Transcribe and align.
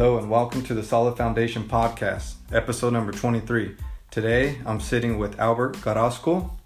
Hello 0.00 0.16
and 0.16 0.30
welcome 0.30 0.62
to 0.62 0.72
the 0.72 0.82
Solid 0.82 1.18
Foundation 1.18 1.62
Podcast, 1.64 2.36
episode 2.52 2.94
number 2.94 3.12
23. 3.12 3.76
Today 4.10 4.58
I'm 4.64 4.80
sitting 4.80 5.18
with 5.18 5.38
Albert 5.38 5.76
Carrasco, 5.82 6.56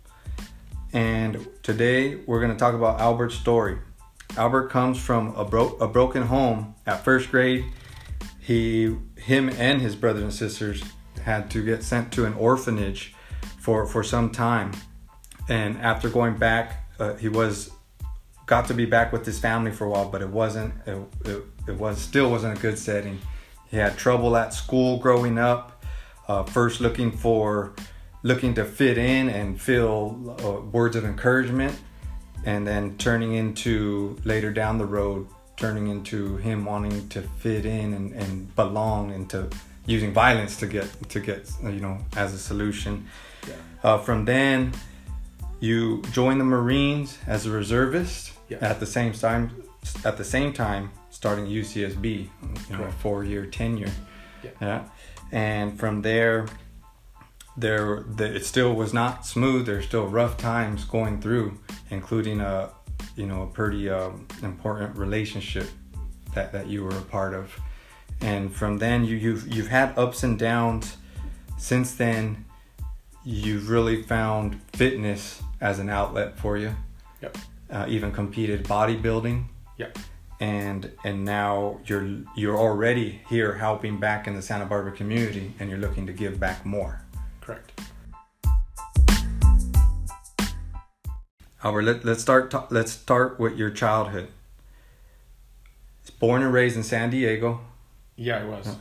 and 0.92 1.44
today 1.64 2.14
we're 2.14 2.38
going 2.38 2.52
to 2.52 2.56
talk 2.56 2.74
about 2.74 3.00
Albert's 3.00 3.34
story. 3.34 3.78
Albert 4.36 4.68
comes 4.68 5.00
from 5.00 5.34
a, 5.34 5.44
bro- 5.44 5.76
a 5.80 5.88
broken 5.88 6.22
home 6.22 6.76
at 6.86 7.02
first 7.02 7.32
grade. 7.32 7.64
He, 8.38 8.96
him, 9.16 9.48
and 9.48 9.82
his 9.82 9.96
brothers 9.96 10.22
and 10.22 10.32
sisters 10.32 10.84
had 11.24 11.50
to 11.50 11.64
get 11.64 11.82
sent 11.82 12.12
to 12.12 12.26
an 12.26 12.34
orphanage 12.34 13.16
for 13.58 13.84
for 13.84 14.04
some 14.04 14.30
time, 14.30 14.70
and 15.48 15.76
after 15.78 16.08
going 16.08 16.36
back, 16.36 16.88
uh, 17.00 17.14
he 17.14 17.28
was 17.28 17.72
got 18.46 18.66
to 18.68 18.74
be 18.74 18.84
back 18.84 19.12
with 19.12 19.24
his 19.24 19.38
family 19.38 19.70
for 19.70 19.86
a 19.86 19.90
while, 19.90 20.08
but 20.08 20.22
it 20.22 20.28
wasn't 20.28 20.74
it, 20.86 20.98
it, 21.24 21.42
it 21.68 21.76
was 21.76 21.98
still 21.98 22.30
wasn't 22.30 22.58
a 22.58 22.60
good 22.60 22.78
setting. 22.78 23.18
He 23.70 23.76
had 23.76 23.96
trouble 23.96 24.36
at 24.36 24.52
school 24.52 24.98
growing 24.98 25.38
up. 25.38 25.84
Uh, 26.28 26.42
first, 26.42 26.80
looking 26.80 27.10
for 27.10 27.74
looking 28.22 28.54
to 28.54 28.64
fit 28.64 28.96
in 28.96 29.28
and 29.28 29.60
feel 29.60 30.36
uh, 30.42 30.66
words 30.70 30.96
of 30.96 31.04
encouragement, 31.04 31.78
and 32.44 32.66
then 32.66 32.96
turning 32.98 33.34
into 33.34 34.16
later 34.24 34.52
down 34.52 34.78
the 34.78 34.86
road, 34.86 35.26
turning 35.56 35.88
into 35.88 36.36
him 36.38 36.64
wanting 36.64 37.08
to 37.10 37.22
fit 37.22 37.66
in 37.66 37.92
and, 37.92 38.12
and 38.12 38.54
belong 38.56 39.12
and 39.12 39.28
to 39.30 39.48
using 39.86 40.12
violence 40.12 40.56
to 40.56 40.66
get 40.66 40.88
to 41.10 41.20
get 41.20 41.50
you 41.62 41.80
know 41.80 41.98
as 42.16 42.32
a 42.32 42.38
solution. 42.38 43.06
Yeah. 43.46 43.54
Uh, 43.82 43.98
from 43.98 44.24
then, 44.24 44.72
you 45.60 46.02
join 46.12 46.38
the 46.38 46.44
Marines 46.44 47.18
as 47.26 47.46
a 47.46 47.50
reservist. 47.50 48.33
Yeah. 48.60 48.68
At 48.68 48.80
the 48.80 48.86
same 48.86 49.12
time, 49.12 49.62
at 50.04 50.16
the 50.16 50.24
same 50.24 50.52
time, 50.52 50.90
starting 51.10 51.46
UCSB, 51.46 52.28
you 52.70 52.76
know, 52.76 52.90
four-year 52.98 53.46
tenure. 53.46 53.92
Yeah. 54.60 54.84
And 55.32 55.78
from 55.78 56.02
there, 56.02 56.46
there, 57.56 58.02
the, 58.02 58.36
it 58.36 58.44
still 58.44 58.74
was 58.74 58.92
not 58.92 59.24
smooth. 59.26 59.66
There's 59.66 59.84
still 59.84 60.06
rough 60.06 60.36
times 60.36 60.84
going 60.84 61.20
through, 61.20 61.58
including 61.90 62.40
a, 62.40 62.70
you 63.16 63.26
know, 63.26 63.42
a 63.42 63.46
pretty 63.46 63.88
um, 63.88 64.26
important 64.42 64.96
relationship 64.96 65.68
that 66.34 66.52
that 66.52 66.66
you 66.66 66.84
were 66.84 66.96
a 66.96 67.02
part 67.02 67.34
of. 67.34 67.56
And 68.20 68.54
from 68.54 68.78
then, 68.78 69.04
you 69.04 69.16
you've 69.16 69.46
you've 69.52 69.68
had 69.68 69.96
ups 69.98 70.22
and 70.22 70.38
downs. 70.38 70.96
Since 71.56 71.94
then, 71.94 72.44
you've 73.24 73.68
really 73.68 74.02
found 74.02 74.60
fitness 74.72 75.42
as 75.60 75.78
an 75.78 75.88
outlet 75.88 76.38
for 76.38 76.56
you. 76.56 76.74
Yep. 77.22 77.38
Uh, 77.70 77.86
even 77.88 78.12
competed 78.12 78.64
bodybuilding, 78.64 79.44
Yep. 79.78 79.98
and 80.38 80.92
and 81.02 81.24
now 81.24 81.80
you're 81.86 82.06
you're 82.36 82.56
already 82.58 83.22
here 83.28 83.54
helping 83.54 83.98
back 83.98 84.26
in 84.26 84.34
the 84.34 84.42
Santa 84.42 84.66
Barbara 84.66 84.92
community, 84.92 85.54
and 85.58 85.70
you're 85.70 85.78
looking 85.78 86.06
to 86.06 86.12
give 86.12 86.38
back 86.38 86.64
more. 86.66 87.00
Correct. 87.40 87.72
Albert, 91.62 91.82
let, 91.82 92.04
let's 92.04 92.20
start. 92.20 92.50
ta- 92.50 92.66
let's 92.70 92.92
start 92.92 93.40
with 93.40 93.56
your 93.56 93.70
childhood. 93.70 94.28
Born 96.20 96.42
and 96.42 96.52
raised 96.52 96.76
in 96.76 96.82
San 96.82 97.10
Diego. 97.10 97.60
Yeah, 98.16 98.38
I 98.38 98.44
was. 98.44 98.76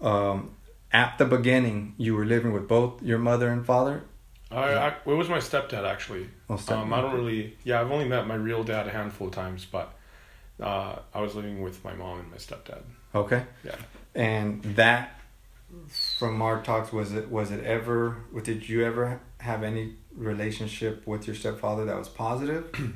Um, 0.00 0.50
at 0.92 1.16
the 1.18 1.24
beginning, 1.24 1.94
you 1.96 2.14
were 2.14 2.24
living 2.24 2.52
with 2.52 2.68
both 2.68 3.02
your 3.02 3.18
mother 3.18 3.48
and 3.48 3.64
father. 3.64 4.02
I, 4.50 4.74
I, 4.74 4.88
it 4.88 5.06
was 5.06 5.28
my 5.28 5.38
stepdad 5.38 5.84
actually. 5.84 6.28
Well, 6.48 6.58
step- 6.58 6.78
Um, 6.78 6.92
I 6.92 7.00
don't 7.00 7.14
really. 7.14 7.56
Yeah, 7.64 7.80
I've 7.80 7.90
only 7.90 8.08
met 8.08 8.26
my 8.26 8.34
real 8.34 8.64
dad 8.64 8.86
a 8.86 8.90
handful 8.90 9.28
of 9.28 9.32
times, 9.34 9.64
but 9.70 9.92
uh, 10.60 10.96
I 11.14 11.20
was 11.20 11.34
living 11.34 11.62
with 11.62 11.84
my 11.84 11.94
mom 11.94 12.18
and 12.20 12.30
my 12.30 12.36
stepdad. 12.36 12.82
Okay. 13.14 13.44
Yeah. 13.64 13.76
And 14.14 14.62
that, 14.76 15.20
from 16.18 16.42
our 16.42 16.62
talks, 16.62 16.92
was 16.92 17.12
it 17.12 17.30
was 17.30 17.50
it 17.52 17.64
ever? 17.64 18.16
Did 18.42 18.68
you 18.68 18.84
ever 18.84 19.20
have 19.38 19.62
any 19.62 19.94
relationship 20.16 21.06
with 21.06 21.26
your 21.28 21.36
stepfather 21.36 21.84
that 21.84 21.96
was 21.96 22.08
positive? 22.08 22.70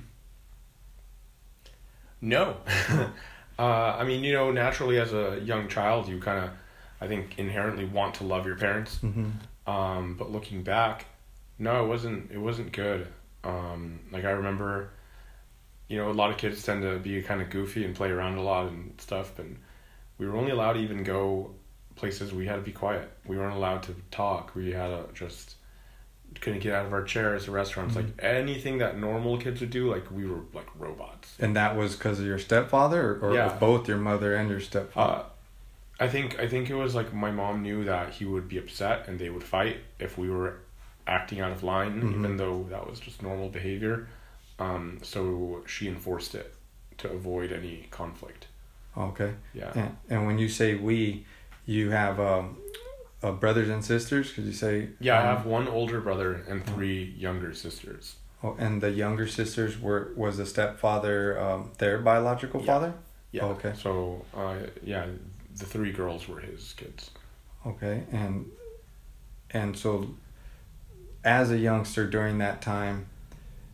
No. 2.21 2.57
uh, 3.59 3.63
I 3.63 4.05
mean, 4.05 4.25
you 4.25 4.33
know, 4.33 4.51
naturally 4.51 4.99
as 4.99 5.13
a 5.13 5.41
young 5.45 5.69
child, 5.69 6.09
you 6.09 6.19
kind 6.21 6.45
of, 6.45 6.51
I 7.01 7.07
think, 7.07 7.39
inherently 7.39 7.85
want 7.85 8.15
to 8.17 8.25
love 8.25 8.47
your 8.47 8.57
parents. 8.57 8.99
Mm-hmm. 9.03 9.71
Um, 9.71 10.15
but 10.17 10.31
looking 10.31 10.63
back, 10.63 11.05
no, 11.59 11.85
it 11.85 11.89
wasn't. 11.89 12.31
It 12.31 12.39
wasn't 12.39 12.73
good. 12.73 13.07
Um, 13.45 14.01
like 14.11 14.25
I 14.25 14.31
remember, 14.31 14.91
you 15.89 15.99
know, 15.99 16.11
a 16.11 16.13
lot 16.13 16.31
of 16.31 16.37
kids 16.39 16.63
tend 16.63 16.83
to 16.83 16.99
be 16.99 17.21
kind 17.23 17.43
of 17.43 17.51
goofy 17.51 17.85
and 17.85 17.95
play 17.95 18.11
around 18.11 18.39
a 18.39 18.43
lot 18.43 18.69
and 18.69 18.95
stuff, 18.99 19.33
but 19.37 19.47
we 20.19 20.27
were 20.27 20.37
only 20.37 20.51
allowed 20.51 20.75
to 20.75 20.81
even 20.81 21.03
go 21.05 21.51
places 21.97 22.33
we 22.33 22.47
had 22.47 22.57
to 22.57 22.63
be 22.63 22.73
quiet. 22.73 23.11
We 23.27 23.37
weren't 23.37 23.55
allowed 23.55 23.83
to 23.85 23.95
talk. 24.11 24.55
We 24.55 24.73
had 24.73 24.89
to 24.89 25.05
just 25.15 25.57
couldn't 26.41 26.61
get 26.61 26.75
out 26.75 26.87
of 26.87 26.93
our 26.93 27.05
chairs 27.05 27.45
at 27.45 27.51
restaurants. 27.51 27.95
Like 27.95 28.07
anything 28.19 28.79
that 28.79 28.99
normal 28.99 29.39
kids 29.39 29.61
would 29.61 29.71
do, 29.71 29.91
like 29.91 30.11
we 30.11 30.27
were 30.27 30.41
like 30.53 30.67
robots. 30.77 31.37
And 31.39 31.55
that 31.55 31.77
was 31.77 31.95
because 31.95 32.19
of 32.19 32.27
your 32.27 32.39
stepfather, 32.41 33.13
or, 33.23 33.31
or 33.31 33.35
Yeah. 33.35 33.57
both 33.61 33.87
your 33.87 33.99
mother 33.99 34.35
and 34.35 34.49
your 34.51 34.61
stepfather. 34.61 35.23
Uh, 35.23 35.25
I 36.01 36.09
think 36.09 36.41
I 36.41 36.49
think 36.49 36.71
it 36.71 36.75
was 36.75 36.95
like 36.97 37.13
my 37.15 37.31
mom 37.31 37.63
knew 37.63 37.85
that 37.85 38.15
he 38.15 38.25
would 38.25 38.49
be 38.49 38.59
upset 38.59 39.07
and 39.07 39.17
they 39.19 39.31
would 39.31 39.45
fight 39.45 39.77
if 40.01 40.19
we 40.19 40.29
were 40.29 40.57
acting 41.07 41.41
out 41.41 41.53
of 41.53 41.63
line, 41.63 42.01
Mhm. 42.03 42.15
even 42.15 42.37
though 42.37 42.65
that 42.71 42.89
was 42.89 42.99
just 43.01 43.23
normal 43.23 43.49
behavior. 43.49 44.09
Um, 44.59 45.01
so 45.03 45.63
she 45.67 45.89
enforced 45.89 46.35
it 46.35 46.55
to 46.99 47.11
avoid 47.11 47.53
any 47.53 47.87
conflict. 47.91 48.47
okay. 48.97 49.35
Yeah. 49.53 49.73
And, 49.75 49.97
and 50.09 50.27
when 50.27 50.39
you 50.39 50.49
say 50.49 50.75
we, 50.77 51.27
you 51.67 51.91
have 51.91 52.21
um, 52.21 52.57
uh, 53.25 53.33
brothers 53.33 53.69
and 53.69 53.85
sisters. 53.85 54.33
Could 54.33 54.45
you 54.45 54.53
say? 54.53 54.91
Yeah, 55.01 55.19
I 55.19 55.31
um, 55.31 55.37
have 55.37 55.47
one 55.47 55.67
older 55.67 56.01
brother 56.01 56.45
and 56.49 56.65
three 56.65 57.03
younger 57.19 57.55
sisters. 57.55 58.17
Oh, 58.43 58.55
and 58.59 58.83
the 58.83 58.91
younger 58.91 59.27
sisters 59.27 59.81
were 59.81 60.13
was 60.17 60.37
the 60.37 60.45
stepfather 60.47 61.41
um, 61.41 61.73
their 61.79 61.99
biological 61.99 62.61
Yeah. 62.61 62.67
father? 62.67 62.95
Yeah. 63.33 63.45
Okay. 63.47 63.73
So, 63.75 64.25
uh, 64.37 64.57
yeah, 64.85 65.07
the 65.57 65.65
three 65.65 65.91
girls 65.93 66.29
were 66.29 66.41
his 66.41 66.75
kids. 66.75 67.11
Okay, 67.67 68.05
and 68.13 68.47
and 69.51 69.77
so 69.77 70.15
as 71.25 71.51
a 71.51 71.59
youngster 71.59 72.07
during 72.07 72.39
that 72.39 72.61
time, 72.63 73.07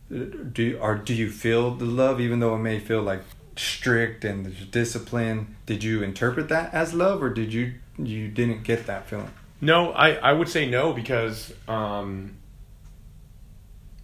do 0.09 0.77
or 0.81 0.95
do 0.95 1.13
you 1.13 1.29
feel 1.29 1.71
the 1.71 1.85
love 1.85 2.19
even 2.19 2.39
though 2.39 2.55
it 2.55 2.59
may 2.59 2.79
feel 2.79 3.01
like 3.01 3.21
strict 3.55 4.25
and 4.25 4.71
discipline? 4.71 5.55
Did 5.65 5.83
you 5.83 6.03
interpret 6.03 6.49
that 6.49 6.73
as 6.73 6.93
love, 6.93 7.21
or 7.23 7.29
did 7.29 7.53
you 7.53 7.73
you 7.97 8.27
didn't 8.27 8.63
get 8.63 8.87
that 8.87 9.07
feeling? 9.07 9.31
No, 9.61 9.91
I, 9.91 10.13
I 10.13 10.33
would 10.33 10.49
say 10.49 10.67
no 10.67 10.91
because 10.91 11.53
um, 11.67 12.35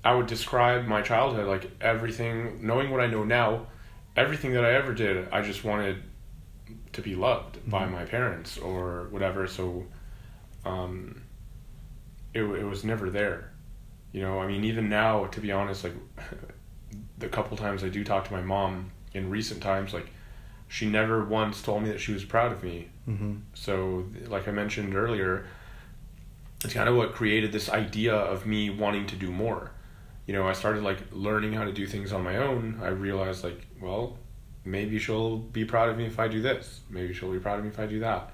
I 0.03 0.13
would 0.13 0.27
describe 0.27 0.85
my 0.85 1.01
childhood 1.01 1.47
like 1.47 1.69
everything, 1.81 2.59
knowing 2.65 2.91
what 2.91 3.01
I 3.01 3.07
know 3.07 3.23
now, 3.23 3.67
everything 4.15 4.53
that 4.53 4.63
I 4.63 4.73
ever 4.73 4.93
did, 4.93 5.27
I 5.31 5.41
just 5.41 5.63
wanted 5.63 6.03
to 6.93 7.01
be 7.01 7.15
loved 7.15 7.69
by 7.69 7.85
Mhm. 7.85 7.91
my 7.91 8.05
parents 8.05 8.57
or 8.57 9.07
whatever. 9.09 9.47
So 9.47 9.85
um, 10.63 11.23
it, 12.37 12.43
it 12.61 12.65
was 12.65 12.83
never 12.83 13.09
there. 13.09 13.51
You 14.11 14.21
know, 14.21 14.39
I 14.39 14.47
mean, 14.47 14.63
even 14.63 14.89
now, 14.89 15.25
to 15.25 15.41
be 15.41 15.51
honest, 15.51 15.83
like 15.83 15.93
the 17.17 17.27
couple 17.27 17.57
times 17.57 17.83
I 17.83 17.89
do 17.89 18.03
talk 18.03 18.25
to 18.27 18.33
my 18.33 18.41
mom 18.41 18.91
in 19.13 19.29
recent 19.29 19.61
times, 19.61 19.93
like 19.93 20.07
she 20.67 20.85
never 20.85 21.23
once 21.23 21.61
told 21.61 21.83
me 21.83 21.89
that 21.89 21.99
she 21.99 22.13
was 22.13 22.23
proud 22.25 22.51
of 22.51 22.63
me 22.63 22.89
Mm-hmm. 23.09 23.35
so, 23.53 24.05
like 24.27 24.49
I 24.49 24.51
mentioned 24.51 24.93
earlier, 24.93 25.45
it's 26.63 26.73
kind 26.73 26.89
of 26.89 26.97
what 26.97 27.13
created 27.13 27.53
this 27.53 27.69
idea 27.69 28.13
of 28.13 28.45
me 28.45 28.69
wanting 28.69 29.07
to 29.07 29.15
do 29.15 29.31
more. 29.31 29.71
You 30.25 30.33
know, 30.33 30.45
I 30.45 30.51
started 30.51 30.83
like 30.83 30.97
learning 31.13 31.53
how 31.53 31.63
to 31.63 31.71
do 31.71 31.87
things 31.87 32.11
on 32.11 32.21
my 32.21 32.35
own. 32.35 32.81
I 32.83 32.89
realized 32.89 33.45
like, 33.45 33.65
well, 33.81 34.17
maybe 34.65 34.99
she'll 34.99 35.37
be 35.37 35.63
proud 35.63 35.87
of 35.87 35.97
me 35.97 36.05
if 36.05 36.19
I 36.19 36.27
do 36.27 36.41
this. 36.41 36.81
Maybe 36.89 37.13
she'll 37.13 37.31
be 37.31 37.39
proud 37.39 37.59
of 37.59 37.63
me 37.63 37.71
if 37.71 37.79
I 37.79 37.85
do 37.85 38.01
that. 38.01 38.33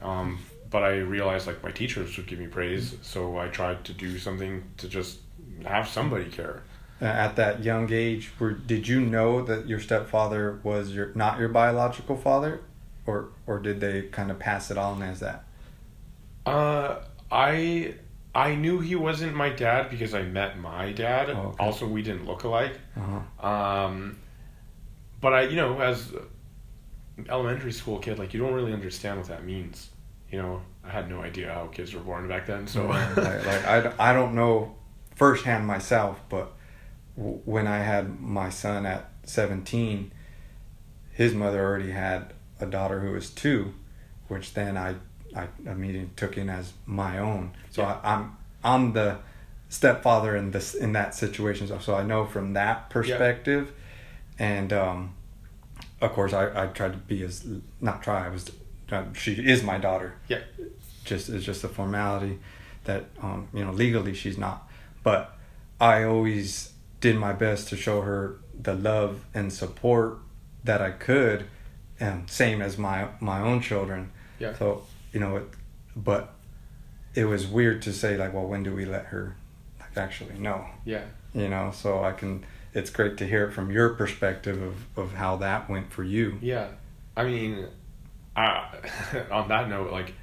Um, 0.00 0.38
but 0.70 0.82
I 0.82 0.96
realized 0.98 1.46
like 1.46 1.62
my 1.62 1.70
teachers 1.70 2.16
would 2.16 2.26
give 2.26 2.38
me 2.38 2.46
praise, 2.46 2.96
so 3.02 3.38
I 3.38 3.48
tried 3.48 3.84
to 3.84 3.92
do 3.92 4.18
something 4.18 4.64
to 4.78 4.88
just 4.88 5.18
have 5.64 5.88
somebody 5.88 6.26
care. 6.26 6.62
At 7.00 7.36
that 7.36 7.62
young 7.62 7.92
age, 7.92 8.30
were 8.38 8.52
did 8.52 8.88
you 8.88 9.00
know 9.00 9.42
that 9.42 9.68
your 9.68 9.80
stepfather 9.80 10.60
was 10.62 10.92
your 10.92 11.12
not 11.14 11.38
your 11.38 11.48
biological 11.48 12.16
father, 12.16 12.62
or 13.06 13.28
or 13.46 13.58
did 13.58 13.80
they 13.80 14.02
kind 14.02 14.30
of 14.30 14.38
pass 14.38 14.70
it 14.70 14.78
on 14.78 15.02
as 15.02 15.20
that? 15.20 15.44
Uh, 16.46 17.02
I 17.30 17.94
I 18.34 18.54
knew 18.54 18.80
he 18.80 18.96
wasn't 18.96 19.34
my 19.34 19.48
dad 19.50 19.90
because 19.90 20.14
I 20.14 20.22
met 20.22 20.58
my 20.58 20.92
dad. 20.92 21.30
Oh, 21.30 21.38
okay. 21.38 21.56
Also, 21.58 21.86
we 21.86 22.02
didn't 22.02 22.26
look 22.26 22.44
alike. 22.44 22.78
Uh-huh. 22.96 23.46
Um, 23.46 24.18
but 25.20 25.32
I, 25.32 25.42
you 25.42 25.56
know, 25.56 25.80
as 25.80 26.12
an 27.16 27.26
elementary 27.30 27.72
school 27.72 27.98
kid, 27.98 28.18
like 28.18 28.34
you 28.34 28.40
don't 28.40 28.52
really 28.52 28.72
understand 28.74 29.18
what 29.18 29.28
that 29.28 29.44
means. 29.44 29.88
You 30.30 30.42
know, 30.42 30.62
I 30.84 30.90
had 30.90 31.08
no 31.08 31.20
idea 31.22 31.52
how 31.52 31.66
kids 31.66 31.94
were 31.94 32.00
born 32.00 32.28
back 32.28 32.46
then. 32.46 32.66
So, 32.66 32.86
like, 32.86 33.16
like 33.16 33.66
I, 33.66 33.92
I 33.98 34.12
don't 34.12 34.34
know 34.34 34.74
firsthand 35.14 35.66
myself, 35.66 36.20
but 36.28 36.52
w- 37.16 37.40
when 37.44 37.66
I 37.66 37.78
had 37.78 38.20
my 38.20 38.50
son 38.50 38.86
at 38.86 39.10
17, 39.24 40.10
his 41.12 41.32
mother 41.34 41.62
already 41.64 41.92
had 41.92 42.32
a 42.60 42.66
daughter 42.66 43.00
who 43.00 43.12
was 43.12 43.30
two, 43.30 43.72
which 44.28 44.54
then 44.54 44.76
I 44.76 44.96
I 45.34 45.48
immediately 45.66 46.10
took 46.16 46.36
in 46.38 46.48
as 46.48 46.72
my 46.86 47.18
own. 47.18 47.52
So 47.70 47.82
Yeah. 47.82 48.00
I, 48.02 48.14
I'm 48.14 48.36
I'm 48.64 48.92
the 48.92 49.18
stepfather 49.68 50.34
in 50.36 50.50
this 50.50 50.74
in 50.74 50.92
that 50.92 51.14
situation. 51.14 51.68
So, 51.68 51.78
so 51.78 51.94
I 51.94 52.02
know 52.02 52.24
from 52.26 52.52
that 52.54 52.90
perspective, 52.90 53.72
and 54.38 54.72
um, 54.72 55.14
of 56.00 56.12
course 56.12 56.32
I 56.32 56.64
I 56.64 56.66
tried 56.68 56.92
to 56.92 56.98
be 56.98 57.22
as 57.22 57.46
not 57.80 58.02
try 58.02 58.26
I 58.26 58.28
was 58.28 58.50
uh, 58.90 59.04
she 59.12 59.32
is 59.32 59.62
my 59.62 59.78
daughter. 59.78 60.14
Yeah. 60.28 60.40
Just 61.04 61.28
it's 61.28 61.44
just 61.44 61.64
a 61.64 61.68
formality 61.68 62.38
that 62.84 63.04
um, 63.22 63.48
you 63.52 63.64
know 63.64 63.72
legally 63.72 64.14
she's 64.14 64.38
not, 64.38 64.68
but 65.02 65.36
I 65.80 66.04
always 66.04 66.72
did 67.00 67.16
my 67.16 67.32
best 67.32 67.68
to 67.68 67.76
show 67.76 68.00
her 68.00 68.38
the 68.60 68.74
love 68.74 69.24
and 69.34 69.52
support 69.52 70.18
that 70.64 70.80
I 70.80 70.90
could, 70.90 71.46
and 72.00 72.28
same 72.28 72.60
as 72.62 72.78
my 72.78 73.08
my 73.20 73.40
own 73.40 73.60
children. 73.60 74.10
Yeah. 74.38 74.54
So 74.56 74.84
you 75.12 75.20
know, 75.20 75.36
it, 75.36 75.44
but 75.94 76.34
it 77.14 77.24
was 77.24 77.46
weird 77.46 77.82
to 77.82 77.92
say 77.92 78.16
like, 78.16 78.34
well, 78.34 78.46
when 78.46 78.62
do 78.62 78.74
we 78.74 78.84
let 78.84 79.06
her 79.06 79.36
like 79.80 79.96
actually 79.96 80.38
know? 80.38 80.66
Yeah. 80.84 81.04
You 81.34 81.48
know, 81.48 81.70
so 81.72 82.02
I 82.02 82.12
can. 82.12 82.44
It's 82.74 82.90
great 82.90 83.16
to 83.18 83.26
hear 83.26 83.46
it 83.46 83.52
from 83.52 83.70
your 83.70 83.90
perspective 83.90 84.60
of 84.60 84.74
of 84.98 85.14
how 85.14 85.36
that 85.36 85.70
went 85.70 85.92
for 85.92 86.04
you. 86.04 86.38
Yeah, 86.42 86.68
I 87.16 87.24
mean, 87.24 87.68
uh, 88.36 88.64
on 89.30 89.48
that 89.48 89.68
note, 89.68 89.90
like, 89.90 90.14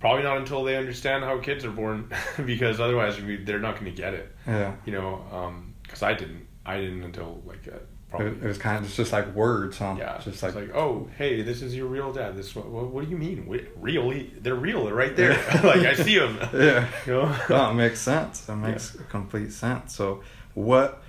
probably 0.00 0.22
not 0.22 0.36
until 0.38 0.64
they 0.64 0.76
understand 0.76 1.24
how 1.24 1.38
kids 1.38 1.64
are 1.64 1.70
born, 1.70 2.10
because 2.44 2.78
otherwise 2.80 3.20
we, 3.20 3.36
they're 3.36 3.58
not 3.60 3.74
going 3.80 3.86
to 3.86 3.96
get 4.02 4.14
it. 4.14 4.34
Yeah. 4.46 4.74
You 4.84 4.92
know, 4.92 5.62
because 5.82 6.02
I 6.02 6.14
didn't, 6.14 6.46
I 6.66 6.78
didn't 6.80 7.02
until 7.02 7.42
like 7.46 7.66
uh, 7.68 7.76
It, 7.76 7.88
probably. 8.10 8.26
it 8.28 8.42
was 8.42 8.58
kind 8.58 8.78
of 8.78 8.84
it's 8.84 8.96
just 8.96 9.12
like 9.12 9.34
words, 9.34 9.78
huh? 9.78 9.96
yeah, 9.98 10.16
Just 10.16 10.28
it's 10.28 10.42
like, 10.42 10.54
like, 10.54 10.74
oh, 10.74 11.08
hey, 11.18 11.42
this 11.42 11.62
is 11.62 11.74
your 11.74 11.86
real 11.86 12.12
dad. 12.12 12.36
This 12.36 12.54
what? 12.54 12.66
What, 12.68 12.88
what 12.88 13.04
do 13.04 13.10
you 13.10 13.16
mean? 13.18 13.46
Wait, 13.46 13.68
real? 13.76 14.10
He- 14.10 14.32
They're 14.38 14.54
real. 14.54 14.84
They're 14.84 14.94
right 14.94 15.16
there. 15.16 15.32
like 15.64 15.80
I 15.86 15.94
see 15.94 16.18
them. 16.18 16.38
yeah. 16.52 16.86
You 17.06 17.12
know. 17.12 17.36
no, 17.50 17.70
it 17.70 17.74
makes 17.74 18.00
sense. 18.00 18.40
That 18.42 18.56
makes 18.56 18.96
complete 19.08 19.52
sense. 19.52 19.94
So, 19.94 20.22
what 20.54 21.02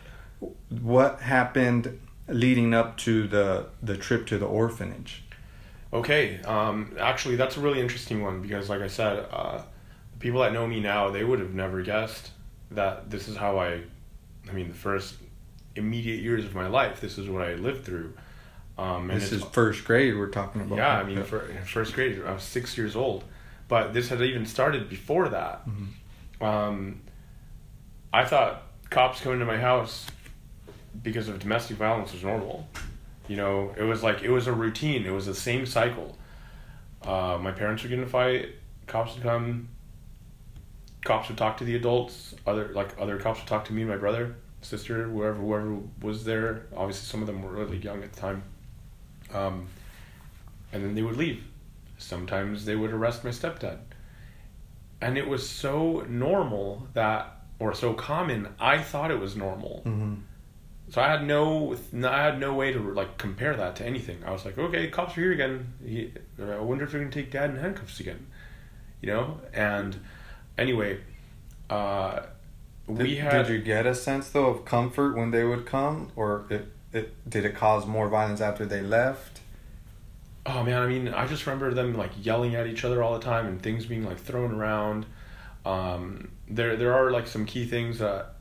what 0.69 1.19
happened 1.21 1.99
leading 2.27 2.73
up 2.73 2.97
to 2.97 3.27
the 3.27 3.67
the 3.83 3.97
trip 3.97 4.25
to 4.27 4.37
the 4.37 4.45
orphanage? 4.47 5.23
Okay, 5.95 6.41
um, 6.41 6.95
actually, 6.99 7.35
that's 7.37 7.57
a 7.57 7.59
really 7.61 7.79
interesting 7.79 8.21
one 8.21 8.41
because, 8.41 8.69
like 8.69 8.81
I 8.81 8.87
said, 8.87 9.25
uh, 9.31 9.57
the 10.13 10.19
people 10.19 10.41
that 10.41 10.51
know 10.53 10.67
me 10.67 10.79
now, 10.81 11.09
they 11.09 11.23
would 11.23 11.39
have 11.39 11.53
never 11.53 11.81
guessed 11.81 12.31
that 12.71 13.09
this 13.09 13.27
is 13.27 13.37
how 13.37 13.57
I, 13.59 13.81
I 14.49 14.51
mean, 14.51 14.67
the 14.67 14.75
first 14.75 15.15
immediate 15.75 16.21
years 16.21 16.43
of 16.43 16.53
my 16.53 16.67
life, 16.67 16.99
this 16.99 17.17
is 17.17 17.29
what 17.29 17.43
I 17.47 17.53
lived 17.55 17.85
through. 17.85 18.13
Um, 18.77 19.09
and 19.09 19.21
This 19.21 19.31
is 19.31 19.43
first 19.43 19.85
grade 19.85 20.17
we're 20.17 20.27
talking 20.29 20.61
about. 20.61 20.77
yeah, 20.77 20.97
I 20.97 21.03
mean, 21.03 21.23
for, 21.23 21.39
first 21.65 21.93
grade, 21.93 22.21
I 22.25 22.33
was 22.33 22.43
six 22.43 22.77
years 22.77 22.95
old, 22.95 23.23
but 23.69 23.93
this 23.93 24.09
had 24.09 24.21
even 24.21 24.45
started 24.45 24.89
before 24.89 25.29
that. 25.29 25.65
Um, 26.41 27.01
I 28.11 28.25
thought 28.25 28.63
cops 28.89 29.21
coming 29.21 29.39
to 29.39 29.45
my 29.45 29.57
house 29.57 30.07
because 31.01 31.29
of 31.29 31.39
domestic 31.39 31.77
violence 31.77 32.11
was 32.11 32.23
normal. 32.23 32.67
You 33.27 33.37
know, 33.37 33.73
it 33.77 33.83
was 33.83 34.03
like 34.03 34.23
it 34.23 34.29
was 34.29 34.47
a 34.47 34.53
routine. 34.53 35.05
It 35.05 35.11
was 35.11 35.25
the 35.25 35.35
same 35.35 35.65
cycle. 35.65 36.17
Uh, 37.03 37.37
my 37.41 37.51
parents 37.51 37.83
would 37.83 37.89
get 37.89 37.99
in 37.99 38.05
a 38.05 38.07
fight. 38.07 38.49
Cops 38.87 39.13
would 39.15 39.23
come. 39.23 39.69
Cops 41.03 41.29
would 41.29 41.37
talk 41.37 41.57
to 41.57 41.63
the 41.63 41.75
adults. 41.75 42.35
Other 42.45 42.69
like 42.73 42.89
other 42.99 43.17
cops 43.17 43.39
would 43.39 43.47
talk 43.47 43.65
to 43.65 43.73
me 43.73 43.81
and 43.81 43.89
my 43.89 43.97
brother, 43.97 44.35
sister, 44.61 45.03
whoever 45.07 45.35
whoever 45.35 45.77
was 46.01 46.25
there. 46.25 46.65
Obviously, 46.75 47.05
some 47.05 47.21
of 47.21 47.27
them 47.27 47.41
were 47.41 47.51
really 47.51 47.77
young 47.77 48.03
at 48.03 48.13
the 48.13 48.19
time. 48.19 48.43
Um, 49.33 49.67
and 50.71 50.83
then 50.83 50.95
they 50.95 51.01
would 51.01 51.17
leave. 51.17 51.43
Sometimes 51.97 52.65
they 52.65 52.75
would 52.75 52.91
arrest 52.91 53.23
my 53.23 53.29
stepdad. 53.31 53.79
And 55.01 55.17
it 55.17 55.27
was 55.27 55.47
so 55.47 56.05
normal 56.07 56.87
that, 56.93 57.41
or 57.59 57.73
so 57.73 57.93
common, 57.93 58.49
I 58.59 58.79
thought 58.79 59.11
it 59.11 59.19
was 59.19 59.35
normal. 59.35 59.81
hmm 59.83 60.15
So 60.89 61.01
I 61.01 61.09
had 61.09 61.25
no, 61.25 61.75
I 62.03 62.23
had 62.23 62.39
no 62.39 62.53
way 62.53 62.71
to 62.71 62.79
like 62.79 63.17
compare 63.17 63.55
that 63.55 63.75
to 63.77 63.85
anything. 63.85 64.23
I 64.25 64.31
was 64.31 64.45
like, 64.45 64.57
okay, 64.57 64.87
cops 64.89 65.17
are 65.17 65.21
here 65.21 65.31
again. 65.31 65.73
He, 65.83 66.13
I 66.39 66.59
wonder 66.59 66.83
if 66.85 66.91
they're 66.91 67.01
gonna 67.01 67.11
take 67.11 67.31
dad 67.31 67.49
in 67.49 67.57
handcuffs 67.57 67.99
again, 67.99 68.27
you 69.01 69.07
know. 69.11 69.39
And 69.53 69.99
anyway, 70.57 70.99
uh, 71.69 72.21
Did, 72.87 72.97
we 72.97 73.15
had. 73.15 73.47
did 73.47 73.49
you 73.49 73.61
get 73.61 73.85
a 73.87 73.95
sense 73.95 74.29
though 74.29 74.47
of 74.47 74.65
comfort 74.65 75.15
when 75.17 75.31
they 75.31 75.43
would 75.43 75.65
come, 75.65 76.11
or 76.15 76.45
it, 76.49 76.71
it 76.93 77.29
did 77.29 77.45
it 77.45 77.55
cause 77.55 77.85
more 77.87 78.07
violence 78.07 78.39
after 78.39 78.65
they 78.65 78.81
left? 78.81 79.41
Oh 80.45 80.63
man, 80.63 80.79
I 80.79 80.85
mean, 80.85 81.07
I 81.07 81.25
just 81.25 81.47
remember 81.47 81.73
them 81.73 81.97
like 81.97 82.11
yelling 82.23 82.53
at 82.53 82.67
each 82.67 82.85
other 82.85 83.01
all 83.01 83.13
the 83.17 83.25
time 83.25 83.47
and 83.47 83.59
things 83.61 83.87
being 83.87 84.05
like 84.05 84.19
thrown 84.19 84.51
around. 84.51 85.07
Um, 85.65 86.29
there, 86.47 86.75
there 86.75 86.93
are 86.93 87.09
like 87.09 87.25
some 87.25 87.47
key 87.47 87.65
things 87.65 87.97
that 87.97 88.34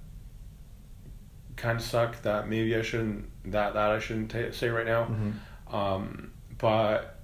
kind 1.56 1.78
of 1.78 1.84
suck 1.84 2.20
that 2.22 2.48
maybe 2.48 2.74
I 2.76 2.82
shouldn't 2.82 3.26
that 3.52 3.74
that 3.74 3.90
I 3.90 3.98
shouldn't 3.98 4.30
ta 4.30 4.50
say 4.52 4.68
right 4.68 4.86
now. 4.86 5.04
Mm-hmm. 5.04 5.74
Um, 5.74 6.32
but 6.58 7.18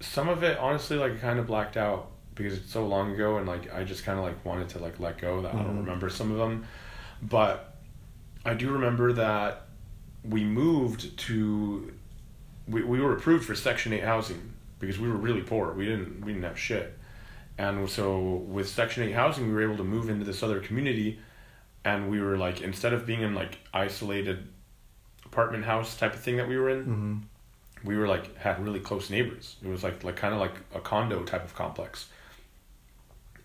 some 0.00 0.28
of 0.28 0.42
it, 0.42 0.58
honestly, 0.58 0.96
like 0.96 1.12
I 1.12 1.16
kind 1.16 1.38
of 1.38 1.46
blacked 1.46 1.76
out 1.76 2.10
because 2.34 2.54
it's 2.56 2.70
so 2.72 2.86
long 2.86 3.12
ago, 3.12 3.38
and 3.38 3.46
like 3.46 3.72
I 3.74 3.84
just 3.84 4.04
kind 4.04 4.18
of 4.18 4.24
like 4.24 4.44
wanted 4.44 4.68
to 4.70 4.78
like 4.78 5.00
let 5.00 5.18
go 5.18 5.42
that 5.42 5.54
I 5.54 5.58
don't 5.62 5.76
Mhm. 5.76 5.84
remember 5.84 6.08
some 6.08 6.30
of 6.30 6.38
them. 6.38 6.64
But 7.22 7.76
I 8.44 8.54
do 8.54 8.70
remember 8.70 9.12
that 9.14 9.62
we 10.24 10.44
moved 10.44 11.18
to 11.18 11.92
we, 12.68 12.82
we 12.82 13.00
were 13.00 13.14
approved 13.16 13.44
for 13.44 13.54
Section 13.54 13.92
Eight 13.92 14.04
housing 14.04 14.52
because 14.78 14.98
we 14.98 15.08
were 15.08 15.16
really 15.16 15.42
poor. 15.42 15.72
We 15.72 15.86
didn't 15.86 16.24
we 16.24 16.32
didn't 16.32 16.44
have 16.44 16.58
shit, 16.58 16.96
and 17.56 17.88
so 17.90 18.36
with 18.46 18.68
Section 18.68 19.02
Eight 19.02 19.12
housing, 19.14 19.48
we 19.48 19.52
were 19.54 19.62
able 19.62 19.76
to 19.78 19.84
move 19.84 20.08
into 20.08 20.24
this 20.24 20.42
other 20.42 20.60
community, 20.60 21.18
and 21.84 22.10
we 22.10 22.20
were 22.20 22.36
like 22.36 22.60
instead 22.60 22.92
of 22.92 23.06
being 23.06 23.22
in 23.22 23.34
like 23.34 23.58
isolated 23.72 24.48
apartment 25.24 25.64
house 25.64 25.96
type 25.96 26.14
of 26.14 26.20
thing 26.20 26.36
that 26.36 26.48
we 26.48 26.56
were 26.56 26.70
in 26.70 26.80
Mm-hmm. 26.84 27.16
we 27.88 27.96
were 27.96 28.08
like 28.08 28.36
had 28.36 28.62
really 28.64 28.80
close 28.80 29.08
neighbors. 29.10 29.56
It 29.62 29.68
was 29.68 29.82
like 29.84 30.02
like 30.04 30.16
kind 30.16 30.34
of 30.34 30.40
like 30.40 30.54
a 30.74 30.80
condo 30.80 31.22
type 31.24 31.44
of 31.44 31.54
complex. 31.54 32.06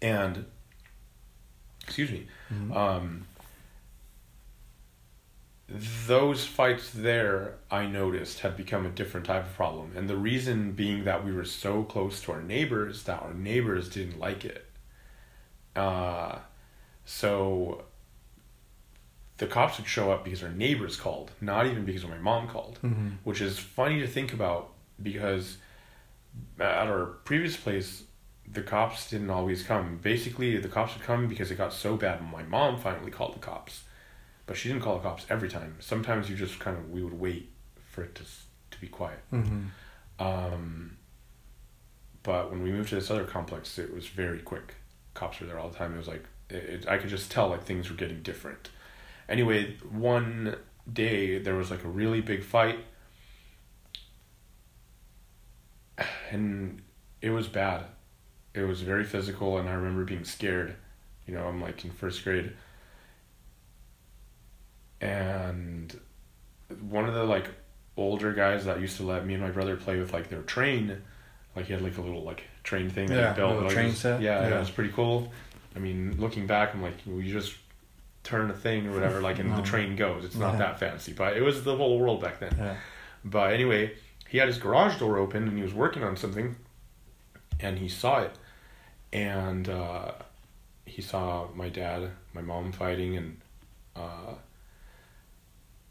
And 0.01 0.45
excuse 1.83 2.11
me, 2.11 2.27
Mhm. 2.53 2.75
um, 2.75 3.25
those 6.07 6.45
fights 6.45 6.91
there 6.91 7.55
I 7.71 7.85
noticed 7.85 8.39
had 8.41 8.57
become 8.57 8.85
a 8.85 8.89
different 8.89 9.25
type 9.25 9.45
of 9.45 9.53
problem, 9.55 9.91
and 9.95 10.09
the 10.09 10.17
reason 10.17 10.73
being 10.73 11.05
that 11.05 11.23
we 11.25 11.31
were 11.31 11.45
so 11.45 11.83
close 11.83 12.21
to 12.23 12.33
our 12.33 12.41
neighbors 12.41 13.03
that 13.03 13.21
our 13.23 13.33
neighbors 13.33 13.89
didn't 13.89 14.19
like 14.19 14.45
it. 14.45 14.65
Uh, 15.75 16.39
so 17.05 17.85
the 19.43 19.49
cops 19.49 19.77
would 19.77 19.87
show 19.87 20.09
up 20.13 20.23
because 20.23 20.41
our 20.43 20.49
neighbors 20.65 20.95
called, 20.95 21.31
not 21.41 21.65
even 21.65 21.83
because 21.83 22.05
my 22.05 22.17
mom 22.17 22.47
called 22.47 22.79
Mm-hmm. 22.83 23.09
which 23.23 23.41
is 23.41 23.59
funny 23.59 23.99
to 23.99 24.07
think 24.07 24.33
about 24.33 24.69
because 25.01 25.57
at 26.59 26.87
our 26.87 27.05
previous 27.29 27.57
place 27.57 28.03
the 28.57 28.61
cops 28.61 29.09
didn't 29.09 29.29
always 29.29 29.63
come. 29.63 29.87
Basically 30.01 30.57
the 30.57 30.67
cops 30.69 30.93
would 30.93 31.03
come 31.03 31.27
because 31.27 31.51
it 31.51 31.55
got 31.55 31.73
so 31.73 31.95
bad 31.97 32.19
when 32.21 32.31
my 32.31 32.43
mom 32.43 32.79
finally 32.79 33.11
called 33.11 33.35
the 33.35 33.39
cops. 33.39 33.83
But 34.45 34.57
she 34.57 34.67
didn't 34.69 34.83
call 34.83 34.95
the 34.97 35.03
cops 35.09 35.25
every 35.29 35.49
time. 35.49 35.75
Sometimes 35.79 36.29
you 36.29 36.35
just 36.35 36.59
kind 36.59 36.77
of 36.77 36.89
we 36.89 37.03
would 37.03 37.17
wait 37.27 37.49
for 37.91 38.03
it 38.03 38.15
to 38.15 38.23
to 38.71 38.77
be 38.81 38.87
quiet. 38.87 39.19
Mm-hmm. 39.31 39.61
um, 40.25 40.97
but 42.23 42.49
when 42.49 42.63
we 42.63 42.71
moved 42.71 42.89
to 42.89 42.95
this 42.95 43.11
other 43.11 43.25
complex 43.25 43.77
it 43.77 43.93
was 43.93 44.07
very 44.07 44.39
quick. 44.39 44.75
Cops 45.13 45.39
were 45.39 45.47
there 45.47 45.59
all 45.59 45.69
the 45.69 45.77
time. 45.77 45.93
It 45.93 45.97
was 45.97 46.07
like 46.07 46.25
it, 46.49 46.63
it, 46.75 46.87
i 46.87 46.97
could 46.97 47.09
just 47.09 47.31
tell 47.31 47.47
like 47.49 47.63
things 47.63 47.89
were 47.89 47.95
getting 48.03 48.21
different 48.21 48.69
anyway 49.29 49.75
one 49.91 50.55
day 50.91 51.37
there 51.39 51.55
was 51.55 51.71
like 51.71 51.83
a 51.83 51.87
really 51.87 52.21
big 52.21 52.43
fight. 52.43 52.79
And 56.31 56.81
it 57.21 57.29
was 57.29 57.47
bad. 57.47 57.83
It 58.53 58.61
was 58.63 58.81
very 58.81 59.03
physical 59.03 59.57
and 59.57 59.69
i 59.69 59.73
remember 59.73 60.03
being 60.03 60.25
scared. 60.25 60.75
You 61.27 61.33
know 61.35 61.45
i'm 61.47 61.61
like 61.61 61.83
in 61.85 61.91
first 61.91 62.23
grade. 62.23 62.51
And 65.01 65.97
one 66.89 67.05
of 67.07 67.13
the 67.13 67.23
like 67.23 67.49
older 67.97 68.33
guys 68.33 68.65
that 68.65 68.79
used 68.81 68.97
to 68.97 69.03
let 69.03 69.25
me 69.25 69.33
and 69.35 69.43
my 69.43 69.51
brother 69.51 69.75
play 69.75 69.99
with 69.99 70.13
like 70.13 70.29
their 70.29 70.41
train 70.41 70.99
like 71.55 71.65
he 71.67 71.73
had 71.73 71.81
like 71.83 71.97
a 71.97 72.01
little 72.01 72.23
like 72.23 72.43
train 72.63 72.89
thing 72.89 73.07
that 73.07 73.15
Yeah, 73.15 73.29
he 73.33 73.35
built 73.35 73.63
like, 73.63 73.71
train 73.73 73.87
was- 73.89 73.99
set, 73.99 74.21
yeah, 74.21 74.47
yeah. 74.47 74.55
it 74.55 74.59
was 74.59 74.71
pretty 74.71 74.91
cool. 74.91 75.31
I 75.75 75.79
mean 75.79 76.15
looking 76.19 76.47
back 76.47 76.73
i'm 76.73 76.81
like 76.81 76.95
we 77.05 77.31
just 77.31 77.53
turn 78.23 78.49
a 78.49 78.53
thing 78.53 78.87
or 78.87 78.91
whatever 78.93 79.21
like 79.21 79.39
and 79.39 79.49
No. 79.49 79.55
the 79.57 79.61
train 79.73 79.95
goes 79.95 80.23
it's 80.25 80.35
not 80.35 80.53
Yeah. 80.53 80.59
that 80.59 80.79
fancy 80.79 81.11
but 81.13 81.35
it 81.35 81.41
was 81.41 81.63
the 81.63 81.75
whole 81.75 81.99
world 81.99 82.21
back 82.21 82.39
then 82.39 82.55
Yeah. 82.57 82.75
but 83.25 83.53
anyway, 83.53 83.93
he 84.29 84.37
had 84.37 84.47
his 84.47 84.57
garage 84.57 84.97
door 84.99 85.17
open 85.17 85.47
and 85.47 85.57
he 85.57 85.63
was 85.63 85.73
working 85.73 86.03
on 86.03 86.15
something, 86.17 86.55
and 87.59 87.77
he 87.77 87.87
saw 87.87 88.21
it, 88.21 88.31
and 89.11 89.69
uh, 89.69 90.13
he 90.85 91.01
saw 91.03 91.47
my 91.53 91.69
dad, 91.69 92.09
my 92.33 92.41
mom 92.41 92.71
fighting, 92.71 93.15
and 93.15 93.37
uh, 93.95 94.33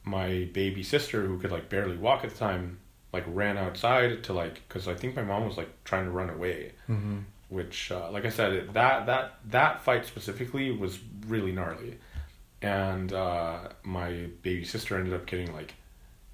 my 0.04 0.48
baby 0.52 0.82
sister 0.82 1.22
who 1.26 1.38
could 1.38 1.52
like 1.52 1.68
barely 1.68 1.96
walk 1.96 2.24
at 2.24 2.30
the 2.30 2.36
time. 2.36 2.78
like 3.12 3.24
ran 3.28 3.58
outside 3.58 4.24
to 4.24 4.32
like 4.32 4.66
because 4.66 4.88
I 4.88 4.94
think 4.94 5.14
my 5.14 5.22
mom 5.22 5.46
was 5.46 5.56
like 5.56 5.70
trying 5.84 6.06
to 6.06 6.10
run 6.10 6.30
away, 6.30 6.72
Mm-hmm. 6.88 7.18
which 7.50 7.92
uh, 7.92 8.10
like 8.10 8.24
I 8.24 8.30
said 8.30 8.52
it, 8.54 8.72
that 8.72 9.06
that 9.06 9.34
that 9.50 9.82
fight 9.84 10.04
specifically 10.06 10.70
was 10.72 10.98
really 11.28 11.52
gnarly, 11.52 11.98
and 12.62 13.12
uh, 13.12 13.58
my 13.82 14.28
baby 14.42 14.64
sister 14.64 14.96
ended 14.98 15.12
up 15.14 15.26
getting 15.26 15.52
like 15.52 15.74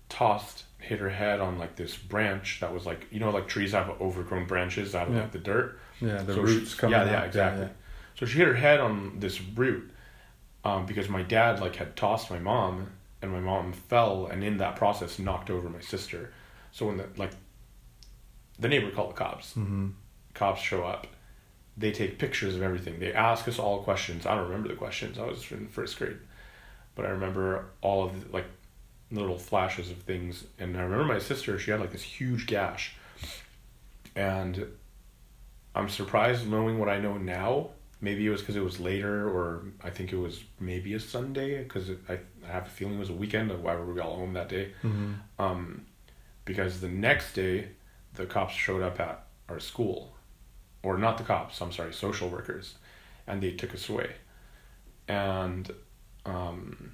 tossed, 0.08 0.64
hit 0.78 1.00
her 1.00 1.10
head 1.10 1.40
on 1.40 1.58
like 1.58 1.76
this 1.76 1.96
branch 1.96 2.58
that 2.60 2.72
was 2.72 2.86
like 2.86 3.06
you 3.10 3.18
know 3.20 3.30
like 3.30 3.48
trees 3.48 3.72
have 3.72 3.88
overgrown 4.00 4.46
branches 4.46 4.94
out 4.94 5.08
of 5.08 5.14
Yeah. 5.14 5.22
like 5.22 5.32
the 5.32 5.38
dirt. 5.38 5.78
Yeah, 6.00 6.22
the 6.22 6.34
So 6.34 6.46
she- 6.46 6.52
roots 6.54 6.74
coming 6.74 6.92
yeah, 6.98 7.04
out. 7.04 7.10
yeah, 7.10 7.22
exactly. 7.24 7.62
yeah. 7.66 7.72
So 8.14 8.26
she 8.26 8.38
hit 8.38 8.48
her 8.48 8.54
head 8.54 8.80
on 8.80 9.20
this 9.20 9.40
root, 9.40 9.90
um, 10.64 10.86
because 10.86 11.08
my 11.08 11.22
dad 11.22 11.60
like 11.60 11.76
had 11.76 11.96
tossed 11.96 12.30
my 12.30 12.38
mom, 12.38 12.90
and 13.22 13.30
my 13.32 13.40
mom 13.40 13.72
fell, 13.72 14.26
and 14.26 14.42
in 14.44 14.58
that 14.58 14.76
process 14.76 15.18
knocked 15.18 15.50
over 15.50 15.68
my 15.68 15.80
sister. 15.80 16.32
So 16.72 16.86
when 16.86 16.96
the 16.98 17.06
like, 17.16 17.32
the 18.58 18.68
neighbor 18.68 18.90
called 18.90 19.10
the 19.10 19.14
cops. 19.14 19.50
Mm-hmm. 19.54 19.88
Cops 20.34 20.60
show 20.60 20.84
up, 20.84 21.06
they 21.78 21.92
take 21.92 22.18
pictures 22.18 22.56
of 22.56 22.62
everything. 22.62 22.98
They 22.98 23.12
ask 23.12 23.46
us 23.46 23.58
all 23.58 23.82
questions. 23.82 24.26
I 24.26 24.34
don't 24.34 24.48
remember 24.48 24.68
the 24.68 24.74
questions. 24.74 25.18
I 25.18 25.26
was 25.26 25.50
in 25.52 25.68
first 25.68 25.96
grade, 25.98 26.18
but 26.94 27.06
I 27.06 27.10
remember 27.10 27.66
all 27.80 28.04
of 28.04 28.24
the, 28.24 28.32
like 28.32 28.46
little 29.10 29.38
flashes 29.38 29.90
of 29.90 29.98
things. 29.98 30.44
And 30.58 30.76
I 30.76 30.82
remember 30.82 31.04
my 31.04 31.20
sister. 31.20 31.58
She 31.58 31.70
had 31.70 31.80
like 31.80 31.92
this 31.92 32.02
huge 32.02 32.46
gash, 32.46 32.96
and 34.16 34.66
I'm 35.74 35.88
surprised 35.88 36.48
knowing 36.48 36.78
what 36.78 36.88
I 36.88 36.98
know 36.98 37.16
now. 37.16 37.70
Maybe 38.00 38.26
it 38.26 38.30
was 38.30 38.40
because 38.40 38.56
it 38.56 38.62
was 38.62 38.78
later, 38.78 39.28
or 39.28 39.64
I 39.82 39.90
think 39.90 40.12
it 40.12 40.18
was 40.18 40.42
maybe 40.60 40.94
a 40.94 41.00
Sunday 41.00 41.62
because 41.62 41.90
I, 42.08 42.14
I 42.46 42.52
have 42.52 42.66
a 42.66 42.70
feeling 42.70 42.96
it 42.96 43.00
was 43.00 43.10
a 43.10 43.14
weekend 43.14 43.50
of 43.50 43.62
why 43.62 43.74
were 43.74 43.92
we 43.92 44.00
all 44.00 44.16
home 44.16 44.34
that 44.34 44.48
day. 44.48 44.72
Mm-hmm. 44.82 45.12
Um, 45.38 45.86
because 46.44 46.80
the 46.80 46.88
next 46.88 47.34
day, 47.34 47.68
the 48.14 48.24
cops 48.24 48.54
showed 48.54 48.82
up 48.82 49.00
at 49.00 49.26
our 49.48 49.60
school, 49.60 50.14
or 50.82 50.98
not 50.98 51.18
the 51.18 51.24
cops. 51.24 51.60
I'm 51.60 51.72
sorry, 51.72 51.92
social 51.92 52.28
workers, 52.28 52.74
and 53.26 53.42
they 53.42 53.52
took 53.52 53.74
us 53.74 53.88
away. 53.88 54.12
And 55.06 55.70
um, 56.26 56.92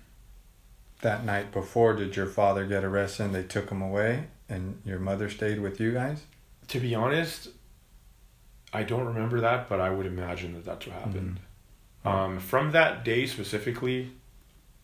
That 1.00 1.25
night 1.25 1.53
before, 1.53 1.95
did 1.95 2.17
your 2.17 2.26
father 2.26 2.67
get 2.67 2.85
arrested 2.85 3.25
and 3.26 3.35
they 3.35 3.43
took 3.43 3.71
him 3.71 3.83
away, 3.83 4.25
and 4.49 4.81
your 4.85 4.99
mother 4.99 5.29
stayed 5.31 5.61
with 5.61 5.81
you 5.81 5.93
guys? 5.93 6.23
to 6.69 6.81
be 6.81 6.95
honest, 6.95 7.49
I 8.73 8.85
don't 8.85 9.05
remember 9.05 9.41
that, 9.43 9.69
but 9.69 9.81
I 9.81 9.91
would 9.91 10.07
imagine 10.07 10.55
that 10.55 10.64
that's 10.64 10.87
what 10.87 10.97
happened. 10.97 11.38
Mhm. 12.05 12.11
Um, 12.11 12.38
from 12.38 12.73
that 12.73 13.05
day 13.05 13.26
specifically, 13.26 14.12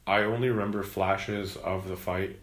I 0.07 0.23
only 0.25 0.51
remember 0.51 0.83
flashes 0.83 1.57
of 1.57 1.89
the 1.89 1.97
fight, 1.97 2.39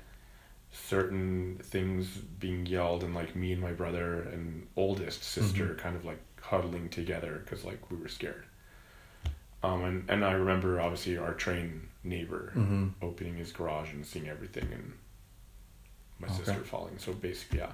certain 0.72 1.60
things 1.64 2.08
being 2.18 2.66
yelled, 2.66 3.04
and 3.04 3.14
like 3.14 3.36
me 3.36 3.52
and 3.54 3.62
my 3.62 3.74
brother 3.74 4.22
and 4.24 4.68
oldest 4.76 5.24
sister 5.24 5.76
kind 5.76 5.96
of 5.96 6.04
like 6.04 6.20
huddling 6.48 6.90
together 6.90 7.42
because 7.44 7.64
like 7.66 7.90
we 7.92 7.98
were 7.98 8.08
scared. 8.08 8.44
Um, 9.64 9.84
and, 9.84 10.10
and 10.10 10.24
I 10.26 10.32
remember 10.34 10.80
obviously 10.80 11.18
our 11.18 11.34
train 11.34 11.90
neighbor 12.04 12.54
Mm-hmm. 12.56 12.88
opening 13.02 13.36
his 13.36 13.52
garage 13.52 13.92
and 13.92 14.06
seeing 14.06 14.28
everything 14.30 14.70
and 14.72 14.94
my 16.20 16.28
Okay. 16.28 16.38
sister 16.38 16.62
falling. 16.64 16.98
So 17.00 17.14
basically, 17.14 17.60
yeah. 17.60 17.72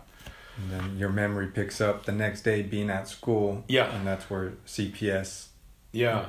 And 0.57 0.71
then 0.71 0.97
your 0.97 1.09
memory 1.09 1.47
picks 1.47 1.81
up 1.81 2.05
the 2.05 2.11
next 2.11 2.41
day 2.43 2.61
being 2.61 2.89
at 2.89 3.07
school. 3.07 3.63
Yeah. 3.67 3.89
And 3.95 4.05
that's 4.07 4.29
where 4.29 4.53
CPS. 4.67 5.47
Yeah, 5.91 6.25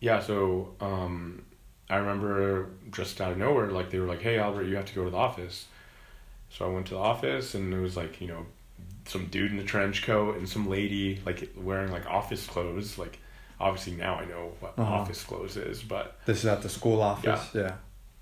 yeah. 0.00 0.20
So 0.20 0.74
um, 0.80 1.42
I 1.88 1.96
remember 1.96 2.70
just 2.92 3.20
out 3.20 3.32
of 3.32 3.38
nowhere, 3.38 3.70
like 3.70 3.90
they 3.90 3.98
were 4.00 4.06
like, 4.06 4.22
"Hey, 4.22 4.38
Albert, 4.38 4.64
you 4.64 4.76
have 4.76 4.86
to 4.86 4.94
go 4.94 5.04
to 5.04 5.10
the 5.10 5.16
office." 5.16 5.66
So 6.50 6.66
I 6.66 6.68
went 6.68 6.86
to 6.86 6.94
the 6.94 7.00
office, 7.00 7.54
and 7.54 7.72
it 7.74 7.78
was 7.80 7.96
like 7.96 8.20
you 8.20 8.28
know, 8.28 8.46
some 9.10 9.26
dude 9.26 9.52
in 9.52 9.58
a 9.58 9.64
trench 9.64 10.02
coat 10.04 10.36
and 10.36 10.48
some 10.48 10.68
lady 10.68 11.20
like 11.26 11.50
wearing 11.56 11.90
like 11.90 12.06
office 12.06 12.46
clothes. 12.46 12.96
Like 12.96 13.18
obviously 13.58 13.94
now 13.94 14.14
I 14.14 14.24
know 14.24 14.52
what 14.60 14.78
Uh-huh. 14.78 14.92
office 14.94 15.22
clothes 15.24 15.56
is, 15.56 15.82
but 15.82 16.18
This 16.26 16.38
is 16.38 16.46
at 16.46 16.62
the 16.62 16.68
school 16.68 17.02
office. 17.02 17.50
Yeah. 17.54 17.74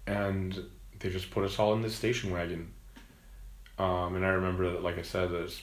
and 0.06 0.58
they 1.00 1.10
just 1.10 1.30
put 1.30 1.44
us 1.44 1.58
all 1.58 1.74
in 1.74 1.82
this 1.82 1.94
station 1.94 2.30
wagon. 2.32 2.72
Um, 3.78 4.16
and 4.16 4.24
I 4.24 4.30
remember 4.30 4.70
that, 4.72 4.82
like 4.82 4.98
I 4.98 5.02
said, 5.02 5.30
there's 5.30 5.62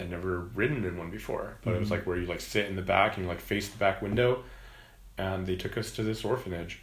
I'd 0.00 0.10
never 0.10 0.40
ridden 0.40 0.84
in 0.84 0.98
one 0.98 1.10
before, 1.10 1.56
but 1.62 1.72
it 1.74 1.78
was 1.78 1.88
Mhm. 1.88 1.92
like 1.92 2.06
where 2.06 2.18
you 2.18 2.26
like 2.26 2.40
sit 2.40 2.66
in 2.66 2.76
the 2.76 2.82
back 2.82 3.16
and 3.16 3.24
you 3.24 3.28
like 3.28 3.40
face 3.40 3.68
the 3.68 3.78
back 3.78 4.02
window, 4.02 4.44
and 5.16 5.46
they 5.46 5.56
took 5.56 5.78
us 5.78 5.90
to 5.92 6.02
this 6.02 6.24
orphanage. 6.24 6.82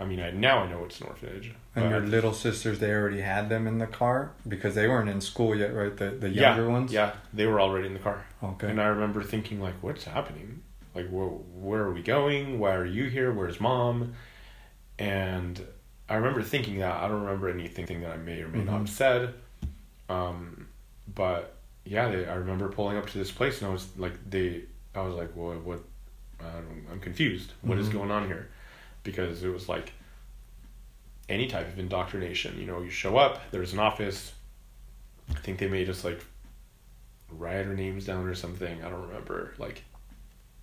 I 0.00 0.04
mean, 0.06 0.18
I 0.18 0.30
now 0.30 0.60
I 0.60 0.68
know 0.70 0.84
it's 0.84 1.00
an 1.00 1.08
orphanage. 1.08 1.52
And 1.76 1.90
your 1.90 2.00
little 2.00 2.32
sisters, 2.32 2.78
they 2.80 2.90
already 2.92 3.20
had 3.20 3.48
them 3.50 3.66
in 3.66 3.78
the 3.78 3.86
car 3.86 4.32
because 4.48 4.74
they 4.74 4.88
weren't 4.88 5.08
in 5.10 5.20
school 5.20 5.54
yet, 5.54 5.74
right? 5.74 5.94
The 5.96 6.10
the 6.10 6.28
yeah, 6.30 6.56
younger 6.56 6.70
ones. 6.70 6.92
yeah, 6.92 7.12
they 7.34 7.46
were 7.46 7.60
already 7.60 7.86
in 7.86 7.92
the 7.94 8.00
car, 8.00 8.24
Okay. 8.42 8.68
and 8.70 8.80
I 8.80 8.86
remember 8.86 9.22
thinking 9.22 9.60
like, 9.60 9.74
what's 9.82 10.04
happening? 10.04 10.62
Like, 10.94 11.08
where 11.10 11.26
where 11.26 11.82
are 11.82 11.92
we 11.92 12.02
going? 12.02 12.58
Why 12.58 12.74
are 12.74 12.86
you 12.86 13.04
here? 13.04 13.30
Where's 13.32 13.60
mom? 13.60 14.14
And 14.98 15.64
I 16.08 16.14
remember 16.16 16.42
thinking 16.42 16.78
that. 16.78 16.94
I 17.02 17.06
don't 17.08 17.20
remember 17.22 17.48
anything 17.48 18.00
that 18.00 18.10
I 18.10 18.16
may 18.16 18.40
or 18.42 18.48
may 18.48 18.64
not 18.64 18.74
Mhm. 18.74 18.78
have 18.80 18.88
said. 18.90 19.34
Um, 20.08 20.66
but 21.14 21.54
yeah, 21.84 22.08
they, 22.10 22.26
I 22.26 22.34
remember 22.34 22.68
pulling 22.68 22.96
up 22.96 23.06
to 23.10 23.18
this 23.18 23.30
place, 23.30 23.60
and 23.60 23.70
I 23.70 23.72
was 23.72 23.86
like, 23.96 24.14
they, 24.28 24.62
I 24.94 25.02
was 25.02 25.14
like, 25.14 25.30
well, 25.34 25.54
what? 25.60 25.80
I 26.40 26.44
don't, 26.54 26.86
I'm 26.90 27.00
confused. 27.00 27.52
What 27.62 27.78
is 27.78 27.88
Mhm. 27.88 27.92
going 27.92 28.10
on 28.10 28.26
here? 28.26 28.48
Because 29.02 29.42
it 29.42 29.48
was 29.48 29.68
like 29.68 29.92
any 31.28 31.46
type 31.46 31.68
of 31.68 31.78
indoctrination. 31.78 32.58
You 32.58 32.66
know, 32.66 32.82
you 32.82 32.90
show 32.90 33.16
up, 33.16 33.40
there's 33.50 33.72
an 33.72 33.78
office. 33.78 34.32
I 35.30 35.38
think 35.38 35.58
they 35.58 35.68
made 35.68 35.88
us 35.88 36.04
like 36.04 36.20
write 37.30 37.66
our 37.66 37.74
names 37.74 38.06
down 38.06 38.26
or 38.26 38.34
something. 38.34 38.82
I 38.82 38.90
don't 38.90 39.08
remember. 39.08 39.54
Like, 39.58 39.84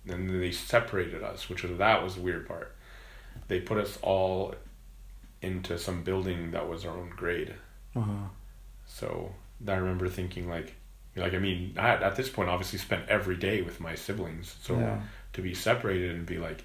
then 0.04 0.40
they 0.40 0.52
separated 0.52 1.22
us, 1.22 1.48
which 1.48 1.62
was 1.62 1.78
that 1.78 2.02
was 2.02 2.16
the 2.16 2.20
weird 2.20 2.46
part. 2.46 2.74
They 3.48 3.60
put 3.60 3.78
us 3.78 3.98
all 4.02 4.54
into 5.40 5.78
some 5.78 6.02
building 6.02 6.50
that 6.50 6.68
was 6.68 6.84
our 6.84 6.96
own 6.96 7.10
grade. 7.10 7.54
Uh-huh. 7.96 8.28
So 8.86 9.32
I 9.66 9.74
remember 9.74 10.08
thinking 10.08 10.48
like, 10.48 10.74
like 11.16 11.34
I 11.34 11.38
mean, 11.38 11.74
I 11.78 11.90
at 11.90 12.16
this 12.16 12.28
point 12.28 12.48
obviously 12.48 12.78
spent 12.78 13.08
every 13.08 13.36
day 13.36 13.62
with 13.62 13.80
my 13.80 13.94
siblings. 13.94 14.56
So 14.62 14.78
yeah. 14.78 15.00
to 15.34 15.42
be 15.42 15.54
separated 15.54 16.14
and 16.14 16.26
be 16.26 16.38
like, 16.38 16.64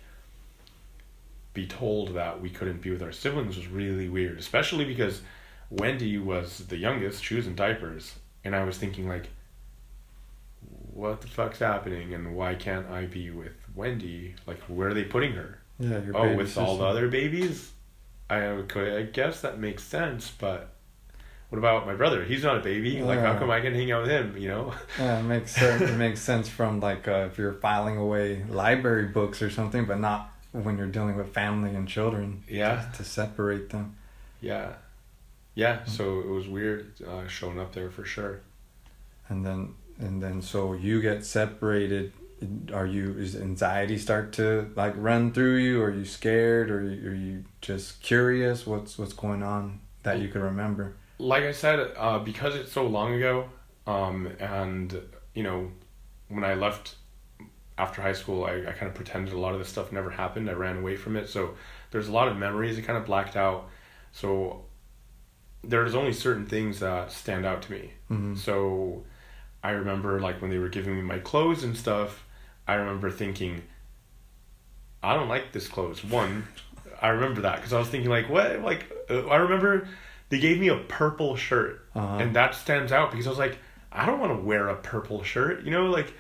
be 1.54 1.68
told 1.68 2.16
that 2.16 2.42
we 2.42 2.50
couldn't 2.50 2.82
be 2.82 2.90
with 2.92 3.04
our 3.04 3.12
siblings 3.12 3.56
was 3.58 3.68
really 3.68 4.10
weird, 4.10 4.40
especially 4.40 4.86
because 4.86 5.22
Wendy 5.70 6.18
was 6.18 6.60
the 6.60 6.78
youngest. 6.78 7.24
She 7.24 7.36
was 7.36 7.48
in 7.48 7.56
diapers, 7.56 8.16
and 8.44 8.56
I 8.56 8.64
was 8.64 8.78
thinking 8.78 9.08
like, 9.08 9.30
what 10.94 11.22
the 11.22 11.28
fuck's 11.28 11.60
happening, 11.60 12.14
and 12.14 12.36
why 12.36 12.56
can't 12.56 12.90
I 12.90 13.06
be 13.06 13.30
with 13.32 13.54
Wendy? 13.76 14.36
Like, 14.46 14.60
where 14.62 14.90
are 14.90 14.94
they 14.94 15.04
putting 15.04 15.34
her? 15.34 15.60
Yeah. 15.80 16.02
Oh, 16.14 16.36
with 16.36 16.58
all 16.58 16.78
the 16.78 16.86
other 16.86 17.08
babies. 17.08 17.72
I 18.30 18.64
could, 18.68 18.94
I 18.94 19.04
guess 19.04 19.42
that 19.42 19.60
makes 19.60 19.84
sense, 19.84 20.32
but 20.32 20.74
what 21.50 21.60
about 21.60 21.86
my 21.86 21.94
brother? 21.94 22.24
He's 22.24 22.44
not 22.44 22.58
a 22.58 22.62
baby. 22.62 23.02
Like, 23.04 23.20
how 23.20 23.38
come 23.38 23.52
I 23.52 23.62
can 23.62 23.76
hang 23.76 23.92
out 23.92 24.04
with 24.04 24.12
him? 24.12 24.38
You 24.38 24.48
know? 24.48 24.74
Yeah, 24.98 25.20
it 25.20 25.24
makes 25.24 25.52
sense. 25.52 25.82
it 25.82 25.98
makes 25.98 26.20
sense 26.22 26.50
from 26.50 26.80
like 26.80 27.08
uh, 27.08 27.28
if 27.32 27.38
you're 27.38 27.54
filing 27.54 27.98
away 27.98 28.44
library 28.50 29.08
books 29.08 29.42
or 29.42 29.52
something, 29.52 29.86
but 29.86 30.00
not 30.00 30.33
when 30.54 30.78
you're 30.78 30.88
dealing 30.88 31.16
with 31.18 31.34
family 31.34 31.76
and 31.76 31.88
children. 31.88 32.44
Yeah. 32.48 32.86
To 32.98 33.04
separate 33.04 33.70
them. 33.72 33.96
Yeah, 34.42 34.74
yeah. 35.56 35.84
So 35.86 36.20
it 36.20 36.28
was 36.28 36.48
weird 36.48 36.94
uh, 37.08 37.28
showing 37.28 37.60
up 37.60 37.74
there 37.74 37.90
for 37.90 38.06
sure. 38.06 38.42
and 39.30 39.46
then 39.46 39.74
and 40.00 40.22
then 40.24 40.42
so 40.42 40.74
you 40.74 41.02
get 41.02 41.24
separated 41.26 42.12
are 42.74 42.86
you 42.88 43.14
is 43.18 43.36
anxiety 43.38 43.98
start 43.98 44.34
to 44.34 44.70
like 44.76 44.94
run 44.98 45.32
through 45.32 45.56
you 45.58 45.82
are 45.82 45.92
you 45.92 46.04
scared 46.04 46.70
or 46.70 46.82
you- 46.84 47.10
are 47.10 47.16
you 47.16 47.44
just 47.62 48.02
curious 48.02 48.68
what's 48.68 48.98
what's 49.00 49.14
going 49.14 49.42
on 49.44 49.80
that 50.02 50.20
you 50.20 50.28
can 50.28 50.42
remember 50.42 50.96
like 51.20 51.44
I 51.44 51.54
said, 51.54 51.78
uh, 51.96 52.20
because 52.20 52.54
it's 52.56 52.72
so 52.74 52.86
long 52.88 53.14
ago, 53.14 53.48
um, 53.88 54.28
and 54.40 55.00
you 55.36 55.44
know, 55.44 55.72
when 56.28 56.44
I 56.44 56.56
left 56.56 56.96
after 57.78 58.02
high 58.02 58.14
school, 58.14 58.46
I, 58.46 58.58
I 58.58 58.72
kind 58.72 58.88
of 58.88 58.94
pretended 58.94 59.34
a 59.34 59.40
lot 59.40 59.54
of 59.54 59.60
this 59.60 59.70
stuff 59.70 59.92
never 59.92 60.10
happened. 60.10 60.50
I 60.50 60.54
ran 60.54 60.78
away 60.78 60.96
from 60.96 61.16
it, 61.16 61.30
so 61.30 61.56
there's 61.92 62.08
a 62.08 62.12
lot 62.12 62.28
of 62.28 62.38
memories 62.38 62.76
that 62.76 62.86
kind 62.86 62.98
of 62.98 63.06
blacked 63.06 63.36
out. 63.36 63.70
So 64.12 64.66
there's 65.64 65.96
only 65.96 66.14
certain 66.14 66.46
things 66.46 66.80
that 66.82 67.12
stand 67.12 67.46
out 67.46 67.62
to 67.64 67.72
me. 67.72 67.94
mm-hmm. 68.12 68.36
So 68.36 69.04
I 69.64 69.72
remember 69.72 70.20
like 70.20 70.42
when 70.42 70.52
they 70.52 70.58
were 70.58 70.70
giving 70.70 70.96
me 70.96 71.02
my 71.02 71.20
clothes 71.20 71.64
and 71.64 71.76
stuff, 71.76 72.26
I 72.68 72.76
remember 72.76 73.10
thinking, 73.10 73.64
I 75.02 75.16
don't 75.16 75.30
like 75.30 75.52
this 75.52 75.68
clothes. 75.68 76.04
One, 76.04 76.48
I 77.02 77.10
remember 77.10 77.42
that 77.42 77.58
because 77.58 77.74
I 77.74 77.80
was 77.80 77.88
thinking 77.88 78.10
like, 78.10 78.30
what? 78.30 78.62
Like 78.62 78.92
uh, 79.10 79.28
I 79.28 79.38
remember 79.38 79.88
they 80.30 80.40
gave 80.40 80.60
me 80.60 80.68
a 80.68 80.78
purple 80.78 81.36
shirt, 81.36 81.88
uh-huh. 81.96 82.18
and 82.18 82.36
that 82.36 82.56
stands 82.56 82.92
out 82.92 83.12
because 83.12 83.26
I 83.26 83.30
was 83.30 83.40
like, 83.40 83.58
I 83.92 84.06
don't 84.06 84.20
want 84.20 84.32
to 84.38 84.44
wear 84.44 84.70
a 84.70 84.76
purple 84.76 85.24
shirt. 85.24 85.64
You 85.64 85.72
know, 85.72 85.86
like 85.88 86.14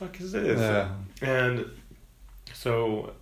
fuck 0.00 0.20
is 0.20 0.32
this? 0.32 0.58
yeah 0.58 0.88
And 1.22 1.66
so 2.52 3.12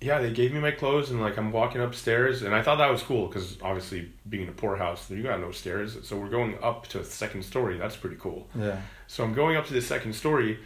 yeah, 0.00 0.20
they 0.20 0.30
gave 0.30 0.52
me 0.52 0.60
my 0.60 0.70
clothes 0.70 1.10
and 1.10 1.20
like 1.20 1.36
I'm 1.38 1.50
walking 1.52 1.80
upstairs 1.80 2.42
and 2.42 2.54
I 2.54 2.62
thought 2.62 2.76
that 2.76 2.90
was 2.90 3.02
cool 3.02 3.26
because 3.28 3.56
obviously 3.62 4.12
being 4.28 4.44
in 4.44 4.48
a 4.50 4.52
poor 4.52 4.76
house, 4.76 5.10
you 5.10 5.22
got 5.22 5.40
no 5.40 5.50
stairs. 5.50 5.96
So 6.06 6.16
we're 6.16 6.28
going 6.28 6.56
up 6.62 6.86
to 6.88 7.00
a 7.00 7.04
second 7.04 7.42
story. 7.42 7.78
That's 7.78 7.96
pretty 7.96 8.16
cool. 8.16 8.48
Yeah. 8.54 8.80
So 9.06 9.24
I'm 9.24 9.34
going 9.34 9.56
up 9.56 9.66
to 9.66 9.74
the 9.74 9.80
second 9.82 10.12
story 10.14 10.58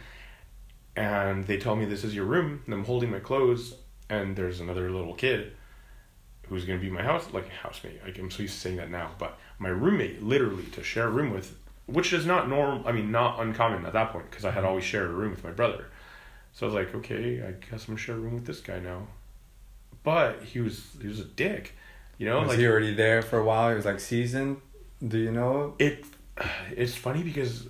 and 0.95 1.45
they 1.47 1.57
tell 1.57 1.75
me 1.75 1.85
this 1.85 2.03
is 2.03 2.13
your 2.13 2.25
room 2.25 2.61
and 2.65 2.73
I'm 2.73 2.83
holding 2.85 3.09
my 3.09 3.19
clothes 3.19 3.73
and 4.09 4.35
there's 4.35 4.59
another 4.59 4.91
little 4.91 5.13
kid 5.13 5.53
who's 6.49 6.65
going 6.65 6.77
to 6.77 6.85
be 6.85 6.91
my 6.91 7.01
house 7.01 7.25
like 7.31 7.47
housemate. 7.47 8.03
Like 8.03 8.17
I'm 8.19 8.29
so 8.29 8.41
used 8.43 8.55
to 8.55 8.59
saying 8.59 8.75
that 8.77 8.91
now, 8.91 9.11
but 9.17 9.37
my 9.59 9.69
roommate 9.69 10.21
literally 10.21 10.65
to 10.73 10.83
share 10.83 11.07
a 11.07 11.09
room 11.09 11.31
with, 11.33 11.57
which 11.93 12.13
is 12.13 12.25
not 12.25 12.49
normal. 12.49 12.87
I 12.87 12.91
mean, 12.91 13.11
not 13.11 13.39
uncommon 13.39 13.85
at 13.85 13.93
that 13.93 14.11
point 14.11 14.29
because 14.29 14.45
I 14.45 14.51
had 14.51 14.63
always 14.63 14.83
shared 14.83 15.09
a 15.09 15.13
room 15.13 15.31
with 15.31 15.43
my 15.43 15.51
brother. 15.51 15.85
So 16.53 16.65
I 16.65 16.67
was 16.67 16.75
like, 16.75 16.93
okay, 16.95 17.41
I 17.41 17.51
guess 17.69 17.83
I'm 17.83 17.93
gonna 17.93 17.97
share 17.97 18.15
a 18.15 18.19
room 18.19 18.33
with 18.35 18.45
this 18.45 18.59
guy 18.59 18.79
now. 18.79 19.07
But 20.03 20.43
he 20.43 20.59
was 20.59 20.85
he 21.01 21.07
was 21.07 21.19
a 21.19 21.23
dick, 21.25 21.75
you 22.17 22.25
know. 22.27 22.39
Was 22.39 22.49
like 22.49 22.59
he 22.59 22.67
already 22.67 22.93
there 22.93 23.21
for 23.21 23.37
a 23.39 23.43
while? 23.45 23.69
He 23.69 23.75
was 23.75 23.85
like 23.85 23.99
seasoned. 23.99 24.61
Do 25.07 25.17
you 25.17 25.31
know? 25.31 25.75
it 25.79 26.05
it's 26.75 26.95
funny 26.95 27.23
because 27.23 27.67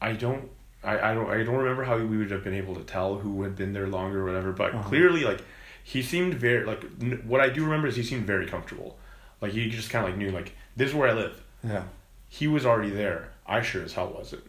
I 0.00 0.12
don't 0.12 0.48
I, 0.84 1.10
I 1.10 1.14
don't 1.14 1.28
I 1.30 1.42
don't 1.42 1.56
remember 1.56 1.84
how 1.84 1.96
we 1.98 2.16
would 2.18 2.30
have 2.30 2.44
been 2.44 2.54
able 2.54 2.74
to 2.76 2.84
tell 2.84 3.16
who 3.16 3.42
had 3.42 3.56
been 3.56 3.72
there 3.72 3.88
longer 3.88 4.22
or 4.22 4.24
whatever, 4.24 4.52
but 4.52 4.74
Uh-huh. 4.74 4.88
clearly 4.88 5.24
like 5.24 5.42
he 5.84 6.00
seemed 6.02 6.34
very 6.34 6.64
like 6.64 6.84
n- 7.00 7.22
what 7.26 7.40
I 7.40 7.48
do 7.48 7.64
remember 7.64 7.88
is 7.88 7.96
he 7.96 8.02
seemed 8.04 8.24
very 8.26 8.46
comfortable. 8.46 8.98
Like 9.40 9.52
he 9.52 9.68
just 9.68 9.90
kind 9.90 10.04
of 10.04 10.10
like 10.12 10.18
knew 10.18 10.30
like 10.30 10.54
this 10.76 10.90
is 10.90 10.94
where 10.94 11.08
I 11.08 11.12
live. 11.12 11.42
Yeah. 11.64 11.84
He 12.32 12.48
was 12.48 12.64
already 12.64 12.88
there. 12.88 13.28
I 13.46 13.60
sure 13.60 13.82
as 13.82 13.92
hell 13.92 14.10
wasn't. 14.16 14.44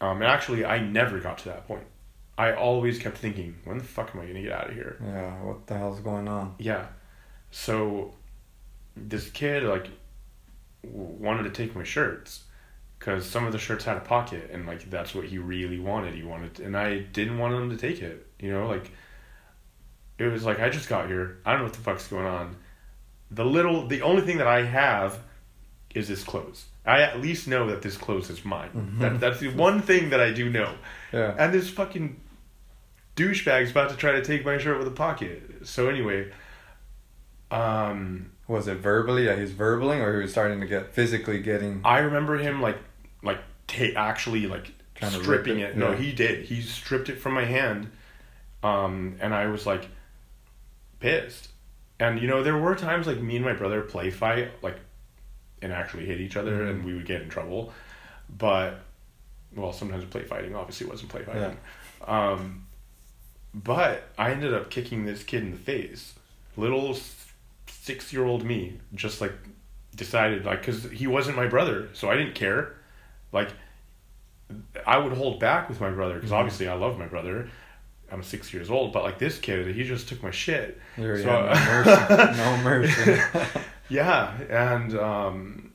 Um, 0.00 0.16
and 0.16 0.24
actually, 0.24 0.64
I 0.64 0.80
never 0.80 1.20
got 1.20 1.38
to 1.38 1.44
that 1.44 1.68
point. 1.68 1.84
I 2.36 2.54
always 2.54 2.98
kept 2.98 3.18
thinking, 3.18 3.54
when 3.62 3.78
the 3.78 3.84
fuck 3.84 4.10
am 4.12 4.20
I 4.20 4.26
gonna 4.26 4.42
get 4.42 4.50
out 4.50 4.70
of 4.70 4.74
here? 4.74 4.96
Yeah. 5.00 5.40
What 5.44 5.68
the 5.68 5.78
hell's 5.78 6.00
going 6.00 6.26
on? 6.26 6.56
Yeah. 6.58 6.86
So 7.52 8.14
this 8.96 9.30
kid 9.30 9.62
like 9.62 9.86
wanted 10.82 11.44
to 11.44 11.50
take 11.50 11.76
my 11.76 11.84
shirts 11.84 12.42
because 12.98 13.24
some 13.24 13.46
of 13.46 13.52
the 13.52 13.58
shirts 13.58 13.84
had 13.84 13.96
a 13.96 14.00
pocket 14.00 14.50
and 14.52 14.66
like 14.66 14.90
that's 14.90 15.14
what 15.14 15.26
he 15.26 15.38
really 15.38 15.78
wanted. 15.78 16.14
He 16.16 16.24
wanted, 16.24 16.58
and 16.58 16.76
I 16.76 16.98
didn't 16.98 17.38
want 17.38 17.54
him 17.54 17.70
to 17.70 17.76
take 17.76 18.02
it. 18.02 18.26
You 18.40 18.50
know, 18.50 18.66
like 18.66 18.90
it 20.18 20.26
was 20.26 20.44
like 20.44 20.58
I 20.58 20.68
just 20.68 20.88
got 20.88 21.06
here. 21.06 21.38
I 21.46 21.52
don't 21.52 21.60
know 21.60 21.66
what 21.66 21.74
the 21.74 21.80
fuck's 21.80 22.08
going 22.08 22.26
on. 22.26 22.56
The 23.30 23.44
little, 23.44 23.86
the 23.86 24.02
only 24.02 24.22
thing 24.22 24.38
that 24.38 24.48
I 24.48 24.64
have 24.64 25.20
is 25.94 26.08
this 26.08 26.24
clothes. 26.24 26.64
I 26.88 27.02
at 27.02 27.20
least 27.20 27.46
know 27.46 27.66
that 27.68 27.82
this 27.82 27.96
clothes 27.96 28.30
is 28.30 28.44
mine. 28.44 28.70
Mhm. 28.74 28.98
That, 29.00 29.20
that's 29.20 29.40
the 29.40 29.48
one 29.50 29.82
thing 29.82 30.10
that 30.10 30.20
I 30.20 30.32
do 30.32 30.48
know. 30.50 30.74
Yeah. 31.12 31.34
And 31.38 31.52
this 31.52 31.68
fucking 31.70 32.18
douchebag's 33.16 33.70
about 33.70 33.90
to 33.90 33.96
try 33.96 34.12
to 34.12 34.22
take 34.24 34.44
my 34.44 34.58
shirt 34.58 34.78
with 34.78 34.88
a 34.88 34.92
pocket. 34.92 35.66
So 35.66 35.88
anyway, 35.88 36.30
um, 37.50 38.30
Was 38.46 38.66
it 38.68 38.78
verbally 38.78 39.26
that 39.26 39.38
he's 39.38 39.52
verbaling, 39.52 40.00
or 40.00 40.14
he 40.16 40.22
was 40.22 40.30
starting 40.30 40.60
to 40.60 40.66
get 40.66 40.94
physically 40.94 41.40
getting? 41.40 41.80
I 41.84 41.98
remember 41.98 42.36
him 42.38 42.62
like 42.62 42.78
like 43.22 43.38
ta- 43.66 43.92
actually 43.96 44.46
like 44.46 44.72
to 44.96 45.04
rip 45.06 45.12
stripping 45.22 45.58
it? 45.60 45.70
it. 45.70 45.76
No, 45.76 45.90
Yeah. 45.90 45.96
he 45.96 46.12
did. 46.12 46.44
He 46.46 46.62
stripped 46.62 47.08
it 47.10 47.20
from 47.20 47.34
my 47.34 47.44
hand, 47.44 47.90
um, 48.62 49.16
and 49.20 49.34
I 49.34 49.46
was 49.46 49.66
like 49.66 49.88
pissed. 51.00 51.48
And 52.00 52.20
you 52.20 52.26
know, 52.28 52.42
there 52.42 52.56
were 52.56 52.74
times 52.74 53.06
like 53.06 53.20
me 53.20 53.36
and 53.36 53.44
my 53.44 53.52
brother 53.52 53.82
play 53.82 54.10
fight 54.10 54.50
like 54.62 54.76
and 55.62 55.72
actually 55.72 56.06
hit 56.06 56.20
each 56.20 56.36
other, 56.36 56.58
Mhm. 56.58 56.70
and 56.70 56.84
we 56.84 56.94
would 56.94 57.06
get 57.06 57.22
in 57.22 57.28
trouble. 57.28 57.72
But 58.36 58.80
well, 59.54 59.72
sometimes 59.72 60.04
play 60.04 60.22
fighting 60.24 60.54
obviously 60.54 60.86
wasn't 60.86 61.10
play 61.10 61.22
fighting. 61.22 61.56
Um, 62.06 62.66
but 63.54 64.08
I 64.18 64.30
ended 64.30 64.52
up 64.54 64.70
kicking 64.70 65.04
this 65.06 65.22
kid 65.24 65.42
in 65.42 65.50
the 65.52 65.56
face. 65.56 66.14
Little 66.56 66.96
six 67.66 68.12
year 68.12 68.24
old 68.24 68.44
me 68.44 68.78
just 68.94 69.20
like 69.20 69.32
decided 69.96 70.44
like 70.44 70.60
because 70.60 70.84
he 70.90 71.06
wasn't 71.06 71.36
my 71.36 71.46
brother, 71.46 71.88
so 71.94 72.10
I 72.10 72.16
didn't 72.16 72.34
care. 72.34 72.74
Like 73.32 73.48
I 74.86 74.98
would 74.98 75.12
hold 75.12 75.40
back 75.40 75.68
with 75.68 75.80
my 75.80 75.90
brother 75.90 76.14
because 76.14 76.30
Mhm. 76.30 76.36
obviously 76.36 76.68
I 76.68 76.74
love 76.74 76.98
my 76.98 77.06
brother. 77.06 77.48
I'm 78.10 78.22
six 78.22 78.54
years 78.54 78.70
old, 78.70 78.92
but 78.92 79.02
like 79.02 79.18
this 79.18 79.38
kid, 79.38 79.74
he 79.74 79.84
just 79.84 80.08
took 80.08 80.22
my 80.22 80.30
shit. 80.30 80.80
Already 80.98 81.22
So- 81.22 81.46
had 81.46 82.36
no 82.36 82.56
mercy. 82.64 83.10
No 83.10 83.14
mercy. 83.14 83.60
Yeah, 83.88 84.36
and 84.50 84.98
um, 84.98 85.72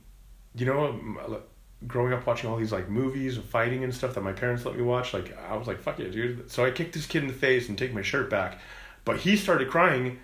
you 0.54 0.66
know, 0.66 1.42
growing 1.86 2.12
up 2.12 2.26
watching 2.26 2.48
all 2.48 2.56
these 2.56 2.72
like 2.72 2.88
movies 2.88 3.36
of 3.36 3.44
fighting 3.44 3.84
and 3.84 3.94
stuff 3.94 4.14
that 4.14 4.22
my 4.22 4.32
parents 4.32 4.64
let 4.64 4.76
me 4.76 4.82
watch, 4.82 5.12
like 5.14 5.36
I 5.38 5.56
was 5.56 5.66
like, 5.66 5.80
"Fuck 5.80 6.00
it, 6.00 6.10
dude!" 6.10 6.50
So 6.50 6.64
I 6.64 6.70
kicked 6.70 6.94
this 6.94 7.06
kid 7.06 7.22
in 7.22 7.28
the 7.28 7.34
face 7.34 7.68
and 7.68 7.76
take 7.76 7.92
my 7.92 8.02
shirt 8.02 8.30
back, 8.30 8.58
but 9.04 9.18
he 9.18 9.36
started 9.36 9.68
crying, 9.68 10.18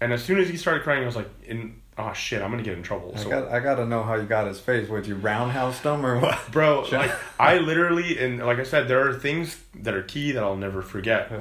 and 0.00 0.12
as 0.12 0.22
soon 0.24 0.38
as 0.38 0.48
he 0.48 0.56
started 0.56 0.82
crying, 0.82 1.02
I 1.02 1.06
was 1.06 1.16
like, 1.16 1.28
"In 1.44 1.80
oh 1.96 2.12
shit, 2.12 2.42
I'm 2.42 2.50
gonna 2.50 2.62
get 2.62 2.76
in 2.76 2.82
trouble." 2.82 3.12
I 3.14 3.18
So, 3.20 3.30
got. 3.30 3.48
I 3.48 3.60
got 3.60 3.76
to 3.76 3.86
know 3.86 4.02
how 4.02 4.16
you 4.16 4.24
got 4.24 4.46
his 4.46 4.58
face. 4.60 4.88
Would 4.88 5.06
you 5.06 5.14
roundhouse 5.14 5.80
him 5.80 6.04
or 6.04 6.18
what? 6.18 6.38
bro, 6.50 6.82
like 6.90 7.12
I 7.38 7.58
literally 7.58 8.18
and 8.18 8.44
like 8.44 8.58
I 8.58 8.64
said, 8.64 8.88
there 8.88 9.08
are 9.08 9.14
things 9.14 9.56
that 9.74 9.94
are 9.94 10.02
key 10.02 10.32
that 10.32 10.42
I'll 10.42 10.56
never 10.56 10.82
forget. 10.82 11.28
Yeah. 11.30 11.40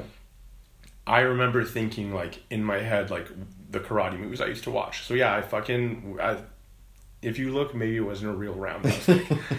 I 1.08 1.20
remember 1.20 1.64
thinking 1.64 2.14
like 2.14 2.44
in 2.50 2.64
my 2.64 2.80
head 2.80 3.12
like 3.12 3.28
the 3.76 3.88
karate 3.88 4.20
movies 4.20 4.42
I 4.42 4.48
used 4.48 4.64
to 4.64 4.72
watch. 4.72 5.04
So 5.04 5.14
yeah, 5.14 5.36
I 5.36 5.42
fucking 5.42 6.18
I, 6.22 6.38
if 7.22 7.38
you 7.40 7.52
look, 7.52 7.74
maybe 7.76 7.98
it 7.98 8.02
wasn't 8.02 8.32
a 8.32 8.36
real 8.36 8.54
roundhouse. 8.54 9.10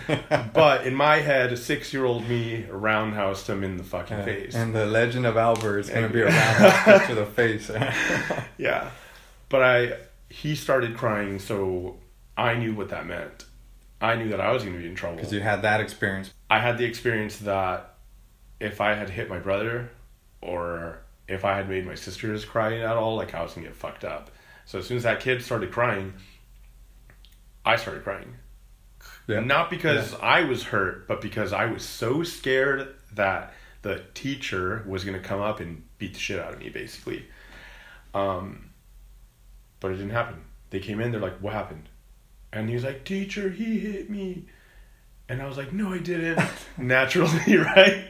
but 0.55 0.87
in 0.87 0.95
my 0.95 1.17
head, 1.17 1.53
a 1.53 1.57
six-year-old 1.57 2.29
me 2.29 2.65
roundhoused 2.71 3.49
him 3.49 3.65
in 3.65 3.77
the 3.77 3.83
fucking 3.85 4.19
Yeah. 4.19 4.25
face. 4.25 4.55
And 4.55 4.75
the 4.75 4.87
Legend 4.87 5.27
of 5.27 5.37
Albert 5.37 5.81
is 5.81 5.91
going 5.91 6.07
to 6.07 6.13
be 6.13 6.21
a 6.23 6.27
roundhouse 6.27 7.07
to 7.09 7.15
the 7.15 7.27
face. 7.27 7.71
yeah, 8.59 8.91
but 9.49 9.63
I 9.63 9.99
he 10.29 10.55
started 10.55 10.97
crying, 10.97 11.39
so 11.39 11.97
I 12.37 12.55
knew 12.55 12.75
what 12.75 12.89
that 12.91 13.07
meant. 13.07 13.45
I 14.01 14.15
knew 14.17 14.29
that 14.29 14.41
I 14.41 14.53
was 14.53 14.63
going 14.63 14.75
to 14.75 14.81
be 14.83 14.89
in 14.89 14.95
trouble. 14.95 15.17
Because 15.17 15.33
you 15.33 15.41
had 15.41 15.63
that 15.63 15.81
experience. 15.81 16.33
I 16.51 16.59
had 16.61 16.79
the 16.79 16.85
experience 16.85 17.39
that 17.39 17.95
if 18.61 18.81
I 18.81 18.95
had 18.95 19.11
hit 19.11 19.29
my 19.29 19.39
brother 19.39 19.91
or 20.43 20.99
if 21.29 21.45
I 21.45 21.57
had 21.57 21.69
made 21.69 21.87
my 21.87 21.95
sisters 21.95 22.45
cry 22.45 22.79
at 22.79 22.97
all, 22.97 23.17
like 23.17 23.35
I 23.35 23.43
was 23.43 23.55
gonna 23.55 23.67
get 23.67 23.77
fucked 23.77 24.05
up. 24.05 24.31
So 24.65 24.79
as 24.79 24.87
soon 24.87 24.97
as 24.97 25.03
that 25.05 25.21
kid 25.21 25.43
started 25.43 25.73
crying, 25.73 26.15
I 27.65 27.77
started 27.77 28.05
crying. 28.05 28.35
Yeah. 29.27 29.41
Not 29.41 29.71
because 29.71 30.15
I 30.15 30.43
was 30.43 30.65
hurt, 30.65 31.09
but 31.09 31.21
because 31.21 31.53
I 31.53 31.67
was 31.67 31.85
so 31.85 32.23
scared 32.23 32.95
that 33.15 33.53
the 33.83 34.03
teacher 34.15 34.85
was 34.87 35.05
gonna 35.05 35.21
come 35.21 35.41
up 35.41 35.61
and 35.61 35.83
beat 35.99 36.15
the 36.15 36.21
shit 36.21 36.39
out 36.39 36.55
of 36.55 36.61
me, 36.61 36.69
basically. 36.69 37.27
Um, 38.15 38.71
but 39.81 39.91
it 39.91 39.97
didn't 39.97 40.11
happen. 40.11 40.45
They 40.71 40.81
came 40.81 41.01
in, 41.01 41.13
they're 41.13 41.21
like, 41.21 41.39
"What 41.39 41.53
happened?" 41.53 41.89
And 42.53 42.69
he 42.69 42.75
was 42.75 42.85
like, 42.85 43.05
"Teacher, 43.05 43.51
he 43.51 43.79
hit 43.79 44.09
me." 44.11 44.47
And 45.29 45.43
I 45.43 45.47
was 45.47 45.57
like, 45.57 45.73
"No, 45.73 45.93
I 45.93 45.99
didn't." 45.99 46.41
Naturally, 46.79 47.57
right? 47.59 48.05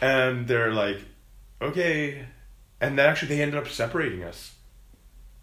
And 0.00 0.46
they're 0.46 0.72
like, 0.72 1.00
"Okay." 1.60 2.26
And 2.80 2.98
then 2.98 3.08
actually, 3.08 3.28
they 3.28 3.42
ended 3.42 3.58
up 3.58 3.68
separating 3.68 4.22
us 4.22 4.54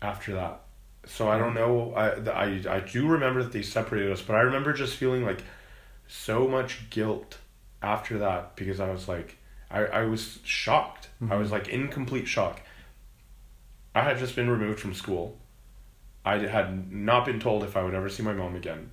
after 0.01 0.33
that. 0.33 0.61
So 1.05 1.29
I 1.29 1.37
don't 1.37 1.53
know. 1.53 1.93
I, 1.93 2.09
I 2.29 2.61
I 2.77 2.79
do 2.81 3.07
remember 3.07 3.41
that 3.43 3.51
they 3.51 3.63
separated 3.63 4.11
us, 4.11 4.21
but 4.21 4.35
I 4.35 4.41
remember 4.41 4.73
just 4.73 4.97
feeling 4.97 5.25
like 5.25 5.43
so 6.07 6.47
much 6.47 6.89
guilt 6.89 7.37
after 7.81 8.19
that 8.19 8.55
because 8.55 8.79
I 8.79 8.91
was 8.91 9.07
like, 9.07 9.37
I, 9.71 9.85
I 9.85 10.03
was 10.03 10.39
shocked. 10.43 11.09
I 11.29 11.35
was 11.35 11.47
mm-hmm. 11.47 11.53
like 11.53 11.69
in 11.69 11.87
complete 11.87 12.27
shock. 12.27 12.61
I 13.95 14.03
had 14.03 14.17
just 14.17 14.35
been 14.35 14.49
removed 14.49 14.79
from 14.79 14.93
school. 14.93 15.37
I 16.23 16.37
had 16.37 16.91
not 16.91 17.25
been 17.25 17.39
told 17.39 17.63
if 17.63 17.75
I 17.75 17.83
would 17.83 17.95
ever 17.95 18.09
see 18.09 18.23
my 18.23 18.33
mom 18.33 18.55
again. 18.55 18.91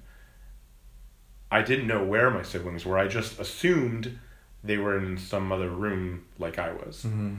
I 1.51 1.63
didn't 1.63 1.87
know 1.87 2.05
where 2.05 2.31
my 2.31 2.43
siblings 2.43 2.85
were. 2.85 2.99
I 2.99 3.09
just 3.09 3.39
assumed 3.39 4.19
they 4.65 4.77
were 4.79 4.97
in 4.99 5.17
some 5.19 5.53
other 5.53 5.69
room 5.71 6.25
like 6.39 6.59
I 6.59 6.73
was. 6.73 7.03
hmm 7.03 7.37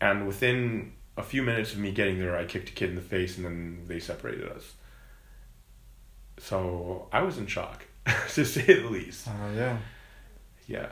And 0.00 0.26
within 0.26 0.92
a 1.16 1.22
few 1.22 1.42
minutes 1.42 1.72
of 1.72 1.78
me 1.78 1.90
getting 1.92 2.18
there, 2.18 2.36
I 2.36 2.44
kicked 2.44 2.70
a 2.70 2.72
kid 2.72 2.90
in 2.90 2.94
the 2.96 3.02
face 3.02 3.36
and 3.36 3.44
then 3.46 3.84
they 3.86 4.00
separated 4.00 4.48
us. 4.48 4.74
So 6.38 7.08
I 7.12 7.22
was 7.22 7.38
in 7.38 7.46
shock, 7.46 7.84
to 8.34 8.44
say 8.44 8.62
the 8.80 8.88
least. 8.88 9.28
Oh 9.28 9.52
yeah. 9.54 9.78
Yeah. 10.66 10.88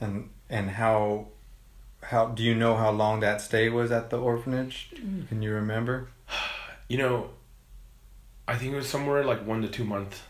And 0.00 0.30
and 0.50 0.70
how 0.70 1.28
how 2.02 2.26
do 2.26 2.42
you 2.42 2.54
know 2.54 2.76
how 2.76 2.90
long 2.90 3.20
that 3.20 3.40
stay 3.40 3.68
was 3.68 3.90
at 3.92 4.10
the 4.10 4.18
orphanage? 4.18 4.90
Can 5.28 5.42
you 5.42 5.52
remember? 5.52 6.08
You 6.86 6.98
know, 6.98 7.30
I 8.46 8.56
think 8.56 8.74
it 8.74 8.76
was 8.76 8.86
somewhere 8.86 9.24
like 9.24 9.46
one 9.46 9.62
to 9.62 9.68
two 9.68 9.84
months. 9.84 10.20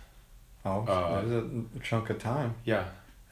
Oh, 0.65 0.87
Uh, 0.87 1.19
it 1.21 1.25
was 1.27 1.33
a 1.77 1.79
chunk 1.83 2.11
of 2.11 2.21
time. 2.21 2.55
Yeah. 2.65 2.85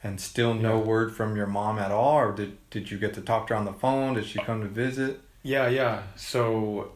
And 0.05 0.19
still 0.19 0.53
no 0.53 0.79
Yeah. 0.79 0.83
word 0.85 1.15
from 1.15 1.35
your 1.37 1.47
mom 1.47 1.79
at 1.79 1.91
all, 1.91 2.15
or 2.19 2.31
did 2.33 2.57
did 2.69 2.91
you 2.91 2.97
get 2.97 3.13
to 3.13 3.21
talk 3.21 3.47
to 3.47 3.53
her 3.53 3.59
on 3.59 3.65
the 3.65 3.71
phone? 3.73 4.15
Did 4.15 4.25
she 4.25 4.39
come 4.39 4.61
to 4.61 4.67
visit? 4.67 5.21
Yeah, 5.43 5.67
yeah. 5.69 6.03
So 6.15 6.91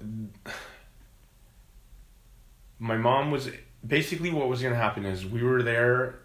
my 2.79 2.97
mom 2.97 3.31
was 3.31 3.49
basically 3.85 4.29
what 4.31 4.47
was 4.49 4.61
going 4.61 4.73
to 4.73 4.79
happen 4.79 5.05
is 5.05 5.25
we 5.25 5.41
were 5.43 5.63
there 5.63 6.19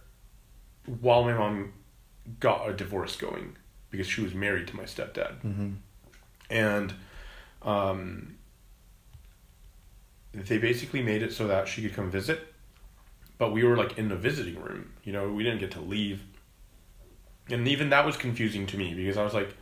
while 1.00 1.24
my 1.24 1.32
mom 1.34 1.72
got 2.40 2.68
a 2.68 2.72
divorce 2.72 3.16
going 3.16 3.56
because 3.90 4.06
she 4.06 4.20
was 4.22 4.34
married 4.34 4.66
to 4.68 4.76
my 4.76 4.84
stepdad. 4.84 5.40
Mm-hmm. 5.42 5.70
and 6.50 6.94
um, 7.62 8.36
they 10.34 10.58
basically 10.58 11.02
made 11.02 11.22
it 11.22 11.32
so 11.32 11.46
that 11.46 11.68
she 11.68 11.82
could 11.82 11.94
come 11.94 12.10
visit, 12.10 12.52
but 13.38 13.52
we 13.52 13.62
were 13.64 13.76
like 13.76 13.96
in 13.98 14.08
the 14.08 14.16
visiting 14.16 14.60
room. 14.60 14.92
You 15.04 15.12
know, 15.12 15.30
we 15.32 15.42
didn't 15.44 15.60
get 15.60 15.70
to 15.72 15.80
leave, 15.80 16.22
and 17.52 17.68
even 17.68 17.90
that 17.90 18.04
was 18.04 18.16
confusing 18.16 18.66
to 18.66 18.76
me 18.76 18.94
because 18.94 19.16
I 19.16 19.22
was 19.24 19.34
like, 19.34 19.54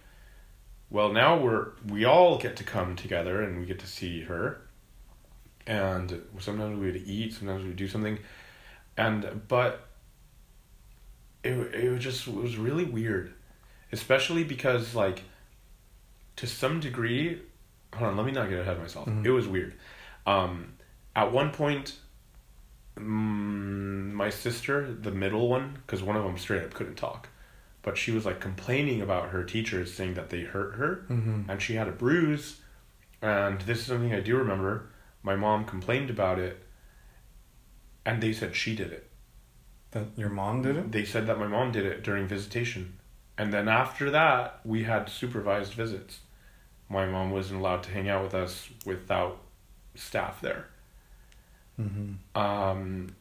well, 0.88 1.12
now 1.12 1.38
we're 1.38 1.72
we 1.86 2.04
all 2.04 2.38
get 2.38 2.56
to 2.56 2.64
come 2.64 2.96
together 2.96 3.42
and 3.42 3.60
we 3.60 3.66
get 3.66 3.78
to 3.80 3.86
see 3.86 4.22
her, 4.22 4.62
and 5.66 6.22
sometimes 6.38 6.78
we 6.78 6.86
would 6.86 7.02
eat, 7.06 7.34
sometimes 7.34 7.62
we 7.62 7.68
would 7.68 7.76
do 7.76 7.88
something, 7.88 8.18
and 8.96 9.42
but. 9.48 9.86
It, 11.42 11.52
it 11.74 11.88
was 11.90 12.04
just 12.04 12.28
it 12.28 12.34
was 12.34 12.58
really 12.58 12.84
weird 12.84 13.32
especially 13.92 14.44
because 14.44 14.94
like 14.94 15.22
to 16.36 16.46
some 16.46 16.80
degree 16.80 17.40
hold 17.94 18.10
on 18.10 18.16
let 18.18 18.26
me 18.26 18.32
not 18.32 18.50
get 18.50 18.58
ahead 18.58 18.74
of 18.76 18.82
myself 18.82 19.08
Mhm. 19.08 19.24
it 19.24 19.30
was 19.30 19.48
weird 19.48 19.72
um 20.26 20.74
at 21.16 21.32
one 21.32 21.50
point 21.50 21.96
mm, 22.98 24.12
my 24.12 24.28
sister 24.28 24.92
the 24.92 25.10
middle 25.10 25.48
one 25.48 25.78
because 25.86 26.02
one 26.02 26.14
of 26.14 26.24
them 26.24 26.36
straight 26.36 26.62
up 26.62 26.74
couldn't 26.74 26.96
talk 26.96 27.30
but 27.82 27.96
she 27.98 28.10
was 28.12 28.24
like 28.26 28.40
complaining 28.40 29.00
about 29.02 29.30
her 29.30 29.42
teachers 29.44 29.92
saying 29.94 30.14
that 30.14 30.30
they 30.30 30.42
hurt 30.42 30.74
her 30.76 31.04
Mm-hmm. 31.10 31.48
and 31.50 31.60
she 31.62 31.74
had 31.74 31.88
a 31.88 31.92
bruise 31.92 32.60
and 33.22 33.60
this 33.62 33.78
is 33.80 33.86
something 33.86 34.14
i 34.14 34.20
do 34.20 34.36
remember 34.36 34.90
my 35.22 35.36
mom 35.36 35.64
complained 35.64 36.10
about 36.10 36.38
it 36.38 36.62
and 38.06 38.22
they 38.22 38.32
said 38.32 38.54
she 38.56 38.74
did 38.74 38.92
it 38.92 39.10
That 39.92 40.06
your 40.16 40.30
mom 40.30 40.62
did 40.62 40.76
it? 40.76 40.92
they 40.92 41.04
said 41.04 41.26
that 41.26 41.38
my 41.38 41.46
mom 41.46 41.72
did 41.72 41.84
it 41.86 42.02
during 42.02 42.26
visitation. 42.26 42.96
And 43.36 43.52
then 43.54 43.68
after 43.68 44.10
that, 44.10 44.60
we 44.64 44.84
had 44.84 45.08
supervised 45.08 45.72
visits. 45.72 46.20
My 46.90 47.06
mom 47.06 47.30
wasn't 47.30 47.60
allowed 47.60 47.82
to 47.84 47.90
hang 47.90 48.06
out 48.08 48.22
with 48.22 48.34
us 48.34 48.68
without 48.84 49.40
staff 49.94 50.40
there. 50.42 50.66
Mm-hmm. 51.80 52.38
Um, 52.38 53.14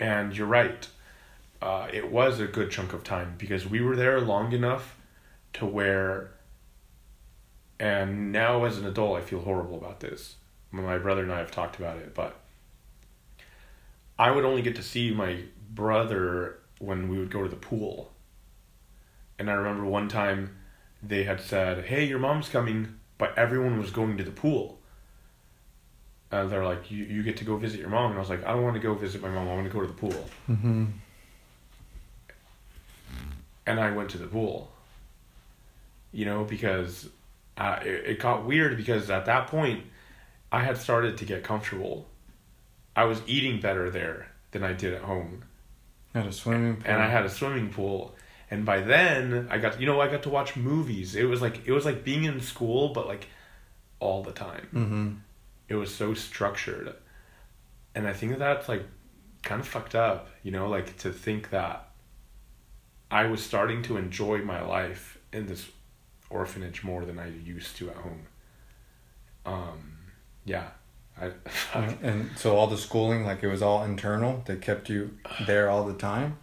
and 0.00 0.36
you're 0.36 0.46
right. 0.48 0.88
Uh, 1.60 1.88
it 1.92 2.10
was 2.10 2.40
a 2.40 2.46
good 2.46 2.70
chunk 2.70 2.92
of 2.92 3.04
time 3.04 3.34
because 3.36 3.68
we 3.68 3.80
were 3.80 3.96
there 3.96 4.20
long 4.20 4.52
enough 4.52 4.96
to 5.52 5.66
where, 5.66 6.32
and 7.78 8.32
now 8.32 8.64
as 8.64 8.78
an 8.78 8.86
adult, 8.86 9.18
I 9.18 9.20
feel 9.20 9.40
horrible 9.40 9.76
about 9.76 10.00
this. 10.00 10.36
My 10.70 10.98
brother 10.98 11.22
and 11.22 11.32
I 11.32 11.38
have 11.38 11.50
talked 11.50 11.78
about 11.78 11.98
it, 11.98 12.14
but 12.14 12.36
I 14.18 14.30
would 14.30 14.44
only 14.44 14.62
get 14.62 14.76
to 14.76 14.82
see 14.82 15.10
my 15.10 15.42
brother 15.70 16.58
when 16.78 17.08
we 17.08 17.18
would 17.18 17.30
go 17.30 17.42
to 17.42 17.48
the 17.48 17.56
pool. 17.56 18.12
And 19.38 19.50
I 19.50 19.54
remember 19.54 19.84
one 19.84 20.08
time 20.08 20.56
they 21.02 21.24
had 21.24 21.40
said, 21.40 21.86
Hey, 21.86 22.04
your 22.04 22.18
mom's 22.18 22.48
coming, 22.48 23.00
but 23.18 23.36
everyone 23.36 23.78
was 23.78 23.90
going 23.90 24.16
to 24.18 24.24
the 24.24 24.30
pool. 24.30 24.78
And 26.30 26.50
they're 26.50 26.64
like, 26.64 26.90
you, 26.90 27.04
you 27.04 27.22
get 27.22 27.36
to 27.38 27.44
go 27.44 27.56
visit 27.56 27.80
your 27.80 27.88
mom. 27.88 28.10
And 28.10 28.18
I 28.18 28.20
was 28.20 28.30
like, 28.30 28.44
I 28.44 28.52
don't 28.52 28.62
want 28.62 28.74
to 28.74 28.80
go 28.80 28.94
visit 28.94 29.20
my 29.20 29.30
mom. 29.30 29.48
I 29.48 29.54
want 29.54 29.66
to 29.66 29.72
go 29.72 29.80
to 29.80 29.86
the 29.86 29.92
pool. 29.92 30.28
Mm-hmm. 30.48 30.84
And 33.70 33.80
I 33.80 33.90
went 33.92 34.10
to 34.10 34.18
the 34.18 34.26
pool. 34.26 34.72
You 36.12 36.24
know, 36.24 36.44
because 36.44 37.08
uh, 37.56 37.78
it, 37.82 38.04
it 38.06 38.20
got 38.20 38.44
weird 38.44 38.76
because 38.76 39.10
at 39.10 39.26
that 39.26 39.46
point, 39.46 39.84
I 40.50 40.64
had 40.64 40.76
started 40.76 41.18
to 41.18 41.24
get 41.24 41.44
comfortable. 41.44 42.08
I 42.96 43.04
was 43.04 43.22
eating 43.26 43.60
better 43.60 43.90
there 43.90 44.32
than 44.50 44.64
I 44.64 44.72
did 44.72 44.94
at 44.94 45.02
home. 45.02 45.44
Had 46.14 46.26
a 46.26 46.32
swimming 46.32 46.76
pool. 46.76 46.84
and 46.86 47.02
I 47.02 47.08
had 47.08 47.24
a 47.24 47.30
swimming 47.30 47.70
pool. 47.70 48.16
And 48.50 48.64
by 48.66 48.80
then, 48.80 49.46
I 49.50 49.58
got 49.58 49.80
you 49.80 49.86
know 49.86 50.00
I 50.00 50.08
got 50.08 50.24
to 50.24 50.30
watch 50.30 50.56
movies. 50.56 51.14
It 51.14 51.24
was 51.24 51.40
like 51.40 51.66
it 51.66 51.72
was 51.72 51.84
like 51.84 52.02
being 52.02 52.24
in 52.24 52.40
school, 52.40 52.88
but 52.88 53.06
like 53.06 53.28
all 54.00 54.22
the 54.24 54.32
time. 54.32 54.68
Mm-hmm. 54.74 55.12
It 55.68 55.76
was 55.76 55.94
so 55.94 56.14
structured, 56.14 56.92
and 57.94 58.08
I 58.08 58.12
think 58.12 58.32
that 58.32 58.40
that's 58.40 58.68
like 58.68 58.84
kind 59.42 59.60
of 59.60 59.68
fucked 59.68 59.94
up. 59.94 60.30
You 60.42 60.50
know, 60.50 60.68
like 60.68 60.96
to 60.98 61.12
think 61.12 61.50
that 61.50 61.89
I 63.10 63.26
was 63.26 63.42
starting 63.42 63.82
to 63.82 63.96
enjoy 63.96 64.38
my 64.38 64.60
life 64.62 65.18
in 65.32 65.46
this 65.46 65.68
orphanage 66.28 66.84
more 66.84 67.04
than 67.04 67.18
I 67.18 67.28
used 67.28 67.76
to 67.78 67.90
at 67.90 67.96
home. 67.96 68.26
Um, 69.44 69.98
yeah, 70.44 70.68
I. 71.20 71.32
And 72.02 72.30
so 72.36 72.56
all 72.56 72.66
the 72.66 72.76
schooling, 72.76 73.24
like 73.24 73.42
it 73.42 73.48
was 73.48 73.62
all 73.62 73.84
internal. 73.84 74.42
They 74.46 74.56
kept 74.56 74.88
you 74.88 75.18
there 75.46 75.68
all 75.68 75.84
the 75.84 75.94
time, 75.94 76.38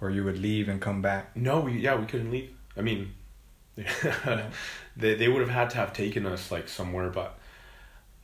or 0.00 0.10
you 0.10 0.24
would 0.24 0.38
leave 0.38 0.68
and 0.68 0.80
come 0.80 1.02
back. 1.02 1.36
No, 1.36 1.60
we 1.60 1.78
yeah 1.78 1.96
we 1.96 2.06
couldn't 2.06 2.30
leave. 2.30 2.54
I 2.76 2.82
mean, 2.82 3.14
they 3.76 5.14
they 5.14 5.28
would 5.28 5.40
have 5.40 5.50
had 5.50 5.70
to 5.70 5.76
have 5.76 5.92
taken 5.92 6.26
us 6.26 6.50
like 6.50 6.68
somewhere, 6.68 7.10
but 7.10 7.38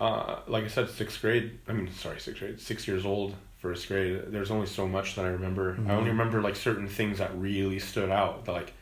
uh, 0.01 0.41
like 0.47 0.65
I 0.65 0.69
said, 0.69 0.89
sixth 0.91 1.21
grade. 1.21 1.59
I 1.69 1.73
mean, 1.73 1.91
sorry, 1.93 2.21
sixth 2.21 2.41
grade, 2.41 2.61
six 2.61 2.87
years 2.89 3.05
old, 3.07 3.35
first 3.59 3.89
grade. 3.89 4.23
There's 4.29 4.51
only 4.51 4.67
so 4.67 4.87
much 4.89 5.15
that 5.17 5.25
I 5.25 5.29
remember. 5.29 5.77
I 5.87 5.93
only 5.93 6.05
Mhm. 6.11 6.19
remember 6.19 6.41
like 6.43 6.57
certain 6.57 6.89
things 6.89 7.19
that 7.19 7.31
really 7.37 7.79
stood 7.79 8.11
out. 8.11 8.45
That 8.45 8.53
like 8.53 8.73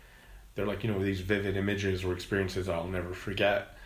they're 0.55 0.67
like 0.67 0.85
you 0.85 0.91
know 0.93 1.03
these 1.03 1.21
vivid 1.21 1.57
images 1.57 2.05
or 2.05 2.13
experiences 2.13 2.69
I'll 2.69 2.89
never 2.89 3.13
forget. 3.15 3.77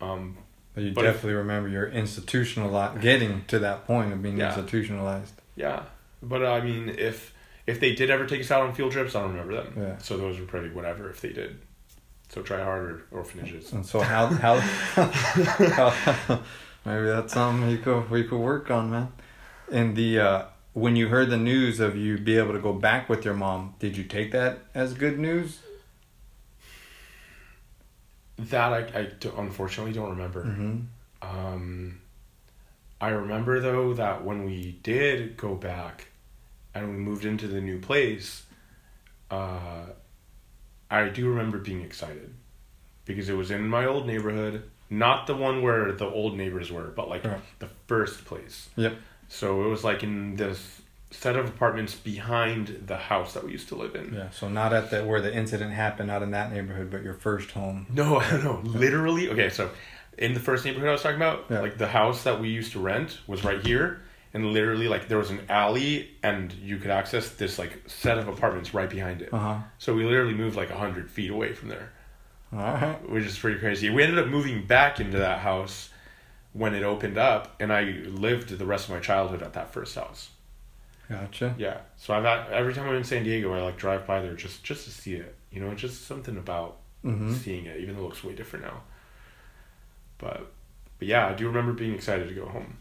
Um, 0.00 0.36
But 0.74 0.84
you 0.84 0.90
But 0.92 1.06
if- 1.06 1.14
definitely 1.14 1.38
remember 1.38 1.68
your 1.70 1.86
institutionalized, 1.88 3.00
getting 3.00 3.44
to 3.46 3.58
that 3.60 3.86
point 3.86 4.12
of 4.12 4.22
being 4.22 4.36
Yeah. 4.36 4.48
institutionalized. 4.48 5.32
yeah, 5.54 5.84
but 6.22 6.42
uh, 6.42 6.52
I 6.52 6.60
mean, 6.60 6.90
if 6.90 7.32
if 7.66 7.80
they 7.80 7.94
did 7.94 8.10
ever 8.10 8.26
take 8.26 8.40
us 8.42 8.50
out 8.50 8.62
on 8.62 8.74
field 8.74 8.92
trips, 8.92 9.14
I 9.16 9.22
don't 9.22 9.30
remember 9.32 9.54
them. 9.54 9.72
Yeah. 9.76 9.98
So 9.98 10.16
those 10.18 10.38
were 10.38 10.46
pretty 10.46 10.68
whatever 10.68 11.08
if 11.10 11.20
they 11.22 11.30
did. 11.32 11.58
So 12.28 12.42
try 12.42 12.62
harder, 12.62 13.04
orphanages. 13.10 13.72
And 13.72 13.86
so 13.86 14.00
how 14.00 14.26
how, 14.26 14.58
how 14.58 16.42
maybe 16.84 17.06
that's 17.06 17.32
something 17.32 17.70
you 17.70 17.78
could 17.78 18.10
we 18.10 18.24
could 18.24 18.38
work 18.38 18.70
on, 18.70 18.90
man. 18.90 19.12
And 19.70 19.96
the 19.96 20.20
uh, 20.20 20.44
when 20.72 20.96
you 20.96 21.08
heard 21.08 21.30
the 21.30 21.38
news 21.38 21.80
of 21.80 21.96
you 21.96 22.18
be 22.18 22.36
able 22.36 22.52
to 22.52 22.60
go 22.60 22.72
back 22.72 23.08
with 23.08 23.24
your 23.24 23.34
mom, 23.34 23.74
did 23.78 23.96
you 23.96 24.04
take 24.04 24.32
that 24.32 24.58
as 24.74 24.94
good 24.94 25.18
news? 25.18 25.60
That 28.38 28.72
I, 28.72 29.00
I 29.00 29.02
do- 29.18 29.32
unfortunately 29.38 29.94
don't 29.94 30.10
remember. 30.10 30.44
Mm-hmm. 30.44 30.78
Um, 31.22 32.00
I 33.00 33.08
remember 33.08 33.60
though 33.60 33.94
that 33.94 34.24
when 34.24 34.44
we 34.44 34.78
did 34.82 35.36
go 35.36 35.54
back 35.54 36.08
and 36.74 36.90
we 36.90 36.96
moved 36.96 37.24
into 37.24 37.48
the 37.48 37.60
new 37.60 37.78
place, 37.80 38.44
uh, 39.30 39.86
I 40.90 41.08
do 41.08 41.28
remember 41.28 41.58
being 41.58 41.82
excited 41.82 42.32
because 43.04 43.28
it 43.28 43.34
was 43.34 43.50
in 43.50 43.68
my 43.68 43.86
old 43.86 44.06
neighborhood, 44.06 44.64
not 44.90 45.26
the 45.26 45.34
one 45.34 45.62
where 45.62 45.92
the 45.92 46.06
old 46.06 46.36
neighbors 46.36 46.70
were, 46.70 46.88
but 46.88 47.08
like 47.08 47.24
Right. 47.24 47.40
the 47.58 47.68
first 47.86 48.24
place. 48.24 48.68
Yep. 48.76 48.94
So 49.28 49.64
it 49.64 49.68
was 49.68 49.82
like 49.84 50.02
in 50.02 50.36
this 50.36 50.80
set 51.10 51.36
of 51.36 51.48
apartments 51.48 51.94
behind 51.94 52.84
the 52.86 52.96
house 52.96 53.32
that 53.34 53.44
we 53.44 53.52
used 53.52 53.68
to 53.68 53.74
live 53.76 53.94
in. 53.94 54.12
Yeah. 54.14 54.30
So 54.30 54.48
not 54.48 54.72
at 54.72 54.90
the 54.90 55.04
where 55.04 55.20
the 55.20 55.34
incident 55.34 55.72
happened, 55.72 56.08
not 56.08 56.22
in 56.22 56.30
that 56.32 56.52
neighborhood, 56.52 56.90
but 56.90 57.02
your 57.02 57.14
first 57.14 57.52
home. 57.52 57.86
No, 57.92 58.16
I. 58.20 58.36
Literally, 58.64 59.28
okay. 59.30 59.48
So, 59.50 59.70
in 60.18 60.34
the 60.34 60.40
first 60.40 60.64
neighborhood 60.64 60.88
I 60.88 60.92
was 60.92 61.02
talking 61.02 61.16
about, 61.16 61.46
Yeah. 61.50 61.60
like 61.60 61.78
the 61.78 61.88
house 61.88 62.22
that 62.24 62.40
we 62.40 62.48
used 62.48 62.72
to 62.72 62.80
rent 62.80 63.18
was 63.26 63.44
right 63.44 63.64
here, 63.64 64.02
and 64.36 64.52
literally, 64.52 64.86
like 64.88 65.08
there 65.08 65.18
was 65.18 65.30
an 65.30 65.40
alley, 65.48 66.10
and 66.22 66.52
you 66.52 66.76
could 66.78 66.90
access 66.90 67.30
this 67.30 67.58
like 67.58 67.72
set 67.86 68.18
of 68.18 68.28
apartments 68.28 68.74
right 68.74 68.90
behind 68.90 69.22
it. 69.22 69.32
Uh 69.32 69.38
huh. 69.38 69.58
So 69.78 69.94
we 69.94 70.04
literally 70.04 70.34
moved 70.34 70.56
like 70.56 70.70
a 70.70 70.76
hundred 70.76 71.10
feet 71.10 71.30
away 71.30 71.52
from 71.54 71.68
there, 71.70 71.92
right. 72.52 72.96
which 73.10 73.24
is 73.24 73.38
pretty 73.38 73.58
crazy. 73.58 73.90
We 73.90 74.02
ended 74.02 74.18
up 74.18 74.28
moving 74.28 74.66
back 74.66 75.00
into 75.00 75.18
that 75.18 75.38
house 75.40 75.88
when 76.52 76.74
it 76.74 76.82
opened 76.82 77.18
up, 77.18 77.56
and 77.60 77.72
I 77.72 77.82
lived 78.26 78.50
the 78.50 78.66
rest 78.66 78.84
of 78.88 78.90
my 78.94 79.00
childhood 79.00 79.42
at 79.42 79.52
that 79.54 79.72
first 79.72 79.94
house. 79.94 80.30
Gotcha. 81.08 81.54
Yeah. 81.56 81.78
So 81.96 82.14
I've 82.14 82.24
had, 82.24 82.50
every 82.52 82.74
time 82.74 82.88
I'm 82.88 82.96
in 82.96 83.04
San 83.04 83.22
Diego, 83.24 83.52
I 83.54 83.62
like 83.62 83.76
drive 83.78 84.06
by 84.06 84.20
there 84.20 84.34
just 84.34 84.62
just 84.64 84.84
to 84.84 84.90
see 84.90 85.14
it. 85.14 85.34
You 85.50 85.60
know, 85.60 85.74
just 85.74 86.06
something 86.06 86.36
about 86.36 86.78
Mm-hmm. 87.04 87.34
seeing 87.34 87.66
it, 87.66 87.78
even 87.80 87.94
though 87.94 88.00
it 88.02 88.08
looks 88.08 88.24
way 88.24 88.34
different 88.34 88.64
now. 88.64 88.82
But 90.18 90.50
but 90.98 91.06
yeah, 91.08 91.28
I 91.28 91.34
do 91.34 91.46
remember 91.46 91.72
being 91.72 91.94
excited 91.94 92.26
to 92.28 92.34
go 92.34 92.46
home. 92.46 92.78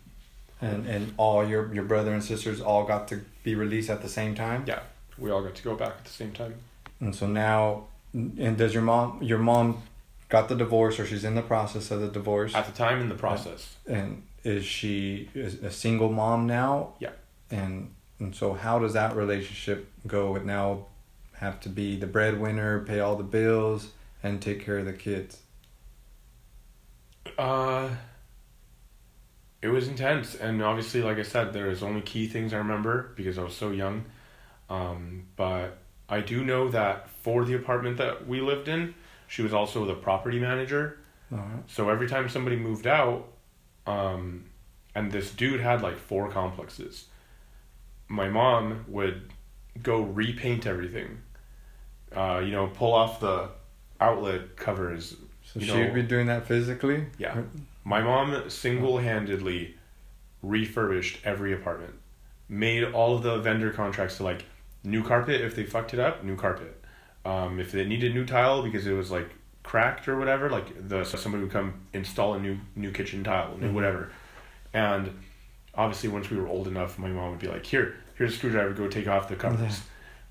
And 0.61 0.87
and 0.87 1.13
all 1.17 1.47
your 1.47 1.73
your 1.73 1.83
brother 1.83 2.13
and 2.13 2.23
sisters 2.23 2.61
all 2.61 2.85
got 2.85 3.07
to 3.09 3.21
be 3.43 3.55
released 3.55 3.89
at 3.89 4.01
the 4.01 4.09
same 4.09 4.35
time. 4.35 4.63
Yeah, 4.67 4.79
we 5.17 5.29
all 5.31 5.43
got 5.43 5.55
to 5.55 5.63
go 5.63 5.75
back 5.75 5.89
at 5.89 6.05
the 6.05 6.11
same 6.11 6.31
time. 6.31 6.55
And 6.99 7.13
so 7.13 7.27
now, 7.27 7.85
and 8.13 8.57
does 8.57 8.73
your 8.73 8.83
mom 8.83 9.21
your 9.21 9.39
mom 9.39 9.83
got 10.29 10.47
the 10.49 10.55
divorce 10.55 10.99
or 10.99 11.05
she's 11.05 11.23
in 11.23 11.35
the 11.35 11.41
process 11.41 11.91
of 11.91 11.99
the 12.01 12.07
divorce? 12.07 12.55
At 12.55 12.65
the 12.65 12.71
time 12.71 13.01
in 13.01 13.09
the 13.09 13.15
process, 13.15 13.75
And 13.85 14.23
is 14.43 14.65
she 14.65 15.29
is 15.33 15.61
a 15.61 15.71
single 15.71 16.09
mom 16.11 16.47
now? 16.47 16.93
Yeah. 16.99 17.11
And 17.51 17.93
and 18.19 18.33
so 18.33 18.53
how 18.53 18.79
does 18.79 18.93
that 18.93 19.15
relationship 19.15 19.91
go 20.07 20.31
with 20.31 20.45
now 20.45 20.85
have 21.33 21.59
to 21.61 21.69
be 21.69 21.97
the 21.97 22.07
breadwinner, 22.07 22.79
pay 22.79 23.01
all 23.01 23.17
the 23.17 23.23
bills, 23.23 23.89
and 24.23 24.41
take 24.41 24.63
care 24.65 24.77
of 24.79 24.85
the 24.85 24.93
kids? 24.93 25.41
uh, 27.37 27.89
it 29.65 29.69
was 29.69 29.87
intense, 29.87 30.35
and 30.35 30.61
obviously, 30.61 31.01
like 31.01 31.17
I 31.17 31.23
said, 31.23 31.51
there's 31.51 31.81
only 31.81 32.01
key 32.01 32.27
things 32.27 32.53
I 32.53 32.57
remember 32.57 33.13
because 33.15 33.39
I 33.39 33.43
was 33.43 33.55
so 33.55 33.71
young. 33.71 34.05
Um, 34.69 35.25
but 35.35 35.79
I 36.07 36.21
do 36.21 36.45
know 36.45 36.69
that 36.69 37.09
for 37.09 37.43
the 37.45 37.55
apartment 37.55 37.97
that 37.97 38.27
we 38.27 38.41
lived 38.41 38.67
in, 38.67 38.93
she 39.27 39.41
was 39.41 39.55
also 39.55 39.83
the 39.85 39.95
property 39.95 40.37
manager. 40.37 40.99
Right. 41.31 41.63
So 41.65 41.89
every 41.89 42.07
time 42.07 42.29
somebody 42.29 42.57
moved 42.57 42.85
out, 42.85 43.27
um, 43.87 44.45
and 44.93 45.11
this 45.11 45.31
dude 45.31 45.61
had 45.61 45.81
like 45.81 45.97
four 45.97 46.29
complexes, 46.29 47.05
my 48.07 48.29
mom 48.29 48.85
would 48.87 49.31
go 49.81 50.01
repaint 50.01 50.67
everything. 50.67 51.17
Uh, 52.15 52.39
you 52.45 52.51
know, 52.51 52.67
pull 52.67 52.93
off 52.93 53.19
the 53.19 53.49
outlet 53.99 54.57
covers. 54.57 55.15
So 55.43 55.59
she'd 55.59 55.69
know- 55.69 55.91
be 55.91 56.03
doing 56.03 56.27
that 56.27 56.45
physically. 56.47 57.07
Yeah. 57.17 57.41
My 57.87 58.01
mom 58.01 58.49
single 58.49 58.97
handedly 58.97 59.75
refurbished 60.41 61.19
every 61.23 61.53
apartment, 61.53 61.93
made 62.49 62.83
all 62.83 63.15
of 63.15 63.23
the 63.23 63.37
vendor 63.39 63.71
contracts 63.71 64.17
to 64.17 64.23
like 64.23 64.43
new 64.83 65.03
carpet 65.03 65.41
if 65.41 65.55
they 65.55 65.63
fucked 65.65 65.93
it 65.93 65.99
up, 65.99 66.23
new 66.23 66.35
carpet. 66.35 66.83
Um, 67.23 67.59
if 67.59 67.71
they 67.71 67.85
needed 67.85 68.13
new 68.13 68.25
tile 68.25 68.61
because 68.63 68.85
it 68.85 68.93
was 68.93 69.11
like 69.11 69.29
cracked 69.63 70.07
or 70.07 70.17
whatever, 70.17 70.49
like 70.49 70.87
the 70.89 71.03
so 71.03 71.17
somebody 71.17 71.43
would 71.43 71.53
come 71.53 71.75
install 71.93 72.33
a 72.33 72.39
new 72.39 72.57
new 72.75 72.91
kitchen 72.91 73.23
tile, 73.23 73.55
new 73.57 73.69
Mhm. 73.69 73.73
whatever. 73.73 74.09
And 74.73 75.17
obviously, 75.75 76.09
once 76.09 76.29
we 76.29 76.37
were 76.37 76.47
old 76.47 76.67
enough, 76.67 76.97
my 76.99 77.07
mom 77.09 77.31
would 77.31 77.39
be 77.39 77.47
like, 77.47 77.65
"Here, 77.65 77.95
here's 78.15 78.33
a 78.33 78.37
screwdriver. 78.37 78.73
Go 78.73 78.87
take 78.87 79.07
off 79.07 79.27
the 79.29 79.35
covers." 79.35 79.81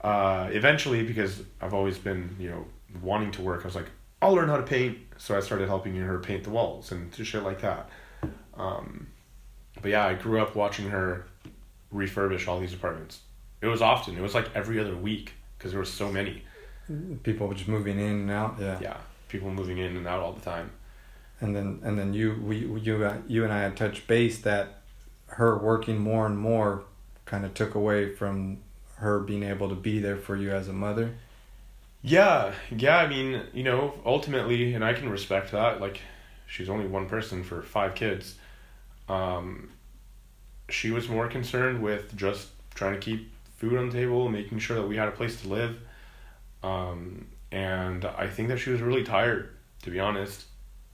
Uh, 0.00 0.48
eventually, 0.52 1.02
because 1.02 1.42
I've 1.60 1.72
always 1.74 1.98
been 1.98 2.36
you 2.38 2.50
know 2.50 2.66
wanting 3.02 3.30
to 3.32 3.42
work, 3.42 3.62
I 3.62 3.64
was 3.68 3.74
like, 3.74 3.88
"I'll 4.24 4.32
learn 4.32 4.48
how 4.48 4.56
to 4.56 4.62
paint." 4.62 4.98
So 5.18 5.36
I 5.36 5.40
started 5.40 5.68
helping 5.68 5.94
her 5.96 6.18
paint 6.18 6.44
the 6.44 6.50
walls 6.50 6.90
and 6.90 7.14
shit 7.14 7.42
like 7.42 7.60
that. 7.60 7.88
Um, 8.56 9.08
but 9.80 9.90
yeah, 9.90 10.06
I 10.06 10.14
grew 10.14 10.40
up 10.40 10.56
watching 10.56 10.88
her 10.90 11.26
refurbish 11.92 12.48
all 12.48 12.58
these 12.58 12.74
apartments. 12.74 13.20
It 13.60 13.66
was 13.66 13.82
often. 13.82 14.16
It 14.16 14.22
was 14.22 14.34
like 14.34 14.48
every 14.54 14.80
other 14.80 14.96
week 14.96 15.34
because 15.56 15.72
there 15.72 15.78
were 15.80 15.86
so 15.86 16.10
many. 16.10 16.42
People 17.22 17.52
just 17.54 17.68
moving 17.68 17.98
in 17.98 18.12
and 18.12 18.30
out. 18.30 18.56
Yeah. 18.60 18.78
Yeah, 18.80 18.96
people 19.28 19.50
moving 19.50 19.78
in 19.78 19.96
and 19.96 20.06
out 20.06 20.20
all 20.20 20.32
the 20.32 20.40
time. 20.40 20.70
And 21.40 21.54
then 21.54 21.80
and 21.82 21.98
then 21.98 22.14
you 22.14 22.40
we 22.42 22.56
you 22.58 23.22
you 23.26 23.44
and 23.44 23.52
I 23.52 23.60
had 23.60 23.76
touched 23.76 24.06
base 24.06 24.38
that 24.40 24.80
her 25.26 25.58
working 25.58 25.98
more 25.98 26.26
and 26.26 26.38
more 26.38 26.84
kind 27.24 27.44
of 27.44 27.54
took 27.54 27.74
away 27.74 28.14
from 28.14 28.58
her 28.96 29.20
being 29.20 29.42
able 29.42 29.68
to 29.68 29.74
be 29.74 29.98
there 29.98 30.16
for 30.16 30.36
you 30.36 30.50
as 30.50 30.68
a 30.68 30.72
mother. 30.72 31.14
Yeah, 32.06 32.52
yeah. 32.70 32.98
I 32.98 33.06
mean, 33.06 33.40
you 33.54 33.62
know, 33.62 33.94
ultimately, 34.04 34.74
and 34.74 34.84
I 34.84 34.92
can 34.92 35.08
respect 35.08 35.52
that. 35.52 35.80
Like, 35.80 36.00
she's 36.46 36.68
only 36.68 36.86
one 36.86 37.08
person 37.08 37.42
for 37.42 37.62
five 37.62 37.94
kids. 37.94 38.36
Um, 39.08 39.70
she 40.68 40.90
was 40.90 41.08
more 41.08 41.28
concerned 41.28 41.82
with 41.82 42.14
just 42.14 42.48
trying 42.74 42.92
to 42.92 43.00
keep 43.00 43.32
food 43.56 43.78
on 43.78 43.88
the 43.88 43.94
table, 43.94 44.28
making 44.28 44.58
sure 44.58 44.76
that 44.76 44.86
we 44.86 44.96
had 44.96 45.08
a 45.08 45.12
place 45.12 45.40
to 45.42 45.48
live. 45.48 45.78
Um, 46.62 47.26
and 47.50 48.04
I 48.04 48.26
think 48.28 48.48
that 48.48 48.58
she 48.58 48.68
was 48.68 48.82
really 48.82 49.04
tired, 49.04 49.56
to 49.84 49.90
be 49.90 49.98
honest. 49.98 50.44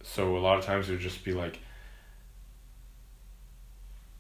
So 0.04 0.36
a 0.36 0.38
lot 0.38 0.58
of 0.60 0.64
times 0.64 0.88
it 0.88 0.92
would 0.92 1.00
just 1.00 1.24
be 1.24 1.32
like, 1.32 1.58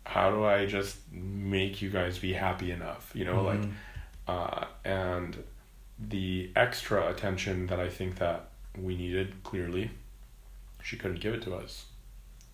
how 0.04 0.30
do 0.32 0.44
I 0.44 0.66
just 0.66 0.96
make 1.12 1.80
you 1.82 1.88
guys 1.88 2.18
be 2.18 2.32
happy 2.32 2.72
enough? 2.72 3.12
You 3.14 3.26
know, 3.26 3.44
like 3.44 3.60
Mhm. 3.60 3.72
uh, 4.26 4.64
and 4.84 5.44
the 6.08 6.50
extra 6.56 7.08
attention 7.08 7.66
that 7.66 7.78
I 7.80 7.88
think 7.88 8.16
that 8.16 8.48
we 8.78 8.96
needed 8.96 9.42
clearly, 9.44 9.90
she 10.82 10.96
couldn't 10.96 11.20
give 11.20 11.34
it 11.34 11.42
to 11.42 11.54
us. 11.54 11.86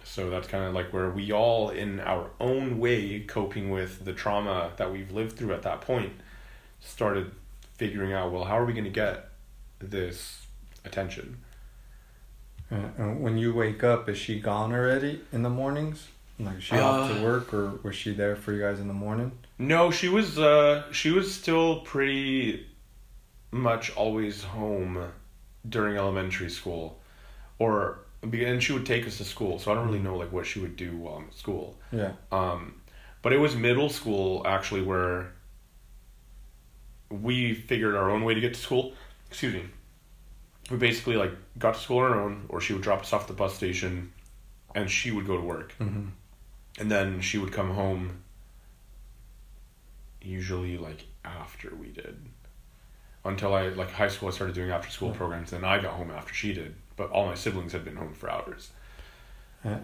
So 0.05 0.31
that's 0.31 0.49
kind 0.49 0.65
of 0.65 0.75
like 0.75 0.93
where 0.93 1.11
we 1.11 1.33
all, 1.33 1.71
in 1.71 2.01
our 2.01 2.31
own 2.41 2.79
way, 2.79 3.21
coping 3.21 3.71
with 3.71 4.05
the 4.05 4.13
trauma 4.13 4.73
that 4.77 4.93
we've 4.93 5.11
lived 5.11 5.37
through 5.37 5.53
at 5.53 5.63
that 5.63 5.81
point, 5.81 6.13
started 6.81 7.33
figuring 7.75 8.13
out, 8.13 8.33
well, 8.33 8.45
how 8.45 8.59
are 8.59 8.65
we 8.65 8.73
going 8.73 8.85
to 8.85 8.91
get 8.91 9.29
this 9.81 10.47
attention? 10.85 11.39
Uh, 12.71 12.77
and 12.99 13.21
when 13.23 13.37
you 13.37 13.53
wake 13.53 13.85
up, 13.85 14.09
is 14.09 14.17
she 14.19 14.41
gone 14.41 14.73
already 14.73 15.21
in 15.33 15.43
the 15.43 15.51
mornings? 15.51 16.09
Like 16.39 16.59
is 16.59 16.65
she 16.65 16.77
off 16.79 17.11
to 17.11 17.19
Uh, 17.19 17.23
work, 17.23 17.55
or 17.55 17.81
was 17.83 17.97
she 17.97 18.13
there 18.13 18.37
for 18.37 18.53
you 18.53 18.61
guys 18.61 18.79
in 18.79 18.89
the 18.89 18.95
morning? 18.95 19.33
No, 19.59 19.91
she 19.91 20.09
was 20.09 20.39
uh 20.39 20.83
she 20.93 21.11
was 21.11 21.35
still 21.35 21.81
pretty 21.81 22.67
much 23.51 23.95
always 23.97 24.43
home 24.43 25.13
during 25.69 25.97
elementary 25.97 26.51
school. 26.51 27.01
Or 27.59 28.01
and 28.23 28.63
she 28.63 28.73
would 28.73 28.87
take 28.87 29.07
us 29.07 29.19
to 29.19 29.25
school, 29.25 29.59
so 29.59 29.71
I 29.71 29.75
don't 29.75 29.87
really 29.87 29.99
know 30.01 30.17
like 30.17 30.33
what 30.33 30.47
she 30.47 30.59
would 30.61 30.77
do 30.77 30.97
while 30.97 31.17
I'm 31.17 31.25
at 31.29 31.35
school. 31.35 31.79
Yeah. 31.93 32.13
Um 32.33 32.81
but 33.23 33.33
it 33.33 33.39
was 33.39 33.57
middle 33.57 33.89
school 33.89 34.43
actually 34.47 34.83
where 34.83 35.33
we 37.11 37.55
figured 37.55 37.95
our 37.95 38.11
own 38.11 38.25
way 38.25 38.35
to 38.35 38.41
get 38.41 38.55
to 38.55 38.61
school. 38.61 38.93
Excuse 39.29 39.55
me. 39.55 39.65
We 40.71 40.77
basically 40.77 41.17
like 41.17 41.33
got 41.59 41.75
to 41.75 41.81
school 41.81 41.99
on 41.99 42.13
our 42.13 42.21
own 42.21 42.47
or 42.49 42.61
she 42.61 42.73
would 42.73 42.83
drop 42.83 43.01
us 43.03 43.13
off 43.13 43.23
at 43.23 43.29
the 43.29 43.35
bus 43.35 43.55
station 43.55 44.13
and 44.75 44.91
she 44.91 45.11
would 45.13 45.27
go 45.27 45.37
to 45.37 45.43
work 45.43 45.75
Mm-hmm. 45.79 46.09
and 46.81 46.91
then 46.91 47.21
she 47.21 47.39
would 47.39 47.53
come 47.53 47.71
home 47.71 48.23
usually 50.21 50.77
like 50.77 51.05
after 51.25 51.75
we 51.75 51.89
did 51.89 52.19
until 53.29 53.55
i 53.55 53.69
like 53.69 53.91
high 53.91 54.09
school 54.09 54.29
i 54.29 54.33
started 54.33 54.55
doing 54.55 54.71
after 54.71 54.91
school 54.91 55.09
Yeah. 55.11 55.17
programs 55.17 55.51
then 55.51 55.65
i 55.65 55.79
got 55.81 55.93
home 55.95 56.11
after 56.11 56.33
she 56.35 56.53
did 56.53 56.75
but 56.97 57.11
all 57.11 57.27
my 57.27 57.35
siblings 57.35 57.73
had 57.73 57.85
been 57.85 57.97
home 57.97 58.15
for 58.15 58.31
hours 58.31 58.71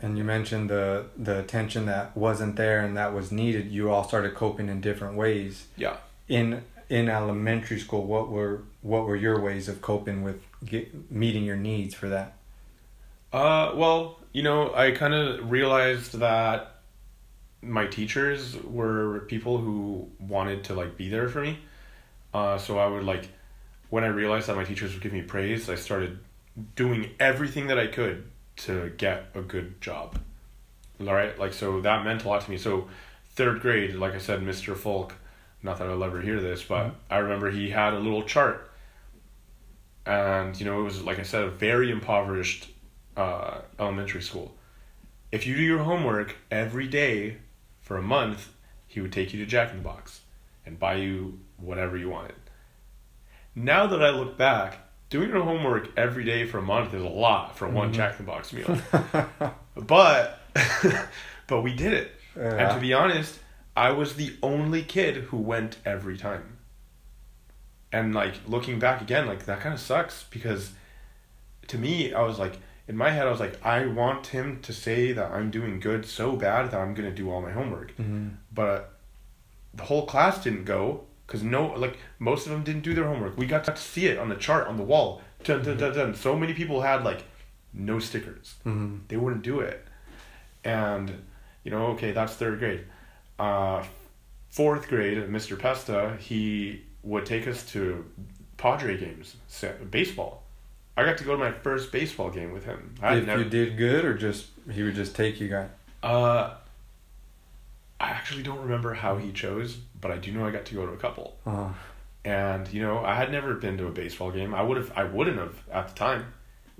And 0.02 0.16
you 0.18 0.24
mentioned 0.24 0.70
the 0.70 1.06
the 1.16 1.38
attention 1.40 1.86
that 1.86 2.16
wasn't 2.16 2.54
there 2.56 2.80
and 2.86 2.96
that 2.96 3.12
was 3.18 3.32
needed. 3.32 3.64
You 3.76 3.90
all 3.90 4.04
started 4.04 4.32
coping 4.34 4.68
in 4.68 4.80
different 4.80 5.14
ways. 5.16 5.66
yeah 5.76 5.96
In 6.28 6.62
in 6.88 7.08
elementary 7.08 7.80
school, 7.80 8.04
what 8.14 8.26
were 8.34 8.54
what 8.82 9.02
were 9.06 9.16
your 9.26 9.40
ways 9.40 9.68
of 9.68 9.76
coping 9.80 10.22
with 10.26 10.38
get, 10.72 10.84
meeting 11.10 11.44
your 11.50 11.56
needs 11.70 11.94
for 12.00 12.08
that? 12.16 12.28
uh 13.32 13.72
well 13.82 14.18
you 14.32 14.42
know 14.48 14.58
i 14.84 14.90
kind 15.02 15.14
of 15.14 15.50
realized 15.50 16.12
that 16.26 16.58
my 17.62 17.86
teachers 17.86 18.40
were 18.78 19.20
people 19.34 19.54
who 19.64 20.08
wanted 20.34 20.58
to 20.64 20.72
like 20.80 20.92
be 20.96 21.08
there 21.14 21.28
for 21.28 21.40
me 21.40 21.52
uh 22.34 22.56
so 22.58 22.78
i 22.78 22.86
would 22.86 23.04
like 23.04 23.28
when 23.90 24.04
i 24.04 24.06
realized 24.08 24.46
that 24.48 24.56
my 24.56 24.64
teachers 24.64 24.92
would 24.92 25.02
give 25.02 25.12
me 25.12 25.22
praise 25.22 25.68
i 25.68 25.74
started 25.74 26.18
doing 26.76 27.10
everything 27.20 27.66
that 27.68 27.78
i 27.78 27.86
could 27.86 28.24
to 28.56 28.90
get 28.98 29.24
a 29.34 29.40
good 29.40 29.80
job. 29.80 30.18
All 31.00 31.14
right 31.14 31.38
like 31.38 31.52
so 31.54 31.80
that 31.80 32.04
meant 32.04 32.24
a 32.24 32.28
lot 32.28 32.42
to 32.42 32.50
me. 32.50 32.58
So 32.58 32.88
third 33.30 33.60
grade 33.60 33.94
like 33.94 34.12
i 34.12 34.18
said 34.18 34.40
mr 34.40 34.76
folk 34.76 35.14
not 35.62 35.78
that 35.78 35.88
i'll 35.88 36.04
ever 36.04 36.20
hear 36.20 36.38
this 36.40 36.62
but 36.62 36.88
Mhm. 36.88 36.94
i 37.10 37.16
remember 37.18 37.50
he 37.50 37.70
had 37.70 37.94
a 37.94 37.98
little 37.98 38.22
chart. 38.22 38.70
And 40.04 40.58
you 40.58 40.66
know 40.66 40.80
it 40.80 40.84
was 40.84 41.02
like 41.02 41.18
i 41.18 41.22
said 41.22 41.44
a 41.44 41.50
very 41.50 41.90
impoverished 41.90 42.68
uh, 43.16 43.60
elementary 43.78 44.22
school. 44.22 44.54
If 45.30 45.46
you 45.46 45.54
do 45.56 45.62
your 45.62 45.80
homework 45.84 46.36
every 46.50 46.88
day 46.88 47.36
for 47.80 47.96
a 47.96 48.02
month 48.02 48.50
he 48.86 49.00
would 49.00 49.12
take 49.12 49.32
you 49.32 49.42
to 49.44 49.46
jack 49.50 49.70
in 49.70 49.78
the 49.78 49.82
box 49.82 50.20
and 50.66 50.78
buy 50.78 50.94
you 50.96 51.38
whatever 51.62 51.96
you 51.96 52.08
wanted 52.08 52.34
now 53.54 53.86
that 53.86 54.02
i 54.02 54.10
look 54.10 54.36
back 54.36 54.78
doing 55.10 55.28
your 55.28 55.42
homework 55.42 55.88
every 55.96 56.24
day 56.24 56.46
for 56.46 56.58
a 56.58 56.62
month 56.62 56.92
is 56.94 57.02
a 57.02 57.08
lot 57.08 57.56
for 57.56 57.68
one 57.68 57.90
Mhm. 57.90 57.94
jack 57.94 58.18
in 58.18 58.24
the 58.26 58.30
box 58.32 58.52
meal 58.52 58.78
but 59.76 60.40
but 61.46 61.60
we 61.62 61.74
did 61.74 61.92
it 61.92 62.12
and 62.34 62.70
to 62.74 62.80
be 62.80 62.94
honest, 62.94 63.38
I 63.76 63.90
was 63.90 64.14
the 64.14 64.34
only 64.42 64.82
kid 64.82 65.16
who 65.24 65.36
went 65.36 65.76
every 65.84 66.16
time. 66.16 66.56
And 67.92 68.14
like 68.14 68.34
looking 68.48 68.78
back 68.78 69.02
again, 69.02 69.26
like 69.26 69.44
that 69.44 69.60
kind 69.60 69.74
of 69.74 69.80
sucks 69.80 70.24
because 70.30 70.72
to 71.68 71.76
me, 71.76 72.14
I 72.14 72.22
was 72.22 72.38
like, 72.38 72.58
in 72.88 72.96
my 72.96 73.10
head, 73.10 73.26
I 73.26 73.30
was 73.30 73.38
like, 73.40 73.62
I 73.64 73.84
want 73.84 74.28
him 74.28 74.60
to 74.62 74.72
say 74.72 75.12
that 75.12 75.30
I'm 75.30 75.50
doing 75.50 75.78
good 75.78 76.06
so 76.06 76.36
bad 76.36 76.70
that 76.70 76.80
I'm 76.80 76.94
going 76.94 77.08
to 77.08 77.14
do 77.14 77.30
all 77.30 77.42
my 77.42 77.52
homework. 77.52 77.94
Mhm. 77.98 78.36
But 78.50 78.98
the 79.74 79.82
whole 79.84 80.06
class 80.06 80.42
didn't 80.42 80.64
go 80.64 81.04
because 81.32 81.42
no, 81.42 81.68
like 81.68 81.96
most 82.18 82.44
of 82.46 82.52
them 82.52 82.62
didn't 82.62 82.82
do 82.82 82.92
their 82.92 83.04
homework. 83.06 83.38
We 83.38 83.46
got 83.46 83.64
to 83.64 83.74
see 83.76 84.06
it 84.06 84.18
on 84.18 84.28
the 84.28 84.34
chart 84.36 84.66
on 84.68 84.76
the 84.76 84.82
wall. 84.82 85.22
Dun, 85.44 85.62
dun, 85.64 85.78
dun, 85.78 85.94
dun. 85.94 86.14
So 86.14 86.36
many 86.36 86.52
people 86.52 86.82
had 86.82 87.02
like 87.04 87.24
no 87.72 87.98
stickers 87.98 88.56
Mhm. 88.66 89.00
they 89.08 89.16
wouldn't 89.16 89.42
do 89.42 89.60
it. 89.60 89.82
And, 90.62 91.22
you 91.64 91.70
know, 91.70 91.86
okay, 91.94 92.12
that's 92.12 92.34
third 92.34 92.58
grade. 92.58 92.84
Uh, 93.38 93.82
fourth 94.50 94.88
grade, 94.88 95.16
Mr. 95.28 95.58
Pesta, 95.58 96.16
he 96.20 96.82
would 97.02 97.24
take 97.24 97.48
us 97.48 97.64
to 97.72 98.04
Padre 98.58 98.96
games, 98.98 99.36
baseball. 99.90 100.42
I 100.98 101.04
got 101.04 101.16
to 101.18 101.24
go 101.24 101.32
to 101.32 101.38
my 101.38 101.50
first 101.50 101.90
baseball 101.90 102.28
game 102.30 102.52
with 102.52 102.66
him. 102.66 102.94
I 103.02 103.16
If 103.16 103.26
never, 103.26 103.42
you 103.42 103.48
did 103.48 103.78
good, 103.78 104.04
or 104.04 104.12
just 104.14 104.48
he 104.70 104.82
would 104.82 104.94
just 104.94 105.16
take 105.16 105.40
you 105.40 105.48
guys. 105.48 105.70
uh, 106.02 106.50
I 108.02 108.08
actually 108.10 108.42
don't 108.42 108.60
remember 108.60 108.92
how 108.94 109.16
he 109.16 109.30
chose, 109.32 109.76
but 110.00 110.10
I 110.10 110.16
do 110.18 110.32
know 110.32 110.44
I 110.44 110.50
got 110.50 110.64
to 110.66 110.74
go 110.74 110.84
to 110.84 110.92
a 110.92 110.96
couple. 110.96 111.38
Uh, 111.46 111.72
And 112.24 112.72
you 112.72 112.82
know, 112.82 112.98
I 113.04 113.14
had 113.14 113.30
never 113.32 113.54
been 113.54 113.78
to 113.78 113.86
a 113.86 113.90
baseball 113.92 114.30
game. 114.32 114.54
I 114.54 114.62
would 114.62 114.76
have, 114.76 114.92
I 114.96 115.04
wouldn't 115.04 115.38
have 115.38 115.56
at 115.70 115.88
the 115.88 115.94
time. 115.94 116.34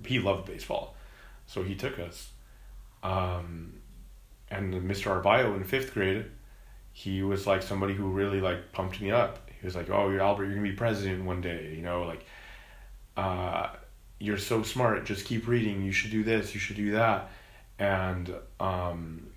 He 0.05 0.19
loved 0.19 0.47
baseball, 0.47 0.95
so 1.47 1.63
he 1.63 1.75
took 1.77 1.99
us. 1.99 2.31
Um, 3.03 3.75
and 4.51 4.75
Mr. 4.75 5.23
Arbayo 5.23 5.57
in 5.57 5.65
fifth 5.65 5.95
grade, 5.95 6.27
he 6.93 7.23
was 7.23 7.47
like 7.47 7.63
somebody 7.63 7.95
who 7.95 8.09
really 8.11 8.41
like 8.41 8.73
pumped 8.73 9.01
me 9.01 9.11
up. 9.11 9.49
He 9.61 9.65
was 9.67 9.75
like, 9.77 9.91
"Oh, 9.91 10.11
you're 10.11 10.21
Albert. 10.21 10.47
You're 10.47 10.55
gonna 10.57 10.69
be 10.69 10.75
president 10.77 11.25
one 11.25 11.41
day." 11.41 11.73
You 11.77 11.83
know, 11.83 12.03
like, 12.03 12.25
uh, 13.17 13.69
you're 14.19 14.39
so 14.39 14.63
smart. 14.63 15.05
Just 15.05 15.25
keep 15.25 15.47
reading. 15.49 15.83
You 15.83 15.93
should 15.93 16.11
do 16.11 16.23
this. 16.25 16.53
You 16.55 16.61
should 16.61 16.77
do 16.77 16.93
that. 16.93 17.31
And 17.79 18.33
um, 18.61 19.32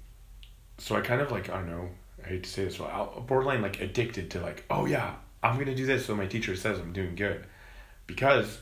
so 0.77 0.95
I 0.95 1.01
kind 1.01 1.21
of 1.21 1.31
like 1.31 1.49
I 1.49 1.55
don't 1.57 1.69
know. 1.69 1.89
I 2.23 2.27
hate 2.29 2.43
to 2.43 2.49
say 2.49 2.65
this, 2.65 2.77
but 2.77 2.89
I- 2.89 3.19
borderline 3.19 3.61
like 3.61 3.81
addicted 3.81 4.31
to 4.31 4.41
like, 4.41 4.65
oh 4.69 4.85
yeah, 4.85 5.13
I'm 5.43 5.57
gonna 5.59 5.75
do 5.75 5.85
this. 5.85 6.05
So 6.05 6.15
my 6.15 6.25
teacher 6.25 6.55
says 6.55 6.79
I'm 6.79 6.93
doing 6.93 7.15
good, 7.15 7.45
because 8.07 8.59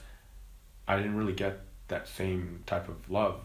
I 0.88 0.98
didn't 0.98 1.16
really 1.16 1.34
get 1.34 1.60
that 1.88 2.08
same 2.08 2.64
type 2.66 2.90
of 2.90 3.10
love, 3.10 3.40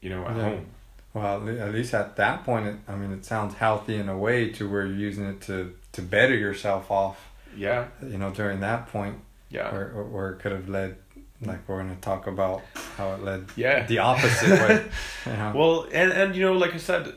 you 0.00 0.10
know, 0.10 0.24
at 0.26 0.36
Yeah. 0.36 0.42
home. 0.42 0.66
Well, 1.12 1.48
at 1.48 1.72
least 1.72 1.92
at 1.92 2.14
that 2.16 2.44
point, 2.44 2.66
it, 2.68 2.76
I 2.86 2.94
mean, 2.94 3.10
it 3.10 3.24
sounds 3.24 3.54
healthy 3.54 3.96
in 3.96 4.08
a 4.08 4.16
way 4.16 4.50
to 4.50 4.70
where 4.70 4.86
you're 4.86 4.94
using 4.96 5.24
it 5.26 5.40
to 5.42 5.74
to 5.92 6.02
better 6.02 6.34
yourself 6.36 6.90
off. 6.90 7.18
Yeah, 7.56 7.86
You 8.00 8.16
know, 8.18 8.30
during 8.30 8.60
that 8.60 8.86
point, 8.92 9.16
yeah, 9.50 9.72
where 9.72 9.90
or 9.92 10.30
it 10.30 10.38
could 10.38 10.52
have 10.52 10.68
led, 10.68 10.96
like 11.42 11.66
we're 11.66 11.78
gonna 11.82 11.96
talk 11.96 12.28
about 12.28 12.62
how 12.96 13.14
it 13.14 13.24
led 13.24 13.46
yeah. 13.56 13.84
the 13.86 13.98
opposite 13.98 14.50
way. 14.50 14.84
You 15.26 15.32
know? 15.32 15.52
Well, 15.56 15.86
and 15.92 16.12
and 16.12 16.36
you 16.36 16.44
know, 16.44 16.52
like 16.52 16.74
I 16.74 16.78
said, 16.78 17.12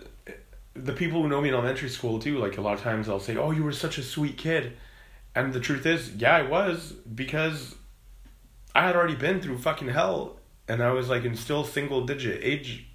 the 0.76 0.94
people 0.94 1.22
who 1.22 1.30
know 1.30 1.42
me 1.42 1.50
in 1.50 1.54
elementary 1.56 1.90
school 1.90 2.20
too, 2.20 2.38
like 2.38 2.58
a 2.58 2.62
lot 2.62 2.74
of 2.74 2.82
times 2.82 3.08
they'll 3.08 3.20
say, 3.20 3.38
"Oh, 3.38 3.52
you 3.52 3.64
were 3.64 3.72
such 3.72 3.98
a 3.98 4.04
sweet 4.04 4.38
kid," 4.38 4.74
and 5.36 5.54
the 5.54 5.60
truth 5.60 5.86
is, 5.86 6.14
yeah, 6.16 6.36
I 6.36 6.42
was 6.44 6.94
because 7.14 7.76
I 8.76 8.88
had 8.88 8.96
already 8.96 9.16
been 9.16 9.40
through 9.42 9.60
fucking 9.60 9.90
hell, 9.90 10.40
and 10.68 10.82
I 10.82 10.92
was 10.92 11.10
like 11.10 11.24
in 11.26 11.36
still 11.36 11.64
single 11.64 12.06
digit 12.06 12.40
age 12.44 12.88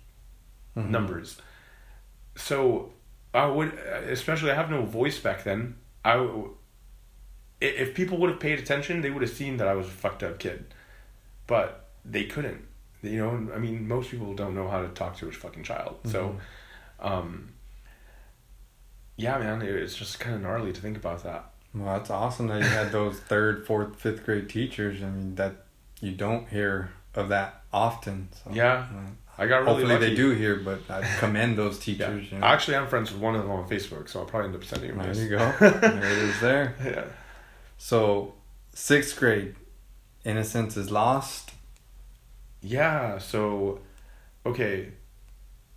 Mhm. 0.77 0.91
numbers. 0.91 1.41
So 2.37 2.93
I 3.35 3.47
would, 3.47 3.75
especially 3.75 4.51
I 4.51 4.55
have 4.55 4.71
no 4.71 4.83
voice 4.85 5.19
back 5.19 5.45
then. 5.45 5.77
I, 6.05 6.15
if 7.61 7.95
people 7.95 8.19
would 8.19 8.31
have 8.31 8.41
paid 8.41 8.59
attention, 8.59 9.01
they 9.01 9.11
would 9.11 9.23
have 9.23 9.31
seen 9.33 9.57
that 9.59 9.69
I 9.69 9.75
was 9.75 9.87
a 9.87 9.91
fucked 9.91 10.23
up 10.23 10.39
kid, 10.39 10.73
but 11.47 11.89
they 12.05 12.25
couldn't. 12.25 12.65
You 13.03 13.19
know, 13.19 13.53
I 13.55 13.59
mean, 13.59 13.87
most 13.87 14.11
people 14.11 14.35
don't 14.35 14.55
know 14.55 14.69
how 14.69 14.83
to 14.83 14.89
talk 14.89 15.17
to 15.19 15.29
a 15.29 15.33
fucking 15.33 15.63
child. 15.65 15.99
So, 16.07 16.39
um, 17.01 17.53
yeah, 19.19 19.37
man, 19.39 19.61
it- 19.61 19.69
it's 19.69 19.95
just 19.95 20.19
kind 20.19 20.35
of 20.37 20.41
gnarly 20.43 20.73
to 20.73 20.81
think 20.81 20.97
about 20.97 21.23
that. 21.25 21.51
Well, 21.75 21.95
that's 21.99 22.09
awesome 22.09 22.47
that 22.47 22.63
you 22.63 22.69
had 22.69 22.91
those 22.93 23.21
third, 23.33 23.67
fourth, 23.67 23.97
fifth 24.01 24.25
grade 24.25 24.49
teachers. 24.49 25.03
I 25.03 25.11
mean, 25.11 25.35
that 25.35 25.67
you 26.01 26.13
don't 26.13 26.49
hear 26.49 26.91
of 27.15 27.29
that 27.29 27.63
often. 27.73 28.29
So, 28.43 28.51
Yeah, 28.53 28.87
I 29.37 29.47
got 29.47 29.59
really 29.59 29.67
hopefully 29.83 29.93
lucky. 29.95 30.09
they 30.09 30.15
do 30.15 30.31
hear, 30.31 30.57
but 30.57 30.81
I 30.89 31.03
commend 31.19 31.59
those 31.59 31.77
Yeah. 31.87 32.07
teachers. 32.09 32.33
You 32.33 32.39
know? 32.39 32.47
Actually, 32.47 32.79
I'm 32.79 32.89
friends 32.89 33.13
with 33.13 33.21
one 33.21 33.35
of 33.35 33.43
them 33.43 33.51
on 33.51 33.69
Facebook, 33.69 34.09
so 34.09 34.21
I'll 34.21 34.27
probably 34.27 34.49
end 34.49 34.57
up 34.57 34.65
sending 34.65 34.91
him 34.91 34.99
there 34.99 35.09
this. 35.09 35.19
you 35.19 35.29
go. 35.29 35.53
there 35.61 35.97
it 36.05 36.19
is. 36.19 36.41
There. 36.41 36.75
yeah. 36.85 37.05
So, 37.77 38.35
sixth 38.73 39.19
grade, 39.19 39.55
innocence 40.25 40.77
is 40.77 40.91
lost. 40.91 41.51
Yeah, 42.63 43.19
so 43.19 43.81
okay, 44.45 44.89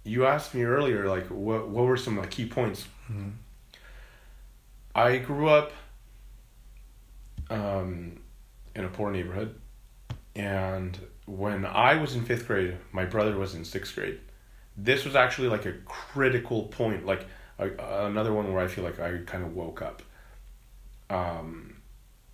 you 0.04 0.26
asked 0.26 0.56
me 0.56 0.64
earlier 0.64 1.08
like 1.08 1.28
what 1.28 1.68
what 1.70 1.86
were 1.86 1.98
some 1.98 2.18
like 2.18 2.32
key 2.32 2.48
points? 2.48 2.88
Mhm. 3.12 3.32
I 4.96 5.18
grew 5.18 5.50
up 5.50 5.72
um 7.50 8.20
in 8.76 8.86
a 8.86 8.88
poor 8.88 9.12
neighborhood 9.12 9.60
and 10.36 10.98
when 11.26 11.66
I 11.66 11.96
was 11.96 12.16
in 12.16 12.24
5th 12.26 12.48
grade, 12.48 12.78
my 12.92 13.06
brother 13.06 13.38
was 13.38 13.54
in 13.54 13.64
6th 13.66 13.94
grade. 13.96 14.20
This 14.78 15.04
was 15.06 15.16
actually 15.16 15.50
like 15.50 15.66
a 15.66 15.74
critical 15.86 16.64
point, 16.64 17.06
like 17.06 17.26
a, 17.60 17.70
another 18.06 18.34
one 18.34 18.52
where 18.54 18.64
I 18.64 18.68
feel 18.68 18.84
like 18.84 19.00
I 19.00 19.20
kind 19.26 19.44
of 19.44 19.56
woke 19.56 19.82
up. 19.82 20.02
Um 21.10 21.76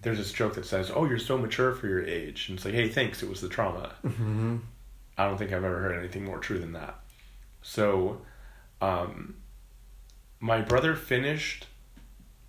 there's 0.04 0.20
this 0.20 0.32
joke 0.32 0.54
that 0.56 0.66
says, 0.66 0.92
"Oh, 0.94 1.06
you're 1.06 1.18
so 1.18 1.38
mature 1.40 1.74
for 1.74 1.88
your 1.88 2.04
age." 2.06 2.50
And 2.50 2.58
it's 2.58 2.66
like, 2.66 2.76
"Hey, 2.76 2.88
thanks. 2.88 3.24
It 3.24 3.30
was 3.30 3.42
the 3.42 3.50
trauma." 3.50 3.96
Mm-hmm. 4.06 4.58
I 5.18 5.26
don't 5.26 5.38
think 5.38 5.52
I've 5.52 5.64
ever 5.64 5.80
heard 5.80 5.98
anything 5.98 6.24
more 6.24 6.38
true 6.38 6.60
than 6.60 6.74
that. 6.74 7.00
So, 7.64 8.22
um, 8.80 9.36
my 10.40 10.62
brother 10.62 10.96
finished 10.96 11.68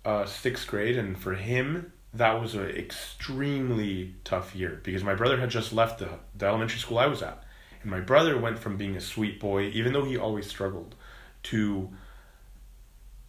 uh, 0.05 0.25
sixth 0.25 0.67
grade, 0.67 0.97
and 0.97 1.17
for 1.17 1.35
him, 1.35 1.91
that 2.13 2.41
was 2.41 2.55
an 2.55 2.69
extremely 2.69 4.15
tough 4.23 4.55
year 4.55 4.79
because 4.83 5.03
my 5.03 5.15
brother 5.15 5.39
had 5.39 5.49
just 5.49 5.73
left 5.73 5.99
the, 5.99 6.09
the 6.35 6.45
elementary 6.45 6.79
school 6.79 6.97
I 6.97 7.07
was 7.07 7.21
at. 7.21 7.43
And 7.81 7.91
my 7.91 7.99
brother 7.99 8.37
went 8.37 8.59
from 8.59 8.77
being 8.77 8.95
a 8.95 9.01
sweet 9.01 9.39
boy, 9.39 9.63
even 9.67 9.93
though 9.93 10.03
he 10.03 10.17
always 10.17 10.47
struggled, 10.47 10.95
to 11.43 11.89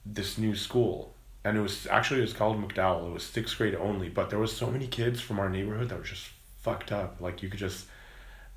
this 0.04 0.38
new 0.38 0.56
school. 0.56 1.14
And 1.44 1.56
it 1.56 1.60
was 1.60 1.86
actually 1.86 2.18
it 2.18 2.22
was 2.22 2.32
called 2.32 2.62
McDowell. 2.62 3.10
It 3.10 3.12
was 3.12 3.24
sixth 3.24 3.56
grade 3.56 3.74
only, 3.74 4.08
but 4.08 4.30
there 4.30 4.38
was 4.38 4.54
so 4.54 4.70
many 4.70 4.86
kids 4.86 5.20
from 5.20 5.38
our 5.38 5.48
neighborhood 5.48 5.88
that 5.88 5.98
were 5.98 6.04
just 6.04 6.28
fucked 6.60 6.92
up. 6.92 7.20
Like 7.20 7.42
you 7.42 7.48
could 7.48 7.60
just 7.60 7.86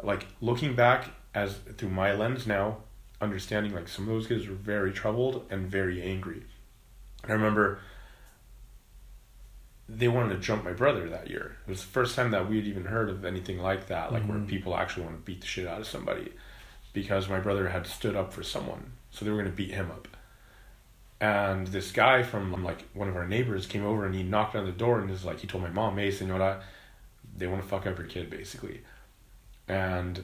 like 0.01 0.25
looking 0.41 0.75
back 0.75 1.09
as 1.33 1.55
through 1.77 1.89
my 1.89 2.13
lens 2.13 2.47
now, 2.47 2.77
understanding 3.23 3.73
like 3.73 3.87
some 3.87 4.07
of 4.07 4.13
those 4.13 4.27
kids 4.27 4.47
were 4.47 4.55
very 4.55 4.91
troubled 4.91 5.45
and 5.49 5.67
very 5.67 6.01
angry. 6.01 6.43
I 7.27 7.31
remember 7.31 7.79
they 9.89 10.07
wanted 10.07 10.33
to 10.35 10.39
jump 10.39 10.63
my 10.63 10.71
brother 10.73 11.09
that 11.09 11.29
year. 11.29 11.57
It 11.65 11.69
was 11.69 11.81
the 11.81 11.87
first 11.87 12.15
time 12.15 12.31
that 12.31 12.49
we 12.49 12.57
had 12.57 12.65
even 12.67 12.85
heard 12.85 13.09
of 13.09 13.25
anything 13.25 13.59
like 13.59 13.87
that, 13.87 14.11
like 14.11 14.23
where 14.23 14.37
Mhm. 14.37 14.47
people 14.47 14.75
actually 14.75 15.03
want 15.03 15.17
to 15.17 15.21
beat 15.23 15.41
the 15.41 15.47
shit 15.47 15.67
out 15.67 15.81
of 15.81 15.87
somebody, 15.87 16.33
because 16.93 17.27
my 17.29 17.39
brother 17.39 17.69
had 17.69 17.85
stood 17.85 18.15
up 18.15 18.31
for 18.33 18.43
someone, 18.43 18.93
so 19.11 19.25
they 19.25 19.31
were 19.31 19.37
gonna 19.37 19.49
beat 19.49 19.71
him 19.71 19.91
up. 19.91 20.07
And 21.19 21.67
this 21.67 21.91
guy 21.91 22.23
from 22.23 22.63
like 22.63 22.83
one 22.93 23.07
of 23.07 23.15
our 23.15 23.27
neighbors 23.27 23.65
came 23.65 23.85
over 23.85 24.05
and 24.05 24.15
he 24.15 24.23
knocked 24.23 24.55
on 24.55 24.65
the 24.65 24.71
door 24.71 24.99
and 24.99 25.09
was 25.09 25.23
like, 25.25 25.39
he 25.39 25.47
told 25.47 25.63
my 25.63 25.69
mom, 25.69 25.97
"Hey, 25.97 26.11
senora, 26.11 26.63
they 27.35 27.47
want 27.47 27.61
to 27.61 27.67
fuck 27.67 27.85
up 27.87 27.97
your 27.97 28.07
kid, 28.07 28.29
basically." 28.29 28.81
And 29.67 30.23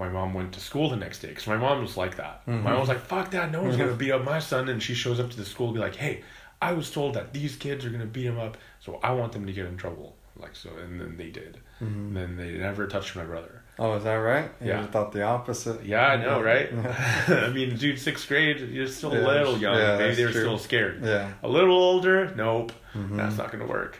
my 0.00 0.08
mom 0.08 0.34
went 0.34 0.52
to 0.54 0.60
school 0.60 0.88
the 0.90 0.96
next 0.96 1.18
day 1.20 1.28
because 1.28 1.46
my 1.46 1.56
mom 1.56 1.80
was 1.82 1.96
like 1.96 2.16
that. 2.16 2.44
Mhm. 2.46 2.62
My 2.64 2.70
mom 2.72 2.80
was 2.80 2.88
like, 2.88 3.00
"Fuck 3.12 3.30
that! 3.32 3.52
No 3.52 3.62
one's 3.62 3.76
Mhm. 3.76 3.80
gonna 3.80 3.94
beat 4.04 4.10
up 4.12 4.24
my 4.24 4.38
son." 4.40 4.68
And 4.68 4.82
she 4.82 4.94
shows 4.94 5.20
up 5.20 5.30
to 5.30 5.36
the 5.36 5.44
school 5.44 5.66
and 5.68 5.74
be 5.74 5.80
like, 5.80 5.96
"Hey, 5.96 6.22
I 6.62 6.72
was 6.72 6.90
told 6.90 7.14
that 7.14 7.32
these 7.32 7.54
kids 7.56 7.84
are 7.84 7.90
gonna 7.90 8.06
beat 8.16 8.24
him 8.26 8.38
up, 8.38 8.56
so 8.80 8.98
I 9.02 9.12
want 9.12 9.32
them 9.32 9.46
to 9.46 9.52
get 9.52 9.66
in 9.66 9.76
trouble." 9.76 10.16
Like 10.36 10.56
so, 10.56 10.70
and 10.82 10.98
then 11.00 11.16
they 11.18 11.28
did. 11.30 11.58
Mhm. 11.82 11.86
And 11.86 12.16
then 12.16 12.36
they 12.38 12.52
never 12.52 12.86
touched 12.86 13.14
my 13.14 13.24
brother. 13.24 13.62
Oh, 13.78 13.94
is 13.96 14.04
that 14.04 14.14
right? 14.14 14.50
You 14.60 14.68
Yeah. 14.68 14.86
thought 14.86 15.12
the 15.12 15.22
opposite. 15.22 15.84
Yeah, 15.84 16.06
I 16.06 16.16
know, 16.16 16.40
right? 16.42 16.68
I 17.28 17.48
mean, 17.50 17.76
dude, 17.76 17.98
sixth 17.98 18.26
grade, 18.28 18.60
you're 18.60 18.86
still 18.86 19.12
Yeah, 19.14 19.20
a 19.20 19.26
little 19.32 19.58
young. 19.58 19.76
yeah, 19.78 19.96
Maybe 19.98 20.14
they're 20.16 20.30
true. 20.32 20.40
still 20.46 20.58
scared. 20.58 21.02
yeah. 21.04 21.32
A 21.42 21.48
little 21.48 21.76
older, 21.76 22.32
nope, 22.34 22.72
Mhm. 22.94 23.16
that's 23.16 23.36
not 23.38 23.50
gonna 23.52 23.66
work. 23.66 23.98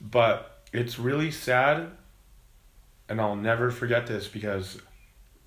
But 0.00 0.60
it's 0.72 0.98
really 0.98 1.30
sad, 1.30 1.88
and 3.08 3.20
I'll 3.20 3.36
never 3.36 3.70
forget 3.70 4.06
this 4.06 4.28
because 4.28 4.80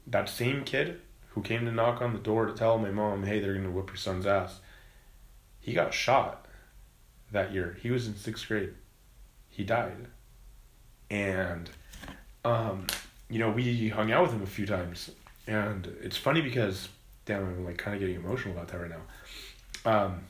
that 0.07 0.29
same 0.29 0.63
kid 0.63 1.01
who 1.29 1.41
came 1.41 1.65
to 1.65 1.71
knock 1.71 2.01
on 2.01 2.13
the 2.13 2.19
door 2.19 2.45
to 2.45 2.53
tell 2.53 2.77
my 2.77 2.91
mom, 2.91 3.23
"Hey, 3.23 3.39
they're 3.39 3.53
gonna 3.53 3.71
whip 3.71 3.87
your 3.87 3.97
son's 3.97 4.25
ass," 4.25 4.59
he 5.59 5.73
got 5.73 5.93
shot 5.93 6.45
that 7.31 7.51
year. 7.51 7.77
He 7.81 7.91
was 7.91 8.07
in 8.07 8.15
sixth 8.15 8.47
grade. 8.47 8.73
He 9.49 9.63
died, 9.63 10.07
and 11.09 11.69
um, 12.45 12.87
you 13.29 13.39
know 13.39 13.49
we 13.49 13.89
hung 13.89 14.11
out 14.11 14.23
with 14.23 14.33
him 14.33 14.43
a 14.43 14.47
few 14.47 14.65
times, 14.65 15.11
and 15.47 15.87
it's 16.01 16.17
funny 16.17 16.41
because 16.41 16.89
damn, 17.25 17.43
I'm 17.43 17.65
like 17.65 17.77
kind 17.77 17.95
of 17.95 17.99
getting 17.99 18.15
emotional 18.15 18.53
about 18.53 18.67
that 18.69 18.79
right 18.79 18.91
now. 18.91 19.91
Um, 19.91 20.21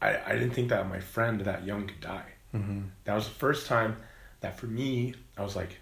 I 0.00 0.18
I 0.26 0.32
didn't 0.32 0.50
think 0.50 0.68
that 0.68 0.88
my 0.88 1.00
friend 1.00 1.40
that 1.42 1.64
young 1.64 1.86
could 1.86 2.00
die. 2.00 2.32
Mm-hmm. 2.54 2.80
That 3.04 3.14
was 3.14 3.28
the 3.28 3.34
first 3.34 3.66
time 3.66 3.96
that 4.40 4.58
for 4.58 4.66
me, 4.66 5.14
I 5.36 5.42
was 5.42 5.56
like, 5.56 5.80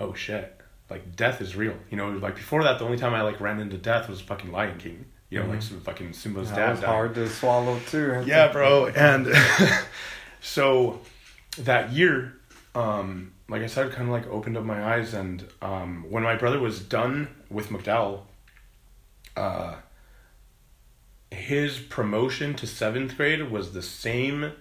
oh 0.00 0.14
shit, 0.14 0.58
like 0.90 1.16
death 1.16 1.40
is 1.40 1.56
real. 1.56 1.74
You 1.90 1.96
know, 1.96 2.10
like 2.10 2.34
before 2.36 2.62
that, 2.64 2.78
the 2.78 2.84
only 2.84 2.98
time 2.98 3.14
I 3.14 3.22
like 3.22 3.40
ran 3.40 3.60
into 3.60 3.76
death 3.78 4.08
was 4.08 4.20
fucking 4.20 4.52
Lion 4.52 4.78
King. 4.78 5.06
You 5.28 5.40
know, 5.40 5.46
like 5.48 5.58
Mhm. 5.58 5.62
some 5.62 5.80
fucking 5.80 6.12
Simba's 6.12 6.50
That 6.50 6.76
dad 6.80 6.84
hard 6.86 7.14
to 7.16 7.28
swallow 7.28 7.78
too. 7.80 8.22
Yeah, 8.26 8.52
bro. 8.52 8.86
And 8.86 9.26
so 10.40 11.00
that 11.58 11.90
year, 11.92 12.34
um, 12.76 13.32
like 13.48 13.62
I 13.62 13.66
said, 13.66 13.90
kind 13.90 14.04
of 14.08 14.10
like 14.12 14.26
opened 14.28 14.56
up 14.56 14.64
my 14.64 14.94
eyes. 14.94 15.14
And 15.14 15.44
um, 15.60 16.06
when 16.10 16.22
my 16.22 16.36
brother 16.36 16.60
was 16.60 16.78
done 16.80 17.28
with 17.50 17.70
McDowell, 17.70 18.20
uh, 19.36 19.76
his 21.32 21.78
promotion 21.78 22.54
to 22.54 22.66
seventh 22.66 23.16
grade 23.16 23.50
was 23.50 23.72
the 23.72 23.82
same 23.82 24.52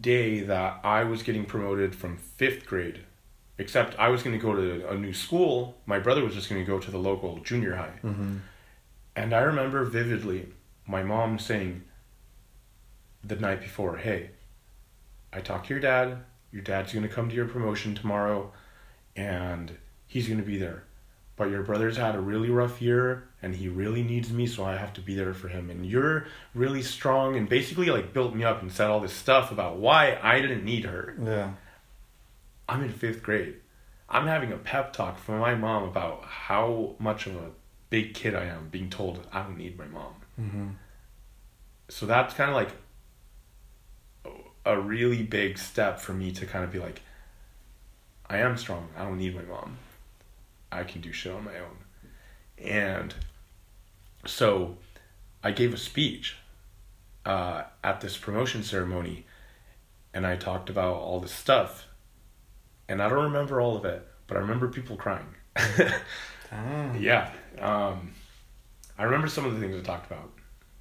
day 0.00 0.40
that 0.40 0.80
I 0.82 1.04
was 1.04 1.22
getting 1.22 1.44
promoted 1.44 1.94
from 1.94 2.16
fifth 2.16 2.64
grade. 2.66 3.00
Except 3.58 3.98
I 3.98 4.08
was 4.08 4.22
going 4.22 4.38
to 4.38 4.42
go 4.42 4.54
to 4.54 4.88
a 4.90 4.96
new 4.96 5.12
school. 5.12 5.76
My 5.86 5.98
brother 5.98 6.24
was 6.24 6.34
just 6.34 6.48
going 6.48 6.60
to 6.64 6.66
go 6.66 6.78
to 6.78 6.90
the 6.90 6.98
local 6.98 7.38
junior 7.40 7.76
high. 7.76 7.98
Mhm. 8.02 8.40
And 9.14 9.34
I 9.34 9.40
remember 9.40 9.84
vividly 9.84 10.48
my 10.86 11.02
mom 11.02 11.38
saying 11.38 11.82
the 13.22 13.36
night 13.36 13.60
before, 13.60 13.98
Hey, 13.98 14.30
I 15.32 15.40
talked 15.40 15.66
to 15.68 15.74
your 15.74 15.80
dad. 15.80 16.18
Your 16.50 16.62
dad's 16.62 16.92
going 16.92 17.06
to 17.06 17.14
come 17.14 17.28
to 17.28 17.34
your 17.34 17.46
promotion 17.46 17.94
tomorrow 17.94 18.52
and 19.16 19.72
he's 20.06 20.26
going 20.26 20.40
to 20.40 20.46
be 20.46 20.58
there. 20.58 20.84
But 21.36 21.50
your 21.50 21.62
brother's 21.62 21.96
had 21.96 22.14
a 22.14 22.20
really 22.20 22.50
rough 22.50 22.80
year 22.82 23.28
and 23.42 23.54
he 23.54 23.68
really 23.68 24.02
needs 24.02 24.30
me, 24.32 24.46
so 24.46 24.64
I 24.64 24.76
have 24.76 24.92
to 24.94 25.00
be 25.00 25.14
there 25.14 25.34
for 25.34 25.48
him. 25.48 25.70
And 25.70 25.84
you're 25.86 26.26
really 26.54 26.82
strong 26.82 27.36
and 27.36 27.48
basically 27.48 27.86
like 27.86 28.12
built 28.12 28.34
me 28.34 28.44
up 28.44 28.60
and 28.62 28.70
said 28.72 28.88
all 28.90 29.00
this 29.00 29.12
stuff 29.14 29.50
about 29.50 29.76
why 29.78 30.18
I 30.22 30.40
didn't 30.40 30.64
need 30.64 30.84
her. 30.84 31.14
Yeah. 31.22 31.52
I'm 32.72 32.82
in 32.82 32.90
fifth 32.90 33.22
grade. 33.22 33.56
I'm 34.08 34.26
having 34.26 34.50
a 34.50 34.56
pep 34.56 34.94
talk 34.94 35.18
from 35.18 35.38
my 35.40 35.54
mom 35.54 35.82
about 35.82 36.24
how 36.24 36.94
much 36.98 37.26
of 37.26 37.36
a 37.36 37.50
big 37.90 38.14
kid 38.14 38.34
I 38.34 38.44
am, 38.44 38.68
being 38.70 38.88
told 38.88 39.26
I 39.30 39.42
don't 39.42 39.58
need 39.58 39.78
my 39.78 39.84
mom. 39.84 40.14
Mm-hmm. 40.40 40.68
So 41.90 42.06
that's 42.06 42.32
kind 42.32 42.48
of 42.48 42.56
like 42.56 42.70
a 44.64 44.80
really 44.80 45.22
big 45.22 45.58
step 45.58 46.00
for 46.00 46.14
me 46.14 46.32
to 46.32 46.46
kind 46.46 46.64
of 46.64 46.72
be 46.72 46.78
like, 46.78 47.02
I 48.30 48.38
am 48.38 48.56
strong. 48.56 48.88
I 48.96 49.04
don't 49.04 49.18
need 49.18 49.36
my 49.36 49.42
mom. 49.42 49.76
I 50.70 50.84
can 50.84 51.02
do 51.02 51.12
shit 51.12 51.32
on 51.32 51.44
my 51.44 51.58
own. 51.58 51.76
And 52.56 53.14
so 54.24 54.78
I 55.44 55.50
gave 55.50 55.74
a 55.74 55.78
speech 55.78 56.36
uh, 57.26 57.64
at 57.84 58.00
this 58.00 58.16
promotion 58.16 58.62
ceremony 58.62 59.26
and 60.14 60.26
I 60.26 60.36
talked 60.36 60.70
about 60.70 60.94
all 60.94 61.20
this 61.20 61.32
stuff. 61.32 61.86
And 62.92 63.02
I 63.02 63.08
don't 63.08 63.24
remember 63.24 63.58
all 63.58 63.74
of 63.74 63.86
it, 63.86 64.06
but 64.26 64.36
I 64.36 64.40
remember 64.40 64.68
people 64.68 64.96
crying. 64.96 65.34
Ah. 65.56 66.94
yeah. 67.00 67.30
Um, 67.58 68.12
I 68.98 69.04
remember 69.04 69.28
some 69.28 69.46
of 69.46 69.54
the 69.54 69.60
things 69.60 69.74
we 69.74 69.80
talked 69.80 70.12
about. 70.12 70.30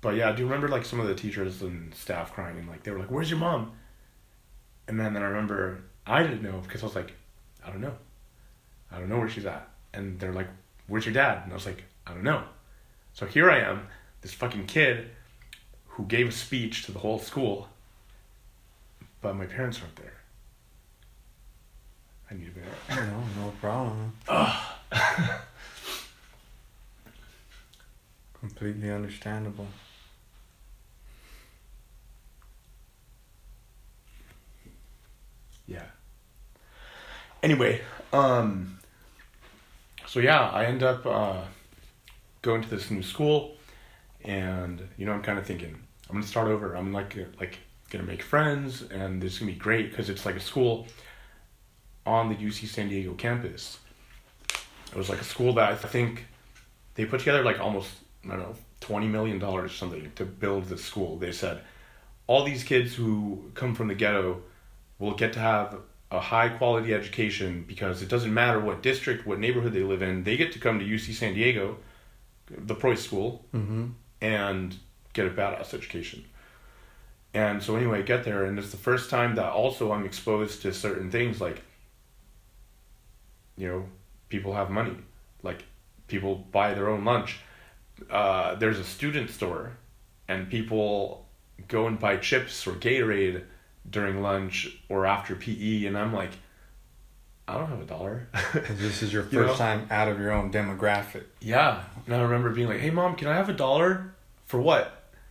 But 0.02 0.16
yeah, 0.16 0.28
I 0.28 0.34
do 0.34 0.44
remember 0.44 0.68
like 0.68 0.84
some 0.84 1.00
of 1.00 1.08
the 1.08 1.16
teachers 1.16 1.62
and 1.62 1.96
staff 1.96 2.34
crying 2.34 2.58
and 2.58 2.68
like 2.68 2.84
they 2.84 2.92
were 2.92 3.00
like, 3.00 3.10
Where's 3.10 3.30
your 3.30 3.40
mom? 3.40 3.72
And 4.90 5.00
then, 5.00 5.14
then 5.14 5.24
I 5.24 5.28
remember 5.28 5.86
I 6.06 6.22
didn't 6.22 6.42
know 6.42 6.60
because 6.62 6.84
I 6.84 6.86
was 6.86 6.96
like, 6.96 7.14
I 7.66 7.70
don't 7.70 7.80
know. 7.80 7.96
I 8.92 9.00
don't 9.00 9.08
know 9.08 9.20
where 9.20 9.30
she's 9.30 9.46
at. 9.46 9.70
And 9.94 10.20
they're 10.20 10.34
like, 10.34 10.50
Where's 10.88 11.06
your 11.06 11.14
dad? 11.14 11.44
And 11.46 11.54
I 11.54 11.56
was 11.56 11.66
like, 11.66 11.86
I 12.06 12.14
don't 12.14 12.24
know. 12.24 12.44
So 13.14 13.26
here 13.26 13.50
I 13.50 13.60
am, 13.60 13.88
this 14.20 14.34
fucking 14.34 14.66
kid 14.66 15.12
who 15.88 16.04
gave 16.04 16.28
a 16.28 16.34
speech 16.34 16.84
to 16.88 16.92
the 16.92 17.00
whole 17.00 17.20
school, 17.20 17.70
but 19.22 19.38
my 19.38 19.46
parents 19.46 19.80
aren't 19.80 19.96
there. 19.96 20.21
I 22.32 22.36
need 22.36 22.46
to 22.46 22.52
be 22.52 22.62
there. 22.62 23.06
No, 23.08 23.24
no 23.44 23.52
problem. 23.60 24.14
Completely 28.40 28.90
understandable. 28.90 29.68
Yeah. 35.68 35.84
Anyway, 37.44 37.82
um, 38.14 38.80
so 40.08 40.22
yeah, 40.22 40.50
I 40.50 40.66
end 40.66 40.84
up 40.84 41.06
uh, 41.06 41.42
going 42.42 42.62
to 42.62 42.70
this 42.70 42.90
new 42.90 43.04
school, 43.04 43.58
and 44.24 44.88
you 44.98 45.06
know, 45.06 45.12
I'm 45.12 45.22
kind 45.22 45.38
of 45.38 45.46
thinking 45.46 45.78
I'm 46.10 46.16
gonna 46.16 46.26
start 46.26 46.48
over. 46.48 46.76
I'm 46.76 46.94
like 46.94 47.18
like 47.40 47.60
gonna 47.90 48.06
make 48.06 48.22
friends, 48.22 48.84
and 48.84 49.22
this 49.22 49.34
is 49.34 49.40
gonna 49.40 49.52
be 49.52 49.58
great 49.58 49.92
because 49.92 50.10
it's 50.10 50.26
like 50.26 50.36
a 50.36 50.42
school 50.42 50.88
on 52.06 52.30
the 52.30 52.36
UC 52.36 52.68
San 52.68 52.90
Diego 52.90 53.14
campus. 53.14 53.80
It 54.92 54.98
was 54.98 55.10
like 55.10 55.22
a 55.22 55.24
school 55.26 55.54
that 55.54 55.72
I 55.72 55.76
think 55.76 56.26
they 56.96 57.06
put 57.06 57.20
together 57.20 57.44
like 57.44 57.60
almost 57.60 57.90
I 58.26 58.30
don't 58.30 58.40
know 58.40 58.56
twenty 58.80 59.08
million 59.08 59.40
dollars 59.40 59.72
or 59.72 59.76
something 59.76 60.12
to 60.16 60.26
build 60.26 60.66
this 60.66 60.84
school. 60.84 61.18
They 61.18 61.32
said 61.32 61.62
all 62.28 62.44
these 62.44 62.64
kids 62.64 62.94
who 62.96 63.52
come 63.54 63.76
from 63.76 63.88
the 63.88 63.96
ghetto 63.96 64.42
will 65.00 65.14
get 65.16 65.34
to 65.34 65.40
have 65.40 65.78
a 66.12 66.20
high 66.20 66.50
quality 66.50 66.94
education 66.94 67.64
because 67.68 68.02
it 68.02 68.10
doesn't 68.10 68.34
matter 68.34 68.60
what 68.60 68.82
district, 68.84 69.26
what 69.26 69.40
neighborhood 69.40 69.72
they 69.74 69.84
live 69.84 70.02
in. 70.02 70.24
They 70.24 70.36
get 70.38 70.52
to 70.54 70.60
come 70.60 70.78
to 70.80 70.86
UC 70.86 71.14
San 71.14 71.34
Diego, 71.34 71.78
the 72.48 72.76
Preuss 72.76 73.02
School, 73.04 73.46
Mm-hmm. 73.54 73.88
and 74.22 74.76
get 75.14 75.26
a 75.26 75.30
badass 75.30 75.74
education. 75.74 76.26
And 77.34 77.64
so 77.64 77.78
anyway, 77.78 78.00
I 78.00 78.02
get 78.02 78.26
there, 78.26 78.44
and 78.44 78.60
it's 78.60 78.72
the 78.72 78.78
first 78.78 79.10
time 79.10 79.36
that 79.36 79.52
also 79.52 79.92
I'm 79.94 80.06
exposed 80.06 80.62
to 80.64 80.74
certain 80.74 81.10
things 81.10 81.40
like, 81.40 81.62
you 83.62 83.68
know, 83.68 83.86
people 84.30 84.54
have 84.56 84.70
money, 84.72 84.96
like 85.44 85.64
people 86.08 86.34
buy 86.52 86.74
their 86.74 86.90
own 86.90 87.06
lunch. 87.06 87.40
Uh, 88.10 88.56
there's 88.56 88.80
a 88.80 88.84
student 88.84 89.30
store, 89.30 89.78
and 90.28 90.50
people 90.50 91.28
go 91.68 91.86
and 91.86 92.00
buy 92.00 92.18
chips 92.18 92.66
or 92.66 92.72
Gatorade 92.74 93.44
during 93.88 94.22
lunch 94.24 94.54
or 94.90 95.06
after 95.06 95.36
PE, 95.36 95.86
and 95.86 95.96
I'm 95.98 96.12
like, 96.12 96.32
I 97.48 97.58
don't 97.58 97.68
have 97.70 97.82
a 97.82 97.86
dollar. 97.86 98.28
This 98.84 99.04
is 99.04 99.14
your 99.14 99.24
first 99.32 99.34
You 99.34 99.42
know? 99.46 99.56
time 99.56 99.88
out 99.92 100.08
of 100.08 100.20
your 100.20 100.32
own 100.32 100.52
demographic. 100.52 101.26
yeah, 101.40 101.84
and 102.08 102.16
I 102.16 102.22
remember 102.22 102.50
being 102.50 102.68
like, 102.68 102.80
Hey 102.80 102.90
mom, 102.90 103.16
can 103.16 103.28
I 103.28 103.36
have 103.36 103.50
a 103.50 103.54
dollar 103.54 104.14
for 104.48 104.60
what? 104.60 104.86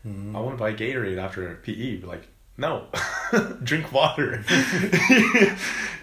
Mhm. 0.07 0.37
I 0.37 0.41
want 0.41 0.57
to 0.57 0.63
buy 0.65 0.73
Gatorade 0.73 1.19
after 1.19 1.53
PE. 1.65 2.03
Like, 2.03 2.29
no, 2.57 2.87
drink 3.65 3.91
water. 3.93 4.45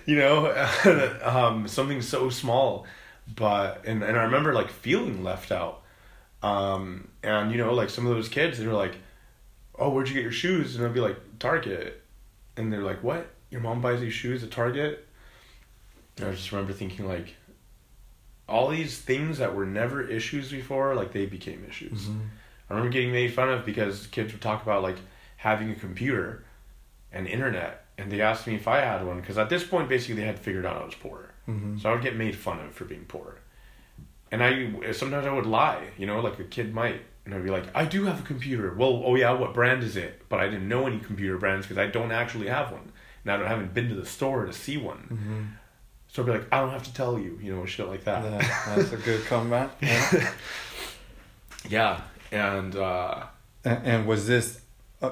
You 0.08 0.16
know, 0.16 0.48
um, 1.24 1.68
something 1.68 2.02
so 2.02 2.30
small, 2.32 2.88
but 3.36 3.84
and 3.86 4.04
and 4.04 4.18
I 4.18 4.24
remember 4.24 4.54
like 4.54 4.72
feeling 4.72 5.24
left 5.24 5.52
out. 5.52 5.84
Um, 6.42 7.10
and 7.24 7.52
you 7.52 7.58
know, 7.60 7.74
like 7.76 7.90
some 7.92 8.08
of 8.08 8.16
those 8.16 8.30
kids, 8.30 8.58
they 8.58 8.68
were 8.68 8.74
like, 8.74 8.96
"Oh, 9.78 9.92
where'd 9.92 10.08
you 10.10 10.16
get 10.16 10.24
your 10.24 10.32
shoes?" 10.32 10.76
And 10.76 10.86
I'd 10.86 10.94
be 10.96 11.02
like, 11.02 11.18
"Target," 11.40 12.02
and 12.58 12.74
they're 12.74 12.84
like, 12.84 13.04
"What? 13.04 13.28
Your 13.52 13.62
mom 13.62 13.82
buys 13.82 14.02
these 14.02 14.14
shoes 14.14 14.44
at 14.44 14.52
Target?" 14.52 15.08
And 16.18 16.28
I 16.28 16.32
just 16.32 16.52
remember 16.52 16.74
thinking 16.74 17.08
like. 17.08 17.36
All 18.50 18.70
these 18.70 18.98
things 18.98 19.40
that 19.40 19.56
were 19.56 19.66
never 19.66 20.02
issues 20.02 20.52
before, 20.52 20.96
like 20.96 21.12
they 21.12 21.26
became 21.26 21.66
issues. 21.68 22.08
Mhm. 22.08 22.30
I 22.70 22.74
remember 22.74 22.90
getting 22.92 23.12
made 23.12 23.34
fun 23.34 23.50
of 23.50 23.66
because 23.66 24.08
kids 24.08 24.32
would 24.32 24.42
talk 24.42 24.64
about 24.64 24.84
like 24.84 24.98
having 25.38 25.70
a 25.70 25.76
computer 25.76 26.46
and 27.12 27.28
internet, 27.28 27.86
and 27.98 28.12
they 28.12 28.22
asked 28.22 28.46
me 28.48 28.56
if 28.56 28.68
I 28.68 28.80
had 28.82 29.06
one 29.06 29.20
because 29.22 29.38
at 29.38 29.50
this 29.50 29.64
point, 29.64 29.90
basically, 29.90 30.16
they 30.16 30.28
had 30.28 30.40
figured 30.40 30.66
out 30.66 30.82
I 30.82 30.86
was 30.86 30.96
poor, 30.96 31.30
Mhm. 31.48 31.82
so 31.82 31.90
I 31.90 31.94
would 31.94 32.04
get 32.04 32.16
made 32.16 32.36
fun 32.36 32.60
of 32.60 32.74
for 32.74 32.86
being 32.86 33.06
poor. 33.06 33.36
And 34.32 34.44
I 34.44 34.92
sometimes 34.92 35.26
I 35.26 35.32
would 35.32 35.46
lie, 35.46 35.84
you 35.98 36.06
know, 36.06 36.20
like 36.20 36.38
a 36.40 36.44
kid 36.44 36.74
might, 36.74 37.02
and 37.26 37.34
I'd 37.34 37.44
be 37.44 37.50
like, 37.50 37.64
"I 37.76 37.86
do 37.86 38.06
have 38.06 38.20
a 38.20 38.24
computer." 38.24 38.74
Well, 38.74 39.02
oh 39.06 39.16
yeah, 39.16 39.32
what 39.32 39.54
brand 39.54 39.84
is 39.84 39.96
it? 39.96 40.22
But 40.30 40.40
I 40.42 40.46
didn't 40.50 40.68
know 40.68 40.86
any 40.86 41.00
computer 41.00 41.38
brands 41.38 41.66
because 41.66 41.78
I 41.78 41.88
don't 41.88 42.12
actually 42.12 42.48
have 42.48 42.72
one, 42.72 42.92
and 43.24 43.32
I 43.32 43.38
don't 43.38 43.48
haven't 43.48 43.74
been 43.74 43.88
to 43.90 43.96
the 43.96 44.06
store 44.06 44.46
to 44.46 44.54
see 44.54 44.78
one. 44.78 45.08
Mhm. 45.12 45.58
So 46.10 46.22
I'd 46.24 46.26
be 46.26 46.32
like, 46.34 46.48
"I 46.52 46.60
don't 46.60 46.72
have 46.72 46.84
to 46.84 46.94
tell 46.94 47.18
you," 47.18 47.40
you 47.42 47.56
know, 47.56 47.66
shit 47.66 47.88
like 47.88 48.04
that. 48.04 48.22
That- 48.24 48.76
that's 48.76 48.92
a 48.92 48.98
good 48.98 49.26
comeback. 49.26 49.70
Yeah. 49.82 50.32
yeah, 51.70 52.02
and. 52.32 52.76
uh 52.76 53.24
And, 53.66 53.86
and 53.86 54.08
was 54.08 54.28
this, 54.28 54.62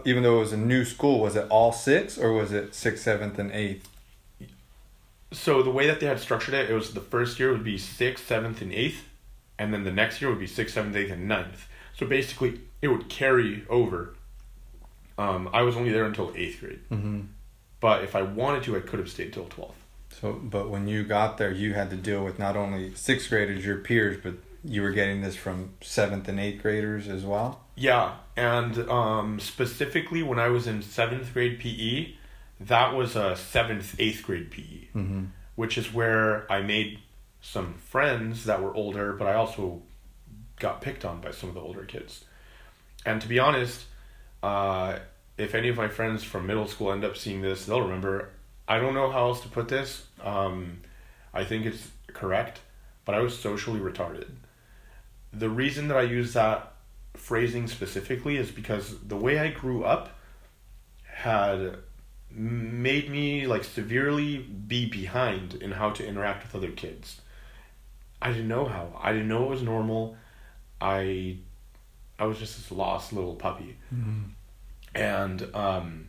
even 0.06 0.24
though 0.24 0.38
it 0.38 0.40
was 0.40 0.54
a 0.54 0.58
new 0.58 0.84
school, 0.86 1.20
was 1.20 1.36
it 1.36 1.46
all 1.50 1.72
six 1.72 2.18
or 2.18 2.32
was 2.34 2.52
it 2.52 2.74
sixth, 2.74 3.04
seventh, 3.04 3.38
and 3.40 3.52
eighth? 3.52 3.88
So 5.32 5.62
the 5.62 5.70
way 5.72 5.88
that 5.88 6.00
they 6.00 6.06
had 6.06 6.20
structured 6.20 6.54
it, 6.54 6.70
it 6.70 6.74
was 6.74 6.94
the 6.94 7.02
first 7.02 7.40
year 7.40 7.52
would 7.52 7.64
be 7.64 7.78
sixth, 7.78 8.28
seventh, 8.28 8.62
and 8.62 8.72
eighth, 8.74 9.04
and 9.60 9.74
then 9.74 9.84
the 9.84 9.92
next 9.92 10.22
year 10.22 10.30
would 10.30 10.40
be 10.40 10.48
sixth, 10.48 10.76
seventh, 10.76 10.96
eighth, 10.96 11.12
and 11.12 11.28
ninth. 11.28 11.68
So 11.98 12.06
basically, 12.06 12.62
it 12.82 12.88
would 12.90 13.10
carry 13.10 13.64
over. 13.70 14.14
Um, 15.18 15.50
I 15.54 15.62
was 15.62 15.76
only 15.78 15.92
there 15.92 16.06
until 16.06 16.34
eighth 16.36 16.60
grade, 16.60 16.80
Mm-hmm. 16.92 17.22
but 17.80 18.04
if 18.04 18.16
I 18.16 18.22
wanted 18.22 18.64
to, 18.64 18.76
I 18.78 18.82
could 18.82 19.00
have 19.00 19.10
stayed 19.10 19.34
till 19.34 19.46
twelfth. 19.46 19.78
So, 20.22 20.34
but 20.34 20.70
when 20.70 20.88
you 20.88 21.04
got 21.04 21.38
there, 21.38 21.52
you 21.52 21.74
had 21.74 21.90
to 21.90 21.96
deal 21.98 22.24
with 22.24 22.38
not 22.40 22.56
only 22.56 22.94
sixth 22.96 23.30
graders, 23.30 23.66
your 23.66 23.78
peers, 23.78 24.18
but 24.22 24.34
you 24.66 24.82
were 24.82 24.91
getting 24.91 25.22
this 25.22 25.36
from 25.36 25.74
seventh 25.82 26.28
and 26.28 26.39
eighth 26.39 26.61
graders 26.61 27.07
as 27.07 27.24
well. 27.24 27.61
Yeah, 27.76 28.16
and 28.36 28.78
um, 28.89 29.39
specifically 29.39 30.24
when 30.24 30.39
I 30.39 30.47
was 30.49 30.66
in 30.68 30.82
seventh 30.82 31.34
grade 31.34 31.59
PE, 31.59 32.13
that 32.59 32.93
was 32.93 33.16
a 33.16 33.36
seventh, 33.36 33.95
eighth 33.99 34.24
grade 34.24 34.49
PE. 34.51 34.88
Mm-hmm. 34.95 35.26
which 35.55 35.78
is 35.78 35.93
where 35.93 36.51
I 36.51 36.61
made 36.61 36.99
some 37.41 37.76
friends 37.76 38.45
that 38.45 38.61
were 38.61 38.74
older, 38.74 39.13
but 39.13 39.28
I 39.28 39.36
also 39.36 39.82
got 40.59 40.82
picked 40.82 41.05
on 41.05 41.22
by 41.22 41.32
some 41.32 41.49
of 41.49 41.55
the 41.55 41.61
older 41.61 41.86
kids. 41.86 42.26
And 43.05 43.22
to 43.22 43.28
be 43.28 43.39
honest, 43.39 43.86
uh, 44.41 44.99
if 45.38 45.53
any 45.53 45.70
of 45.70 45.76
my 45.78 45.88
friends 45.88 46.24
from 46.24 46.47
middle 46.47 46.68
school 46.68 46.91
end 46.91 47.03
up 47.05 47.18
seeing 47.18 47.41
this, 47.41 47.66
they'll 47.66 47.82
remember. 47.82 48.30
I 48.68 48.80
don't 48.80 48.93
know 48.93 49.11
how 49.11 49.28
else 49.28 49.41
to 49.41 49.47
put 49.49 49.68
this. 49.68 50.07
Um, 50.24 50.80
I 51.34 51.43
think 51.43 51.66
it's 51.66 51.91
correct, 52.07 52.61
but 53.05 53.13
I 53.16 53.20
was 53.20 53.38
socially 53.38 53.80
retarded. 53.80 54.28
The 55.38 55.50
reason 55.50 55.88
that 55.90 55.98
I 55.98 56.04
use 56.04 56.34
that 56.34 56.74
phrasing 57.14 57.68
specifically 57.68 58.38
is 58.38 58.52
because 58.52 59.00
the 59.00 59.16
way 59.18 59.40
I 59.40 59.50
grew 59.50 59.84
up 59.84 60.10
had 61.04 61.78
made 62.30 63.10
me 63.10 63.48
like 63.48 63.64
severely 63.64 64.38
be 64.38 64.86
behind 64.86 65.54
in 65.56 65.72
how 65.72 65.90
to 65.92 66.06
interact 66.06 66.44
with 66.44 66.56
other 66.56 66.72
kids. 66.72 67.22
I 68.22 68.32
didn't 68.32 68.48
know 68.48 68.66
how. 68.66 69.00
I 69.02 69.12
didn't 69.14 69.28
know 69.28 69.46
it 69.46 69.50
was 69.50 69.62
normal. 69.62 70.18
I 70.82 71.38
I 72.20 72.26
was 72.26 72.40
just 72.40 72.58
this 72.58 72.72
lost 72.72 73.14
little 73.14 73.36
puppy. 73.36 73.78
And 74.94 75.56
um 75.56 76.08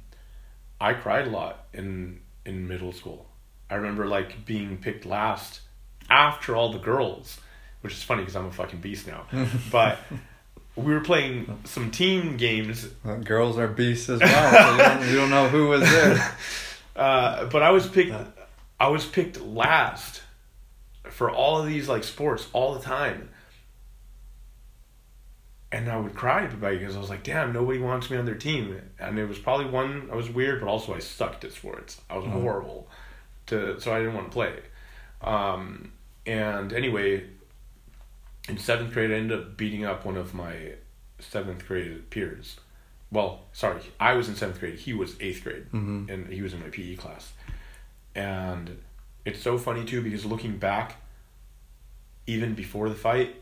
I 0.80 0.92
cried 0.94 1.26
a 1.26 1.30
lot 1.30 1.66
in 1.72 2.20
in 2.44 2.66
middle 2.68 2.92
school. 2.92 3.28
I 3.70 3.74
remember 3.76 4.06
like 4.06 4.44
being 4.44 4.78
picked 4.78 5.06
last 5.06 5.60
after 6.08 6.54
all 6.54 6.72
the 6.72 6.78
girls, 6.78 7.40
which 7.86 7.94
is 7.94 8.02
funny 8.02 8.22
because 8.22 8.36
I'm 8.36 8.46
a 8.46 8.52
fucking 8.52 8.80
beast 8.80 9.06
now. 9.06 9.26
but 9.70 9.98
we 10.76 10.92
were 10.92 11.00
playing 11.00 11.58
some 11.64 11.90
team 11.90 12.36
games 12.36 12.86
Well, 13.04 13.18
girls 13.18 13.56
are 13.58 13.68
beasts 13.68 14.08
as 14.10 14.20
well. 14.20 14.52
So 14.52 14.72
you, 14.72 14.78
don't, 14.78 15.08
you 15.10 15.16
don't 15.16 15.30
know 15.30 15.48
who 15.48 15.68
was 15.68 15.80
there. 15.82 16.36
Uh, 16.96 17.44
but 17.50 17.62
I 17.62 17.72
was 17.72 17.86
picked. 17.86 18.14
I 18.80 18.88
was 18.88 19.04
picked 19.04 19.38
last 19.42 20.22
for 21.10 21.30
all 21.30 21.60
of 21.60 21.66
these 21.66 21.90
like 21.90 22.02
sports 22.04 22.48
all 22.54 22.72
the 22.72 22.80
time. 22.80 23.28
And 25.72 25.90
I 25.90 25.98
would 25.98 26.14
cry 26.14 26.44
about 26.44 26.72
it 26.72 26.78
because 26.80 26.96
I 26.96 27.00
was 27.00 27.10
like, 27.10 27.22
damn, 27.22 27.52
nobody 27.52 27.78
wants 27.78 28.08
me 28.10 28.16
on 28.16 28.24
their 28.24 28.34
team. 28.36 28.80
And 28.98 29.18
it 29.18 29.26
was 29.26 29.38
probably 29.38 29.66
one, 29.66 30.08
I 30.10 30.16
was 30.16 30.30
weird, 30.30 30.60
but 30.60 30.68
also 30.68 30.94
I 30.94 31.00
sucked 31.00 31.44
at 31.44 31.52
sports. 31.52 32.00
I 32.08 32.16
was 32.16 32.24
Mhm. 32.24 32.40
horrible. 32.40 32.88
to 33.48 33.78
So 33.80 33.92
I 33.94 33.98
didn't 33.98 34.14
want 34.14 34.28
to 34.28 34.32
play. 34.32 34.54
Um, 35.20 35.92
and 36.24 36.72
anyway, 36.72 37.24
in 38.48 38.58
seventh 38.58 38.92
grade, 38.92 39.10
I 39.10 39.14
ended 39.14 39.38
up 39.38 39.56
beating 39.56 39.84
up 39.84 40.04
one 40.04 40.16
of 40.16 40.34
my 40.34 40.72
seventh 41.18 41.66
grade 41.66 42.10
peers. 42.10 42.58
Well, 43.10 43.44
sorry, 43.52 43.80
I 44.00 44.14
was 44.14 44.28
in 44.28 44.34
seventh 44.36 44.60
grade. 44.60 44.78
He 44.80 44.92
was 44.92 45.16
eighth 45.20 45.42
grade, 45.44 45.66
Mhm. 45.72 46.08
and 46.10 46.32
he 46.32 46.42
was 46.42 46.52
in 46.52 46.60
my 46.60 46.68
PE 46.68 46.96
class. 46.96 47.32
And 48.14 48.82
it's 49.24 49.40
so 49.40 49.58
funny 49.58 49.84
too 49.84 50.02
because 50.02 50.24
looking 50.24 50.58
back, 50.58 50.96
even 52.26 52.54
before 52.54 52.88
the 52.88 52.94
fight, 52.94 53.36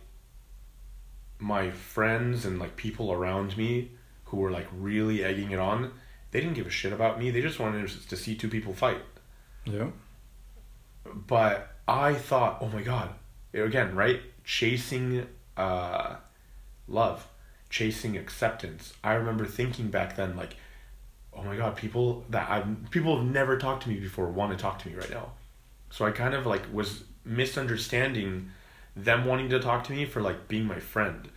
my 1.39 1.71
friends 1.71 2.45
and 2.45 2.59
like 2.59 2.77
people 2.77 3.13
around 3.13 3.57
me 3.57 3.91
who 4.27 4.37
were 4.39 4.51
like 4.51 4.67
really 4.73 5.23
egging 5.25 5.51
it 5.51 5.59
on, 5.59 5.93
they 6.31 6.41
didn't 6.41 6.55
give 6.55 6.67
a 6.67 6.71
shit 6.71 6.93
about 6.93 7.19
me. 7.19 7.31
They 7.31 7.41
just 7.43 7.59
wanted 7.59 7.89
to 7.89 8.17
see 8.17 8.35
two 8.35 8.49
people 8.49 8.75
fight. 8.75 9.03
Yeah. 9.65 9.91
But 11.05 11.75
I 11.87 12.15
thought, 12.15 12.59
oh 12.61 12.69
my 12.69 12.83
god, 12.83 13.11
again, 13.53 13.95
right? 13.95 14.21
Chasing 14.45 15.27
uh, 15.57 16.17
love, 16.89 17.27
chasing 17.71 18.17
acceptance. 18.17 18.93
I 19.03 19.15
remember 19.15 19.47
thinking 19.47 19.89
back 19.89 20.17
then, 20.17 20.37
like, 20.37 20.57
oh 21.33 21.43
my 21.43 21.57
god, 21.57 21.77
people 21.77 22.25
that 22.31 22.49
I 22.51 22.63
people 22.91 23.17
have 23.17 23.27
never 23.27 23.57
talked 23.59 23.85
to 23.85 23.89
me 23.89 23.97
before 23.97 24.27
want 24.27 24.53
to 24.53 24.59
talk 24.63 24.79
to 24.81 24.89
me 24.89 24.95
right 24.95 25.11
now. 25.11 25.33
So 25.91 26.05
I 26.05 26.11
kind 26.11 26.35
of 26.35 26.45
like 26.47 26.63
was 26.73 27.05
misunderstanding 27.25 28.51
them 28.97 29.25
wanting 29.25 29.49
to 29.51 29.59
talk 29.61 29.85
to 29.85 29.93
me 29.93 30.05
for 30.05 30.21
like 30.21 30.47
being 30.49 30.65
my 30.67 30.79
friend, 30.79 31.29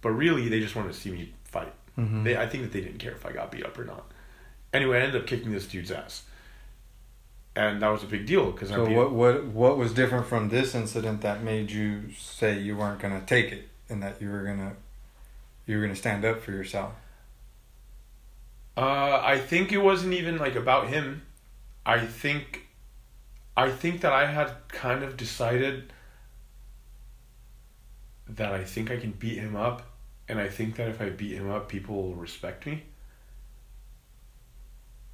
but 0.00 0.10
really 0.10 0.48
they 0.48 0.60
just 0.60 0.74
wanted 0.74 0.92
to 0.92 0.98
see 0.98 1.10
me 1.10 1.32
fight. 1.44 1.72
Mhm. 1.98 2.24
They, 2.24 2.36
I 2.36 2.46
think 2.46 2.62
that 2.64 2.72
they 2.72 2.80
didn't 2.80 2.98
care 2.98 3.12
if 3.12 3.24
I 3.26 3.32
got 3.32 3.50
beat 3.52 3.64
up 3.64 3.78
or 3.78 3.84
not. 3.84 4.10
Anyway, 4.72 4.98
I 4.98 5.02
ended 5.02 5.20
up 5.20 5.26
kicking 5.26 5.52
this 5.52 5.66
dude's 5.66 5.90
ass, 5.90 6.24
and 7.56 7.82
that 7.82 7.88
was 7.88 8.02
a 8.02 8.06
big 8.06 8.26
deal 8.26 8.52
because 8.52 8.70
I 8.70 8.76
So 8.76 8.90
what 8.90 9.12
what 9.12 9.44
what 9.46 9.78
was 9.78 9.92
different 9.92 10.26
from 10.26 10.50
this 10.50 10.74
incident 10.74 11.22
that 11.22 11.42
made 11.42 11.70
you 11.70 12.12
say 12.16 12.58
you 12.58 12.76
weren't 12.76 13.00
gonna 13.00 13.22
take 13.26 13.50
it 13.50 13.68
and 13.88 14.02
that 14.02 14.20
you 14.20 14.30
were 14.30 14.44
gonna 14.44 14.74
you 15.66 15.76
were 15.76 15.82
gonna 15.82 15.96
stand 15.96 16.24
up 16.24 16.40
for 16.42 16.52
yourself? 16.52 16.92
Uh, 18.76 19.22
I 19.24 19.38
think 19.38 19.72
it 19.72 19.78
wasn't 19.78 20.12
even 20.12 20.36
like 20.36 20.54
about 20.54 20.88
him. 20.88 21.22
I 21.86 22.00
think, 22.00 22.66
I 23.56 23.70
think 23.70 24.02
that 24.02 24.12
I 24.12 24.26
had 24.26 24.52
kind 24.68 25.02
of 25.02 25.16
decided 25.16 25.92
that 28.28 28.52
I 28.52 28.64
think 28.64 28.90
I 28.90 28.98
can 28.98 29.12
beat 29.12 29.38
him 29.38 29.56
up, 29.56 29.86
and 30.28 30.38
I 30.38 30.48
think 30.48 30.76
that 30.76 30.88
if 30.88 31.00
I 31.00 31.08
beat 31.08 31.32
him 31.32 31.50
up, 31.50 31.68
people 31.68 31.94
will 32.02 32.14
respect 32.16 32.66
me. 32.66 32.82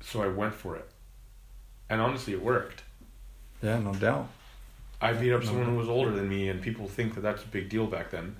So 0.00 0.22
I 0.22 0.26
went 0.26 0.54
for 0.54 0.74
it, 0.74 0.88
and 1.92 2.00
honestly, 2.00 2.32
it 2.32 2.42
worked. 2.42 2.82
Yeah, 3.62 3.78
no 3.78 3.92
doubt. 3.94 4.28
I 5.00 5.12
beat 5.12 5.32
up 5.32 5.44
someone 5.44 5.66
who 5.66 5.76
was 5.76 5.88
older 5.88 6.10
than 6.12 6.28
me, 6.28 6.48
and 6.48 6.60
people 6.62 6.86
think 6.88 7.14
that 7.14 7.20
that's 7.22 7.42
a 7.42 7.46
big 7.48 7.68
deal 7.68 7.86
back 7.86 8.10
then. 8.10 8.36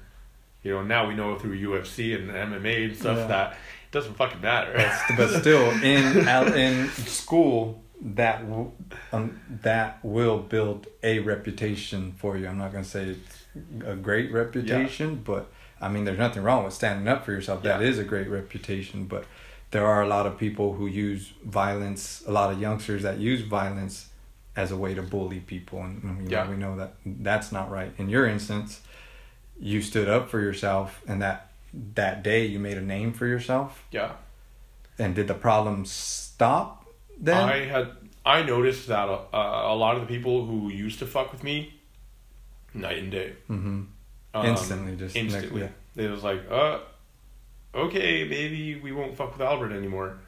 You 0.63 0.73
know, 0.75 0.83
now 0.83 1.09
we 1.09 1.15
know 1.15 1.37
through 1.39 1.59
UFC 1.59 2.15
and 2.17 2.31
MMA 2.31 2.85
and 2.87 2.97
stuff 2.97 3.19
Yeah. 3.19 3.27
that 3.27 3.53
it 3.53 3.93
doesn't 3.93 4.15
fucking 4.15 4.41
matter. 4.41 4.73
but 5.17 5.29
still 5.41 5.71
in 5.83 6.27
in 6.57 6.89
school 6.89 7.83
that 8.01 8.41
w- 8.49 8.71
um, 9.13 9.39
that 9.63 9.99
will 10.05 10.39
build 10.39 10.87
a 11.05 11.21
reputation 11.21 12.13
for 12.19 12.37
you 12.37 12.49
i'm 12.49 12.59
not 12.59 12.73
going 12.73 12.83
to 12.83 12.91
say 12.91 13.05
it's 13.15 13.45
a 13.87 13.95
great 13.95 14.33
reputation 14.33 15.15
but 15.25 15.47
i 15.81 15.89
mean 15.89 16.05
there's 16.05 16.19
nothing 16.19 16.43
wrong 16.43 16.65
with 16.65 16.75
standing 16.75 17.07
up 17.07 17.25
for 17.25 17.31
yourself 17.31 17.63
That 17.63 17.81
Yeah. 17.81 17.87
is 17.91 18.01
a 18.01 18.05
great 18.05 18.29
reputation 18.29 19.05
but 19.05 19.25
there 19.73 19.87
are 19.87 20.03
a 20.03 20.07
lot 20.07 20.27
of 20.27 20.39
people 20.39 20.75
who 20.75 20.87
use 20.87 21.33
violence 21.45 22.23
a 22.27 22.33
lot 22.33 22.53
of 22.53 22.61
youngsters 22.61 23.03
that 23.03 23.19
use 23.19 23.41
violence 23.43 24.09
as 24.55 24.71
a 24.71 24.77
way 24.77 24.93
to 24.95 25.03
bully 25.03 25.41
people 25.41 25.83
and 25.83 26.31
Yeah. 26.31 26.49
we 26.49 26.57
know 26.57 26.77
that 26.77 26.95
that's 27.05 27.51
not 27.53 27.71
right 27.71 27.93
in 27.99 28.09
your 28.09 28.27
instance 28.27 28.81
you 29.59 29.81
stood 29.83 30.09
up 30.09 30.29
for 30.29 30.41
yourself 30.41 31.01
and 31.09 31.21
that 31.23 31.51
that 31.95 32.23
day 32.23 32.45
you 32.47 32.59
made 32.59 32.77
a 32.77 32.87
name 32.97 33.13
for 33.13 33.27
yourself 33.27 33.85
yeah. 33.91 34.13
and 34.99 35.15
did 35.15 35.27
the 35.27 35.35
problem 35.49 35.85
stop 35.87 36.87
then? 37.19 37.49
I 37.49 37.65
had 37.65 37.89
I 38.27 38.43
noticed 38.43 38.89
that 38.89 39.09
uh, 39.09 39.27
a 39.33 39.75
lot 39.75 39.97
of 39.97 40.01
the 40.03 40.07
people 40.07 40.45
who 40.47 40.69
used 40.71 40.99
to 41.01 41.07
fuck 41.07 41.33
with 41.33 41.43
me, 41.43 41.75
night 42.75 42.99
and 42.99 43.11
day, 43.11 43.33
mm-hmm. 43.51 43.83
um, 44.35 44.47
Instantly, 44.47 44.97
just 44.97 45.15
next- 45.15 45.35
instantly. 45.35 45.63
yeah. 45.63 46.05
It 46.05 46.09
was 46.11 46.23
like, 46.23 46.41
uh, 46.51 46.79
okay, 47.75 48.25
maybe 48.25 48.79
we 48.81 48.93
won't 48.93 49.17
fuck 49.17 49.33
with 49.33 49.43
Albert 49.43 49.73
anymore. 49.73 50.19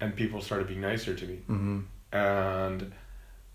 And 0.00 0.14
people 0.14 0.40
started 0.42 0.66
being 0.68 0.82
nicer 0.82 1.14
to 1.14 1.26
me, 1.26 1.38
Mm-hmm. 1.48 1.80
and 2.12 2.92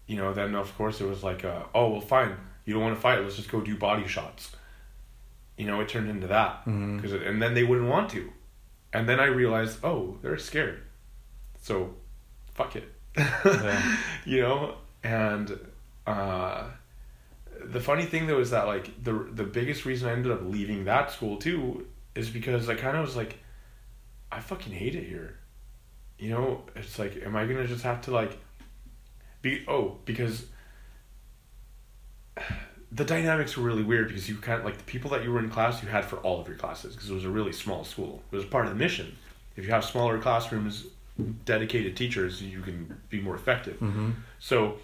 you 0.07 0.17
know, 0.17 0.33
then 0.33 0.55
of 0.55 0.75
course 0.75 0.99
it 0.99 1.05
was 1.05 1.23
like, 1.23 1.45
uh, 1.45 1.63
oh 1.75 1.89
well, 1.89 2.01
fine, 2.01 2.35
you 2.65 2.73
don't 2.73 2.83
want 2.83 2.95
to 2.95 3.01
fight, 3.01 3.21
let's 3.21 3.35
just 3.35 3.51
go 3.51 3.61
do 3.61 3.77
body 3.77 4.07
shots. 4.07 4.51
You 5.57 5.67
know, 5.67 5.79
it 5.81 5.87
turned 5.89 6.09
into 6.09 6.27
that, 6.27 6.65
Mhm. 6.65 6.95
because 6.97 7.13
and 7.13 7.41
then 7.41 7.53
they 7.53 7.63
wouldn't 7.63 7.87
want 7.87 8.09
to, 8.11 8.31
and 8.91 9.07
then 9.07 9.19
I 9.19 9.25
realized, 9.25 9.79
oh, 9.83 10.17
they're 10.23 10.37
scared, 10.39 10.81
so 11.61 11.93
fuck 12.55 12.75
it. 12.75 12.91
Yeah. 13.17 13.97
you 14.25 14.41
know 14.41 14.75
and 15.03 15.59
uh 16.07 16.63
the 17.65 17.79
funny 17.81 18.05
thing 18.05 18.25
though 18.27 18.39
is 18.39 18.51
that 18.51 18.65
like 18.67 19.03
the 19.03 19.11
the 19.33 19.43
biggest 19.43 19.83
reason 19.85 20.07
i 20.07 20.13
ended 20.13 20.31
up 20.31 20.39
leaving 20.43 20.85
that 20.85 21.11
school 21.11 21.35
too 21.37 21.85
is 22.15 22.29
because 22.29 22.69
i 22.69 22.75
kind 22.75 22.97
of 22.97 23.05
was 23.05 23.15
like 23.15 23.37
i 24.31 24.39
fucking 24.39 24.73
hate 24.73 24.95
it 24.95 25.03
here. 25.03 25.37
You 26.17 26.29
know 26.29 26.61
it's 26.75 26.99
like 26.99 27.21
am 27.25 27.35
i 27.35 27.45
gonna 27.45 27.67
just 27.67 27.83
have 27.83 28.01
to 28.01 28.11
like 28.11 28.37
be 29.41 29.65
oh 29.67 29.97
because 30.05 30.45
the 32.91 33.05
dynamics 33.05 33.57
were 33.57 33.63
really 33.63 33.83
weird 33.83 34.09
because 34.09 34.29
you 34.29 34.35
kind 34.35 34.59
of 34.59 34.65
like 34.65 34.77
the 34.77 34.83
people 34.83 35.09
that 35.11 35.23
you 35.23 35.31
were 35.31 35.39
in 35.39 35.49
class 35.49 35.81
you 35.81 35.89
had 35.89 36.05
for 36.05 36.17
all 36.17 36.39
of 36.39 36.47
your 36.47 36.57
classes 36.57 36.93
because 36.93 37.09
it 37.09 37.13
was 37.13 37.25
a 37.25 37.29
really 37.29 37.53
small 37.53 37.83
school. 37.83 38.21
It 38.31 38.35
was 38.35 38.45
part 38.45 38.65
of 38.65 38.71
the 38.71 38.77
mission. 38.77 39.15
If 39.55 39.65
you 39.65 39.71
have 39.71 39.83
smaller 39.83 40.19
classrooms 40.19 40.85
dedicated 41.45 41.97
teachers 41.97 42.41
you 42.41 42.61
can 42.61 42.99
be 43.09 43.19
more 43.19 43.35
effective. 43.35 43.79
Mm-hmm. 43.79 44.11
so 44.39 44.75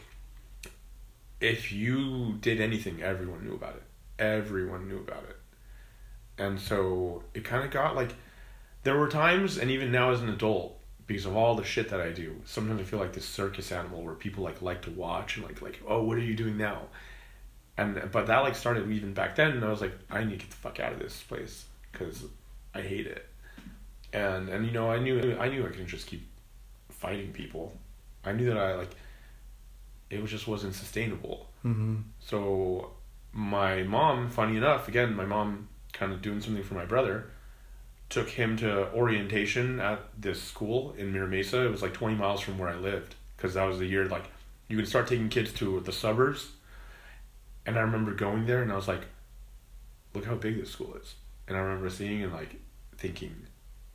if 1.39 1.71
you 1.71 2.33
did 2.41 2.59
anything 2.59 3.01
everyone 3.01 3.45
knew 3.45 3.53
about 3.53 3.75
it. 3.75 3.83
Everyone 4.19 4.87
knew 4.87 4.97
about 4.97 5.23
it 5.29 5.36
and 6.37 6.59
so 6.59 7.23
it 7.33 7.43
kind 7.43 7.63
of 7.63 7.71
got 7.71 7.95
like 7.95 8.13
there 8.83 8.97
were 8.97 9.09
times 9.09 9.57
and 9.57 9.71
even 9.71 9.91
now 9.91 10.11
as 10.11 10.21
an 10.21 10.29
adult 10.29 10.77
because 11.05 11.25
of 11.25 11.35
all 11.35 11.55
the 11.55 11.63
shit 11.63 11.89
that 11.89 11.99
i 12.01 12.09
do 12.11 12.35
sometimes 12.45 12.79
i 12.79 12.83
feel 12.83 12.99
like 12.99 13.13
this 13.13 13.27
circus 13.27 13.71
animal 13.71 14.01
where 14.03 14.13
people 14.13 14.43
like 14.43 14.61
like 14.61 14.81
to 14.81 14.91
watch 14.91 15.37
and 15.37 15.45
like 15.45 15.61
like 15.61 15.81
oh 15.87 16.03
what 16.03 16.17
are 16.17 16.21
you 16.21 16.35
doing 16.35 16.57
now? 16.57 16.83
And 17.79 18.09
but 18.11 18.25
that 18.25 18.39
like 18.39 18.55
started 18.55 18.89
even 18.89 19.13
back 19.13 19.35
then 19.35 19.51
and 19.51 19.63
i 19.63 19.69
was 19.69 19.81
like 19.81 19.93
i 20.09 20.23
need 20.23 20.39
to 20.39 20.45
get 20.45 20.49
the 20.49 20.55
fuck 20.55 20.79
out 20.79 20.93
of 20.93 20.99
this 20.99 21.21
place 21.21 21.65
because 21.91 22.25
i 22.73 22.81
hate 22.81 23.05
it. 23.05 23.25
And 24.13 24.49
and 24.49 24.65
you 24.65 24.71
know 24.71 24.89
i 24.89 24.97
knew 24.97 25.37
i 25.39 25.47
knew 25.47 25.63
i 25.63 25.69
couldn't 25.69 25.87
just 25.87 26.07
keep 26.07 26.27
fighting 26.89 27.31
people. 27.33 27.77
I 28.25 28.31
knew 28.31 28.45
that 28.47 28.57
i 28.57 28.73
like 28.75 28.95
it 30.09 30.21
was 30.21 30.31
just 30.31 30.47
wasn't 30.47 30.73
sustainable. 30.73 31.49
Mm-hmm. 31.65 31.97
so 32.19 32.91
my 33.33 33.83
mom, 33.83 34.29
funny 34.29 34.57
enough, 34.57 34.87
again, 34.87 35.15
my 35.15 35.25
mom 35.25 35.67
kind 35.97 36.13
of 36.13 36.21
doing 36.21 36.41
something 36.41 36.63
for 36.63 36.75
my 36.75 36.85
brother, 36.85 37.31
took 38.09 38.29
him 38.29 38.57
to 38.57 38.91
orientation 38.93 39.79
at 39.79 40.01
this 40.17 40.41
school 40.41 40.93
in 40.97 41.11
Mira 41.11 41.27
Mesa. 41.27 41.65
It 41.65 41.71
was 41.71 41.81
like 41.81 41.93
20 41.93 42.15
miles 42.15 42.41
from 42.41 42.57
where 42.57 42.69
I 42.69 42.75
lived 42.75 43.15
because 43.35 43.55
that 43.55 43.65
was 43.65 43.79
the 43.79 43.85
year 43.85 44.05
like 44.05 44.25
you 44.67 44.77
could 44.77 44.87
start 44.87 45.07
taking 45.07 45.29
kids 45.29 45.51
to 45.53 45.79
the 45.81 45.91
suburbs. 45.91 46.51
And 47.65 47.77
I 47.77 47.81
remember 47.81 48.13
going 48.13 48.45
there 48.45 48.61
and 48.61 48.71
I 48.71 48.75
was 48.75 48.87
like, 48.87 49.01
look 50.13 50.25
how 50.25 50.35
big 50.35 50.59
this 50.59 50.71
school 50.71 50.95
is. 50.95 51.15
And 51.47 51.57
I 51.57 51.59
remember 51.59 51.89
seeing 51.89 52.23
and 52.23 52.33
like 52.33 52.55
thinking, 52.97 53.35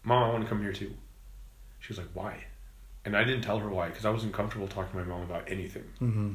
Mom, 0.05 0.23
I 0.23 0.29
want 0.31 0.43
to 0.43 0.49
come 0.49 0.61
here 0.63 0.73
too. 0.73 0.95
She 1.81 1.89
was 1.89 1.99
like, 1.99 2.09
why? 2.15 2.45
And 3.05 3.17
I 3.17 3.25
didn't 3.25 3.43
tell 3.43 3.59
her 3.59 3.69
why 3.69 3.89
because 3.89 4.05
I 4.05 4.11
wasn't 4.11 4.33
comfortable 4.33 4.69
talking 4.69 4.93
to 4.93 4.97
my 4.99 5.05
mom 5.05 5.23
about 5.23 5.51
anything. 5.51 5.85
Mm-hmm. 6.01 6.35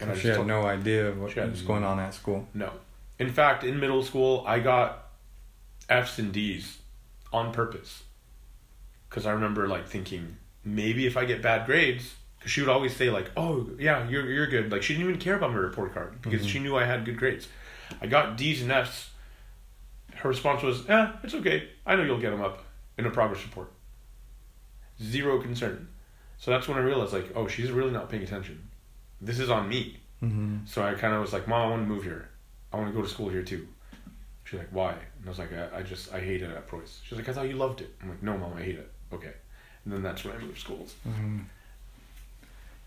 And 0.00 0.10
I 0.10 0.16
she 0.16 0.28
had 0.28 0.46
no 0.46 0.62
idea 0.62 1.12
what 1.12 1.34
was 1.34 1.62
going 1.62 1.84
on 1.84 1.98
at 1.98 2.14
school. 2.14 2.46
No. 2.54 2.72
In 3.20 3.30
fact, 3.30 3.62
in 3.64 3.78
middle 3.78 4.02
school, 4.02 4.42
I 4.46 4.58
got 4.60 5.06
F's 5.88 6.18
and 6.18 6.32
D's 6.32 6.78
on 7.32 7.52
purpose. 7.52 8.02
Because 9.08 9.26
I 9.26 9.32
remember 9.32 9.68
like 9.68 9.86
thinking, 9.86 10.36
maybe 10.64 11.06
if 11.06 11.16
I 11.16 11.24
get 11.26 11.42
bad 11.42 11.66
grades, 11.66 12.14
because 12.38 12.50
she 12.50 12.60
would 12.62 12.70
always 12.70 12.96
say 12.96 13.10
like, 13.10 13.30
"Oh 13.36 13.68
yeah, 13.78 14.08
you're 14.08 14.26
you're 14.30 14.46
good." 14.46 14.72
Like 14.72 14.82
she 14.82 14.94
didn't 14.94 15.08
even 15.08 15.20
care 15.20 15.34
about 15.36 15.50
my 15.52 15.58
report 15.58 15.92
card 15.92 16.22
because 16.22 16.46
Mhm. 16.46 16.48
she 16.50 16.58
knew 16.60 16.76
I 16.76 16.84
had 16.84 17.04
good 17.04 17.18
grades. 17.18 17.46
I 18.00 18.06
got 18.06 18.36
D's 18.36 18.62
and 18.62 18.72
F's. 18.72 19.10
Her 20.14 20.28
response 20.28 20.62
was, 20.62 20.88
"Eh, 20.88 21.12
it's 21.22 21.34
okay. 21.34 21.68
I 21.84 21.96
know 21.96 22.02
you'll 22.04 22.20
get 22.20 22.30
them 22.30 22.40
up 22.42 22.64
in 22.96 23.04
a 23.06 23.10
progress 23.10 23.42
report." 23.44 23.70
Zero 25.02 25.40
concern. 25.42 25.88
So 26.38 26.50
that's 26.50 26.68
when 26.68 26.78
I 26.78 26.80
realized 26.80 27.12
like, 27.12 27.32
oh, 27.34 27.46
she's 27.48 27.70
really 27.70 27.90
not 27.90 28.08
paying 28.08 28.22
attention. 28.22 28.68
this 29.22 29.38
is 29.38 29.50
on 29.50 29.68
me. 29.68 29.98
Mm-hmm. 30.22 30.64
So 30.64 30.82
I 30.82 30.94
kind 30.94 31.12
of 31.14 31.20
was 31.20 31.32
like, 31.34 31.46
Mom, 31.46 31.66
I 31.66 31.70
want 31.70 31.82
to 31.82 31.86
move 31.88 32.04
here. 32.04 32.30
I 32.72 32.76
want 32.76 32.88
to 32.88 32.94
go 32.94 33.02
to 33.02 33.08
school 33.08 33.28
here 33.28 33.42
too. 33.42 33.66
She's 34.44 34.58
like, 34.58 34.68
Why? 34.70 34.92
And 34.92 35.26
I 35.26 35.28
was 35.28 35.38
like, 35.38 35.52
I, 35.52 35.78
I 35.78 35.82
just 35.82 36.12
I 36.12 36.20
hate 36.20 36.42
it 36.42 36.50
at 36.50 36.66
Preuss. 36.66 37.00
She's 37.04 37.18
like, 37.18 37.28
I 37.28 37.32
thought 37.32 37.48
you 37.48 37.56
loved 37.56 37.80
it. 37.80 37.94
I'm 38.02 38.08
like, 38.08 38.22
No, 38.22 38.36
Mom, 38.36 38.54
I 38.56 38.62
hate 38.62 38.76
it. 38.76 38.90
Okay. 39.12 39.32
And 39.84 39.94
then 39.94 40.02
that's 40.02 40.24
when 40.24 40.36
I 40.36 40.38
moved 40.38 40.58
schools. 40.58 40.94
Mm-hmm. 41.08 41.38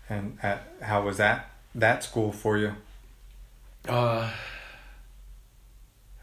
And 0.08 0.38
at, 0.42 0.68
how 0.82 1.02
was 1.02 1.16
that 1.16 1.50
that 1.74 2.04
school 2.04 2.32
for 2.32 2.58
you? 2.58 2.74
Uh, 3.88 4.30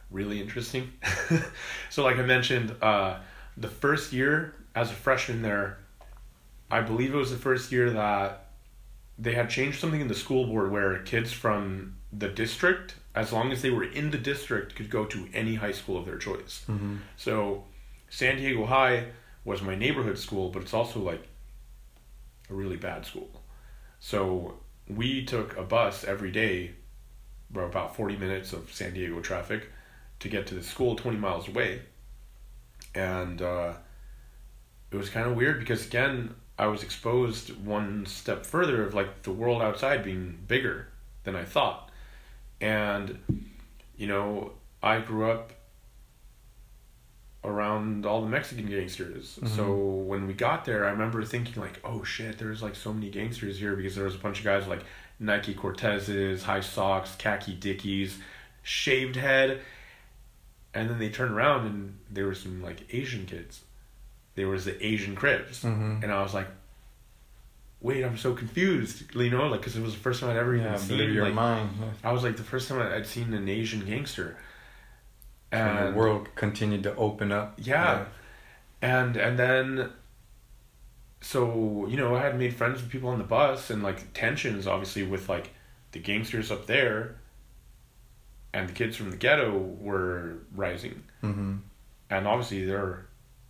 really 0.09 0.41
interesting. 0.41 0.91
so, 1.89 2.03
like 2.03 2.17
I 2.17 2.23
mentioned, 2.23 2.75
uh, 2.81 3.17
the 3.57 3.67
first 3.67 4.13
year 4.13 4.55
as 4.75 4.91
a 4.91 4.93
freshman 4.93 5.41
there, 5.41 5.79
I 6.69 6.81
believe 6.81 7.13
it 7.13 7.17
was 7.17 7.31
the 7.31 7.37
first 7.37 7.71
year 7.71 7.89
that 7.91 8.45
they 9.19 9.33
had 9.33 9.49
changed 9.49 9.79
something 9.79 10.01
in 10.01 10.07
the 10.07 10.15
school 10.15 10.47
board 10.47 10.71
where 10.71 10.99
kids 10.99 11.31
from 11.31 11.95
the 12.13 12.29
district, 12.29 12.95
as 13.13 13.33
long 13.33 13.51
as 13.51 13.61
they 13.61 13.69
were 13.69 13.83
in 13.83 14.11
the 14.11 14.17
district, 14.17 14.75
could 14.75 14.89
go 14.89 15.05
to 15.05 15.27
any 15.33 15.55
high 15.55 15.71
school 15.71 15.97
of 15.97 16.05
their 16.05 16.17
choice. 16.17 16.63
Mm-hmm. 16.69 16.97
So, 17.17 17.65
San 18.09 18.37
Diego 18.37 18.65
High 18.65 19.07
was 19.43 19.61
my 19.61 19.75
neighborhood 19.75 20.17
school, 20.17 20.49
but 20.49 20.61
it's 20.61 20.73
also 20.73 20.99
like 20.99 21.27
a 22.49 22.53
really 22.53 22.77
bad 22.77 23.05
school. 23.05 23.29
So, 23.99 24.55
we 24.87 25.25
took 25.25 25.57
a 25.57 25.63
bus 25.63 26.03
every 26.03 26.31
day, 26.31 26.71
about 27.53 27.95
40 27.95 28.17
minutes 28.17 28.53
of 28.53 28.71
San 28.71 28.93
Diego 28.93 29.19
traffic 29.19 29.69
to 30.19 30.29
get 30.29 30.47
to 30.47 30.55
the 30.55 30.63
school 30.63 30.95
20 30.95 31.17
miles 31.17 31.47
away. 31.47 31.81
And 32.95 33.41
uh, 33.41 33.73
it 34.91 34.95
was 34.95 35.09
kind 35.09 35.27
of 35.27 35.35
weird 35.35 35.59
because, 35.59 35.85
again, 35.85 36.35
I 36.57 36.67
was 36.67 36.83
exposed 36.83 37.49
one 37.65 38.05
step 38.05 38.45
further 38.45 38.85
of 38.85 38.93
like 38.93 39.23
the 39.23 39.31
world 39.31 39.61
outside 39.61 40.03
being 40.03 40.39
bigger 40.47 40.87
than 41.23 41.35
I 41.35 41.43
thought. 41.43 41.90
And, 42.61 43.17
you 43.97 44.07
know, 44.07 44.53
I 44.81 44.99
grew 44.99 45.29
up 45.29 45.51
around 47.43 48.05
all 48.05 48.21
the 48.21 48.29
Mexican 48.29 48.67
gangsters. 48.67 49.39
Mhm. 49.41 49.47
So 49.55 49.73
when 49.75 50.27
we 50.27 50.33
got 50.33 50.63
there, 50.65 50.85
I 50.85 50.91
remember 50.91 51.23
thinking 51.25 51.59
like, 51.61 51.79
"Oh 51.83 52.03
shit, 52.03 52.37
there's 52.37 52.61
like 52.61 52.75
so 52.75 52.93
many 52.93 53.09
gangsters 53.09 53.57
here 53.59 53.75
because 53.75 53.95
there 53.95 54.05
was 54.05 54.13
a 54.15 54.19
bunch 54.19 54.37
of 54.39 54.43
guys 54.45 54.67
like 54.67 54.83
Nike 55.19 55.55
Cortezes, 55.55 56.43
high 56.43 56.59
socks, 56.61 57.15
khaki 57.15 57.55
dickies, 57.55 58.19
shaved 58.61 59.15
head." 59.15 59.61
And 60.73 60.89
then 60.89 60.99
they 60.99 61.09
turned 61.09 61.33
around 61.33 61.65
and 61.65 61.97
there 62.11 62.27
were 62.27 62.35
some 62.35 62.61
like 62.61 62.93
Asian 62.93 63.25
kids. 63.25 63.61
There 64.35 64.47
was 64.47 64.65
the 64.65 64.85
Asian 64.85 65.15
Crips. 65.15 65.63
Mm-hmm. 65.63 66.03
and 66.03 66.11
I 66.11 66.21
was 66.21 66.33
like, 66.35 66.47
"Wait, 67.81 68.03
I'm 68.03 68.17
so 68.17 68.33
confused." 68.33 69.13
You 69.15 69.29
know, 69.29 69.47
like 69.47 69.61
because 69.61 69.75
it 69.75 69.81
was 69.81 69.93
the 69.93 69.99
first 69.99 70.21
time 70.21 70.29
I'd 70.29 70.37
ever 70.37 70.55
Yeah, 70.55 70.75
even 70.75 70.79
seen 70.79 71.13
your 71.13 71.25
like 71.25 71.33
mind. 71.33 71.69
I 72.03 72.11
was 72.11 72.23
like 72.23 72.37
the 72.37 72.43
first 72.43 72.69
time 72.69 72.81
I'd 72.81 73.05
seen 73.07 73.33
an 73.33 73.47
Asian 73.49 73.85
gangster. 73.85 74.37
And 75.53 75.89
the 75.89 75.97
world 75.97 76.29
continued 76.35 76.83
to 76.83 76.95
open 76.95 77.31
up. 77.31 77.55
Yeah. 77.57 78.05
And 78.81 79.17
and 79.17 79.37
then 79.37 79.91
so, 81.19 81.85
you 81.87 81.97
know, 81.97 82.15
I 82.15 82.21
had 82.21 82.37
made 82.39 82.55
friends 82.55 82.81
with 82.81 82.89
people 82.89 83.09
on 83.09 83.17
the 83.17 83.25
bus 83.25 83.69
and 83.69 83.83
like 83.83 84.13
tensions 84.13 84.65
obviously 84.65 85.03
with 85.03 85.29
like 85.29 85.51
the 85.91 85.99
gangsters 85.99 86.51
up 86.51 86.67
there 86.67 87.17
and 88.53 88.67
the 88.69 88.73
kids 88.73 88.95
from 88.95 89.11
the 89.11 89.17
ghetto 89.17 89.57
were 89.57 90.37
rising. 90.55 91.03
Mm-hmm. 91.21 91.57
And 92.09 92.27
obviously 92.27 92.65
they're 92.65 93.05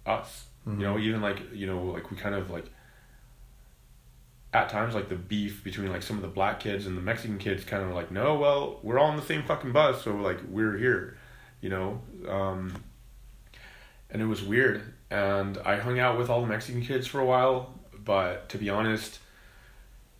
us. 0.06 0.46
Mhm. 0.68 0.80
You 0.80 0.86
know, 0.86 1.00
even 1.00 1.22
like, 1.22 1.40
you 1.54 1.68
know, 1.68 1.84
like 1.84 2.12
we 2.12 2.18
kind 2.18 2.36
of 2.36 2.50
like 2.50 2.66
at 4.54 4.70
times 4.70 4.94
like 4.94 5.08
the 5.08 5.16
beef 5.16 5.64
between 5.64 5.92
like 5.92 6.04
some 6.04 6.18
of 6.18 6.22
the 6.22 6.28
black 6.28 6.60
kids 6.60 6.86
and 6.86 6.98
the 6.98 7.02
Mexican 7.02 7.38
kids 7.38 7.64
kind 7.64 7.84
of 7.84 7.94
like, 7.94 8.12
no, 8.12 8.36
well, 8.36 8.80
we're 8.84 9.00
all 9.00 9.08
on 9.08 9.16
the 9.16 9.22
same 9.22 9.44
fucking 9.44 9.72
bus, 9.72 10.04
so 10.04 10.16
like 10.16 10.40
we're 10.50 10.78
here, 10.78 11.18
you 11.62 11.70
know. 11.70 12.02
Um, 12.28 12.84
and 14.10 14.22
it 14.22 14.26
was 14.26 14.44
weird. 14.44 14.94
And 15.10 15.58
I 15.60 15.78
hung 15.78 16.00
out 16.00 16.18
with 16.18 16.30
all 16.30 16.42
the 16.42 16.48
Mexican 16.48 16.82
kids 16.82 17.08
for 17.08 17.20
a 17.20 17.26
while, 17.26 17.80
but 18.04 18.50
to 18.50 18.58
be 18.58 18.70
honest, 18.70 19.20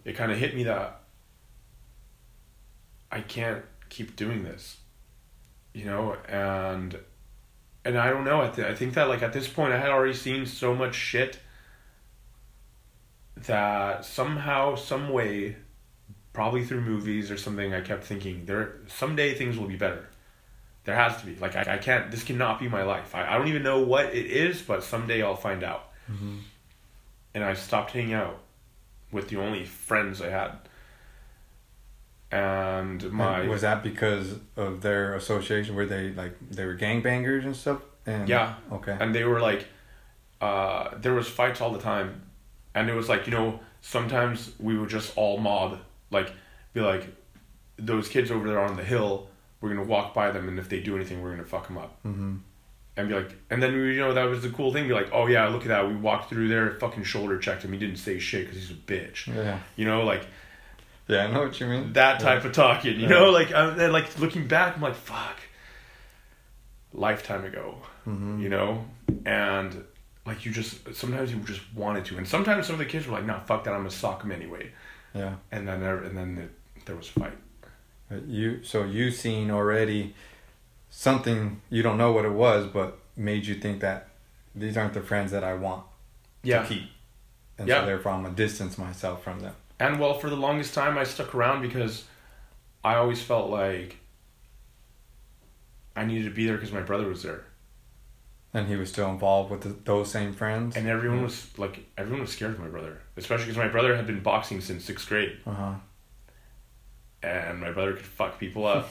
it 0.06 0.14
kind 0.14 0.32
of 0.32 0.38
hit 0.38 0.56
me 0.56 0.64
that 0.64 1.02
I 3.12 3.20
can't 3.22 3.64
keep 3.90 4.16
doing 4.16 4.44
this, 4.44 4.78
you 5.74 5.86
know, 5.86 6.16
and 6.28 6.98
and 7.84 7.98
I 7.98 8.10
don't 8.10 8.24
know. 8.24 8.42
I, 8.42 8.48
th- 8.48 8.68
I 8.68 8.76
think 8.76 8.94
that 8.94 9.10
like 9.10 9.22
at 9.22 9.34
this 9.34 9.48
point, 9.48 9.74
I 9.74 9.78
had 9.78 9.90
already 9.90 10.14
seen 10.14 10.46
so 10.46 10.74
much 10.74 10.96
shit 10.96 11.40
that 13.46 14.06
somehow, 14.06 14.76
some 14.76 15.10
way, 15.10 15.56
probably 16.34 16.66
through 16.66 16.82
movies 16.82 17.32
or 17.32 17.38
something, 17.38 17.74
I 17.74 17.82
kept 17.82 18.04
thinking 18.04 18.46
there 18.46 18.76
someday 18.88 19.34
things 19.34 19.58
will 19.58 19.68
be 19.68 19.76
better. 19.76 20.08
There 20.84 20.96
has 20.96 21.18
to 21.18 21.26
be. 21.26 21.36
Like 21.36 21.56
I, 21.56 21.76
I 21.76 21.78
can't. 21.78 22.10
This 22.12 22.24
cannot 22.24 22.60
be 22.60 22.68
my 22.68 22.84
life. 22.84 23.14
I, 23.14 23.28
I 23.28 23.38
don't 23.38 23.48
even 23.48 23.64
know 23.64 23.82
what 23.82 24.08
it 24.08 24.26
is, 24.26 24.62
but 24.62 24.84
someday 24.84 25.22
I'll 25.22 25.36
find 25.36 25.64
out. 25.64 25.90
Mm-hmm. 26.12 26.38
And 27.34 27.44
I 27.44 27.54
stopped 27.54 27.92
hanging 27.92 28.14
out 28.14 28.40
with 29.12 29.30
the 29.30 29.38
only 29.38 29.66
friends 29.66 30.22
I 30.22 30.30
had. 30.30 30.58
And 32.32 33.12
my 33.12 33.48
was 33.48 33.62
that 33.62 33.84
because 33.84 34.36
of 34.56 34.82
their 34.82 35.16
association? 35.16 35.76
Were 35.76 35.86
they 35.86 36.12
like 36.12 36.36
they 36.50 36.66
were 36.66 36.76
gangbangers 36.76 37.44
and 37.44 37.56
stuff? 37.56 37.82
And 38.06 38.28
Yeah. 38.28 38.56
Okay. 38.72 38.96
and 39.00 39.14
they 39.14 39.26
were 39.26 39.42
like 39.42 39.68
uh, 40.40 40.98
there 40.98 41.14
was 41.14 41.28
fights 41.28 41.62
all 41.62 41.72
the 41.72 41.80
time 41.80 42.22
and 42.76 42.90
it 42.90 42.94
was 42.94 43.10
like 43.10 43.26
you 43.28 43.32
know 43.32 43.60
sometimes 43.82 44.52
we 44.60 44.78
would 44.78 44.90
just 44.90 45.16
all 45.18 45.38
mob 45.38 45.80
like 46.12 46.32
be 46.74 46.80
like 46.82 47.08
those 47.78 48.08
kids 48.08 48.30
over 48.32 48.48
there 48.48 48.60
on 48.60 48.76
the 48.78 48.84
hill 48.84 49.28
we're 49.60 49.70
gonna 49.70 49.84
walk 49.84 50.14
by 50.14 50.32
them 50.32 50.48
and 50.48 50.58
if 50.60 50.70
they 50.70 50.80
do 50.80 50.96
anything 50.96 51.22
we're 51.22 51.32
gonna 51.32 51.44
fuck 51.44 51.68
them 51.68 51.78
up 51.78 52.02
Mm-hmm. 52.06 52.36
and 52.98 53.08
be 53.10 53.14
like 53.16 53.36
and 53.50 53.62
then 53.62 53.74
we 53.74 53.96
you 53.96 54.00
know 54.00 54.14
that 54.14 54.24
was 54.26 54.42
the 54.44 54.50
cool 54.50 54.72
thing 54.72 54.88
be 54.88 54.94
like 54.94 55.10
oh 55.12 55.28
yeah 55.28 55.48
look 55.48 55.64
at 55.64 55.68
that 55.70 55.88
we 55.88 55.96
walked 55.96 56.30
through 56.30 56.48
there 56.48 56.72
fucking 56.80 57.04
shoulder 57.04 57.38
checked 57.40 57.64
him 57.64 57.74
he 57.74 57.80
didn't 57.80 57.98
say 57.98 58.20
shit 58.20 58.46
because 58.46 58.62
he's 58.62 58.72
a 58.72 58.80
bitch 58.80 59.28
Yeah. 59.28 59.60
you 59.76 59.86
know 59.86 60.04
like 60.04 60.26
Yeah, 61.08 61.26
I 61.26 61.32
know 61.32 61.42
what 61.44 61.60
you 61.60 61.68
mean. 61.68 61.94
that 61.94 62.20
type 62.20 62.46
of 62.46 62.52
talking 62.54 62.96
you 62.96 63.02
Yeah. 63.04 63.10
know 63.10 63.32
like 63.32 63.52
I'm, 63.54 63.78
like 63.92 64.20
looking 64.20 64.48
back 64.48 64.76
i'm 64.76 64.82
like 64.82 64.96
fuck 64.96 65.38
lifetime 66.94 67.46
ago 67.46 67.78
Mm-hmm. 68.08 68.42
you 68.42 68.50
know 68.50 68.86
and 69.26 69.84
like 70.26 70.46
you 70.46 70.52
just 70.52 70.94
sometimes 70.96 71.32
you 71.34 71.40
just 71.40 71.62
wanted 71.74 72.06
to 72.06 72.18
and 72.18 72.28
sometimes 72.28 72.66
some 72.68 72.74
of 72.76 72.80
the 72.80 72.86
kids 72.86 73.08
were 73.08 73.14
like 73.14 73.26
nah 73.26 73.40
fuck 73.40 73.64
that 73.64 73.72
i'm 73.74 73.80
gonna 73.80 73.90
sock 73.90 74.22
them 74.22 74.32
anyway 74.32 74.72
Yeah. 75.14 75.36
and 75.52 75.68
then 75.68 75.80
there 75.82 75.98
and 75.98 76.18
then 76.18 76.38
it, 76.38 76.86
there 76.86 76.96
was 76.96 77.10
a 77.16 77.20
fight 77.20 77.38
But 78.10 78.26
You 78.28 78.64
so 78.64 78.84
you 78.84 79.10
seen 79.12 79.50
already 79.52 80.14
something 80.90 81.62
you 81.70 81.82
don't 81.84 81.98
know 81.98 82.12
what 82.12 82.26
it 82.26 82.34
was, 82.34 82.68
but 82.68 83.00
made 83.16 83.46
you 83.46 83.56
think 83.56 83.80
that 83.82 84.10
these 84.54 84.76
aren't 84.78 84.94
the 84.94 85.02
friends 85.02 85.32
that 85.32 85.44
I 85.44 85.54
want 85.56 85.84
yeah 86.44 86.62
to 86.64 86.68
keep, 86.68 86.84
and 87.58 87.68
Yeah. 87.68 87.82
so 87.82 87.86
therefore 87.88 88.12
I'm 88.14 88.24
gonna 88.24 88.36
distance 88.36 88.78
myself 88.78 89.24
from 89.24 89.40
them. 89.40 89.56
and 89.80 90.00
well 90.00 90.14
for 90.20 90.30
the 90.30 90.36
longest 90.36 90.74
time 90.76 90.98
i 90.98 91.04
stuck 91.04 91.34
around 91.34 91.62
because 91.62 92.04
i 92.84 92.94
always 92.96 93.22
felt 93.22 93.50
like 93.50 93.98
i 95.96 96.06
needed 96.06 96.26
to 96.26 96.30
be 96.32 96.46
there 96.46 96.56
because 96.56 96.72
my 96.72 96.82
brother 96.82 97.08
was 97.08 97.24
there 97.24 97.46
And 98.54 98.68
he 98.68 98.76
was 98.76 98.90
still 98.90 99.10
involved 99.10 99.50
with 99.50 99.62
the, 99.62 99.70
those 99.86 100.12
same 100.12 100.34
friends. 100.34 100.76
and 100.76 100.88
everyone 100.88 101.24
was 101.24 101.48
like 101.58 101.86
everyone 101.98 102.22
was 102.22 102.32
scared 102.32 102.52
of 102.54 102.60
my 102.60 102.68
brother 102.68 103.02
especially 103.16 103.46
because 103.46 103.58
my 103.58 103.68
brother 103.70 103.96
had 103.96 104.06
been 104.06 104.22
boxing 104.22 104.60
since 104.62 104.84
sixth 104.84 105.08
grade 105.08 105.38
Uh 105.48 105.52
huh. 105.54 105.74
and 107.24 107.60
my 107.62 107.72
brother 107.72 107.94
could 107.94 108.06
fuck 108.06 108.40
people 108.40 108.66
up. 108.66 108.90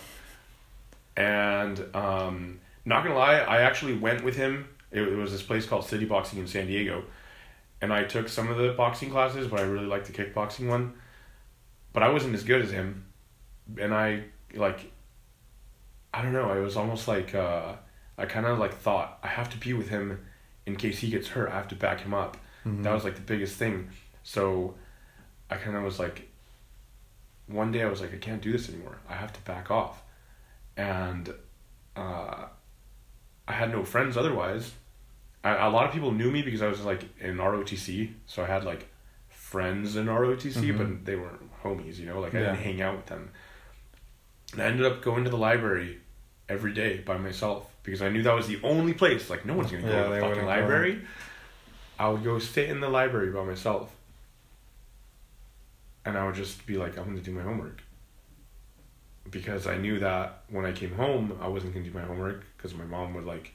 and 1.17 1.85
um, 1.95 2.61
not 2.85 3.03
gonna 3.03 3.17
lie, 3.19 3.39
I 3.41 3.63
actually 3.63 3.95
went 3.97 4.25
with 4.25 4.37
him. 4.37 4.69
It, 4.91 5.03
it 5.03 5.17
was 5.17 5.33
this 5.33 5.43
place 5.43 5.67
called 5.67 5.85
City 5.85 6.05
Boxing 6.05 6.39
in 6.39 6.47
San 6.47 6.67
Diego, 6.67 7.05
and 7.83 7.93
I 7.93 8.05
took 8.05 8.29
some 8.29 8.49
of 8.49 8.57
the 8.59 8.73
boxing 8.73 9.11
classes, 9.11 9.47
but 9.49 9.61
I 9.61 9.65
really 9.65 9.87
liked 9.87 10.07
the 10.07 10.13
kickboxing 10.13 10.69
one. 10.69 10.95
But 11.93 12.03
I 12.03 12.09
wasn't 12.09 12.35
as 12.35 12.45
good 12.45 12.63
as 12.63 12.71
him, 12.71 13.05
and 13.79 13.93
I 13.95 14.25
like. 14.55 14.91
I 16.15 16.23
don't 16.23 16.33
know. 16.33 16.53
It 16.53 16.61
was 16.61 16.77
almost 16.77 17.07
like 17.07 17.35
uh, 17.35 17.75
I 18.21 18.27
kind 18.27 18.47
of 18.47 18.59
like 18.59 18.75
thought 18.75 19.19
I 19.23 19.29
have 19.29 19.49
to 19.51 19.57
be 19.59 19.73
with 19.73 19.89
him 19.89 20.25
in 20.67 20.77
case 20.77 20.99
he 20.99 21.11
gets 21.11 21.29
hurt. 21.29 21.49
I 21.51 21.55
have 21.55 21.69
to 21.69 21.75
back 21.75 22.01
him 22.03 22.15
up. 22.15 22.37
Mhm. 22.67 22.83
That 22.83 22.93
was 22.93 23.03
like 23.05 23.15
the 23.15 23.21
biggest 23.23 23.57
thing. 23.57 23.89
So 24.23 24.75
I 25.51 25.57
kind 25.57 25.77
of 25.77 25.83
was 25.83 25.99
like, 25.99 26.29
one 27.47 27.73
day 27.73 27.83
I 27.83 27.87
was 27.89 28.01
like, 28.01 28.13
I 28.15 28.19
can't 28.19 28.43
do 28.43 28.53
this 28.53 28.69
anymore. 28.69 28.99
I 29.09 29.15
have 29.15 29.33
to 29.33 29.41
back 29.43 29.71
off. 29.71 30.03
And 30.77 31.33
uh, 31.97 32.45
I 33.49 33.53
had 33.53 33.73
no 33.73 33.85
friends 33.85 34.17
otherwise. 34.17 34.73
I, 35.43 35.67
a 35.67 35.71
lot 35.71 35.87
of 35.87 35.93
people 35.93 36.13
knew 36.13 36.31
me 36.31 36.43
because 36.43 36.63
I 36.63 36.69
was 36.69 36.83
like 36.85 37.03
in 37.19 37.39
ROTC. 37.39 38.13
So 38.27 38.43
I 38.45 38.47
had 38.47 38.65
like 38.65 38.87
friends 39.31 39.97
in 39.97 40.07
ROTC, 40.07 40.53
Mhm. 40.73 40.79
but 40.79 41.05
they 41.07 41.17
weren't 41.17 41.51
homies, 41.63 41.99
you 41.99 42.07
know? 42.07 42.21
Like 42.21 42.35
I 42.35 42.41
Yeah. 42.41 42.45
didn't 42.53 42.63
hang 42.65 42.83
out 42.83 42.97
with 42.97 43.07
them. 43.07 43.31
And 44.53 44.63
I 44.63 44.67
ended 44.67 44.85
up 44.87 45.03
going 45.03 45.25
to 45.25 45.31
the 45.31 45.39
library 45.39 46.01
every 46.49 46.73
day 46.75 46.99
by 46.99 47.17
myself 47.17 47.70
because 47.83 48.03
I 48.03 48.09
knew 48.09 48.23
that 48.23 48.35
was 48.35 48.47
the 48.47 48.61
only 48.63 48.93
place. 48.93 49.31
Like, 49.31 49.45
no 49.47 49.55
one's 49.55 49.71
to 49.71 49.79
go 49.81 49.89
Yeah, 49.89 50.05
to 50.05 50.09
the 50.15 50.21
fucking 50.21 50.47
library. 50.47 51.03
I 51.99 52.09
would 52.09 52.25
go 52.25 52.39
sit 52.39 52.69
in 52.71 52.81
the 52.81 52.89
library 52.89 53.31
by 53.31 53.45
myself. 53.45 53.91
and 56.05 56.17
I 56.17 56.25
would 56.25 56.35
just 56.35 56.65
be 56.67 56.77
like, 56.79 56.97
I'm 56.97 57.05
gonna 57.05 57.21
do 57.21 57.31
my 57.33 57.43
homework. 57.43 57.83
Because 59.31 59.67
I 59.67 59.77
knew 59.77 59.99
that 60.01 60.43
when 60.49 60.65
I 60.65 60.73
came 60.73 60.95
home, 60.95 61.39
I 61.41 61.47
wasn't 61.49 61.75
gonna 61.75 61.85
do 61.85 61.93
my 61.93 62.03
homework 62.03 62.45
because 62.57 62.75
my 62.75 62.85
mom 62.85 63.13
would 63.15 63.25
like, 63.27 63.53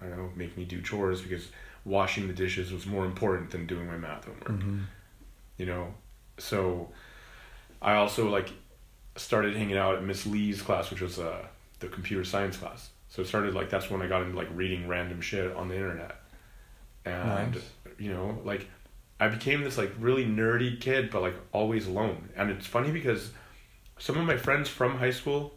I 0.00 0.06
don't 0.06 0.16
know, 0.16 0.30
make 0.36 0.56
me 0.56 0.64
do 0.64 0.80
chores 0.80 1.20
because 1.20 1.48
washing 1.84 2.26
the 2.28 2.32
dishes 2.32 2.72
was 2.72 2.86
more 2.86 3.04
important 3.04 3.50
than 3.50 3.66
doing 3.66 3.86
my 3.86 3.96
math 3.96 4.24
homework. 4.24 4.48
Mm-hmm. 4.48 4.78
You 5.58 5.66
know, 5.66 5.94
so 6.38 6.90
I 7.82 7.94
also 7.96 8.28
like 8.30 8.50
started 9.16 9.56
hanging 9.56 9.76
out 9.76 9.96
at 9.96 10.04
Miss 10.04 10.24
Lee's 10.26 10.62
class, 10.62 10.90
which 10.90 11.00
was 11.00 11.18
uh, 11.18 11.44
the 11.80 11.88
computer 11.88 12.24
science 12.24 12.56
class. 12.56 12.90
So 13.10 13.22
it 13.22 13.28
started 13.28 13.54
like 13.54 13.68
that's 13.70 13.90
when 13.90 14.00
I 14.02 14.06
got 14.06 14.22
into 14.22 14.36
like 14.36 14.48
reading 14.54 14.88
random 14.88 15.20
shit 15.20 15.54
on 15.54 15.68
the 15.68 15.74
internet, 15.74 16.16
and 17.04 17.52
Nice. 17.54 17.70
you 17.98 18.12
know 18.12 18.38
like 18.44 18.68
I 19.18 19.28
became 19.28 19.62
this 19.62 19.76
like 19.76 19.92
really 19.98 20.24
nerdy 20.24 20.80
kid, 20.80 21.10
but 21.10 21.20
like 21.20 21.34
always 21.52 21.86
alone. 21.86 22.30
And 22.36 22.50
it's 22.50 22.66
funny 22.66 22.90
because 22.90 23.32
some 23.98 24.16
of 24.16 24.24
my 24.24 24.36
friends 24.36 24.68
from 24.68 24.96
high 24.96 25.10
school 25.10 25.52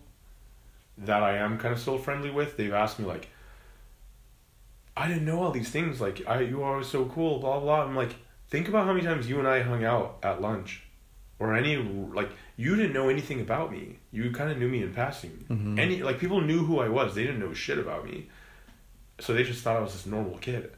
that 0.97 1.24
I 1.24 1.38
am 1.38 1.58
kind 1.58 1.74
of 1.74 1.80
still 1.80 1.97
friendly 1.97 2.30
with, 2.30 2.58
they've 2.58 2.74
asked 2.74 2.99
me 2.99 3.06
like, 3.06 3.30
I 4.97 5.08
didn't 5.08 5.26
know 5.26 5.41
all 5.41 5.51
these 5.51 5.70
things. 5.70 6.01
Like 6.01 6.28
I, 6.28 6.41
you 6.41 6.64
are 6.64 6.84
so 6.84 7.06
cool. 7.06 7.39
Blah 7.39 7.60
blah. 7.60 7.84
I'm 7.84 7.95
like, 7.95 8.16
think 8.49 8.68
about 8.68 8.86
how 8.86 8.93
many 8.93 9.06
times 9.06 9.30
you 9.30 9.38
and 9.39 9.47
I 9.47 9.62
hung 9.62 9.84
out 9.84 10.18
at 10.24 10.41
lunch, 10.41 10.84
or 11.38 11.56
any 11.56 11.78
like 11.78 12.32
you 12.58 12.76
didn't 12.76 12.93
know 12.93 13.10
anything 13.10 13.41
about 13.41 13.72
me. 13.72 13.99
You 14.14 14.32
kind 14.32 14.51
of 14.51 14.59
knew 14.59 14.70
me 14.70 14.84
in 14.84 14.93
passing. 14.93 15.45
Mhm. 15.49 15.80
Any 15.80 16.03
like 16.03 16.20
people 16.20 16.39
knew 16.39 16.64
who 16.66 16.80
I 16.80 16.88
was. 16.88 17.16
They 17.16 17.24
didn't 17.24 17.39
know 17.39 17.53
shit 17.53 17.80
about 17.80 18.05
me, 18.05 18.30
so 19.20 19.34
they 19.34 19.43
just 19.43 19.64
thought 19.64 19.76
I 19.76 19.80
was 19.80 19.93
this 19.93 20.05
normal 20.05 20.38
kid. 20.38 20.72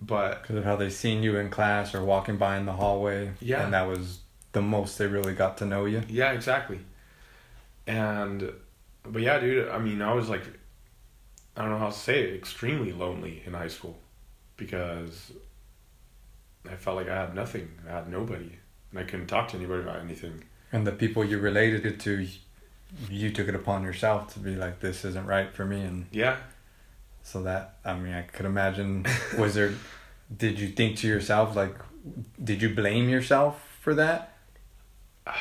But 0.00 0.42
Because 0.42 0.56
of 0.56 0.64
how 0.64 0.76
they 0.76 0.88
seen 0.88 1.22
you 1.22 1.36
in 1.36 1.50
class 1.50 1.94
or 1.94 2.04
walking 2.04 2.36
by 2.36 2.56
in 2.56 2.64
the 2.66 2.72
hallway. 2.74 3.32
Yeah. 3.40 3.64
And 3.64 3.72
that 3.74 3.88
was 3.88 4.20
the 4.52 4.62
most 4.62 4.98
they 4.98 5.06
really 5.08 5.34
got 5.34 5.56
to 5.58 5.66
know 5.66 5.84
you. 5.84 6.02
Yeah, 6.08 6.32
exactly. 6.32 6.78
And 7.86 8.52
but 9.02 9.20
yeah, 9.22 9.38
dude, 9.40 9.68
I 9.68 9.78
mean, 9.78 10.00
I 10.00 10.14
was 10.14 10.28
like 10.28 10.44
I 11.56 11.62
don't 11.62 11.70
know 11.72 11.78
how 11.78 11.90
to 11.90 11.98
say 11.98 12.22
it, 12.22 12.34
extremely 12.34 12.92
lonely 12.92 13.42
in 13.46 13.54
high 13.54 13.68
school 13.68 13.98
because 14.56 15.32
I 16.70 16.76
felt 16.76 16.96
like 16.96 17.08
I 17.08 17.16
had 17.16 17.34
nothing. 17.34 17.68
I 17.88 17.92
had 17.92 18.08
nobody. 18.08 18.52
And 18.90 19.00
I 19.00 19.04
couldn't 19.04 19.26
talk 19.26 19.48
to 19.48 19.56
anybody 19.56 19.82
about 19.82 20.00
anything. 20.00 20.44
And 20.72 20.86
the 20.86 20.92
people 20.92 21.24
you 21.24 21.38
related 21.38 21.86
it 21.86 22.00
to, 22.00 22.26
you 23.10 23.30
took 23.30 23.48
it 23.48 23.54
upon 23.54 23.82
yourself 23.82 24.32
to 24.34 24.38
be 24.40 24.54
like, 24.56 24.80
this 24.80 25.04
isn't 25.04 25.26
right 25.26 25.52
for 25.52 25.64
me. 25.64 25.80
And 25.82 26.06
Yeah. 26.12 26.36
so 27.22 27.42
that, 27.42 27.76
I 27.84 27.94
mean, 27.94 28.12
I 28.14 28.22
could 28.22 28.46
imagine, 28.46 29.04
was 29.38 29.54
there, 29.54 29.72
did 30.36 30.58
you 30.58 30.68
think 30.68 30.98
to 30.98 31.06
yourself, 31.08 31.56
like, 31.56 31.74
did 32.42 32.60
you 32.62 32.74
blame 32.74 33.08
yourself 33.08 33.78
for 33.80 33.94
that? 33.94 34.32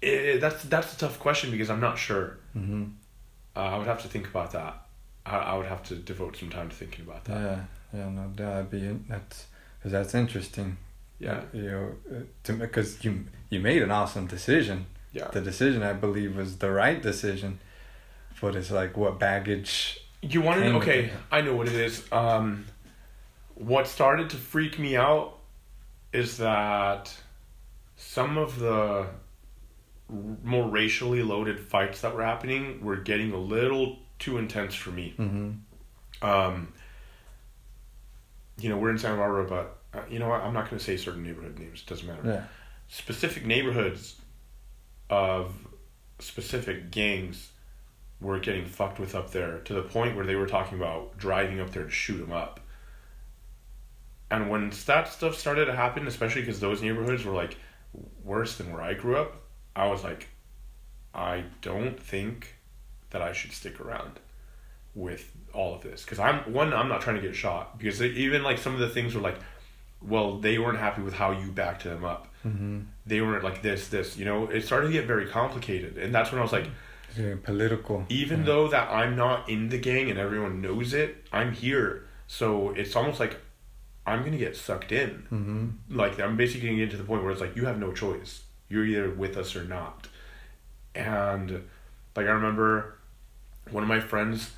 It, 0.00 0.40
that's 0.40 0.62
that's 0.64 0.94
a 0.94 0.98
tough 0.98 1.18
question 1.18 1.50
because 1.50 1.70
I'm 1.70 1.80
not 1.80 1.98
sure. 1.98 2.38
Mm-hmm. 2.56 2.84
Uh, 3.56 3.58
I 3.60 3.78
would 3.78 3.88
have 3.88 4.00
to 4.02 4.08
think 4.08 4.28
about 4.28 4.52
that. 4.52 4.82
I, 5.26 5.36
I 5.38 5.56
would 5.56 5.66
have 5.66 5.82
to 5.84 5.96
devote 5.96 6.36
some 6.36 6.50
time 6.50 6.68
to 6.68 6.74
thinking 6.76 7.04
about 7.04 7.24
that. 7.24 7.40
Yeah, 7.40 7.60
yeah, 7.92 8.08
no, 8.08 8.30
that'd 8.34 8.70
be, 8.70 8.96
that's, 9.08 9.46
because 9.78 9.90
that's 9.92 10.14
interesting. 10.14 10.76
Yeah. 11.18 11.42
You 11.52 11.62
know, 11.62 11.92
uh, 12.10 12.20
to 12.44 12.52
because 12.52 13.04
you 13.04 13.24
you 13.50 13.60
made 13.60 13.82
an 13.82 13.90
awesome 13.90 14.26
decision. 14.26 14.86
Yeah. 15.12 15.28
The 15.28 15.40
decision 15.40 15.82
I 15.82 15.94
believe 15.94 16.36
was 16.36 16.58
the 16.58 16.70
right 16.70 17.02
decision, 17.02 17.60
but 18.40 18.54
it's 18.54 18.70
like 18.70 18.96
what 18.96 19.18
baggage. 19.18 20.04
You 20.22 20.40
want 20.40 20.58
to 20.58 20.62
Came 20.62 20.72
know? 20.72 20.78
with 20.78 20.88
Okay. 20.88 21.10
I 21.30 21.40
know 21.40 21.54
what 21.54 21.68
it 21.68 21.74
is. 21.74 22.04
Um, 22.12 22.66
what 23.54 23.86
started 23.86 24.30
to 24.30 24.36
freak 24.36 24.78
me 24.78 24.96
out 24.96 25.38
is 26.12 26.38
that 26.38 27.14
some 27.96 28.38
of 28.38 28.58
the 28.58 29.06
more 30.42 30.68
racially 30.68 31.22
loaded 31.22 31.60
fights 31.60 32.00
that 32.00 32.14
were 32.14 32.24
happening 32.24 32.82
were 32.82 32.96
getting 32.96 33.32
a 33.32 33.38
little 33.38 33.98
too 34.18 34.38
intense 34.38 34.74
for 34.74 34.90
me. 34.90 35.14
Mm-hmm. 35.18 36.26
Um, 36.26 36.72
you 38.58 38.68
know, 38.68 38.78
we're 38.78 38.90
in 38.90 38.98
Santa 38.98 39.16
Barbara, 39.16 39.44
but 39.44 39.77
uh, 39.94 40.00
you 40.08 40.18
know 40.18 40.28
what? 40.28 40.42
I'm 40.42 40.52
not 40.52 40.68
going 40.68 40.78
to 40.78 40.84
say 40.84 40.96
certain 40.96 41.22
neighborhood 41.22 41.58
names. 41.58 41.82
It 41.86 41.88
doesn't 41.88 42.06
matter. 42.06 42.22
Yeah. 42.24 42.44
Specific 42.88 43.44
neighborhoods 43.44 44.16
of 45.10 45.52
specific 46.18 46.90
gangs 46.90 47.50
were 48.20 48.38
getting 48.38 48.66
fucked 48.66 48.98
with 48.98 49.14
up 49.14 49.30
there 49.30 49.58
to 49.60 49.74
the 49.74 49.82
point 49.82 50.16
where 50.16 50.26
they 50.26 50.34
were 50.34 50.46
talking 50.46 50.78
about 50.78 51.16
driving 51.16 51.60
up 51.60 51.70
there 51.70 51.84
to 51.84 51.90
shoot 51.90 52.18
them 52.18 52.32
up. 52.32 52.60
And 54.30 54.50
when 54.50 54.70
that 54.86 55.08
stuff 55.08 55.36
started 55.36 55.66
to 55.66 55.74
happen, 55.74 56.06
especially 56.06 56.42
because 56.42 56.60
those 56.60 56.82
neighborhoods 56.82 57.24
were 57.24 57.32
like 57.32 57.56
worse 58.22 58.58
than 58.58 58.72
where 58.72 58.82
I 58.82 58.94
grew 58.94 59.16
up, 59.16 59.36
I 59.74 59.86
was 59.86 60.04
like, 60.04 60.28
I 61.14 61.44
don't 61.62 61.98
think 61.98 62.56
that 63.10 63.22
I 63.22 63.32
should 63.32 63.52
stick 63.52 63.80
around 63.80 64.20
with 64.94 65.32
all 65.54 65.74
of 65.74 65.82
this 65.82 66.02
because 66.02 66.18
I'm 66.18 66.52
one. 66.52 66.74
I'm 66.74 66.88
not 66.88 67.00
trying 67.00 67.16
to 67.16 67.22
get 67.22 67.34
shot 67.34 67.78
because 67.78 68.02
even 68.02 68.42
like 68.42 68.58
some 68.58 68.74
of 68.74 68.80
the 68.80 68.88
things 68.88 69.14
were 69.14 69.20
like, 69.20 69.38
well, 70.00 70.38
they 70.38 70.58
weren't 70.58 70.78
happy 70.78 71.02
with 71.02 71.14
how 71.14 71.32
you 71.32 71.50
backed 71.50 71.84
them 71.84 72.04
up. 72.04 72.28
Mm-hmm. 72.46 72.80
They 73.06 73.20
weren't 73.20 73.42
like 73.44 73.62
this, 73.62 73.88
this. 73.88 74.16
You 74.16 74.24
know, 74.24 74.46
it 74.46 74.62
started 74.62 74.86
to 74.88 74.92
get 74.92 75.06
very 75.06 75.26
complicated, 75.26 75.98
and 75.98 76.14
that's 76.14 76.30
when 76.30 76.38
I 76.38 76.42
was 76.42 76.52
like, 76.52 76.68
political. 77.42 78.04
even 78.08 78.40
Yeah. 78.40 78.46
though 78.46 78.68
that 78.68 78.90
I'm 78.90 79.16
not 79.16 79.48
in 79.48 79.70
the 79.70 79.78
gang 79.78 80.08
and 80.10 80.18
everyone 80.18 80.60
knows 80.60 80.94
it, 80.94 81.24
I'm 81.32 81.52
here. 81.52 82.04
So 82.28 82.70
it's 82.70 82.94
almost 82.94 83.18
like 83.18 83.38
I'm 84.06 84.22
gonna 84.24 84.36
get 84.38 84.56
sucked 84.56 84.92
in. 84.92 85.26
Mm-hmm. 85.32 85.96
Like 85.98 86.20
I'm 86.20 86.36
basically 86.36 86.68
gonna 86.70 86.86
to 86.86 86.96
the 86.96 87.02
point 87.04 87.22
where 87.22 87.32
it's 87.32 87.40
like 87.40 87.56
you 87.56 87.66
have 87.66 87.78
no 87.78 87.92
choice. 87.92 88.42
You're 88.68 88.84
either 88.86 89.10
with 89.10 89.36
us 89.36 89.56
or 89.56 89.64
not. 89.64 90.06
And 90.94 91.50
like 92.16 92.26
I 92.26 92.30
remember 92.30 92.98
one 93.70 93.82
of 93.82 93.88
my 93.88 94.00
friends, 94.00 94.50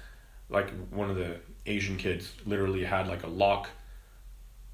like 0.48 0.70
one 0.90 1.10
of 1.10 1.16
the 1.16 1.36
Asian 1.66 1.96
kids, 1.96 2.32
literally 2.46 2.84
had 2.84 3.08
like 3.08 3.22
a 3.22 3.28
lock 3.28 3.68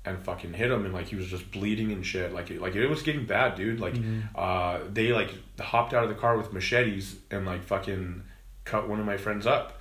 and 0.07 0.19
fucking 0.23 0.53
hit 0.55 0.71
him 0.71 0.85
and 0.85 0.95
like 0.95 1.09
he 1.09 1.17
was 1.17 1.27
just 1.27 1.51
bleeding 1.51 1.91
and 1.93 2.07
shit. 2.07 2.33
Like 2.33 2.51
it, 2.51 2.61
like 2.63 2.75
it 2.77 2.87
was 2.87 3.03
getting 3.03 3.27
bad, 3.27 3.57
dude. 3.57 3.81
Like 3.81 3.97
uh 4.35 4.79
they 4.91 5.13
like 5.13 5.31
hopped 5.61 5.93
out 5.93 6.05
of 6.05 6.09
the 6.09 6.15
car 6.15 6.37
with 6.37 6.53
machetes 6.53 7.17
and 7.31 7.45
like 7.45 7.63
fucking 7.65 8.23
cut 8.65 8.89
one 8.89 9.01
of 9.01 9.07
my 9.07 9.17
friends 9.17 9.47
up. 9.47 9.81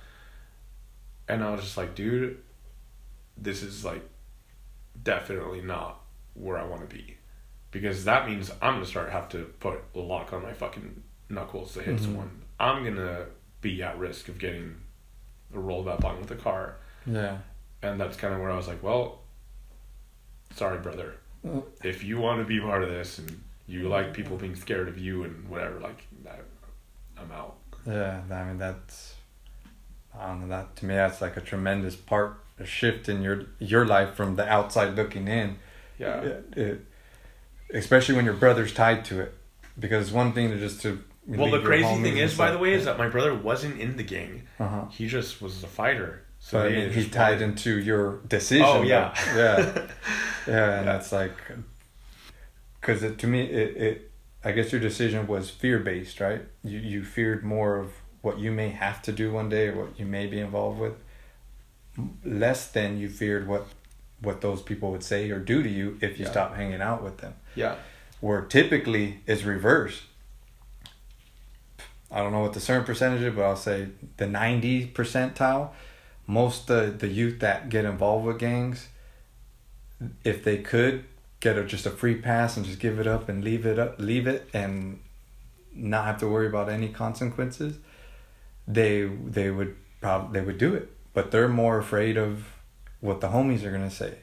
And 1.28 1.42
I 1.42 1.50
was 1.50 1.60
just 1.62 1.76
like, 1.76 1.94
dude, 1.94 2.38
this 3.38 3.62
is 3.62 3.84
like 3.84 4.02
definitely 5.02 5.60
not 5.60 6.00
where 6.34 6.58
I 6.58 6.64
want 6.64 6.88
to 6.88 6.94
be. 6.94 7.16
Because 7.70 8.04
that 8.04 8.28
means 8.28 8.50
I'm 8.62 8.74
gonna 8.74 8.86
start 8.86 9.10
have 9.10 9.28
to 9.30 9.44
put 9.60 9.80
a 9.94 9.98
lock 9.98 10.32
on 10.32 10.42
my 10.42 10.52
fucking 10.52 11.02
knuckles 11.28 11.74
to 11.74 11.82
hit 11.82 11.96
Mhm. 11.96 12.00
someone. 12.00 12.42
I'm 12.58 12.84
gonna 12.84 13.26
be 13.60 13.82
at 13.82 13.98
risk 13.98 14.28
of 14.28 14.38
getting 14.38 14.76
rolled 15.50 15.88
up 15.88 16.04
on 16.04 16.18
with 16.18 16.30
a 16.30 16.36
car. 16.36 16.76
Yeah. 17.04 17.38
And 17.82 18.00
that's 18.00 18.16
kind 18.16 18.32
of 18.34 18.40
where 18.40 18.50
I 18.50 18.56
was 18.56 18.66
like, 18.68 18.82
well, 18.82 19.20
sorry, 20.56 20.78
brother. 20.78 21.14
Mm. 21.46 21.62
If 21.84 22.02
you 22.02 22.18
want 22.18 22.40
to 22.40 22.44
be 22.44 22.58
part 22.60 22.82
of 22.82 22.88
this 22.88 23.18
and 23.18 23.40
you 23.68 23.88
like 23.88 24.12
people 24.12 24.36
being 24.36 24.56
scared 24.56 24.88
of 24.88 24.98
you 24.98 25.22
and 25.24 25.48
whatever, 25.48 25.78
like, 25.80 26.02
that, 26.24 26.40
I'm 27.18 27.30
out. 27.30 27.56
Yeah, 27.86 28.20
I 28.32 28.44
mean 28.44 28.58
that's 28.58 29.14
I 30.18 30.26
don't 30.26 30.40
know 30.40 30.48
that 30.48 30.74
to 30.76 30.86
me 30.86 30.94
that's 30.94 31.20
like 31.20 31.36
a 31.36 31.40
tremendous 31.40 31.94
part 31.94 32.42
a 32.58 32.66
shift 32.66 33.08
in 33.08 33.22
your 33.22 33.46
your 33.60 33.86
life 33.86 34.14
from 34.14 34.34
the 34.36 34.48
outside 34.48 34.96
looking 34.96 35.28
in. 35.28 35.58
Yeah. 35.98 36.20
It, 36.20 36.44
it- 36.56 36.86
especially 37.74 38.14
when 38.14 38.24
your 38.24 38.34
brother's 38.34 38.72
tied 38.72 39.04
to 39.04 39.20
it, 39.20 39.34
because 39.78 40.12
one 40.12 40.32
thing 40.32 40.50
to 40.50 40.58
just 40.58 40.80
to. 40.82 41.02
Well, 41.26 41.50
the 41.50 41.60
crazy 41.60 42.00
thing 42.02 42.16
is, 42.18 42.36
by 42.38 42.52
the 42.52 42.58
way, 42.58 42.72
is 42.72 42.84
that 42.84 42.96
my 42.98 43.08
brother 43.08 43.34
wasn't 43.34 43.80
in 43.80 43.96
the 43.96 44.04
gang. 44.04 44.42
uh 44.60 44.68
huh. 44.68 44.84
He 44.90 45.08
just 45.08 45.42
was 45.42 45.62
a 45.64 45.66
fighter. 45.66 46.22
So 46.48 46.64
I 46.64 46.68
mean, 46.70 46.90
he 46.92 47.08
tied 47.08 47.40
wanted- 47.40 47.42
into 47.42 47.76
your 47.80 48.18
decision. 48.28 48.64
Oh, 48.68 48.78
but- 48.78 48.86
yeah. 48.86 49.14
yeah, 49.34 49.34
yeah, 49.36 49.78
and 50.46 50.46
Yeah. 50.46 50.82
that's 50.84 51.10
like, 51.10 51.32
because 52.80 53.02
it, 53.02 53.18
to 53.18 53.26
me, 53.26 53.40
it, 53.50 53.76
it, 53.76 54.10
I 54.44 54.52
guess 54.52 54.70
your 54.70 54.80
decision 54.80 55.26
was 55.26 55.50
fear 55.50 55.80
based, 55.80 56.20
right? 56.20 56.42
You 56.62 56.78
you 56.78 57.02
feared 57.02 57.42
more 57.42 57.78
of 57.80 57.90
what 58.22 58.38
you 58.38 58.52
may 58.52 58.68
have 58.68 59.02
to 59.02 59.12
do 59.12 59.32
one 59.32 59.48
day 59.48 59.66
or 59.68 59.74
what 59.86 59.98
you 59.98 60.06
may 60.06 60.28
be 60.28 60.38
involved 60.38 60.78
with, 60.78 60.92
less 62.24 62.68
than 62.70 62.96
you 62.96 63.08
feared 63.08 63.48
what 63.48 63.66
what 64.20 64.40
those 64.40 64.62
people 64.62 64.92
would 64.92 65.02
say 65.02 65.28
or 65.32 65.40
do 65.40 65.64
to 65.64 65.68
you 65.68 65.98
if 66.00 66.16
you 66.16 66.26
Yeah. 66.26 66.30
stop 66.30 66.54
hanging 66.54 66.80
out 66.80 67.02
with 67.02 67.16
them. 67.18 67.34
Yeah. 67.56 67.74
Where 68.20 68.42
typically 68.42 69.18
it's 69.26 69.42
reverse. 69.42 70.02
I 72.10 72.20
don't 72.20 72.30
know 72.32 72.40
what 72.40 72.52
the 72.52 72.60
certain 72.60 72.84
percentage 72.84 73.22
is, 73.22 73.34
but 73.34 73.42
I'll 73.42 73.56
say 73.56 73.88
the 74.16 74.28
ninety 74.28 74.86
percentile. 74.86 75.70
Most 76.26 76.66
the 76.66 76.94
the 76.96 77.08
youth 77.08 77.40
that 77.40 77.68
get 77.68 77.84
involved 77.84 78.26
with 78.26 78.38
gangs, 78.38 78.88
if 80.24 80.42
they 80.44 80.58
could 80.58 81.04
get 81.40 81.56
a, 81.56 81.64
just 81.64 81.86
a 81.86 81.90
free 81.90 82.16
pass 82.16 82.56
and 82.56 82.66
just 82.66 82.78
give 82.80 82.98
it 82.98 83.06
up 83.06 83.28
and 83.28 83.44
leave 83.44 83.64
it 83.66 83.78
up, 83.78 83.96
leave 83.98 84.26
it 84.26 84.48
and 84.52 85.00
not 85.74 86.04
have 86.06 86.18
to 86.18 86.26
worry 86.28 86.46
about 86.46 86.68
any 86.68 86.88
consequences, 86.88 87.78
they 88.66 89.04
they 89.04 89.50
would 89.50 89.76
probably 90.00 90.40
they 90.40 90.44
would 90.46 90.58
do 90.58 90.74
it. 90.74 90.90
But 91.14 91.30
they're 91.30 91.48
more 91.48 91.78
afraid 91.78 92.16
of 92.16 92.44
what 93.00 93.20
the 93.20 93.28
homies 93.28 93.62
are 93.62 93.70
gonna 93.70 93.90
say, 93.90 94.14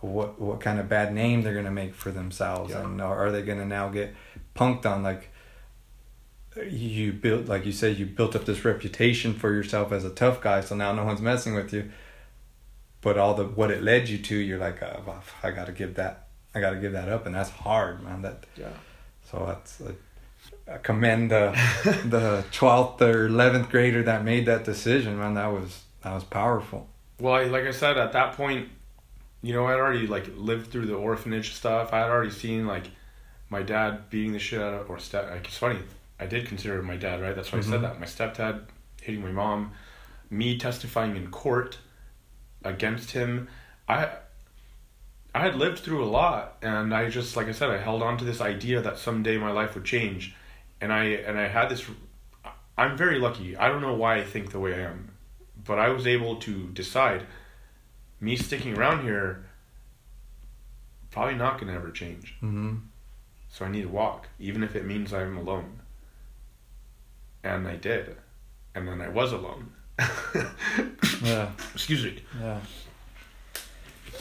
what 0.00 0.40
what 0.40 0.60
kind 0.60 0.80
of 0.80 0.88
bad 0.88 1.12
name 1.12 1.42
they're 1.42 1.54
gonna 1.54 1.70
make 1.70 1.94
for 1.94 2.10
themselves, 2.10 2.70
Yeah. 2.72 2.84
and 2.84 3.00
are 3.02 3.30
they 3.30 3.42
gonna 3.42 3.66
now 3.66 3.88
get 3.88 4.14
punked 4.56 4.86
on 4.86 5.02
like 5.02 5.30
you 6.70 7.12
built 7.12 7.46
like 7.46 7.64
you 7.66 7.72
said 7.72 7.98
you 7.98 8.06
built 8.06 8.36
up 8.36 8.44
this 8.44 8.64
reputation 8.64 9.34
for 9.34 9.52
yourself 9.52 9.92
as 9.92 10.04
a 10.04 10.10
tough 10.10 10.40
guy, 10.40 10.60
so 10.60 10.74
now 10.74 10.92
no 10.92 11.04
one's 11.04 11.20
messing 11.20 11.54
with 11.54 11.72
you. 11.72 11.90
But 13.00 13.18
all 13.18 13.34
the 13.34 13.44
what 13.44 13.70
it 13.70 13.82
led 13.82 14.08
you 14.08 14.18
to, 14.18 14.36
you're 14.36 14.58
like, 14.58 14.80
well, 14.80 15.22
I 15.42 15.50
gotta 15.50 15.72
give 15.72 15.94
that, 15.96 16.28
I 16.54 16.60
gotta 16.60 16.76
give 16.76 16.92
that 16.92 17.08
up, 17.08 17.26
and 17.26 17.34
that's 17.34 17.50
hard, 17.50 18.02
man. 18.02 18.22
That 18.22 18.44
Yeah. 18.56 18.68
so 19.30 19.44
that's 19.46 19.80
uh, 19.80 19.92
I 20.72 20.78
commend 20.78 21.30
the 21.30 21.50
the 22.06 22.44
twelfth 22.52 23.02
or 23.02 23.26
eleventh 23.26 23.70
grader 23.70 24.02
that 24.04 24.24
made 24.24 24.46
that 24.46 24.64
decision, 24.64 25.18
man. 25.18 25.34
That 25.34 25.48
was 25.52 25.82
that 26.02 26.14
was 26.14 26.24
powerful. 26.24 26.88
Well, 27.20 27.34
I, 27.34 27.44
like 27.44 27.64
I 27.64 27.70
said, 27.70 27.96
at 27.98 28.12
that 28.12 28.36
point, 28.36 28.68
you 29.42 29.52
know, 29.54 29.66
I'd 29.66 29.74
already 29.78 30.06
like 30.06 30.28
lived 30.36 30.70
through 30.70 30.86
the 30.86 30.94
orphanage 30.94 31.52
stuff. 31.54 31.92
I 31.92 31.98
had 31.98 32.10
already 32.10 32.30
seen 32.30 32.66
like 32.66 32.84
my 33.50 33.62
dad 33.62 34.08
beating 34.10 34.32
the 34.32 34.38
shit 34.38 34.60
out 34.60 34.74
of, 34.74 34.90
or 34.90 34.98
step. 34.98 35.30
Like, 35.30 35.44
it's 35.46 35.58
funny. 35.58 35.78
I 36.18 36.26
did 36.26 36.46
consider 36.46 36.82
my 36.82 36.96
dad, 36.96 37.20
right? 37.20 37.34
That's 37.34 37.52
why 37.52 37.58
I 37.58 37.62
Mhm. 37.62 37.70
said 37.70 37.82
that. 37.82 38.00
My 38.00 38.06
stepdad 38.06 38.66
hitting 39.02 39.22
my 39.22 39.32
mom, 39.32 39.72
me 40.30 40.56
testifying 40.58 41.16
in 41.16 41.30
court 41.30 41.78
against 42.62 43.10
him. 43.12 43.48
I 43.88 44.10
I 45.36 45.40
had 45.40 45.56
lived 45.56 45.80
through 45.80 46.04
a 46.04 46.06
lot, 46.06 46.58
and 46.62 46.94
I 46.94 47.10
just 47.10 47.36
like 47.36 47.48
I 47.48 47.52
said, 47.52 47.68
I 47.70 47.78
held 47.78 48.02
on 48.02 48.16
to 48.18 48.24
this 48.24 48.40
idea 48.40 48.80
that 48.80 48.98
someday 48.98 49.36
my 49.36 49.50
life 49.50 49.74
would 49.74 49.84
change, 49.84 50.34
and 50.80 50.92
I 50.92 51.04
and 51.26 51.36
I 51.38 51.48
had 51.48 51.68
this. 51.68 51.84
I'm 52.78 52.96
very 52.96 53.18
lucky. 53.18 53.56
I 53.56 53.68
don't 53.68 53.80
know 53.82 53.94
why 53.94 54.16
I 54.16 54.24
think 54.24 54.50
the 54.52 54.60
way 54.60 54.74
I 54.74 54.88
am, 54.88 55.10
but 55.64 55.78
I 55.78 55.88
was 55.88 56.06
able 56.06 56.36
to 56.36 56.68
decide. 56.68 57.26
Me 58.20 58.36
sticking 58.36 58.78
around 58.78 59.02
here, 59.02 59.44
probably 61.10 61.34
not 61.34 61.58
gonna 61.58 61.74
ever 61.74 61.90
change. 61.90 62.34
Mm-hmm. 62.36 62.76
So 63.48 63.64
I 63.64 63.68
need 63.68 63.82
to 63.82 63.88
walk, 63.88 64.28
even 64.38 64.62
if 64.62 64.74
it 64.76 64.84
means 64.86 65.12
I'm 65.12 65.36
alone. 65.36 65.80
And 67.44 67.68
I 67.68 67.76
did, 67.76 68.16
and 68.74 68.88
then 68.88 69.00
I 69.00 69.08
was 69.08 69.32
alone. 69.32 69.72
Yeah. 71.22 71.50
Excuse 71.72 72.04
me. 72.04 72.22
Yeah. 72.40 72.60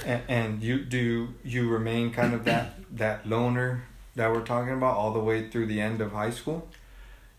And, 0.06 0.22
and 0.28 0.64
you 0.64 0.80
do 0.86 1.34
you 1.44 1.70
remain 1.70 2.12
kind 2.12 2.34
of 2.34 2.46
that 2.46 2.76
that 2.98 3.28
loner 3.28 3.84
that 4.16 4.32
we're 4.32 4.42
talking 4.42 4.74
about 4.74 4.96
all 4.96 5.12
the 5.12 5.20
way 5.20 5.50
through 5.50 5.66
the 5.68 5.82
end 5.82 6.00
of 6.02 6.12
high 6.12 6.30
school? 6.30 6.68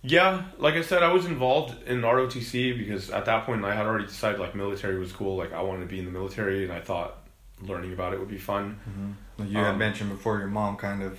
Yeah, 0.02 0.42
like 0.58 0.74
I 0.74 0.82
said, 0.82 1.02
I 1.02 1.12
was 1.12 1.24
involved 1.24 1.82
in 1.88 2.02
ROTC 2.02 2.76
because 2.76 3.08
at 3.10 3.24
that 3.24 3.46
point 3.46 3.64
I 3.64 3.74
had 3.74 3.86
already 3.86 4.06
decided 4.06 4.38
like 4.38 4.54
military 4.54 4.98
was 4.98 5.12
cool. 5.12 5.36
Like 5.36 5.52
I 5.54 5.62
wanted 5.62 5.80
to 5.80 5.86
be 5.86 5.98
in 5.98 6.04
the 6.04 6.10
military, 6.10 6.64
and 6.64 6.72
I 6.72 6.80
thought 6.80 7.26
learning 7.62 7.92
about 7.94 8.12
it 8.12 8.18
would 8.20 8.28
be 8.28 8.36
fun. 8.38 8.78
Mm-hmm. 8.88 9.50
You 9.50 9.58
had 9.58 9.72
Um, 9.72 9.78
mentioned 9.78 10.10
before 10.10 10.38
your 10.38 10.48
mom 10.48 10.76
kind 10.76 11.02
of 11.02 11.18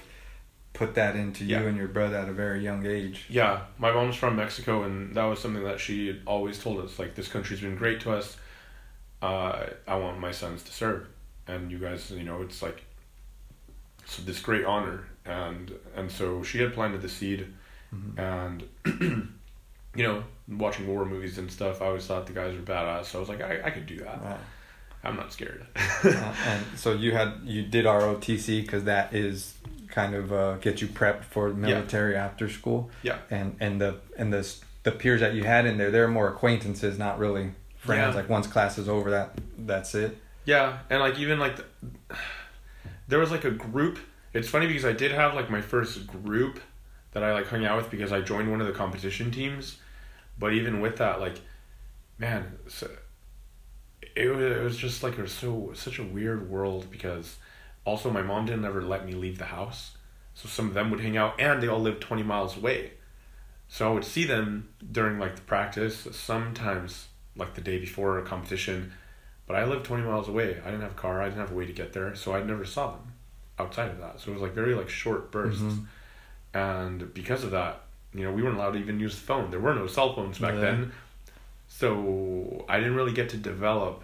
put 0.76 0.94
that 0.96 1.16
into 1.16 1.44
you 1.44 1.58
and 1.58 1.76
your 1.78 1.88
brother 1.88 2.18
at 2.18 2.30
a 2.30 2.34
very 2.34 2.62
young 2.62 2.86
age. 2.86 3.26
Yeah, 3.30 3.62
my 3.80 3.92
mom's 3.92 4.16
from 4.16 4.36
Mexico, 4.36 4.84
and 4.84 5.16
that 5.16 5.24
was 5.24 5.40
something 5.40 5.64
that 5.64 5.80
she 5.80 6.22
always 6.28 6.60
told 6.60 6.84
us. 6.86 7.00
Like 7.00 7.16
this 7.16 7.28
country's 7.28 7.62
been 7.62 7.76
great 7.76 8.02
to 8.02 8.12
us. 8.14 8.38
Uh, 9.22 9.66
I 9.88 9.96
want 9.96 10.20
my 10.20 10.32
sons 10.32 10.62
to 10.64 10.72
serve, 10.72 11.08
and 11.48 11.72
you 11.72 11.80
guys, 11.80 12.12
you 12.12 12.24
know, 12.24 12.42
it's 12.44 12.62
like 12.62 12.84
so 14.06 14.22
this 14.24 14.40
great 14.40 14.66
honor, 14.66 15.06
and 15.26 15.72
and 15.96 16.12
so 16.12 16.44
she 16.44 16.60
had 16.60 16.74
planted 16.74 17.02
the 17.02 17.10
seed, 17.10 17.48
Mhm. 17.94 18.20
and 18.20 18.64
you 19.96 20.04
know, 20.04 20.24
watching 20.48 20.86
war 20.88 21.06
movies 21.06 21.38
and 21.38 21.50
stuff, 21.52 21.82
I 21.82 21.86
always 21.86 22.06
thought 22.06 22.28
the 22.28 22.34
guys 22.34 22.54
were 22.56 22.62
badass. 22.62 23.06
So 23.06 23.18
I 23.18 23.20
was 23.22 23.30
like, 23.30 23.42
I, 23.42 23.62
I 23.64 23.70
could 23.72 23.86
do 23.88 23.98
that. 24.00 24.22
Right. 24.22 24.38
I'm 25.04 25.16
not 25.16 25.32
scared. 25.32 25.66
Uh, 26.04 26.34
and 26.48 26.66
so 26.76 26.94
you 26.94 27.12
had 27.14 27.40
you 27.44 27.62
did 27.64 27.86
ROTC 27.86 28.62
because 28.62 28.84
that 28.84 29.14
is 29.16 29.55
kind 29.96 30.14
of 30.14 30.34
uh, 30.34 30.58
get 30.58 30.82
you 30.82 30.88
prepped 30.88 31.24
for 31.24 31.54
military 31.54 32.18
after 32.18 32.50
school. 32.50 32.92
Yeah. 33.02 33.18
And 33.32 33.56
and 33.62 33.80
the 33.80 34.02
and 34.18 34.32
the 34.32 34.56
the 34.84 34.92
peers 34.92 35.22
that 35.22 35.34
you 35.34 35.44
had 35.46 35.66
in 35.66 35.78
there, 35.78 35.90
they're 35.90 36.10
more 36.10 36.28
acquaintances, 36.28 37.00
not 37.00 37.18
really 37.18 37.52
friends. 37.78 38.14
Yeah. 38.14 38.22
Like 38.22 38.30
once 38.30 38.46
class 38.46 38.78
is 38.78 38.90
over, 38.90 39.10
that 39.12 39.40
that's 39.58 39.96
it. 39.96 40.18
Yeah, 40.44 40.80
and 40.90 41.00
like 41.00 41.18
even 41.18 41.40
like 41.40 41.56
the, 41.56 41.66
there 43.08 43.20
was 43.20 43.32
like 43.32 43.46
a 43.46 43.52
group. 43.52 43.98
It's 44.34 44.50
funny 44.50 44.68
because 44.68 44.84
I 44.84 44.92
did 44.92 45.12
have 45.12 45.34
like 45.34 45.50
my 45.50 45.62
first 45.62 46.06
group 46.08 46.60
that 47.14 47.24
I 47.24 47.32
like 47.32 47.48
hung 47.48 47.66
out 47.66 47.78
with 47.78 47.90
because 47.90 48.12
I 48.12 48.20
joined 48.20 48.52
one 48.52 48.60
of 48.60 48.68
the 48.68 48.74
competition 48.74 49.32
teams, 49.32 49.78
but 50.38 50.52
even 50.52 50.82
with 50.82 50.98
that, 50.98 51.22
like, 51.22 51.40
man, 52.18 52.58
so, 52.68 52.90
it 54.14 54.28
was 54.28 54.44
it 54.44 54.62
was 54.62 54.76
just 54.76 55.04
like 55.04 55.18
it 55.18 55.22
was 55.22 55.32
so 55.32 55.72
such 55.74 56.00
a 56.00 56.04
weird 56.04 56.50
world 56.50 56.88
because 56.92 57.38
also 57.86 58.10
my 58.12 58.22
mom 58.22 58.46
didn't 58.46 58.66
ever 58.66 58.82
let 58.82 59.06
me 59.06 59.14
leave 59.14 59.38
the 59.38 59.46
house, 59.46 59.96
so 60.34 60.50
some 60.50 60.68
of 60.68 60.74
them 60.74 60.92
would 60.92 61.00
hang 61.00 61.16
out 61.16 61.40
and 61.40 61.62
they 61.64 61.68
all 61.68 61.80
lived 61.80 62.02
twenty 62.02 62.24
miles 62.24 62.58
away, 62.58 62.92
so 63.70 63.90
I 63.90 63.94
would 63.94 64.04
see 64.06 64.26
them 64.26 64.70
during 64.92 65.18
like 65.20 65.36
the 65.36 65.42
practice 65.44 66.08
sometimes 66.12 67.08
like 67.38 67.54
the 67.56 67.62
day 67.62 67.80
before 67.80 68.18
a 68.18 68.24
competition 68.24 68.92
but 69.48 69.56
I 69.56 69.64
lived 69.66 69.86
20 69.86 70.02
miles 70.02 70.28
away. 70.28 70.58
I 70.66 70.72
didn't 70.72 70.82
have 70.82 70.94
a 70.94 70.96
car. 70.96 71.22
I 71.22 71.26
didn't 71.26 71.42
have 71.42 71.52
a 71.52 71.54
way 71.54 71.68
to 71.68 71.72
get 71.72 71.94
there, 71.94 72.16
so 72.16 72.34
I 72.34 72.42
never 72.42 72.66
saw 72.66 72.94
them 72.94 73.14
outside 73.60 73.92
of 73.92 74.00
that. 74.00 74.20
So 74.20 74.32
it 74.32 74.34
was 74.34 74.42
like 74.42 74.54
very 74.54 74.74
like 74.74 74.90
short 74.90 75.30
bursts, 75.32 75.62
Mhm. 75.62 75.86
and 76.56 77.14
because 77.14 77.44
of 77.44 77.52
that, 77.52 77.82
you 78.12 78.24
know, 78.24 78.32
we 78.32 78.42
weren't 78.42 78.56
allowed 78.58 78.72
to 78.72 78.80
even 78.80 79.00
use 79.00 79.14
the 79.16 79.22
phone. 79.22 79.52
There 79.52 79.60
were 79.60 79.76
no 79.76 79.86
cell 79.86 80.16
phones 80.16 80.40
back 80.40 80.56
Yeah. 80.56 80.62
then, 80.62 80.92
so 81.68 82.66
I 82.68 82.80
didn't 82.80 82.96
really 82.96 83.14
get 83.14 83.30
to 83.30 83.38
develop 83.38 84.04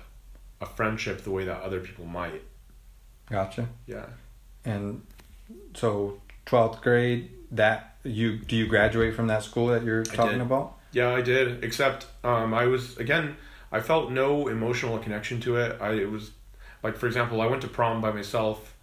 a 0.60 0.66
friendship 0.68 1.22
the 1.24 1.32
way 1.32 1.46
that 1.46 1.62
other 1.62 1.80
people 1.80 2.06
might. 2.06 2.44
Gotcha. 3.32 3.70
Yeah. 3.88 4.06
And 4.66 5.02
so 5.74 6.22
twelfth 6.46 6.82
grade, 6.82 7.32
that 7.52 7.96
you 8.04 8.38
do 8.38 8.56
you 8.56 8.68
graduate 8.68 9.16
from 9.16 9.28
that 9.28 9.44
school 9.44 9.68
that 9.68 9.84
you're 9.84 10.04
talking 10.04 10.42
about? 10.42 10.78
Yeah, 10.92 11.14
I 11.14 11.22
did. 11.22 11.64
Except 11.64 12.08
um, 12.24 12.54
I 12.54 12.66
was 12.66 12.98
again. 12.98 13.38
I 13.72 13.80
felt 13.80 14.12
no 14.12 14.50
emotional 14.50 15.00
connection 15.00 15.40
to 15.42 15.56
it. 15.56 15.82
I 15.82 15.94
it 15.94 16.12
was 16.12 16.32
like 16.84 16.98
for 16.98 17.08
example, 17.08 17.42
I 17.42 17.48
went 17.48 17.62
to 17.62 17.68
prom 17.68 18.02
by 18.02 18.12
myself, 18.12 18.76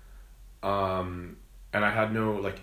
um, 0.62 1.36
and 1.72 1.84
I 1.84 1.90
had 1.90 2.12
no 2.12 2.32
like. 2.32 2.60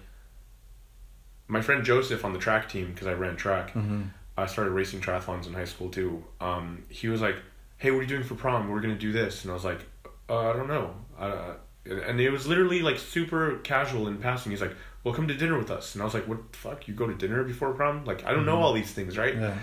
My 1.48 1.62
friend 1.62 1.84
Joseph 1.84 2.26
on 2.26 2.34
the 2.34 2.40
track 2.40 2.70
team 2.70 2.88
because 2.88 3.06
I 3.06 3.14
ran 3.14 3.36
track. 3.36 3.74
Mm-hmm. 3.76 4.04
I 4.36 4.48
started 4.48 4.72
racing 4.72 5.02
triathlons 5.02 5.46
in 5.46 5.54
high 5.54 5.66
school 5.66 5.90
too. 5.90 6.24
Um, 6.42 6.84
he 6.90 7.08
was 7.08 7.22
like, 7.22 7.36
"Hey, 7.78 7.92
what 7.92 8.00
are 8.00 8.02
you 8.02 8.08
doing 8.08 8.24
for 8.24 8.34
prom? 8.34 8.70
We're 8.70 8.82
gonna 8.82 8.96
do 8.96 9.12
this," 9.12 9.44
and 9.44 9.52
I 9.52 9.54
was 9.54 9.64
like, 9.64 9.82
uh, 10.28 10.50
"I 10.50 10.54
don't 10.54 10.68
know." 10.68 10.96
Uh, 11.20 11.54
and 11.86 12.20
it 12.20 12.30
was 12.32 12.48
literally 12.48 12.82
like 12.82 12.98
super 12.98 13.58
casual 13.64 14.08
in 14.08 14.18
passing. 14.18 14.52
He's 14.52 14.62
like, 14.62 14.76
"Well, 15.04 15.14
come 15.14 15.28
to 15.28 15.34
dinner 15.36 15.58
with 15.58 15.70
us," 15.72 15.94
and 15.94 16.02
I 16.02 16.06
was 16.06 16.14
like, 16.14 16.28
"What 16.28 16.52
the 16.52 16.58
fuck? 16.58 16.88
You 16.88 16.94
go 16.94 17.08
to 17.08 17.14
dinner 17.14 17.44
before 17.44 17.74
prom? 17.74 18.06
Like, 18.06 18.26
I 18.26 18.32
don't 18.32 18.46
know 18.46 18.58
Mhm. 18.58 18.62
all 18.62 18.74
these 18.74 18.92
things, 18.92 19.18
right?" 19.18 19.36
Yeah. 19.36 19.58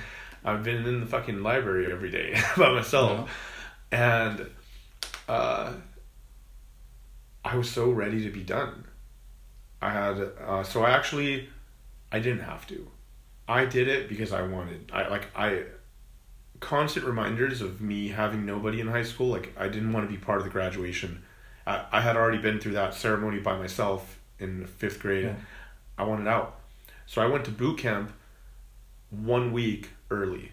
I've 0.45 0.65
been 0.65 0.85
in 0.87 1.01
the 1.01 1.07
fucking 1.07 1.43
library 1.43 1.93
every 1.93 2.11
day 2.11 2.41
by 2.57 2.73
myself, 2.73 3.31
and 3.93 4.47
uh, 5.29 5.73
I 7.45 7.57
was 7.57 7.71
so 7.71 7.91
ready 7.91 8.23
to 8.25 8.31
be 8.31 8.43
done. 8.43 8.85
I 9.81 9.91
had 9.91 10.21
uh, 10.45 10.63
so 10.63 10.83
I 10.85 10.91
actually 10.91 11.49
I 12.13 12.19
didn't 12.21 12.43
have 12.45 12.67
to. 12.69 12.89
I 13.49 13.65
did 13.65 13.89
it 13.89 14.09
because 14.09 14.33
I 14.33 14.43
wanted. 14.43 14.91
I 14.93 15.09
like 15.09 15.27
I 15.37 15.65
constant 16.61 17.05
reminders 17.05 17.61
of 17.61 17.81
me 17.81 18.09
having 18.09 18.47
nobody 18.47 18.81
in 18.81 18.87
high 18.87 19.03
school. 19.03 19.29
Like 19.29 19.53
I 19.59 19.67
didn't 19.69 19.93
want 19.93 20.09
to 20.09 20.11
be 20.13 20.19
part 20.19 20.39
of 20.39 20.45
the 20.45 20.51
graduation. 20.51 21.23
I, 21.67 21.85
I 21.93 22.01
had 22.01 22.17
already 22.17 22.39
been 22.39 22.59
through 22.59 22.73
that 22.73 22.95
ceremony 22.95 23.39
by 23.39 23.57
myself 23.57 24.19
in 24.39 24.67
fifth 24.67 25.01
grade. 25.01 25.25
Yeah. 25.25 25.35
I 25.99 26.05
wanted 26.05 26.27
out, 26.27 26.59
so 27.07 27.21
I 27.23 27.27
went 27.27 27.45
to 27.45 27.51
boot 27.51 27.79
camp 27.79 28.13
one 29.11 29.53
week 29.53 29.91
early, 30.11 30.53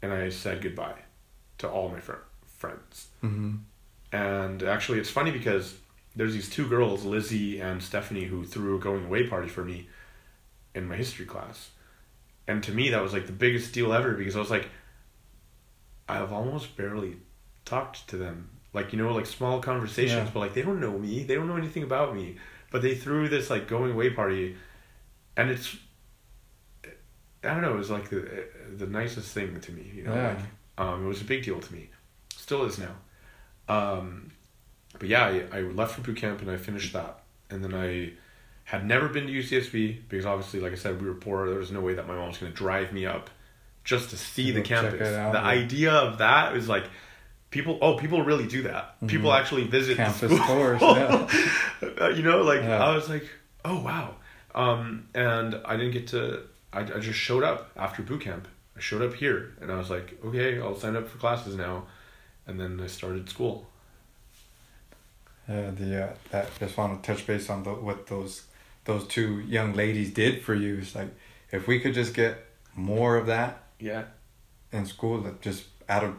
and 0.00 0.12
I 0.12 0.28
said 0.30 0.62
goodbye 0.62 1.00
to 1.58 1.68
all 1.68 1.88
my 1.88 2.00
fr- 2.00 2.24
friends. 2.46 3.08
Mm-hmm. 3.22 3.56
And 4.12 4.62
actually, 4.62 4.98
it's 4.98 5.10
funny 5.10 5.30
because 5.30 5.74
there's 6.14 6.32
these 6.32 6.48
two 6.48 6.68
girls, 6.68 7.04
Lizzie 7.04 7.60
and 7.60 7.82
Stephanie, 7.82 8.24
who 8.24 8.44
threw 8.44 8.76
a 8.76 8.80
going 8.80 9.04
away 9.04 9.26
party 9.26 9.48
for 9.48 9.64
me 9.64 9.88
in 10.74 10.88
my 10.88 10.96
history 10.96 11.26
class. 11.26 11.70
And 12.46 12.62
to 12.62 12.72
me, 12.72 12.90
that 12.90 13.02
was 13.02 13.12
like 13.12 13.26
the 13.26 13.32
biggest 13.32 13.74
deal 13.74 13.92
ever 13.92 14.14
because 14.14 14.36
I 14.36 14.38
was 14.38 14.50
like, 14.50 14.68
I've 16.08 16.32
almost 16.32 16.76
barely 16.76 17.16
talked 17.64 18.06
to 18.08 18.16
them. 18.16 18.50
Like, 18.76 18.92
you 18.92 18.98
know, 19.02 19.12
like 19.12 19.26
small 19.26 19.60
conversations, 19.60 20.26
Yeah. 20.26 20.30
but 20.32 20.38
like 20.40 20.54
they 20.54 20.62
don't 20.62 20.80
know 20.80 20.96
me. 20.98 21.24
They 21.24 21.34
don't 21.34 21.48
know 21.48 21.56
anything 21.56 21.82
about 21.82 22.14
me. 22.14 22.36
But 22.70 22.82
they 22.82 22.94
threw 22.94 23.28
this 23.28 23.48
like 23.50 23.66
going 23.66 23.92
away 23.92 24.10
party. 24.10 24.54
And 25.36 25.50
it's, 25.50 25.76
I 27.42 27.48
don't 27.54 27.62
know, 27.62 27.74
it 27.74 27.78
was 27.78 27.90
like 27.90 28.08
the, 28.10 28.46
the 28.76 28.86
nicest 28.86 29.32
thing 29.32 29.58
to 29.60 29.72
me, 29.72 29.90
you 29.94 30.04
know, 30.04 30.14
Yeah. 30.14 30.28
like, 30.28 30.38
um, 30.86 31.04
it 31.04 31.08
was 31.08 31.20
a 31.20 31.24
big 31.24 31.42
deal 31.44 31.58
to 31.60 31.72
me. 31.72 31.88
Still 32.36 32.64
is 32.64 32.78
now. 32.78 32.94
Um, 33.68 34.30
but 34.98 35.08
yeah, 35.08 35.24
I, 35.26 35.58
I 35.58 35.60
left 35.62 35.94
for 35.94 36.02
boot 36.02 36.16
camp 36.18 36.40
and 36.42 36.50
I 36.50 36.56
finished 36.56 36.92
that. 36.92 37.20
And 37.50 37.64
then 37.64 37.74
I 37.74 38.12
had 38.64 38.84
never 38.86 39.08
been 39.08 39.26
to 39.26 39.32
UCSB 39.32 40.00
because 40.08 40.26
obviously, 40.26 40.60
like 40.60 40.72
I 40.72 40.76
said, 40.76 41.00
we 41.00 41.06
were 41.08 41.14
poor. 41.14 41.48
There 41.48 41.58
was 41.58 41.70
no 41.72 41.80
way 41.80 41.94
that 41.94 42.06
my 42.06 42.14
mom 42.14 42.28
was 42.28 42.38
going 42.38 42.52
to 42.52 42.56
drive 42.56 42.92
me 42.92 43.06
up 43.06 43.30
just 43.84 44.10
to 44.10 44.16
see 44.16 44.50
the 44.50 44.62
campus. 44.62 44.98
the 44.98 45.12
yeah. 45.12 45.32
idea 45.44 45.92
of 45.92 46.18
that 46.18 46.52
was 46.52 46.68
like 46.68 46.84
people 47.56 47.74
oh 47.84 47.92
people 48.04 48.20
really 48.30 48.46
do 48.56 48.60
that 48.70 48.84
people 49.14 49.30
Mhm. 49.30 49.38
actually 49.40 49.64
visit 49.76 49.96
the 49.96 50.02
Campus 50.04 50.32
tours, 50.46 50.80
yeah. 50.82 51.28
Uh, 52.02 52.08
you 52.16 52.22
know 52.28 52.38
like 52.52 52.62
Yeah. 52.62 52.84
i 52.88 52.90
was 52.98 53.06
like 53.14 53.26
oh 53.64 53.78
wow 53.88 54.06
um, 54.62 54.82
and 55.14 55.50
i 55.70 55.72
didn't 55.78 55.92
get 55.98 56.06
to 56.14 56.20
I, 56.72 56.80
I 56.96 56.98
just 57.08 57.18
showed 57.28 57.44
up 57.50 57.60
after 57.86 58.02
boot 58.08 58.20
camp 58.28 58.44
i 58.76 58.80
showed 58.88 59.02
up 59.08 59.14
here 59.22 59.38
and 59.60 59.68
i 59.74 59.76
was 59.82 59.90
like 59.96 60.08
okay 60.26 60.48
i'll 60.62 60.78
sign 60.84 60.94
up 61.00 61.06
for 61.08 61.18
classes 61.24 61.54
now 61.66 61.76
and 62.46 62.54
then 62.60 62.72
i 62.86 62.88
started 62.98 63.28
school 63.36 63.56
Yeah, 65.48 65.70
the 65.80 65.90
uh, 66.04 66.12
that 66.32 66.46
just 66.58 66.76
want 66.76 66.90
to 67.02 67.06
touch 67.08 67.22
base 67.26 67.48
on 67.54 67.62
the, 67.62 67.70
what 67.88 68.06
those 68.12 68.34
those 68.84 69.04
two 69.16 69.40
young 69.56 69.70
ladies 69.74 70.10
did 70.12 70.42
for 70.46 70.54
you. 70.54 70.78
It's 70.82 70.94
like 71.00 71.10
if 71.52 71.62
we 71.70 71.78
could 71.80 71.94
just 71.94 72.14
get 72.14 72.32
more 72.74 73.16
of 73.20 73.26
that 73.26 73.52
yeah 73.78 74.04
in 74.72 74.86
school, 74.86 75.20
that 75.22 75.40
just 75.48 75.62
out 75.88 76.04
of 76.04 76.14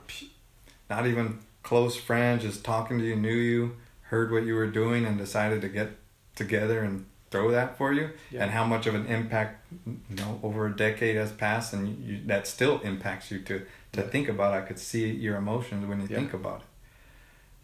not 0.90 1.06
even 1.08 1.40
close 1.64 1.96
friends, 1.98 2.44
just 2.44 2.64
talking 2.64 2.98
to 3.00 3.04
you, 3.04 3.16
knew 3.16 3.34
you, 3.34 3.76
heard 4.04 4.32
what 4.32 4.44
you 4.44 4.56
were 4.56 4.68
doing, 4.68 5.06
and 5.06 5.18
decided 5.18 5.62
to 5.62 5.68
get 5.70 5.90
together 6.36 6.82
and 6.82 7.06
throw 7.30 7.52
that 7.52 7.78
for 7.78 7.92
you, 7.92 8.10
Yeah. 8.32 8.44
and 8.44 8.52
how 8.52 8.64
much 8.66 8.88
of 8.88 8.96
an 8.96 9.06
impact 9.08 9.66
you 9.86 10.16
know 10.16 10.40
over 10.44 10.66
a 10.68 10.76
decade 10.76 11.16
has 11.18 11.32
passed, 11.32 11.74
and 11.74 11.88
you, 11.90 11.96
you, 12.16 12.22
that 12.28 12.48
still 12.48 12.80
impacts 12.82 13.32
you 13.32 13.40
to 13.40 13.66
to 13.94 14.02
Yeah. 14.02 14.08
think 14.08 14.30
about. 14.30 14.54
I 14.54 14.62
could 14.62 14.80
see 14.80 15.10
your 15.12 15.36
emotions 15.38 15.86
when 15.86 16.00
you 16.02 16.08
Yeah. 16.10 16.18
think 16.20 16.34
about 16.34 16.62
it. 16.62 16.66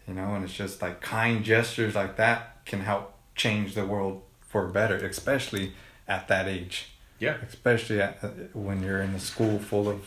You 0.10 0.16
know, 0.16 0.36
and 0.36 0.44
it's 0.44 0.54
just 0.54 0.82
like 0.82 1.00
kind 1.02 1.44
gestures 1.46 1.96
like 1.96 2.18
that 2.18 2.66
can 2.66 2.82
help 2.82 3.14
change 3.36 3.74
the 3.76 3.86
world 3.86 4.22
for 4.42 4.68
better, 4.68 4.96
especially 4.98 5.74
at 6.08 6.28
that 6.28 6.48
age 6.48 6.90
yeah 7.20 7.38
especially 7.48 8.02
at, 8.02 8.18
uh, 8.22 8.28
when 8.54 8.82
you're 8.84 9.00
in 9.02 9.12
a 9.16 9.20
school 9.20 9.58
full 9.60 9.88
of 9.88 10.02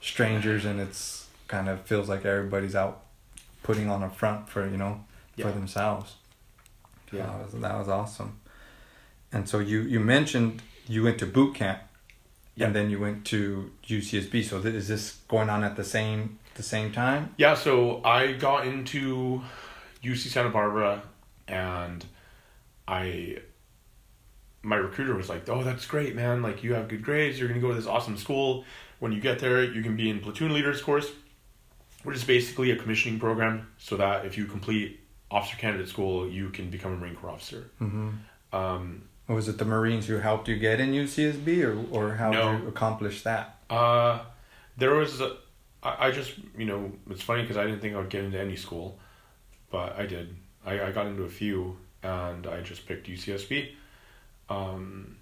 strangers 0.00 0.64
and 0.64 0.80
it's 0.80 1.15
kind 1.48 1.68
of 1.68 1.80
feels 1.82 2.08
like 2.08 2.24
everybody's 2.24 2.74
out 2.74 3.02
putting 3.62 3.88
on 3.90 4.02
a 4.02 4.10
front 4.10 4.48
for 4.48 4.68
you 4.68 4.76
know 4.76 5.04
for 5.40 5.50
themselves 5.52 6.14
Yeah. 7.12 7.26
that 7.26 7.42
was, 7.52 7.60
that 7.60 7.78
was 7.78 7.88
awesome 7.88 8.38
and 9.32 9.48
so 9.48 9.58
you 9.58 9.80
you 9.82 10.00
mentioned 10.00 10.62
you 10.88 11.02
went 11.02 11.18
to 11.18 11.26
boot 11.26 11.54
camp 11.54 11.80
Yeah. 12.54 12.66
and 12.66 12.74
then 12.76 12.90
you 12.90 12.98
went 13.00 13.24
to 13.26 13.70
UCSB 13.86 14.44
so 14.44 14.60
th- 14.62 14.74
is 14.74 14.88
this 14.88 15.18
going 15.28 15.50
on 15.50 15.62
at 15.64 15.76
the 15.76 15.84
same 15.84 16.38
the 16.54 16.62
same 16.62 16.90
time 16.92 17.34
Yeah, 17.36 17.54
so 17.54 18.02
I 18.04 18.32
got 18.32 18.66
into 18.66 19.42
UC 20.02 20.28
Santa 20.28 20.48
Barbara 20.50 21.02
and 21.48 22.04
I 22.88 23.38
my 24.62 24.76
recruiter 24.76 25.14
was 25.14 25.28
like, 25.28 25.48
"Oh, 25.48 25.62
that's 25.62 25.86
great, 25.86 26.16
man. 26.16 26.42
Like 26.42 26.64
you 26.64 26.74
have 26.74 26.88
good 26.88 27.02
grades, 27.04 27.38
you're 27.38 27.46
going 27.48 27.60
to 27.60 27.64
go 27.64 27.72
to 27.72 27.78
this 27.78 27.86
awesome 27.86 28.16
school. 28.16 28.64
When 28.98 29.12
you 29.12 29.20
get 29.20 29.38
there, 29.38 29.62
you 29.62 29.80
can 29.82 29.96
be 29.96 30.10
in 30.10 30.18
platoon 30.18 30.52
leaders 30.52 30.82
course, 30.82 31.08
which 32.06 32.16
is 32.16 32.24
basically 32.24 32.70
a 32.70 32.76
commissioning 32.76 33.18
program 33.20 33.66
so 33.78 33.96
that 33.98 34.24
if 34.24 34.38
you 34.38 34.46
complete 34.46 35.00
officer 35.30 35.56
candidate 35.56 35.88
school, 35.88 36.28
you 36.28 36.48
can 36.50 36.70
become 36.70 36.92
a 36.92 36.96
Marine 36.96 37.16
Corps 37.16 37.30
officer." 37.30 37.70
mm-hmm. 37.80 38.10
Um 38.52 39.02
was 39.28 39.48
it 39.48 39.58
the 39.58 39.64
Marines 39.64 40.06
who 40.06 40.18
helped 40.18 40.46
you 40.48 40.56
get 40.56 40.78
in 40.80 40.92
UCSB 40.92 41.48
or 41.64 41.74
or 41.96 42.14
how 42.14 42.30
No. 42.30 42.52
did 42.52 42.62
you 42.62 42.68
accomplish 42.68 43.22
that 43.24 43.58
Uh, 43.68 44.20
there 44.78 44.94
was, 44.94 45.20
a, 45.20 45.36
I, 45.82 46.06
I 46.06 46.10
just, 46.12 46.32
you 46.56 46.64
know, 46.66 46.92
it's 47.10 47.22
funny 47.22 47.42
because 47.42 47.56
I 47.56 47.64
didn't 47.66 47.80
think 47.80 47.94
I 47.96 47.98
would 47.98 48.10
get 48.16 48.22
into 48.24 48.38
any 48.38 48.54
school, 48.56 48.98
but 49.70 49.98
I 49.98 50.06
did. 50.06 50.36
I, 50.64 50.72
I 50.86 50.92
got 50.92 51.06
into 51.06 51.24
a 51.24 51.28
few 51.28 51.76
and 52.04 52.46
I 52.46 52.60
just 52.60 52.86
picked 52.86 53.08
UCSB. 53.08 53.70
Um, 54.48 55.16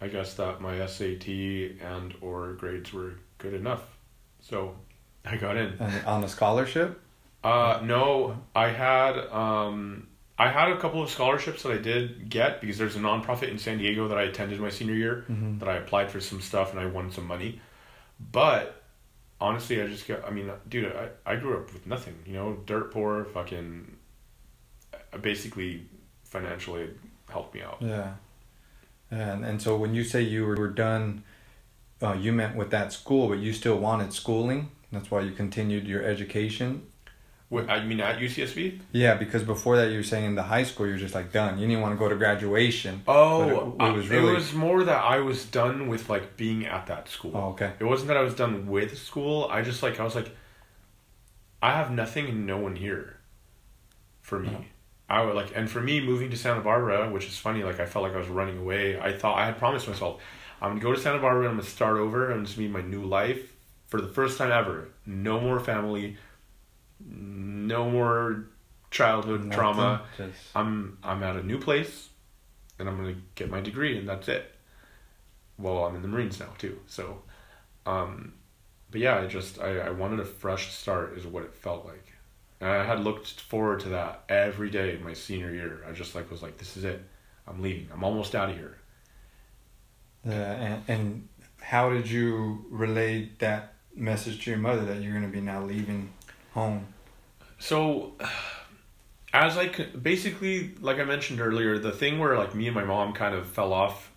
I 0.00 0.08
guess 0.08 0.34
that 0.34 0.60
my 0.60 0.84
SAT 0.86 1.28
and 1.92 2.14
or 2.20 2.54
grades 2.54 2.92
were 2.92 3.12
good 3.38 3.54
enough. 3.54 3.82
So 4.40 4.74
I 5.24 5.36
got 5.36 5.56
in. 5.56 5.74
and 5.80 6.06
on 6.06 6.22
a 6.24 6.28
scholarship 6.28 7.00
Uh, 7.42 7.80
no, 7.82 8.36
I 8.54 8.68
had 8.68 9.18
um, 9.28 10.08
I 10.38 10.48
had 10.48 10.70
a 10.70 10.78
couple 10.78 11.02
of 11.02 11.10
scholarships 11.10 11.62
that 11.62 11.72
I 11.72 11.78
did 11.78 12.28
get 12.28 12.60
because 12.60 12.78
there's 12.78 12.96
a 12.96 13.00
nonprofit 13.00 13.48
in 13.50 13.58
San 13.58 13.78
Diego 13.78 14.08
that 14.08 14.18
I 14.18 14.22
attended 14.24 14.60
my 14.60 14.70
senior 14.70 14.94
year 14.94 15.24
Mhm. 15.30 15.58
that 15.60 15.68
I 15.68 15.76
applied 15.76 16.10
for 16.10 16.20
some 16.20 16.40
stuff 16.40 16.70
and 16.72 16.80
I 16.80 16.86
won 16.86 17.10
some 17.10 17.26
money. 17.26 17.60
But 18.32 18.82
honestly, 19.40 19.80
I 19.82 19.86
just 19.86 20.06
got. 20.08 20.24
I 20.24 20.30
mean, 20.30 20.50
dude, 20.68 20.92
I, 20.94 21.32
I 21.32 21.36
grew 21.36 21.56
up 21.58 21.72
with 21.72 21.86
nothing. 21.86 22.14
You 22.26 22.34
know, 22.34 22.52
dirt 22.66 22.92
poor, 22.92 23.24
fucking. 23.24 23.96
uh, 25.12 25.18
Basically, 25.18 25.86
financially 26.24 26.90
helped 27.28 27.54
me 27.54 27.62
out. 27.62 27.78
Yeah. 27.80 28.14
And 29.10 29.44
and 29.44 29.60
so 29.62 29.76
when 29.76 29.94
you 29.94 30.04
say 30.04 30.22
you 30.22 30.44
were, 30.46 30.56
were 30.56 30.68
done, 30.70 31.22
uh, 32.02 32.14
you 32.14 32.32
meant 32.32 32.56
with 32.56 32.70
that 32.70 32.92
school, 32.92 33.28
but 33.28 33.38
you 33.38 33.52
still 33.52 33.78
wanted 33.78 34.12
schooling. 34.12 34.70
That's 34.92 35.10
why 35.10 35.20
you 35.22 35.32
continued 35.32 35.86
your 35.86 36.02
education. 36.02 36.86
Wait, 37.50 37.68
I 37.68 37.84
mean, 37.84 38.00
at 38.00 38.18
UCSB. 38.18 38.80
Yeah, 38.92 39.14
because 39.14 39.42
before 39.42 39.76
that 39.76 39.90
you 39.90 39.98
were 39.98 40.02
saying 40.02 40.24
in 40.24 40.34
the 40.34 40.42
high 40.44 40.64
school 40.64 40.86
you're 40.86 40.96
just 40.96 41.14
like 41.14 41.30
done. 41.32 41.58
You 41.58 41.66
didn't 41.68 41.82
want 41.82 41.94
to 41.94 41.98
go 41.98 42.08
to 42.08 42.16
graduation. 42.16 43.02
Oh, 43.06 43.42
it- 43.42 43.82
it 43.84 43.88
uh, 43.90 43.92
was 43.92 44.08
really- 44.08 44.30
it 44.32 44.34
was 44.34 44.52
more 44.54 44.82
that 44.84 45.04
I 45.04 45.18
was 45.18 45.44
done 45.44 45.86
with 45.88 46.08
like 46.08 46.36
being 46.36 46.64
at 46.66 46.86
that 46.86 47.08
school. 47.08 47.32
Oh, 47.34 47.48
okay. 47.50 47.72
It 47.78 47.84
wasn't 47.84 48.08
that 48.08 48.16
I 48.16 48.22
was 48.22 48.34
done 48.34 48.66
with 48.66 48.96
school. 48.98 49.46
I 49.50 49.62
just 49.62 49.82
like 49.82 50.00
I 50.00 50.04
was 50.04 50.14
like, 50.14 50.34
I 51.62 51.72
have 51.72 51.90
nothing 51.90 52.26
and 52.28 52.46
no 52.46 52.58
one 52.58 52.76
here. 52.76 53.16
For 54.20 54.38
me, 54.38 54.48
Uh-huh. 54.48 54.62
I 55.08 55.22
would 55.22 55.34
like, 55.34 55.52
and 55.54 55.70
for 55.70 55.80
me 55.82 56.00
moving 56.00 56.30
to 56.30 56.36
Santa 56.36 56.62
Barbara, 56.62 57.10
which 57.10 57.26
is 57.26 57.36
funny. 57.38 57.62
Like 57.62 57.78
I 57.78 57.86
felt 57.86 58.04
like 58.04 58.14
I 58.14 58.18
was 58.18 58.28
running 58.28 58.58
away. 58.58 58.98
I 58.98 59.12
thought 59.12 59.38
I 59.38 59.44
had 59.46 59.58
promised 59.58 59.86
myself, 59.86 60.20
I'm 60.62 60.70
gonna 60.70 60.80
go 60.80 60.92
to 60.94 61.00
Santa 61.00 61.18
Barbara 61.18 61.42
and 61.42 61.50
I'm 61.50 61.56
gonna 61.58 61.68
start 61.68 61.98
over 61.98 62.30
and 62.30 62.46
just 62.46 62.56
be 62.58 62.68
my 62.68 62.80
new 62.80 63.02
life 63.04 63.53
for 63.94 64.00
the 64.00 64.08
first 64.08 64.38
time 64.38 64.50
ever. 64.50 64.88
No 65.06 65.38
more 65.38 65.60
family. 65.60 66.16
No 66.98 67.88
more 67.88 68.46
childhood 68.90 69.44
Nothing, 69.44 69.52
trauma. 69.52 70.02
Just, 70.16 70.36
I'm 70.56 70.98
I'm 71.04 71.22
at 71.22 71.36
a 71.36 71.44
new 71.44 71.60
place, 71.60 72.08
and 72.80 72.88
I'm 72.88 72.96
gonna 72.96 73.14
get 73.36 73.48
my 73.48 73.60
degree, 73.60 73.96
and 73.96 74.08
that's 74.08 74.26
it. 74.26 74.50
Well, 75.60 75.84
I'm 75.84 75.94
in 75.94 76.02
the 76.02 76.08
Marines 76.08 76.40
now 76.40 76.48
too, 76.58 76.80
so, 76.88 77.22
um, 77.86 78.32
but 78.90 79.00
yeah, 79.00 79.20
I 79.20 79.28
just 79.28 79.60
I, 79.60 79.78
I 79.78 79.90
wanted 79.90 80.18
a 80.18 80.24
fresh 80.24 80.72
start, 80.72 81.16
is 81.16 81.24
what 81.24 81.44
it 81.44 81.54
felt 81.54 81.86
like. 81.86 82.14
And 82.60 82.68
I 82.68 82.84
had 82.84 82.98
looked 82.98 83.42
forward 83.42 83.78
to 83.80 83.90
that 83.90 84.24
every 84.28 84.70
day 84.70 84.96
in 84.96 85.04
my 85.04 85.12
senior 85.12 85.52
year. 85.52 85.84
I 85.88 85.92
just 85.92 86.16
like 86.16 86.32
was 86.32 86.42
like, 86.42 86.58
this 86.58 86.76
is 86.76 86.82
it. 86.82 87.00
I'm 87.46 87.62
leaving. 87.62 87.86
I'm 87.92 88.02
almost 88.02 88.34
out 88.34 88.50
of 88.50 88.56
here. 88.56 88.76
yeah, 90.24 90.32
and 90.32 90.82
and 90.88 91.28
how 91.60 91.90
did 91.90 92.10
you 92.10 92.64
relate 92.70 93.38
that 93.38 93.73
message 93.94 94.44
to 94.44 94.50
your 94.50 94.58
mother 94.58 94.84
that 94.84 95.02
you're 95.02 95.14
gonna 95.14 95.28
be 95.28 95.40
now 95.40 95.62
leaving 95.62 96.12
home? 96.52 96.86
So, 97.58 98.14
as 99.32 99.56
I 99.56 99.68
could, 99.68 100.02
basically, 100.02 100.74
like 100.80 100.98
I 100.98 101.04
mentioned 101.04 101.40
earlier, 101.40 101.78
the 101.78 101.92
thing 101.92 102.18
where 102.18 102.36
like 102.36 102.54
me 102.54 102.66
and 102.66 102.74
my 102.74 102.84
mom 102.84 103.12
kind 103.12 103.34
of 103.34 103.46
fell 103.46 103.72
off 103.72 104.10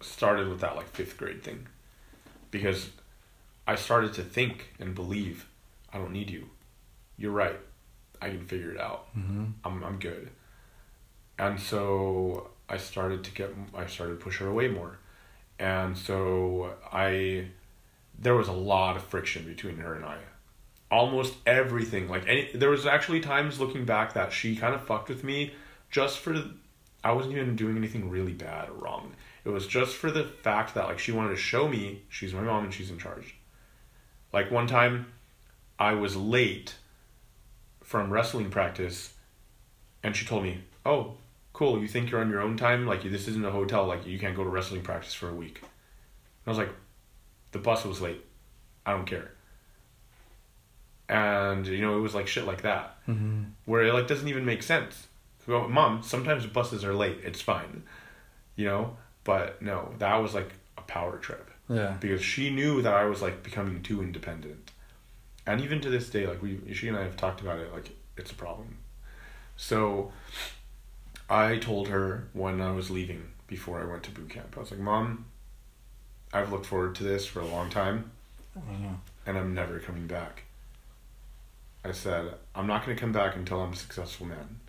started 0.00 0.48
with 0.48 0.60
that 0.60 0.76
like 0.76 0.88
fifth 0.88 1.16
grade 1.16 1.42
thing, 1.42 1.66
because 2.50 2.90
I 3.66 3.74
started 3.74 4.14
to 4.14 4.22
think 4.22 4.74
and 4.78 4.94
believe, 4.94 5.46
I 5.92 5.98
don't 5.98 6.12
need 6.12 6.30
you. 6.30 6.48
You're 7.16 7.32
right. 7.32 7.58
I 8.20 8.30
can 8.30 8.44
figure 8.46 8.72
it 8.72 8.80
out. 8.80 9.14
Mm-hmm. 9.16 9.44
I'm 9.64 9.84
I'm 9.84 9.98
good. 9.98 10.30
And 11.38 11.60
so 11.60 12.50
I 12.68 12.78
started 12.78 13.22
to 13.24 13.30
get 13.32 13.54
I 13.74 13.86
started 13.86 14.18
to 14.18 14.24
push 14.24 14.38
her 14.38 14.48
away 14.48 14.68
more. 14.68 14.98
And 15.58 15.96
so 15.96 16.74
I 16.92 17.48
there 18.18 18.34
was 18.34 18.48
a 18.48 18.52
lot 18.52 18.96
of 18.96 19.04
friction 19.04 19.44
between 19.44 19.76
her 19.78 19.94
and 19.94 20.04
I. 20.04 20.18
Almost 20.90 21.34
everything 21.46 22.08
like 22.08 22.26
any 22.26 22.50
there 22.54 22.70
was 22.70 22.86
actually 22.86 23.20
times 23.20 23.60
looking 23.60 23.84
back 23.84 24.14
that 24.14 24.32
she 24.32 24.56
kind 24.56 24.74
of 24.74 24.82
fucked 24.82 25.08
with 25.08 25.22
me 25.22 25.52
just 25.90 26.18
for 26.18 26.34
I 27.04 27.12
wasn't 27.12 27.34
even 27.34 27.56
doing 27.56 27.76
anything 27.76 28.10
really 28.10 28.32
bad 28.32 28.70
or 28.70 28.74
wrong. 28.74 29.12
It 29.44 29.50
was 29.50 29.66
just 29.66 29.96
for 29.96 30.10
the 30.10 30.24
fact 30.24 30.74
that 30.74 30.86
like 30.86 30.98
she 30.98 31.12
wanted 31.12 31.30
to 31.30 31.36
show 31.36 31.68
me 31.68 32.02
she's 32.08 32.34
my 32.34 32.40
mom 32.40 32.64
and 32.64 32.74
she's 32.74 32.90
in 32.90 32.98
charge. 32.98 33.36
Like 34.32 34.50
one 34.50 34.66
time 34.66 35.12
I 35.78 35.92
was 35.94 36.16
late 36.16 36.74
from 37.82 38.10
wrestling 38.10 38.50
practice 38.50 39.12
and 40.02 40.16
she 40.16 40.24
told 40.24 40.42
me, 40.42 40.64
"Oh, 40.86 41.14
cool. 41.52 41.80
You 41.80 41.88
think 41.88 42.10
you're 42.10 42.20
on 42.20 42.30
your 42.30 42.40
own 42.40 42.56
time? 42.56 42.86
Like 42.86 43.02
this 43.02 43.28
isn't 43.28 43.44
a 43.44 43.50
hotel. 43.50 43.86
Like 43.86 44.06
you 44.06 44.18
can't 44.18 44.36
go 44.36 44.44
to 44.44 44.50
wrestling 44.50 44.82
practice 44.82 45.14
for 45.14 45.28
a 45.28 45.34
week." 45.34 45.58
And 45.60 46.46
I 46.46 46.50
was 46.50 46.58
like, 46.58 46.70
"The 47.52 47.58
bus 47.58 47.84
was 47.84 48.00
late. 48.00 48.24
I 48.86 48.92
don't 48.92 49.06
care." 49.06 49.30
And 51.08 51.66
you 51.66 51.80
know, 51.80 51.96
it 51.96 52.00
was 52.00 52.14
like 52.14 52.26
shit 52.28 52.44
like 52.46 52.62
that, 52.62 52.96
Mm-hmm. 53.08 53.44
where 53.64 53.82
it 53.82 53.94
like 53.94 54.06
doesn't 54.06 54.28
even 54.28 54.44
make 54.44 54.62
sense. 54.62 55.06
Well, 55.46 55.66
Mom, 55.68 56.02
sometimes 56.02 56.44
buses 56.46 56.84
are 56.84 56.94
late. 56.94 57.20
It's 57.24 57.40
fine, 57.40 57.82
you 58.56 58.66
know. 58.66 58.96
But 59.24 59.62
no, 59.62 59.94
that 59.98 60.16
was 60.16 60.34
like 60.34 60.52
a 60.76 60.82
power 60.82 61.16
trip 61.18 61.50
Yeah. 61.68 61.96
because 62.00 62.22
she 62.22 62.50
knew 62.50 62.82
that 62.82 62.92
I 62.94 63.04
was 63.04 63.22
like 63.22 63.42
becoming 63.42 63.82
too 63.82 64.02
independent. 64.02 64.70
And 65.46 65.62
even 65.62 65.80
to 65.80 65.88
this 65.90 66.10
day, 66.10 66.26
like 66.26 66.42
we, 66.42 66.60
she 66.74 66.88
and 66.88 66.96
I 66.96 67.02
have 67.04 67.16
talked 67.16 67.40
about 67.40 67.58
it, 67.58 67.72
like 67.72 67.90
it's 68.18 68.30
a 68.30 68.34
problem. 68.34 68.76
So 69.56 70.12
I 71.30 71.56
told 71.58 71.88
her 71.88 72.28
when 72.34 72.60
I 72.60 72.72
was 72.72 72.90
leaving 72.90 73.30
before 73.46 73.80
I 73.80 73.86
went 73.86 74.02
to 74.04 74.10
boot 74.10 74.28
camp, 74.28 74.54
I 74.56 74.60
was 74.60 74.70
like, 74.70 74.80
Mom, 74.80 75.24
I've 76.32 76.52
looked 76.52 76.66
forward 76.66 76.94
to 76.96 77.04
this 77.04 77.26
for 77.26 77.40
a 77.40 77.46
long 77.46 77.70
time 77.70 78.10
and 79.26 79.38
I'm 79.38 79.54
never 79.54 79.78
coming 79.78 80.06
back. 80.06 80.44
I 81.84 81.92
said, 81.92 82.34
I'm 82.54 82.66
not 82.66 82.84
going 82.84 82.96
to 82.96 83.00
come 83.00 83.12
back 83.12 83.36
until 83.36 83.60
I'm 83.60 83.72
a 83.72 83.76
successful 83.76 84.26
man. 84.26 84.60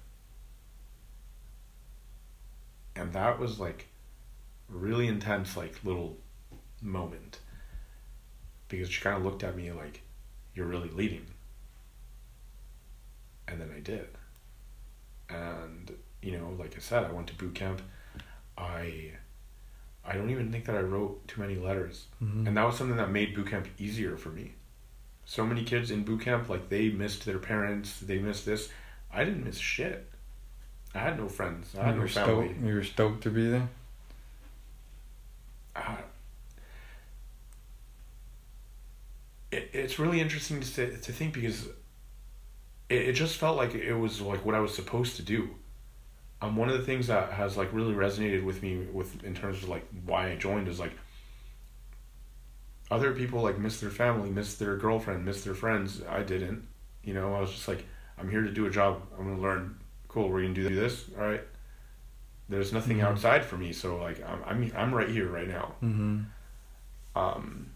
And 2.95 3.13
that 3.13 3.39
was 3.39 3.59
like 3.59 3.87
really 4.69 5.07
intense, 5.07 5.57
like 5.57 5.83
little 5.83 6.17
moment. 6.81 7.39
Because 8.67 8.89
she 8.89 9.01
kind 9.01 9.17
of 9.17 9.23
looked 9.23 9.43
at 9.43 9.55
me 9.55 9.71
like, 9.71 10.01
You're 10.53 10.67
really 10.67 10.89
leaving. 10.89 11.25
And 13.47 13.59
then 13.59 13.71
I 13.75 13.79
did. 13.79 14.07
And, 15.29 15.91
you 16.21 16.37
know, 16.37 16.55
like 16.57 16.75
I 16.75 16.79
said, 16.79 17.03
I 17.03 17.11
went 17.11 17.27
to 17.27 17.35
boot 17.35 17.55
camp. 17.55 17.81
I 18.57 19.11
I 20.05 20.13
don't 20.13 20.29
even 20.29 20.51
think 20.51 20.65
that 20.65 20.75
I 20.75 20.81
wrote 20.81 21.27
too 21.27 21.41
many 21.41 21.55
letters. 21.55 22.07
Mhm. 22.23 22.47
And 22.47 22.57
that 22.57 22.63
was 22.63 22.77
something 22.77 22.97
that 22.97 23.11
made 23.11 23.35
boot 23.35 23.47
camp 23.49 23.67
easier 23.77 24.17
for 24.17 24.29
me. 24.29 24.53
So 25.25 25.45
many 25.45 25.63
kids 25.63 25.91
in 25.91 26.03
boot 26.03 26.21
camp, 26.21 26.49
like 26.49 26.69
they 26.69 26.89
missed 26.89 27.25
their 27.25 27.37
parents, 27.39 27.99
they 27.99 28.17
missed 28.17 28.45
this. 28.45 28.69
I 29.11 29.23
didn't 29.25 29.43
miss 29.43 29.57
shit. 29.57 30.09
I 30.95 30.99
had 30.99 31.17
no 31.17 31.27
friends. 31.29 31.75
I 31.77 31.83
had 31.85 31.95
you 31.95 32.01
no 32.01 32.07
family. 32.07 32.47
stoked. 32.49 32.65
You 32.65 32.73
were 32.73 32.83
stoked 32.83 33.23
to 33.23 33.29
be 33.29 33.49
there. 33.49 33.69
Uh, 35.75 35.97
it, 39.51 39.69
it's 39.73 39.99
really 39.99 40.19
interesting 40.19 40.61
to 40.61 40.97
to 40.97 41.11
think 41.11 41.33
because 41.33 41.67
it, 42.89 43.09
it 43.09 43.13
just 43.13 43.37
felt 43.37 43.57
like 43.57 43.75
it 43.75 43.93
was 43.93 44.21
like 44.21 44.45
what 44.45 44.55
I 44.55 44.59
was 44.59 44.73
supposed 44.73 45.15
to 45.17 45.21
do. 45.21 45.49
Um, 46.41 46.55
one 46.55 46.69
of 46.69 46.77
the 46.77 46.85
things 46.85 47.07
that 47.07 47.31
has 47.33 47.57
like 47.57 47.73
really 47.73 47.93
resonated 47.93 48.43
with 48.43 48.61
me 48.63 48.77
with 48.93 49.23
in 49.23 49.33
terms 49.35 49.61
of 49.63 49.69
like 49.69 49.85
why 50.05 50.31
I 50.31 50.35
joined 50.35 50.67
is 50.69 50.79
like 50.79 50.93
other 52.91 53.11
people 53.13 53.41
like 53.41 53.57
miss 53.59 53.79
their 53.79 53.89
family, 53.89 54.29
miss 54.29 54.55
their 54.55 54.77
girlfriend, 54.77 55.25
miss 55.25 55.43
their 55.43 55.53
friends. 55.53 56.01
I 56.09 56.23
didn't. 56.23 56.67
You 57.03 57.13
know, 57.13 57.35
I 57.35 57.41
was 57.41 57.51
just 57.51 57.67
like, 57.67 57.85
I'm 58.17 58.29
here 58.29 58.41
to 58.41 58.51
do 58.51 58.65
a 58.65 58.69
job. 58.69 59.01
I'm 59.17 59.25
gonna 59.29 59.41
learn. 59.41 59.79
Cool, 60.07 60.29
we're 60.29 60.41
gonna 60.41 60.53
do 60.53 60.69
this. 60.73 61.05
All 61.17 61.25
right. 61.25 61.43
There's 62.47 62.73
nothing 62.73 62.97
Mhm. 62.97 63.03
outside 63.03 63.45
for 63.45 63.57
me, 63.57 63.71
so 63.73 63.97
like 63.97 64.23
I'm 64.27 64.41
I'm 64.45 64.71
I'm 64.75 64.93
right 64.95 65.09
here 65.09 65.27
right 65.27 65.47
now. 65.47 65.75
Mm-hmm. 65.83 66.21
Um, 67.15 67.68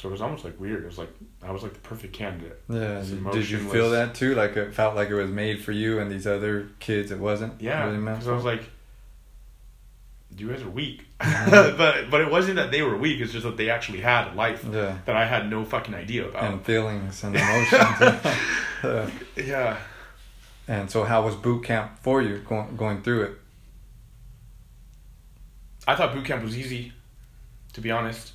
so 0.00 0.08
it 0.08 0.12
was 0.12 0.22
almost 0.22 0.44
like 0.44 0.58
weird. 0.58 0.82
It 0.82 0.86
was 0.86 0.96
like 0.98 1.10
I 1.42 1.50
was 1.50 1.62
like 1.62 1.74
the 1.74 1.80
perfect 1.80 2.14
candidate. 2.14 2.60
Yeah. 2.68 3.02
Did 3.32 3.50
you 3.50 3.58
feel 3.58 3.90
that 3.90 4.14
too? 4.14 4.34
Like 4.34 4.56
it 4.56 4.72
felt 4.74 4.96
like 4.96 5.10
it 5.10 5.14
was 5.14 5.30
made 5.30 5.62
for 5.62 5.72
you 5.72 5.98
and 6.00 6.10
these 6.10 6.26
other 6.26 6.68
kids. 6.80 7.10
It 7.10 7.18
wasn't. 7.18 7.60
Yeah, 7.60 7.84
Really 7.84 7.98
because 7.98 8.26
I 8.28 8.32
was 8.32 8.44
like, 8.44 8.62
you 10.36 10.48
guys 10.48 10.62
are 10.62 10.70
weak. 10.70 11.06
Mhm. 11.20 11.76
but 11.76 12.10
but 12.10 12.22
it 12.22 12.30
wasn't 12.30 12.56
that 12.56 12.70
they 12.70 12.80
were 12.80 12.96
weak. 12.96 13.20
It's 13.20 13.32
just 13.32 13.44
that 13.44 13.58
they 13.58 13.68
actually 13.68 14.00
had 14.00 14.28
a 14.32 14.34
life 14.34 14.64
Yeah. 14.64 14.96
that 15.04 15.16
I 15.16 15.26
had 15.26 15.50
no 15.50 15.64
fucking 15.66 15.94
idea 15.94 16.26
about. 16.26 16.44
And 16.44 16.64
feelings 16.64 17.22
and 17.24 17.36
emotions. 17.44 18.00
Yeah. 18.82 19.10
yeah. 19.36 19.76
And 20.66 20.90
so, 20.90 21.04
how 21.04 21.22
was 21.22 21.34
boot 21.34 21.64
camp 21.64 21.98
for 22.00 22.22
you 22.22 22.38
going 22.38 22.74
going 22.76 23.02
through 23.02 23.22
it? 23.24 23.32
I 25.86 25.94
thought 25.96 26.14
boot 26.14 26.24
camp 26.24 26.42
was 26.42 26.56
easy, 26.56 26.92
to 27.74 27.80
be 27.82 27.90
honest. 27.90 28.32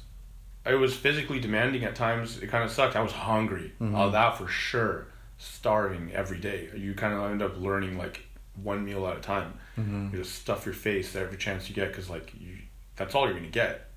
It 0.66 0.76
was 0.76 0.96
physically 0.96 1.40
demanding 1.40 1.84
at 1.84 1.96
times. 1.96 2.40
It 2.42 2.48
kind 2.48 2.64
of 2.64 2.72
sucked. 2.72 2.96
I 2.96 3.02
was 3.02 3.12
hungry. 3.12 3.74
Mhm. 3.80 3.98
Oh, 3.98 4.10
that 4.12 4.38
for 4.38 4.48
sure. 4.48 5.08
Starving 5.38 6.12
every 6.14 6.40
day. 6.40 6.70
You 6.76 6.94
kind 6.94 7.14
of 7.14 7.30
end 7.32 7.42
up 7.42 7.60
learning 7.60 7.98
like 7.98 8.22
one 8.64 8.84
meal 8.86 9.06
at 9.08 9.18
a 9.18 9.20
time. 9.20 9.54
Mm-hmm. 9.78 10.10
You 10.16 10.24
just 10.24 10.36
stuff 10.36 10.66
your 10.66 10.74
face 10.74 11.16
every 11.16 11.38
chance 11.38 11.68
you 11.70 11.76
get 11.76 11.90
because 11.90 12.10
like 12.10 12.34
you, 12.40 12.58
that's 12.96 13.14
all 13.14 13.26
you're 13.26 13.36
gonna 13.36 13.48
get, 13.50 13.90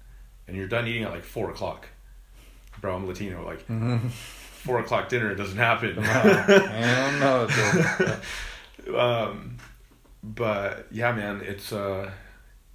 and 0.47 0.57
you're 0.57 0.67
done 0.69 0.87
eating 0.89 1.05
at 1.05 1.11
like 1.13 1.23
four 1.25 1.51
o'clock. 1.51 1.87
Bro, 2.81 2.97
I'm 2.97 3.07
Latino. 3.07 3.45
Like 3.47 3.67
Mm-hmm. 3.69 4.09
four 4.09 4.81
o'clock 4.81 5.09
dinner 5.09 5.35
doesn't 5.35 5.57
happen. 5.59 5.97
I 5.99 7.11
don't 7.19 7.21
know. 8.89 8.99
um, 8.99 9.57
but 10.23 10.87
yeah, 10.91 11.13
man, 11.13 11.41
it's 11.45 11.73
uh, 11.73 12.11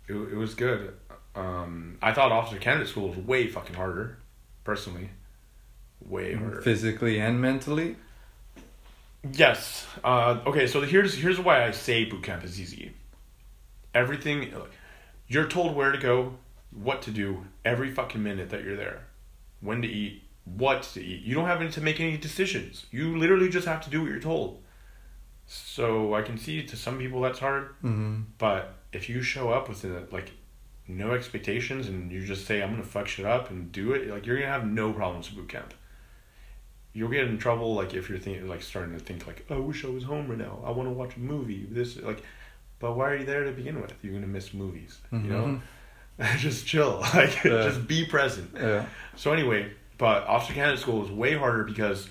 it, 0.08 0.14
it 0.14 0.36
was 0.36 0.56
good. 0.56 0.94
Um, 1.36 1.98
I 2.02 2.14
thought 2.14 2.32
officer 2.32 2.60
candidate 2.60 2.90
school 2.90 3.10
was 3.10 3.18
way 3.18 3.48
fucking 3.48 3.76
harder, 3.76 4.18
personally, 4.64 5.10
way 6.06 6.34
harder. 6.36 6.62
Physically 6.62 7.20
and 7.20 7.42
mentally. 7.42 7.96
Yes. 9.32 9.88
Uh, 10.04 10.42
okay, 10.46 10.68
so 10.68 10.82
here's 10.82 11.16
here's 11.16 11.40
why 11.40 11.64
I 11.66 11.72
say 11.72 12.06
boot 12.06 12.24
camp 12.24 12.44
is 12.44 12.60
easy. 12.60 12.92
Everything, 13.96 14.52
you're 15.28 15.48
told 15.48 15.76
where 15.76 15.92
to 15.92 15.98
go, 15.98 16.34
what 16.72 17.02
to 17.04 17.12
do 17.12 17.46
every 17.64 17.92
fucking 17.92 18.22
minute 18.22 18.50
that 18.50 18.64
you're 18.64 18.76
there, 18.76 19.06
when 19.62 19.82
to 19.84 19.88
eat, 19.88 20.24
what 20.46 20.82
to 20.94 21.02
eat. 21.04 21.22
You 21.24 21.36
don't 21.36 21.46
have 21.48 21.72
to 21.72 21.82
make 21.82 22.00
any 22.00 22.18
decisions. 22.18 22.86
You 22.92 23.18
literally 23.18 23.50
just 23.50 23.68
have 23.68 23.82
to 23.82 23.90
do 23.90 24.02
what 24.02 24.10
you're 24.10 24.20
told. 24.20 24.62
So 25.46 26.16
I 26.16 26.22
can 26.22 26.38
see 26.38 26.64
to 26.66 26.76
some 26.76 26.98
people 26.98 27.22
that's 27.22 27.40
hard, 27.40 27.70
Mm-hmm. 27.84 28.22
but 28.38 28.74
if 28.92 29.10
you 29.10 29.22
show 29.22 29.50
up 29.52 29.70
with 29.70 29.86
it, 29.86 30.12
like 30.12 30.32
no 30.88 31.12
expectations 31.14 31.88
and 31.88 32.12
you 32.12 32.26
just 32.26 32.46
say 32.46 32.62
I'm 32.62 32.72
gonna 32.72 32.84
fuck 32.84 33.08
shit 33.08 33.26
up 33.26 33.50
and 33.50 33.72
do 33.72 33.94
it, 33.94 34.08
like 34.10 34.26
you're 34.26 34.38
gonna 34.38 34.52
have 34.52 34.66
no 34.68 34.92
problems 34.94 35.30
with 35.30 35.38
boot 35.38 35.50
camp. 35.50 35.74
You'll 36.94 37.10
get 37.10 37.24
in 37.28 37.38
trouble 37.38 37.74
like 37.74 37.94
if 37.94 38.10
you're 38.10 38.20
thinking 38.20 38.48
like 38.48 38.62
starting 38.62 38.94
to 38.98 39.04
think 39.04 39.26
like, 39.26 39.46
oh, 39.50 39.56
I 39.56 39.60
wish 39.60 39.84
I 39.84 39.90
was 39.90 40.04
home 40.04 40.28
right 40.28 40.38
now. 40.38 40.60
I 40.66 40.72
want 40.72 40.88
to 40.88 40.94
watch 40.94 41.16
a 41.16 41.20
movie. 41.20 41.66
This 41.70 41.98
like, 41.98 42.22
but 42.80 42.96
why 42.96 43.10
are 43.12 43.16
you 43.18 43.26
there 43.26 43.44
to 43.46 43.52
begin 43.52 43.82
with? 43.82 43.94
You're 44.02 44.14
gonna 44.14 44.28
miss 44.28 44.54
movies. 44.54 45.00
You 45.12 45.20
know, 45.20 45.62
just 46.38 46.68
chill. 46.68 47.00
Like 47.14 47.30
Mm-hmm. 47.30 47.48
Yeah. 47.48 47.64
just 47.64 47.88
be 47.88 48.06
present. 48.06 48.52
Yeah. 48.56 48.86
So 49.16 49.32
anyway, 49.34 49.72
but 49.98 50.28
officer 50.28 50.54
candidate 50.54 50.82
school 50.82 51.04
is 51.04 51.10
way 51.12 51.34
harder 51.36 51.64
because 51.64 52.10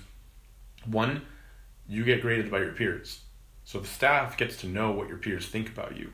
one, 0.85 1.21
you 1.87 2.03
get 2.03 2.21
graded 2.21 2.51
by 2.51 2.59
your 2.59 2.71
peers. 2.73 3.21
So 3.65 3.79
the 3.79 3.87
staff 3.87 4.35
gets 4.35 4.57
to 4.57 4.67
know 4.67 4.91
what 4.91 5.07
your 5.07 5.17
peers 5.17 5.47
think 5.47 5.69
about 5.69 5.95
you. 5.95 6.11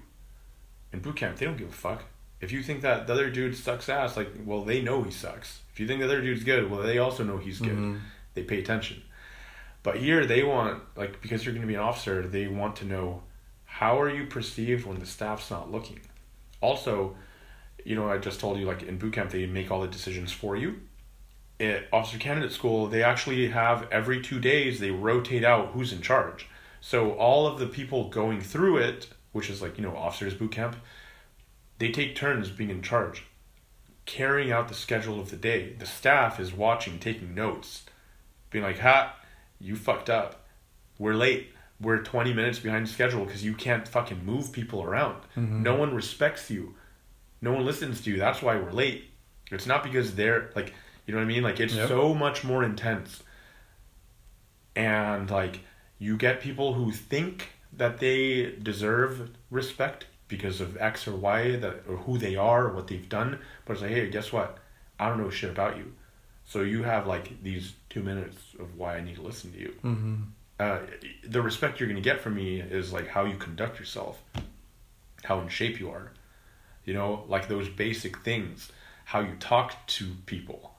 In 0.93 0.99
boot 0.99 1.15
camp, 1.15 1.37
they 1.37 1.45
don't 1.47 1.57
give 1.57 1.69
a 1.69 1.71
fuck. 1.71 2.03
If 2.41 2.51
you 2.51 2.63
think 2.63 2.81
that 2.81 3.07
the 3.07 3.13
other 3.13 3.29
dude 3.29 3.55
sucks 3.55 3.89
ass, 3.89 4.15
like, 4.15 4.29
well, 4.45 4.63
they 4.63 4.81
know 4.81 5.03
he 5.03 5.11
sucks. 5.11 5.59
If 5.73 5.79
you 5.79 5.87
think 5.87 5.99
the 5.99 6.05
other 6.05 6.21
dude's 6.21 6.43
good, 6.43 6.69
well, 6.71 6.81
they 6.81 6.97
also 6.97 7.23
know 7.23 7.37
he's 7.37 7.59
good. 7.59 7.77
Mhm. 7.77 7.99
They 8.33 8.43
pay 8.43 8.59
attention. 8.59 9.01
But 9.83 9.97
here, 9.97 10.25
they 10.25 10.43
want, 10.43 10.81
like, 10.95 11.21
because 11.21 11.43
you're 11.45 11.53
going 11.53 11.63
to 11.63 11.67
be 11.67 11.75
an 11.75 11.81
officer, 11.81 12.21
they 12.27 12.47
want 12.47 12.75
to 12.77 12.85
know 12.85 13.23
how 13.65 13.99
are 13.99 14.09
you 14.09 14.25
perceived 14.25 14.85
when 14.85 14.99
the 14.99 15.05
staff's 15.05 15.49
not 15.51 15.71
looking. 15.71 15.99
Also, 16.61 17.15
you 17.85 17.95
know, 17.95 18.09
I 18.09 18.17
just 18.17 18.39
told 18.39 18.57
you, 18.59 18.65
like, 18.65 18.83
in 18.83 18.97
boot 18.97 19.13
camp, 19.13 19.31
they 19.31 19.45
make 19.45 19.71
all 19.71 19.81
the 19.81 19.87
decisions 19.87 20.31
for 20.31 20.55
you. 20.55 20.81
At 21.59 21.87
officer 21.91 22.17
candidate 22.17 22.51
school, 22.51 22.87
they 22.87 23.03
actually 23.03 23.49
have 23.49 23.87
every 23.91 24.21
two 24.21 24.39
days, 24.39 24.79
they 24.79 24.91
rotate 24.91 25.43
out 25.43 25.71
who's 25.73 25.91
in 25.91 26.01
charge. 26.01 26.47
So 26.81 27.11
all 27.13 27.47
of 27.47 27.59
the 27.59 27.67
people 27.67 28.09
going 28.09 28.39
through 28.41 28.77
it, 28.77 29.07
which 29.33 29.49
is 29.49 29.61
like, 29.61 29.77
you 29.77 29.83
know, 29.83 29.95
officers 29.95 30.33
boot 30.33 30.51
camp, 30.51 30.77
they 31.79 31.91
take 31.91 32.15
turns 32.15 32.49
being 32.51 32.69
in 32.69 32.81
charge, 32.81 33.23
carrying 34.05 34.51
out 34.51 34.67
the 34.67 34.73
schedule 34.73 35.19
of 35.19 35.31
the 35.31 35.37
day. 35.37 35.73
The 35.73 35.85
staff 35.85 36.39
is 36.39 36.53
watching, 36.53 36.99
taking 36.99 37.33
notes, 37.33 37.83
being 38.51 38.63
like, 38.63 38.79
ha, 38.79 39.15
you 39.59 39.75
fucked 39.75 40.09
up. 40.09 40.45
We're 40.97 41.13
late. 41.13 41.51
We're 41.81 41.99
20 42.03 42.33
minutes 42.33 42.59
behind 42.59 42.89
schedule 42.89 43.23
because 43.25 43.43
you 43.45 43.53
can't 43.53 43.87
fucking 43.87 44.25
move 44.25 44.51
people 44.51 44.83
around. 44.83 45.21
Mhm. 45.37 45.61
No 45.63 45.75
one 45.75 45.93
respects 45.95 46.51
you. 46.51 46.75
No 47.41 47.53
one 47.53 47.65
listens 47.65 48.01
to 48.01 48.11
you. 48.11 48.17
That's 48.17 48.41
why 48.41 48.55
we're 48.57 48.71
late. 48.71 49.09
It's 49.49 49.65
not 49.65 49.83
because 49.83 50.15
they're 50.15 50.51
like, 50.55 50.73
you 51.05 51.13
know 51.13 51.19
what 51.19 51.25
I 51.25 51.27
mean? 51.27 51.41
Like, 51.43 51.59
it's 51.61 51.73
Yep. 51.73 51.87
so 51.87 52.13
much 52.13 52.43
more 52.43 52.63
intense. 52.63 53.23
And 54.75 55.29
like, 55.29 55.61
you 55.97 56.17
get 56.17 56.41
people 56.41 56.73
who 56.73 56.91
think 56.91 57.49
that 57.73 57.99
they 57.99 58.51
deserve 58.61 59.29
respect 59.49 60.05
because 60.29 60.61
of 60.61 60.77
X 60.77 61.07
or 61.07 61.15
Y 61.15 61.57
that 61.57 61.83
or 61.89 61.97
who 61.97 62.17
they 62.17 62.37
are 62.37 62.67
or 62.67 62.73
what 62.73 62.87
they've 62.87 63.09
done. 63.09 63.39
But 63.65 63.73
it's 63.73 63.81
like, 63.81 63.91
hey, 63.91 64.09
guess 64.09 64.31
what? 64.31 64.57
I 64.97 65.09
don't 65.09 65.19
know 65.19 65.29
shit 65.29 65.49
about 65.49 65.75
you. 65.75 65.93
So 66.45 66.61
you 66.61 66.83
have 66.83 67.05
like 67.05 67.43
these 67.43 67.73
two 67.89 68.01
minutes 68.01 68.37
of 68.59 68.77
why 68.77 68.95
I 68.95 69.01
need 69.01 69.15
to 69.15 69.21
listen 69.21 69.51
to 69.51 69.59
you. 69.59 69.73
Mm-hmm. 69.83 70.15
Uh, 70.59 70.79
the 71.27 71.41
respect 71.41 71.79
you're 71.79 71.89
gonna 71.89 72.01
get 72.01 72.21
from 72.21 72.35
me 72.35 72.59
is 72.61 72.93
like 72.93 73.07
how 73.07 73.25
you 73.25 73.37
conduct 73.37 73.79
yourself, 73.79 74.21
how 75.23 75.39
in 75.41 75.49
shape 75.49 75.79
you 75.79 75.89
are, 75.89 76.11
you 76.85 76.93
know, 76.93 77.23
like 77.27 77.47
those 77.47 77.69
basic 77.69 78.17
things, 78.19 78.71
how 79.05 79.19
you 79.19 79.35
talk 79.39 79.85
to 79.87 80.07
people. 80.25 80.73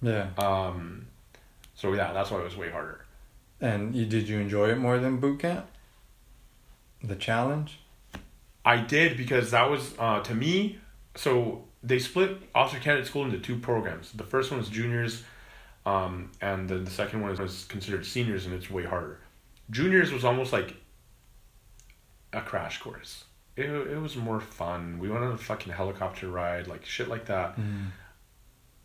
Yeah. 0.00 0.28
Um, 0.38 1.06
so 1.74 1.92
yeah, 1.92 2.12
that's 2.12 2.30
why 2.30 2.40
it 2.40 2.44
was 2.44 2.56
way 2.56 2.70
harder. 2.70 3.04
And 3.60 3.94
you 3.94 4.06
did 4.06 4.28
you 4.28 4.38
enjoy 4.38 4.70
it 4.70 4.78
more 4.78 4.98
than 4.98 5.18
boot 5.18 5.40
camp? 5.40 5.66
The 7.02 7.16
challenge. 7.16 7.78
I 8.64 8.76
did 8.78 9.16
because 9.16 9.50
that 9.50 9.68
was 9.70 9.94
uh, 9.98 10.20
to 10.20 10.34
me. 10.34 10.78
So 11.14 11.64
they 11.82 11.98
split 11.98 12.38
officer 12.54 12.80
candidate 12.80 13.06
school 13.08 13.24
into 13.24 13.38
two 13.38 13.58
programs. 13.58 14.12
The 14.12 14.24
first 14.24 14.50
one 14.50 14.60
is 14.60 14.68
juniors, 14.68 15.24
um, 15.84 16.30
and 16.40 16.68
then 16.68 16.84
the 16.84 16.90
second 16.90 17.22
one 17.22 17.32
is, 17.32 17.40
is 17.40 17.64
considered 17.64 18.06
seniors, 18.06 18.46
and 18.46 18.54
it's 18.54 18.70
way 18.70 18.84
harder. 18.84 19.18
Juniors 19.70 20.12
was 20.12 20.24
almost 20.24 20.52
like 20.52 20.74
a 22.32 22.40
crash 22.40 22.80
course. 22.80 23.24
It, 23.56 23.68
it 23.68 24.00
was 24.00 24.16
more 24.16 24.40
fun. 24.40 24.98
We 24.98 25.10
went 25.10 25.24
on 25.24 25.32
a 25.32 25.38
fucking 25.38 25.72
helicopter 25.72 26.28
ride, 26.28 26.66
like 26.68 26.86
shit 26.86 27.08
like 27.08 27.26
that. 27.26 27.58
Mm. 27.58 27.88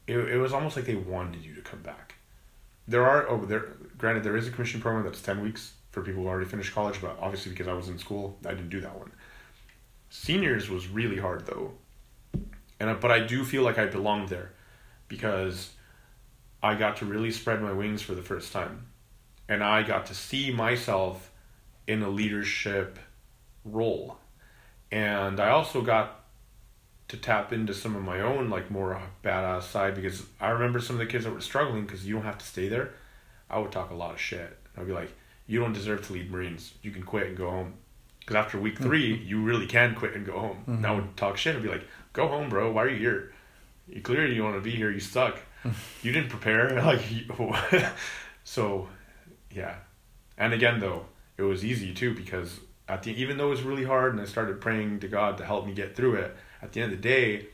It, 0.07 0.17
it 0.17 0.37
was 0.37 0.51
almost 0.53 0.75
like 0.75 0.85
they 0.85 0.95
wanted 0.95 1.43
you 1.45 1.55
to 1.55 1.61
come 1.61 1.81
back. 1.81 2.15
there 2.87 3.05
are 3.09 3.29
oh 3.29 3.45
there 3.45 3.73
granted 3.97 4.23
there 4.23 4.37
is 4.37 4.47
a 4.47 4.51
commission 4.51 4.81
program 4.81 5.03
that's 5.05 5.21
ten 5.21 5.41
weeks 5.41 5.73
for 5.91 6.01
people 6.01 6.23
who 6.23 6.29
already 6.29 6.49
finished 6.49 6.73
college, 6.73 6.99
but 7.01 7.17
obviously 7.21 7.51
because 7.51 7.67
I 7.67 7.73
was 7.73 7.89
in 7.89 7.97
school, 7.97 8.37
I 8.45 8.49
didn't 8.51 8.69
do 8.69 8.81
that 8.81 8.97
one. 8.97 9.11
Seniors 10.09 10.69
was 10.69 10.87
really 10.87 11.17
hard 11.17 11.45
though, 11.45 11.73
and 12.79 12.99
but 12.99 13.11
I 13.11 13.19
do 13.19 13.43
feel 13.43 13.63
like 13.63 13.77
I 13.77 13.85
belonged 13.85 14.29
there, 14.29 14.51
because 15.07 15.71
I 16.63 16.75
got 16.75 16.97
to 16.97 17.05
really 17.05 17.31
spread 17.31 17.61
my 17.61 17.73
wings 17.73 18.01
for 18.01 18.15
the 18.15 18.21
first 18.21 18.51
time, 18.53 18.87
and 19.49 19.63
I 19.63 19.83
got 19.83 20.05
to 20.07 20.13
see 20.15 20.51
myself 20.51 21.31
in 21.87 22.01
a 22.01 22.09
leadership 22.09 22.99
role, 23.65 24.17
and 24.91 25.39
I 25.39 25.49
also 25.49 25.81
got 25.81 26.23
to 27.09 27.17
tap 27.17 27.53
into 27.53 27.73
some 27.73 27.95
of 27.95 28.03
my 28.03 28.21
own 28.21 28.49
like 28.49 28.69
more 28.69 29.01
badass 29.23 29.63
side 29.63 29.95
because 29.95 30.25
I 30.41 30.49
remember 30.49 30.79
some 30.79 30.95
of 30.95 30.99
the 30.99 31.05
kids 31.05 31.23
that 31.23 31.33
were 31.33 31.41
struggling 31.41 31.85
because 31.85 32.05
you 32.05 32.15
don't 32.15 32.25
have 32.25 32.37
to 32.37 32.45
stay 32.45 32.67
there. 32.67 32.93
I 33.49 33.59
would 33.59 33.71
talk 33.71 33.91
a 33.91 33.95
lot 33.95 34.13
of 34.13 34.19
shit. 34.19 34.57
I'd 34.77 34.87
be 34.87 34.93
like, 34.93 35.13
"You 35.47 35.59
don't 35.59 35.73
deserve 35.73 36.05
to 36.07 36.13
lead 36.13 36.29
Marines. 36.31 36.73
You 36.81 36.91
can 36.91 37.03
quit 37.03 37.27
and 37.27 37.37
go 37.37 37.49
home." 37.49 37.73
Because 38.27 38.43
after 38.43 38.59
week 38.59 38.77
3 38.77 39.23
you 39.25 39.41
really 39.41 39.65
can 39.65 39.95
quit 39.95 40.13
and 40.13 40.25
go 40.25 40.37
home. 40.37 40.57
And 40.67 40.85
I 40.85 40.91
would 40.91 41.15
talk 41.15 41.37
shit. 41.37 41.55
I'd 41.55 41.63
be 41.63 41.69
like, 41.69 41.87
"Go 42.11 42.27
home, 42.27 42.49
bro. 42.49 42.69
Why 42.73 42.83
are 42.83 42.89
you 42.89 42.97
here? 42.97 43.31
You 43.87 44.01
clearly 44.01 44.35
you 44.35 44.43
want 44.43 44.55
to 44.55 44.61
be 44.61 44.71
here. 44.71 44.91
You 44.91 44.99
suck. 44.99 45.39
you 46.03 46.11
didn't 46.11 46.29
prepare." 46.29 46.75
Like, 46.83 47.01
so, 48.43 48.89
yeah. 49.49 49.75
And 50.37 50.53
again, 50.53 50.81
though, 50.81 51.05
it 51.37 51.43
was 51.43 51.63
easy 51.63 51.93
too 51.93 52.13
because 52.13 52.59
at 52.89 53.03
the 53.03 53.11
even 53.11 53.37
though 53.37 53.47
it 53.47 53.51
was 53.51 53.63
really 53.63 53.85
hard, 53.85 54.11
and 54.11 54.21
I 54.21 54.25
started 54.25 54.59
praying 54.59 54.99
to 54.99 55.07
God 55.07 55.37
to 55.37 55.45
help 55.45 55.65
me 55.65 55.73
get 55.73 55.95
through 55.95 56.15
it. 56.15 56.35
At 56.61 56.73
the 56.73 56.81
end 56.81 56.91
of 56.91 57.01
the 57.01 57.07
day, 57.07 57.45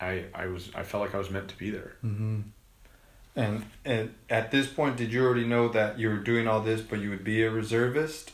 I 0.00 0.24
I 0.34 0.46
was 0.46 0.70
I 0.74 0.84
felt 0.84 1.02
like 1.02 1.14
I 1.14 1.18
was 1.18 1.28
meant 1.28 1.48
to 1.48 1.58
be 1.58 1.68
there. 1.68 1.96
Mm-hmm. 2.02 2.40
And 3.34 3.64
and 3.84 4.14
at 4.28 4.50
this 4.50 4.66
point, 4.66 4.96
did 4.96 5.12
you 5.12 5.24
already 5.24 5.46
know 5.46 5.68
that 5.68 5.98
you 5.98 6.08
were 6.08 6.18
doing 6.18 6.46
all 6.46 6.60
this, 6.60 6.80
but 6.82 7.00
you 7.00 7.10
would 7.10 7.24
be 7.24 7.42
a 7.42 7.50
reservist, 7.50 8.32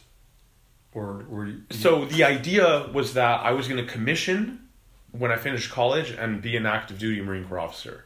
or 0.92 1.24
were 1.28 1.46
you? 1.46 1.62
So 1.70 2.04
the 2.04 2.24
idea 2.24 2.90
was 2.92 3.14
that 3.14 3.44
I 3.44 3.52
was 3.52 3.68
going 3.68 3.84
to 3.84 3.90
commission 3.90 4.68
when 5.12 5.30
I 5.30 5.36
finished 5.36 5.70
college 5.70 6.10
and 6.10 6.42
be 6.42 6.56
an 6.56 6.66
active 6.66 6.98
duty 6.98 7.20
Marine 7.20 7.44
Corps 7.46 7.60
officer. 7.60 8.04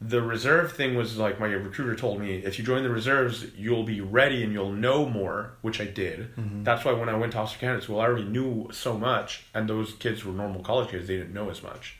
The 0.00 0.22
reserve 0.22 0.72
thing 0.72 0.94
was 0.94 1.18
like 1.18 1.38
my 1.38 1.48
recruiter 1.48 1.94
told 1.94 2.20
me 2.20 2.36
if 2.36 2.58
you 2.58 2.64
join 2.64 2.82
the 2.82 2.88
reserves, 2.88 3.54
you'll 3.54 3.82
be 3.82 4.00
ready 4.00 4.42
and 4.42 4.54
you'll 4.54 4.72
know 4.72 5.06
more, 5.06 5.52
which 5.60 5.78
I 5.78 5.84
did. 5.84 6.30
That's 6.64 6.86
why 6.86 6.92
when 6.92 7.10
I 7.10 7.16
went 7.18 7.32
to 7.32 7.38
officer 7.38 7.58
candidate 7.58 7.84
school, 7.84 8.00
I 8.00 8.06
already 8.06 8.24
knew 8.24 8.70
so 8.72 8.96
much, 8.96 9.44
and 9.52 9.68
those 9.68 9.92
kids 9.92 10.24
were 10.24 10.32
normal 10.32 10.62
college 10.62 10.88
kids; 10.88 11.06
they 11.06 11.18
didn't 11.18 11.34
know 11.34 11.50
as 11.50 11.62
much. 11.62 11.98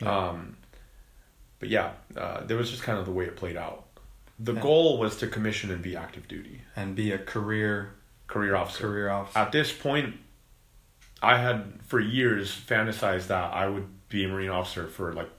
Yeah. 0.00 0.28
Um, 0.28 0.56
but 1.58 1.68
yeah, 1.68 1.92
uh, 2.16 2.44
there 2.44 2.56
was 2.56 2.70
just 2.70 2.82
kind 2.82 2.98
of 2.98 3.04
the 3.06 3.12
way 3.12 3.24
it 3.24 3.36
played 3.36 3.56
out. 3.56 3.84
The 4.38 4.52
Yeah. 4.54 4.60
goal 4.60 4.98
was 4.98 5.16
to 5.18 5.26
commission 5.26 5.70
and 5.70 5.80
be 5.82 5.96
active 5.96 6.28
duty 6.28 6.62
and 6.74 6.94
be 6.94 7.12
a 7.12 7.18
career 7.18 7.94
career 8.26 8.54
officer. 8.56 8.82
career 8.88 9.08
officer. 9.08 9.38
At 9.38 9.52
this 9.52 9.72
point, 9.72 10.16
I 11.22 11.38
had 11.38 11.80
for 11.86 12.00
years 12.00 12.50
fantasized 12.54 13.28
that 13.28 13.54
I 13.54 13.68
would 13.68 13.86
be 14.08 14.24
a 14.24 14.28
Marine 14.28 14.50
officer 14.50 14.86
for 14.88 15.12
like 15.12 15.30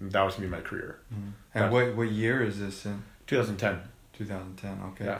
that 0.00 0.22
was 0.22 0.36
be 0.36 0.46
my 0.46 0.60
career. 0.60 1.00
and 1.10 1.34
that's- 1.52 1.72
what 1.72 1.94
what 1.96 2.10
year 2.10 2.42
is 2.42 2.58
this 2.60 2.86
in? 2.86 3.02
2010. 3.26 3.80
2010. 4.14 4.80
Okay. 4.92 5.04
Yeah. 5.04 5.18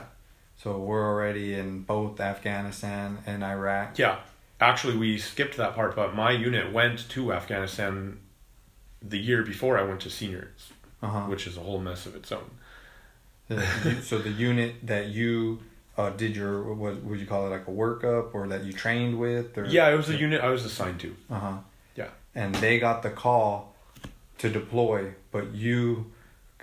So 0.57 0.77
we're 0.79 1.05
already 1.05 1.53
in 1.53 1.81
both 1.83 2.19
Afghanistan 2.19 3.19
and 3.25 3.43
Iraq. 3.43 3.97
Yeah. 3.99 4.19
Actually, 4.59 4.95
we 4.97 5.17
skipped 5.17 5.57
that 5.57 5.73
part, 5.75 5.95
but 5.95 6.13
my 6.15 6.31
unit 6.31 6.71
went 6.71 7.09
to 7.09 7.33
Afghanistan 7.33 8.19
the 9.01 9.17
year 9.17 9.43
before 9.43 9.77
I 9.77 9.83
went 9.83 10.01
to 10.01 10.09
seniors, 10.09 10.71
Uh 11.01 11.07
huh. 11.07 11.21
which 11.27 11.47
is 11.47 11.57
a 11.57 11.61
whole 11.61 11.79
mess 11.79 12.05
of 12.05 12.15
its 12.15 12.31
own. 12.31 12.49
so 14.03 14.17
the 14.19 14.29
unit 14.29 14.75
that 14.83 15.07
you 15.07 15.59
uh, 15.97 16.09
did 16.11 16.35
your 16.35 16.73
what 16.73 17.03
would 17.03 17.19
you 17.19 17.25
call 17.25 17.47
it 17.47 17.49
like 17.49 17.67
a 17.67 17.71
workup 17.71 18.33
or 18.33 18.47
that 18.47 18.63
you 18.63 18.71
trained 18.71 19.19
with 19.19 19.57
or 19.57 19.65
Yeah, 19.65 19.89
it 19.91 19.97
was 19.97 20.09
a 20.09 20.15
unit 20.15 20.41
I 20.41 20.49
was 20.49 20.63
assigned 20.63 20.99
to. 21.01 21.15
uh 21.29 21.39
huh 21.39 21.57
Yeah. 21.95 22.09
and 22.33 22.55
they 22.55 22.79
got 22.79 23.03
the 23.03 23.09
call 23.09 23.75
to 24.37 24.49
deploy 24.49 25.13
but 25.31 25.53
you 25.53 26.11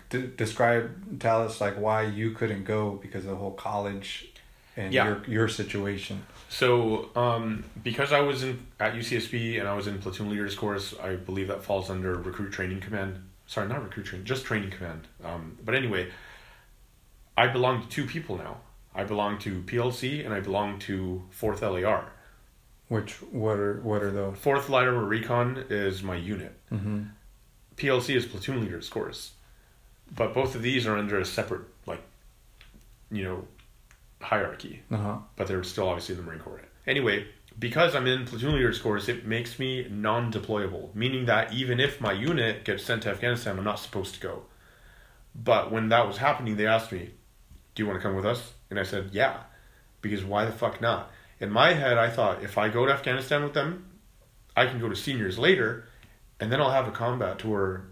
d- 0.09 0.31
describe 0.37 1.21
tell 1.21 1.43
us 1.45 1.61
like 1.61 1.77
why 1.79 2.03
you 2.05 2.31
couldn't 2.31 2.65
go 2.65 2.93
because 3.03 3.25
of 3.25 3.31
the 3.33 3.37
whole 3.37 3.53
college 3.53 4.29
and 4.77 4.95
Yeah. 4.95 5.05
your 5.07 5.25
your 5.27 5.49
situation 5.49 6.23
So, 6.49 7.11
um, 7.15 7.65
because 7.83 8.13
I 8.13 8.21
was 8.21 8.43
in 8.43 8.67
at 8.81 8.95
UCSB 8.95 9.59
and 9.61 9.69
I 9.69 9.75
was 9.75 9.87
in 9.87 9.99
platoon 9.99 10.31
leaders 10.31 10.55
course, 10.55 10.95
I 11.03 11.17
believe 11.17 11.49
that 11.49 11.63
falls 11.63 11.91
under 11.91 12.15
recruit 12.15 12.53
training 12.53 12.81
command. 12.81 13.23
Sorry, 13.47 13.69
not 13.69 13.83
recruit 13.83 14.05
training, 14.07 14.27
just 14.27 14.45
training 14.45 14.71
command. 14.71 15.07
Um, 15.25 15.59
but 15.65 15.75
anyway, 15.75 16.11
I 17.37 17.47
belong 17.49 17.83
to 17.83 17.89
two 17.89 18.07
people 18.07 18.37
now. 18.37 18.59
I 18.95 19.05
belong 19.05 19.39
to 19.41 19.63
PLC 19.63 20.25
and 20.25 20.35
I 20.35 20.41
belong 20.41 20.79
to 20.81 21.23
Fourth 21.31 21.63
LAR. 21.63 22.13
which 22.89 23.13
what 23.31 23.59
are 23.59 23.81
what 23.83 24.03
are 24.03 24.11
those 24.11 24.37
Fourth 24.39 24.69
Light 24.69 24.87
Armored 24.89 25.09
Recon 25.09 25.65
is 25.69 26.03
my 26.03 26.17
unit. 26.17 26.55
mm-hmm. 26.73 27.03
PLC 27.77 28.17
is 28.17 28.27
platoon 28.27 28.61
leaders 28.63 28.89
course, 28.89 29.33
but 30.17 30.35
both 30.35 30.55
of 30.57 30.63
these 30.63 30.87
are 30.87 30.97
under 30.97 31.21
a 31.21 31.25
separate 31.25 31.63
like, 31.87 32.03
you 33.11 33.23
know, 33.23 33.45
hierarchy 34.21 34.83
uh-huh 34.91 35.19
but 35.37 35.47
they're 35.47 35.63
still 35.65 35.89
obviously 35.89 36.15
in 36.15 36.21
the 36.21 36.27
Marine 36.27 36.41
Corps. 36.41 36.63
Anyway, 36.87 37.27
because 37.59 37.95
I'm 37.95 38.07
in 38.07 38.25
platoon 38.25 38.55
leaders 38.55 38.81
course, 38.81 39.09
it 39.09 39.27
makes 39.27 39.59
me 39.59 39.87
non-deployable, 39.91 40.95
meaning 40.95 41.27
that 41.27 41.53
even 41.53 41.81
if 41.81 42.01
my 42.01 42.13
unit 42.13 42.65
gets 42.65 42.85
sent 42.85 43.03
to 43.03 43.11
Afghanistan, 43.11 43.59
I'm 43.59 43.65
not 43.65 43.81
supposed 43.81 44.15
to 44.15 44.21
go. 44.21 44.43
But 45.35 45.71
when 45.71 45.89
that 45.89 46.07
was 46.07 46.19
happening, 46.19 46.57
they 46.57 46.67
asked 46.67 46.93
me, 46.93 47.11
"Do 47.75 47.83
you 47.83 47.87
want 47.87 47.99
to 47.99 48.03
come 48.03 48.17
with 48.17 48.27
us?" 48.27 48.53
And 48.71 48.79
I 48.79 48.85
said, 48.85 49.11
"Yeah," 49.13 49.43
because 50.03 50.25
why 50.25 50.45
the 50.45 50.53
fuck 50.53 50.81
not? 50.81 51.11
In 51.41 51.51
my 51.51 51.75
head, 51.75 51.99
I 51.99 52.11
thought 52.11 52.43
if 52.43 52.59
I 52.59 52.69
go 52.69 52.87
to 52.87 52.93
Afghanistan 52.93 53.43
with 53.43 53.55
them, 53.55 53.85
I 54.57 54.67
can 54.67 54.81
go 54.81 54.89
to 54.89 54.97
seniors 54.97 55.39
later, 55.39 55.87
and 56.41 56.51
then 56.51 56.61
I'll 56.61 56.73
have 56.73 56.89
a 56.89 56.93
combat 56.93 57.39
tour 57.39 57.85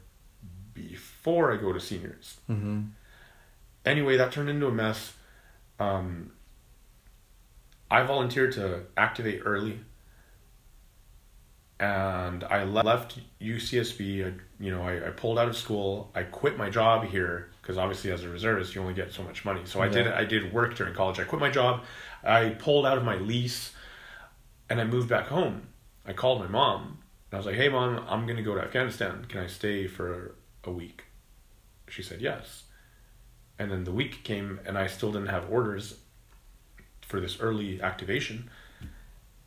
before 0.75 1.53
I 1.53 1.57
go 1.57 1.73
to 1.73 1.81
seniors 1.81 2.37
mm-hmm. 2.51 2.83
anyway, 3.85 4.17
that 4.17 4.33
turned 4.33 4.51
into 4.51 4.67
a 4.67 4.73
mess. 4.73 5.15
Um, 5.79 6.33
I 7.91 8.03
volunteered 8.03 8.53
to 8.53 8.83
activate 8.97 9.43
early, 9.45 9.81
and 11.79 12.43
I 12.45 12.65
le- 12.65 12.83
left 12.83 13.19
UCSB. 13.41 14.27
I, 14.27 14.33
you 14.59 14.71
know, 14.71 14.83
I, 14.83 15.09
I 15.09 15.11
pulled 15.11 15.39
out 15.39 15.49
of 15.49 15.57
school. 15.57 16.11
I 16.15 16.23
quit 16.23 16.57
my 16.57 16.71
job 16.71 17.05
here 17.05 17.51
because 17.61 17.79
obviously, 17.79 18.11
as 18.11 18.25
a 18.25 18.29
reservist, 18.29 18.75
you 18.75 18.81
only 18.81 18.95
get 18.95 19.13
so 19.13 19.23
much 19.23 19.45
money. 19.45 19.61
So 19.65 19.81
I 19.81 19.89
did. 19.89 20.07
I 20.09 20.25
did 20.25 20.53
work 20.53 20.75
during 20.77 20.95
college. 20.95 21.19
I 21.21 21.25
quit 21.25 21.41
my 21.41 21.51
job. 21.51 21.85
I 22.25 22.51
pulled 22.51 22.87
out 22.87 22.99
of 22.99 23.05
my 23.05 23.17
lease, 23.17 23.73
and 24.69 24.81
I 24.81 24.85
moved 24.85 25.09
back 25.09 25.27
home. 25.27 25.69
I 26.07 26.13
called 26.13 26.41
my 26.41 26.49
mom. 26.49 26.99
And 27.31 27.35
I 27.35 27.37
was 27.37 27.47
like, 27.47 27.57
"Hey, 27.57 27.69
mom, 27.69 28.05
I'm 28.09 28.27
gonna 28.27 28.43
go 28.43 28.55
to 28.55 28.61
Afghanistan. 28.63 29.27
Can 29.29 29.41
I 29.41 29.47
stay 29.47 29.87
for 29.87 30.35
a 30.65 30.71
week?" 30.71 31.05
She 31.89 32.03
said 32.03 32.21
yes. 32.21 32.65
And 33.59 33.71
then 33.71 33.85
the 33.85 33.93
week 33.93 34.23
came, 34.23 34.61
and 34.67 34.77
I 34.77 34.87
still 34.87 35.13
didn't 35.13 35.29
have 35.29 35.51
orders 35.51 35.99
for 37.01 37.21
this 37.21 37.41
early 37.41 37.81
activation. 37.81 38.51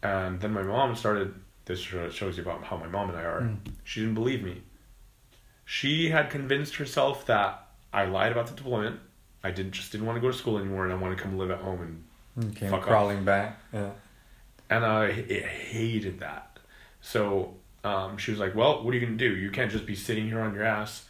And 0.01 0.39
then 0.39 0.53
my 0.53 0.63
mom 0.63 0.95
started. 0.95 1.33
This 1.65 1.79
shows 1.79 2.35
you 2.35 2.41
about 2.41 2.63
how 2.63 2.77
my 2.77 2.87
mom 2.87 3.09
and 3.09 3.17
I 3.17 3.23
are. 3.23 3.41
Mm. 3.41 3.57
She 3.83 3.99
didn't 3.99 4.15
believe 4.15 4.43
me. 4.43 4.63
She 5.65 6.09
had 6.09 6.31
convinced 6.31 6.77
herself 6.77 7.27
that 7.27 7.67
I 7.93 8.05
lied 8.05 8.31
about 8.31 8.47
the 8.47 8.55
deployment. 8.55 8.99
I 9.43 9.51
didn't 9.51 9.73
just 9.73 9.91
didn't 9.91 10.07
want 10.07 10.15
to 10.15 10.21
go 10.21 10.31
to 10.31 10.37
school 10.37 10.57
anymore, 10.57 10.83
and 10.85 10.91
I 10.91 10.95
want 10.95 11.15
to 11.15 11.23
come 11.23 11.37
live 11.37 11.51
at 11.51 11.59
home. 11.59 12.03
And 12.35 12.57
Fuck 12.57 12.73
off. 12.73 12.81
crawling 12.83 13.25
back 13.25 13.59
yeah 13.73 13.91
and 14.69 14.85
I 14.85 15.11
hated 15.11 16.19
that. 16.19 16.59
So 17.01 17.55
um, 17.83 18.17
she 18.17 18.31
was 18.31 18.39
like, 18.39 18.55
"Well, 18.55 18.83
what 18.83 18.93
are 18.93 18.97
you 18.97 19.05
gonna 19.05 19.17
do? 19.17 19.35
You 19.35 19.49
can't 19.51 19.71
just 19.71 19.85
be 19.85 19.95
sitting 19.95 20.27
here 20.27 20.41
on 20.41 20.53
your 20.53 20.63
ass." 20.63 21.05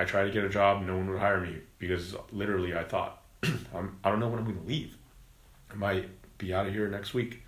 I 0.00 0.04
tried 0.04 0.24
to 0.24 0.30
get 0.30 0.44
a 0.44 0.48
job, 0.48 0.82
no 0.82 0.96
one 0.96 1.10
would 1.10 1.18
hire 1.18 1.42
me 1.42 1.58
because 1.78 2.16
literally 2.32 2.74
I 2.74 2.84
thought, 2.84 3.22
I'm, 3.74 3.98
I 4.02 4.08
don't 4.08 4.18
know 4.18 4.28
when 4.28 4.38
I'm 4.38 4.46
gonna 4.46 4.66
leave. 4.66 4.96
I 5.70 5.74
might 5.74 6.08
be 6.38 6.54
out 6.54 6.66
of 6.66 6.72
here 6.72 6.88
next 6.88 7.12
week, 7.12 7.42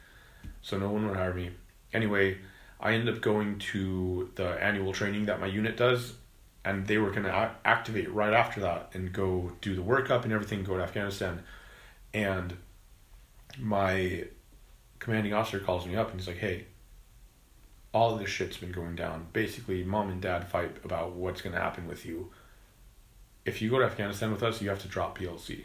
so 0.60 0.78
no 0.78 0.90
one 0.90 1.08
would 1.08 1.16
hire 1.16 1.32
me. 1.32 1.52
Anyway, 1.94 2.36
I 2.78 2.92
ended 2.92 3.14
up 3.14 3.22
going 3.22 3.58
to 3.58 4.30
the 4.34 4.62
annual 4.62 4.92
training 4.92 5.24
that 5.26 5.40
my 5.40 5.46
unit 5.46 5.78
does, 5.78 6.12
and 6.62 6.86
they 6.86 6.98
were 6.98 7.10
gonna 7.10 7.30
a- 7.30 7.56
activate 7.66 8.12
right 8.12 8.34
after 8.34 8.60
that 8.60 8.90
and 8.92 9.14
go 9.14 9.52
do 9.62 9.74
the 9.74 9.80
workup 9.80 10.24
and 10.24 10.32
everything, 10.34 10.62
go 10.62 10.76
to 10.76 10.82
Afghanistan, 10.82 11.44
and 12.12 12.58
my 13.58 14.24
commanding 14.98 15.32
officer 15.32 15.58
calls 15.58 15.86
me 15.86 15.96
up 15.96 16.10
and 16.10 16.20
he's 16.20 16.28
like, 16.28 16.36
"Hey, 16.36 16.66
all 17.94 18.12
of 18.12 18.20
this 18.20 18.28
shit's 18.28 18.58
been 18.58 18.72
going 18.72 18.94
down. 18.94 19.28
Basically, 19.32 19.82
mom 19.84 20.10
and 20.10 20.20
dad 20.20 20.48
fight 20.48 20.76
about 20.84 21.12
what's 21.12 21.40
going 21.40 21.54
to 21.54 21.60
happen 21.60 21.86
with 21.86 22.04
you. 22.04 22.30
If 23.44 23.60
you 23.60 23.70
go 23.70 23.78
to 23.78 23.84
Afghanistan 23.84 24.30
with 24.30 24.42
us, 24.42 24.62
you 24.62 24.68
have 24.68 24.82
to 24.82 24.88
drop 24.88 25.18
PLC." 25.18 25.64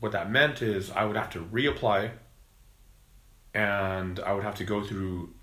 What 0.00 0.12
that 0.12 0.30
meant 0.30 0.62
is 0.62 0.90
I 0.90 1.04
would 1.04 1.16
have 1.16 1.30
to 1.30 1.40
reapply 1.40 2.12
and 3.54 4.18
I 4.20 4.32
would 4.32 4.44
have 4.44 4.56
to 4.56 4.64
go 4.64 4.82
through 4.82 5.34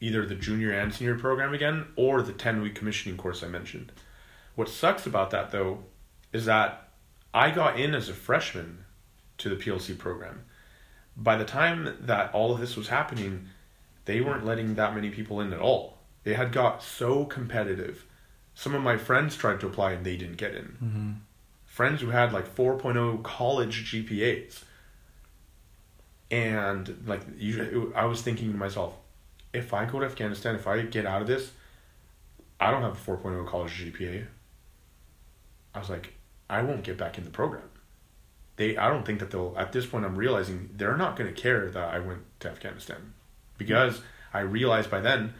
either 0.00 0.26
the 0.26 0.34
junior 0.34 0.72
and 0.72 0.94
senior 0.94 1.18
program 1.18 1.54
again 1.54 1.86
or 1.96 2.22
the 2.22 2.32
10 2.32 2.60
week 2.60 2.74
commissioning 2.74 3.16
course 3.16 3.42
I 3.42 3.48
mentioned, 3.48 3.92
what 4.54 4.68
sucks 4.68 5.06
about 5.06 5.30
that 5.30 5.50
though 5.50 5.84
is 6.32 6.44
that 6.44 6.90
I 7.32 7.50
got 7.50 7.78
in 7.78 7.94
as 7.94 8.08
a 8.08 8.14
freshman 8.14 8.84
to 9.38 9.48
the 9.48 9.56
PLC 9.56 9.96
program. 9.96 10.44
By 11.16 11.36
the 11.36 11.44
time 11.44 11.96
that 12.00 12.32
all 12.32 12.52
of 12.52 12.60
this 12.60 12.76
was 12.76 12.88
happening, 12.88 13.48
they 14.04 14.20
weren't 14.20 14.44
letting 14.44 14.74
that 14.74 14.94
many 14.94 15.10
people 15.10 15.40
in 15.40 15.52
at 15.52 15.60
all. 15.60 15.98
They 16.24 16.34
had 16.34 16.52
got 16.52 16.82
so 16.82 17.24
competitive. 17.24 18.04
Some 18.58 18.74
of 18.74 18.82
my 18.82 18.96
friends 18.96 19.36
tried 19.36 19.60
to 19.60 19.68
apply 19.68 19.92
and 19.92 20.04
they 20.04 20.16
didn't 20.16 20.36
get 20.36 20.52
in. 20.52 20.64
Mm-hmm. 20.82 21.12
Friends 21.64 22.00
who 22.00 22.08
had 22.08 22.32
like 22.32 22.56
4.0 22.56 23.22
college 23.22 23.92
GPAs. 23.92 24.64
And 26.28 27.04
like 27.06 27.20
I 27.94 28.04
was 28.06 28.20
thinking 28.20 28.50
to 28.50 28.58
myself, 28.58 28.94
if 29.52 29.72
I 29.72 29.84
go 29.84 30.00
to 30.00 30.06
Afghanistan, 30.06 30.56
if 30.56 30.66
I 30.66 30.82
get 30.82 31.06
out 31.06 31.22
of 31.22 31.28
this, 31.28 31.52
I 32.58 32.72
don't 32.72 32.82
have 32.82 32.94
a 32.94 33.16
4.0 33.16 33.46
college 33.46 33.80
GPA. 33.80 34.26
I 35.72 35.78
was 35.78 35.88
like, 35.88 36.14
I 36.50 36.60
won't 36.62 36.82
get 36.82 36.98
back 36.98 37.16
in 37.16 37.22
the 37.22 37.30
program. 37.30 37.70
They, 38.56 38.76
I 38.76 38.88
don't 38.88 39.06
think 39.06 39.20
that 39.20 39.30
they'll. 39.30 39.54
At 39.56 39.70
this 39.70 39.86
point, 39.86 40.04
I'm 40.04 40.16
realizing 40.16 40.70
they're 40.74 40.96
not 40.96 41.14
going 41.14 41.32
to 41.32 41.40
care 41.40 41.70
that 41.70 41.94
I 41.94 42.00
went 42.00 42.22
to 42.40 42.50
Afghanistan, 42.50 43.14
because 43.56 44.00
I 44.34 44.40
realized 44.40 44.90
by 44.90 45.00
then. 45.00 45.34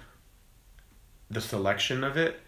The 1.30 1.42
selection 1.42 2.04
of 2.04 2.16
it, 2.16 2.40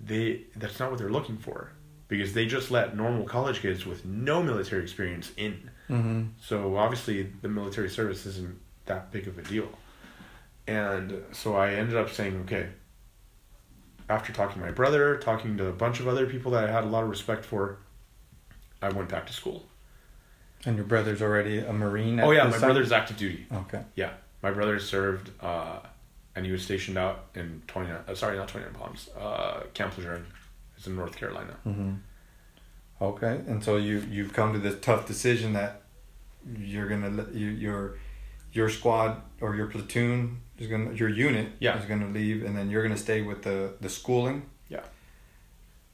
they 0.00 0.42
that's 0.56 0.78
not 0.78 0.90
what 0.90 0.98
they're 0.98 1.10
looking 1.10 1.38
for, 1.38 1.72
because 2.08 2.32
they 2.34 2.46
just 2.46 2.70
let 2.70 2.96
normal 2.96 3.24
college 3.24 3.60
kids 3.60 3.86
with 3.86 4.04
no 4.04 4.42
military 4.42 4.82
experience 4.82 5.32
in. 5.36 5.70
Mm-hmm. 5.88 6.24
So 6.40 6.76
obviously, 6.76 7.32
the 7.42 7.48
military 7.48 7.88
service 7.88 8.26
isn't 8.26 8.58
that 8.86 9.10
big 9.12 9.28
of 9.28 9.38
a 9.38 9.42
deal. 9.42 9.68
And 10.66 11.22
so 11.32 11.54
I 11.54 11.74
ended 11.74 11.96
up 11.96 12.10
saying, 12.10 12.36
okay, 12.44 12.68
after 14.08 14.32
talking 14.32 14.60
to 14.60 14.66
my 14.66 14.72
brother, 14.72 15.16
talking 15.16 15.56
to 15.58 15.66
a 15.66 15.72
bunch 15.72 16.00
of 16.00 16.08
other 16.08 16.26
people 16.26 16.52
that 16.52 16.64
I 16.64 16.72
had 16.72 16.84
a 16.84 16.88
lot 16.88 17.04
of 17.04 17.10
respect 17.10 17.44
for, 17.44 17.78
I 18.82 18.88
went 18.88 19.08
back 19.08 19.26
to 19.26 19.32
school. 19.32 19.66
And 20.64 20.76
your 20.76 20.86
brother's 20.86 21.22
already 21.22 21.58
a 21.58 21.72
Marine. 21.72 22.18
oh, 22.18 22.32
yeah, 22.32 22.44
my 22.44 22.50
time? 22.50 22.60
brother's 22.60 22.90
active 22.90 23.16
duty. 23.16 23.46
Okay. 23.52 23.82
Yeah, 23.94 24.14
my 24.42 24.50
brother 24.50 24.80
served, 24.80 25.30
uh, 25.40 25.80
and 26.36 26.46
he 26.46 26.52
was 26.52 26.62
stationed 26.62 26.96
out 26.98 27.24
in 27.34 27.62
29, 27.66 27.98
uh, 28.06 28.14
sorry, 28.14 28.36
not 28.36 28.46
29 28.48 28.74
Palms, 28.74 29.08
uh, 29.18 29.62
Camp 29.74 29.96
Lejeune. 29.98 30.26
It's 30.76 30.86
in 30.86 30.94
North 30.94 31.16
Carolina. 31.16 31.56
Mm-hmm. 31.66 31.94
Okay, 33.00 33.40
and 33.48 33.62
so 33.64 33.76
you 33.76 34.04
you've 34.10 34.32
come 34.32 34.52
to 34.52 34.58
this 34.58 34.76
tough 34.80 35.06
decision 35.06 35.52
that 35.54 35.82
you're 36.58 36.88
gonna 36.88 37.10
let 37.10 37.34
you 37.34 37.48
your 37.48 37.98
your 38.52 38.68
squad 38.68 39.20
or 39.40 39.56
your 39.56 39.66
platoon 39.66 40.40
is 40.58 40.66
gonna 40.68 40.92
your 40.94 41.08
unit 41.08 41.48
Yeah. 41.58 41.78
is 41.78 41.86
gonna 41.86 42.08
leave, 42.08 42.44
and 42.44 42.56
then 42.56 42.70
you're 42.70 42.82
gonna 42.82 42.96
stay 42.96 43.22
with 43.22 43.42
the 43.42 43.74
the 43.80 43.88
schooling. 43.88 44.42
Yeah. 44.68 44.84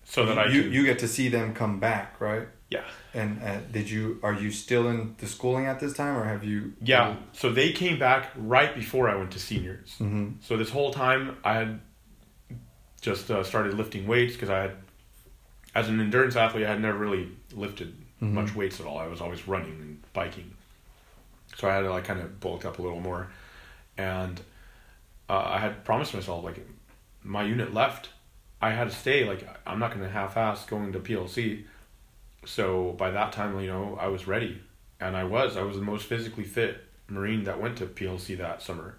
So 0.05 0.27
that 0.27 0.39
I 0.39 0.47
you 0.47 0.63
can, 0.63 0.73
you 0.73 0.85
get 0.85 0.99
to 1.01 1.09
see 1.09 1.29
them 1.29 1.55
come 1.55 1.81
back, 1.81 2.21
right? 2.21 2.49
Yeah. 2.71 2.85
And 3.15 3.43
uh, 3.43 3.59
did 3.71 3.91
you 3.91 4.19
are 4.23 4.33
you 4.33 4.51
still 4.51 4.89
in 4.89 5.15
the 5.19 5.27
schooling 5.27 5.67
at 5.67 5.81
this 5.81 5.93
time, 5.93 6.17
or 6.17 6.25
have 6.25 6.45
you? 6.45 6.73
yeah, 6.81 7.17
so 7.33 7.53
they 7.53 7.73
came 7.73 7.99
back 7.99 8.31
right 8.37 8.75
before 8.75 9.09
I 9.11 9.17
went 9.17 9.33
to 9.33 9.39
seniors. 9.39 9.91
Mm-hmm. 10.01 10.37
So 10.41 10.57
this 10.57 10.71
whole 10.71 10.93
time 10.93 11.37
I 11.45 11.55
had 11.55 11.81
just 13.03 13.31
uh, 13.31 13.43
started 13.45 13.75
lifting 13.75 14.07
weights 14.07 14.33
because 14.35 14.49
I 14.49 14.61
had, 14.63 14.77
as 15.75 15.89
an 15.89 16.01
endurance 16.01 16.37
athlete, 16.37 16.65
I 16.65 16.71
had 16.71 16.81
never 16.81 16.97
really 16.99 17.29
lifted 17.53 17.95
Mhm. 18.23 18.33
much 18.33 18.55
weights 18.55 18.79
at 18.81 18.87
all. 18.87 18.99
I 18.99 19.09
was 19.09 19.21
always 19.21 19.47
running 19.49 19.73
and 19.81 20.03
biking, 20.13 20.55
so 21.57 21.69
I 21.69 21.75
had 21.75 21.81
to 21.83 21.91
like 21.91 22.05
kind 22.05 22.21
of 22.21 22.39
bulk 22.41 22.65
up 22.65 22.79
a 22.79 22.83
little 22.83 23.01
more, 23.01 23.29
and 23.99 24.41
uh, 25.29 25.43
I 25.47 25.59
had 25.59 25.85
promised 25.85 26.15
myself 26.15 26.45
like 26.45 26.65
my 27.25 27.43
unit 27.43 27.75
left, 27.75 28.09
I 28.63 28.71
had 28.71 28.89
to 28.91 28.95
stay. 28.95 29.25
Like 29.25 29.47
I'm 29.67 29.79
not 29.81 29.93
gonna 29.93 30.09
half-ass 30.09 30.65
going 30.67 30.93
to 30.93 31.01
PLC. 31.01 31.65
So 32.45 32.93
by 32.93 33.11
that 33.11 33.33
time, 33.33 33.59
you 33.61 33.69
know, 33.69 33.97
I 34.01 34.09
was 34.09 34.27
ready, 34.27 34.61
and 35.01 35.17
I 35.17 35.25
was. 35.25 35.57
I 35.57 35.63
was 35.63 35.77
the 35.77 35.83
most 35.83 36.07
physically 36.07 36.45
fit 36.45 36.85
Marine 37.09 37.45
that 37.45 37.61
went 37.61 37.79
to 37.79 37.87
PLC 37.87 38.37
that 38.39 38.63
summer, 38.63 38.97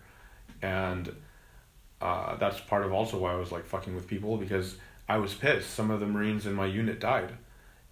and 0.61 1.13
uh, 2.01 2.35
that's 2.35 2.59
part 2.59 2.85
of 2.85 2.93
also 2.93 3.17
why 3.17 3.33
I 3.33 3.35
was 3.35 3.51
like 3.51 3.65
fucking 3.65 3.95
with 3.95 4.07
people 4.07 4.37
because 4.37 4.75
I 5.07 5.17
was 5.17 5.33
pissed. 5.33 5.69
Some 5.71 5.91
of 5.91 5.99
the 5.99 6.05
Marines 6.05 6.45
in 6.45 6.53
my 6.53 6.65
unit 6.65 6.99
died, 6.99 7.33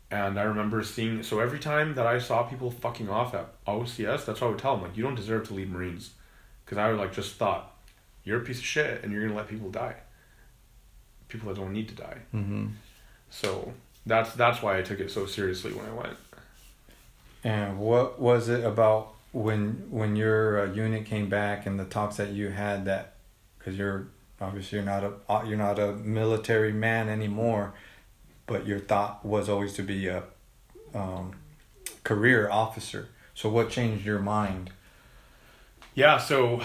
and 0.09 0.39
I 0.39 0.43
remember 0.43 0.83
seeing. 0.83 1.23
So 1.23 1.39
every 1.39 1.59
time 1.59 1.95
that 1.95 2.05
I 2.05 2.19
saw 2.19 2.43
people 2.43 2.71
fucking 2.71 3.09
off 3.09 3.33
at 3.33 3.63
OCS, 3.65 4.25
that's 4.25 4.41
what 4.41 4.43
I 4.43 4.49
would 4.51 4.59
tell 4.59 4.75
them 4.75 4.83
like, 4.83 4.97
you 4.97 5.03
don't 5.03 5.15
deserve 5.15 5.47
to 5.47 5.53
lead 5.53 5.71
Marines, 5.71 6.11
because 6.63 6.77
I 6.77 6.89
would 6.89 6.99
like 6.99 7.13
just 7.13 7.35
thought, 7.35 7.75
you're 8.23 8.41
a 8.41 8.43
piece 8.43 8.59
of 8.59 8.65
shit, 8.65 9.03
and 9.03 9.11
you're 9.11 9.23
gonna 9.23 9.35
let 9.35 9.47
people 9.47 9.69
die. 9.69 9.95
People 11.27 11.49
that 11.49 11.59
don't 11.59 11.73
need 11.73 11.89
to 11.89 11.95
die. 11.95 12.17
Mm-hmm. 12.33 12.67
So 13.29 13.73
that's 14.05 14.33
that's 14.33 14.61
why 14.61 14.77
I 14.77 14.81
took 14.81 14.99
it 14.99 15.11
so 15.11 15.25
seriously 15.25 15.73
when 15.73 15.85
I 15.85 15.93
went. 15.93 16.17
And 17.43 17.79
what 17.79 18.19
was 18.19 18.49
it 18.49 18.63
about 18.63 19.13
when 19.31 19.87
when 19.89 20.15
your 20.15 20.61
uh, 20.61 20.73
unit 20.73 21.05
came 21.05 21.29
back 21.29 21.65
and 21.65 21.79
the 21.79 21.85
talks 21.85 22.17
that 22.17 22.31
you 22.31 22.49
had 22.49 22.85
that 22.85 23.13
because 23.57 23.77
you're 23.77 24.07
obviously 24.39 24.77
you're 24.77 24.85
not 24.85 25.03
a 25.03 25.13
uh, 25.29 25.43
you're 25.47 25.57
not 25.57 25.79
a 25.79 25.93
military 25.93 26.73
man 26.73 27.09
anymore, 27.09 27.73
but 28.47 28.67
your 28.67 28.79
thought 28.79 29.25
was 29.25 29.49
always 29.49 29.73
to 29.73 29.83
be 29.83 30.07
a 30.07 30.23
um, 30.93 31.33
career 32.03 32.49
officer. 32.49 33.07
So 33.33 33.49
what 33.49 33.69
changed 33.69 34.05
your 34.05 34.19
mind? 34.19 34.71
Yeah, 35.95 36.17
so 36.17 36.61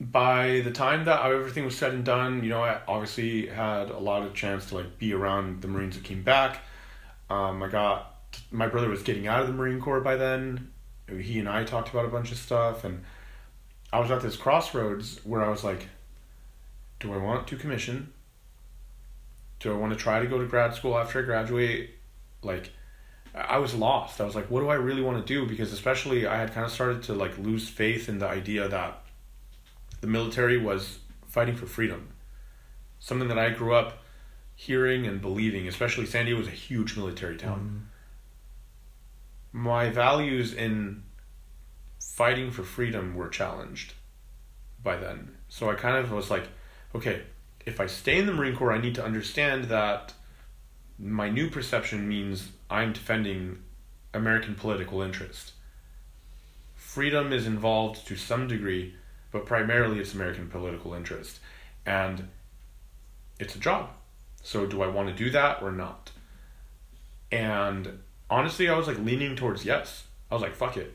by 0.00 0.60
the 0.64 0.70
time 0.70 1.04
that 1.04 1.24
everything 1.24 1.64
was 1.64 1.76
said 1.76 1.92
and 1.92 2.04
done, 2.04 2.42
you 2.42 2.50
know, 2.50 2.62
I 2.62 2.80
obviously 2.88 3.46
had 3.46 3.90
a 3.90 3.98
lot 3.98 4.22
of 4.22 4.34
chance 4.34 4.66
to 4.66 4.76
like 4.76 4.98
be 4.98 5.12
around 5.12 5.62
the 5.62 5.68
Marines 5.68 5.94
that 5.94 6.04
came 6.04 6.22
back. 6.22 6.60
Um, 7.30 7.62
I 7.62 7.68
got 7.68 8.14
my 8.50 8.66
brother 8.66 8.88
was 8.88 9.02
getting 9.02 9.26
out 9.26 9.40
of 9.40 9.46
the 9.46 9.52
Marine 9.52 9.80
Corps 9.80 10.00
by 10.00 10.16
then. 10.16 10.72
He 11.08 11.38
and 11.38 11.48
I 11.48 11.64
talked 11.64 11.90
about 11.90 12.06
a 12.06 12.08
bunch 12.08 12.32
of 12.32 12.38
stuff, 12.38 12.84
and 12.84 13.04
I 13.92 14.00
was 14.00 14.10
at 14.10 14.22
this 14.22 14.36
crossroads 14.36 15.20
where 15.24 15.44
I 15.44 15.48
was 15.48 15.62
like, 15.62 15.88
do 16.98 17.12
I 17.12 17.18
want 17.18 17.46
to 17.48 17.56
commission? 17.56 18.12
Do 19.60 19.72
I 19.72 19.76
want 19.76 19.92
to 19.92 19.98
try 19.98 20.20
to 20.20 20.26
go 20.26 20.38
to 20.38 20.46
grad 20.46 20.74
school 20.74 20.98
after 20.98 21.20
I 21.20 21.22
graduate? 21.22 21.90
Like, 22.42 22.72
I 23.34 23.58
was 23.58 23.74
lost. 23.74 24.20
I 24.20 24.24
was 24.24 24.34
like, 24.34 24.50
what 24.50 24.60
do 24.60 24.68
I 24.68 24.74
really 24.74 25.02
want 25.02 25.24
to 25.24 25.34
do? 25.34 25.46
Because 25.46 25.72
especially 25.72 26.26
I 26.26 26.38
had 26.38 26.52
kind 26.52 26.66
of 26.66 26.72
started 26.72 27.02
to 27.04 27.14
like 27.14 27.36
lose 27.38 27.68
faith 27.68 28.08
in 28.08 28.18
the 28.18 28.28
idea 28.28 28.68
that 28.68 29.03
the 30.04 30.10
military 30.10 30.58
was 30.58 30.98
fighting 31.26 31.56
for 31.56 31.64
freedom. 31.64 32.10
Something 32.98 33.28
that 33.28 33.38
I 33.38 33.48
grew 33.48 33.74
up 33.74 34.02
hearing 34.54 35.06
and 35.06 35.22
believing, 35.22 35.66
especially 35.66 36.04
San 36.04 36.26
Diego 36.26 36.40
was 36.40 36.46
a 36.46 36.50
huge 36.50 36.94
military 36.94 37.38
town. 37.38 37.88
Mm-hmm. 39.52 39.62
My 39.62 39.88
values 39.88 40.52
in 40.52 41.04
fighting 41.98 42.50
for 42.50 42.64
freedom 42.64 43.14
were 43.14 43.30
challenged 43.30 43.94
by 44.82 44.96
then. 44.96 45.38
So 45.48 45.70
I 45.70 45.74
kind 45.74 45.96
of 45.96 46.12
was 46.12 46.30
like, 46.30 46.48
okay, 46.94 47.22
if 47.64 47.80
I 47.80 47.86
stay 47.86 48.18
in 48.18 48.26
the 48.26 48.32
Marine 48.34 48.54
Corps, 48.54 48.72
I 48.72 48.78
need 48.78 48.94
to 48.96 49.04
understand 49.04 49.64
that 49.64 50.12
my 50.98 51.30
new 51.30 51.48
perception 51.48 52.06
means 52.06 52.50
I'm 52.68 52.92
defending 52.92 53.62
American 54.12 54.54
political 54.54 55.00
interest. 55.00 55.52
Freedom 56.74 57.32
is 57.32 57.46
involved 57.46 58.06
to 58.06 58.16
some 58.16 58.46
degree, 58.46 58.96
but 59.34 59.46
primarily 59.46 59.98
it's 59.98 60.14
American 60.14 60.48
political 60.48 60.94
interest. 60.94 61.40
And 61.84 62.28
it's 63.40 63.56
a 63.56 63.58
job. 63.58 63.90
So 64.44 64.64
do 64.64 64.80
I 64.80 64.86
want 64.86 65.08
to 65.08 65.14
do 65.14 65.28
that 65.30 65.60
or 65.60 65.72
not? 65.72 66.12
And 67.32 67.98
honestly, 68.30 68.68
I 68.68 68.76
was 68.76 68.86
like 68.86 69.00
leaning 69.00 69.34
towards 69.34 69.64
yes. 69.64 70.04
I 70.30 70.34
was 70.34 70.42
like, 70.42 70.54
fuck 70.54 70.76
it. 70.76 70.94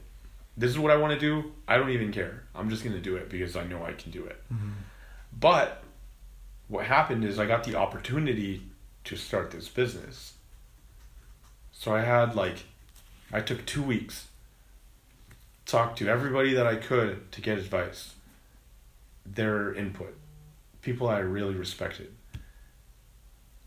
This 0.55 0.71
is 0.71 0.79
what 0.79 0.89
I 0.89 0.95
want 0.95 1.11
to 1.13 1.19
do. 1.19 1.51
I 1.67 1.75
don't 1.75 1.89
even 1.89 2.13
care. 2.13 2.43
I'm 2.55 2.69
just 2.69 2.81
going 2.81 2.95
to 2.95 3.01
do 3.01 3.17
it 3.17 3.29
because 3.29 3.57
I 3.57 3.65
know 3.65 3.83
I 3.83 3.91
can 3.91 4.09
do 4.09 4.23
it. 4.23 4.41
Mm-hmm. 4.53 4.69
But 5.37 5.83
what 6.69 6.85
happened 6.85 7.25
is 7.25 7.39
I 7.39 7.45
got 7.45 7.65
the 7.65 7.75
opportunity 7.75 8.61
to 9.03 9.17
start 9.17 9.51
this 9.51 9.67
business. 9.67 10.35
So 11.73 11.93
I 11.93 12.03
had 12.03 12.35
like, 12.35 12.63
I 13.33 13.41
took 13.41 13.65
two 13.65 13.83
weeks, 13.83 14.29
talked 15.65 15.97
to 15.97 16.07
everybody 16.07 16.53
that 16.53 16.65
I 16.65 16.77
could 16.77 17.33
to 17.33 17.41
get 17.41 17.57
advice, 17.57 18.13
their 19.25 19.73
input, 19.73 20.15
people 20.81 21.07
I 21.07 21.19
really 21.19 21.55
respected. 21.55 22.13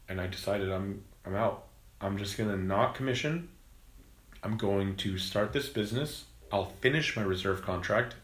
And 0.09 0.21
I 0.21 0.27
decided 0.27 0.71
I'm 0.71 1.05
I'm 1.25 1.35
out. 1.35 1.65
I'm 2.01 2.19
just 2.19 2.37
gonna 2.37 2.57
not 2.57 2.95
commission. 2.95 3.49
I'm 4.43 4.57
going 4.57 4.97
to 4.97 5.19
start 5.19 5.53
this 5.53 5.69
business. 5.69 6.25
I'll 6.51 6.73
finish 6.81 7.17
my 7.17 7.23
reserve 7.23 7.63
contract, 7.63 8.17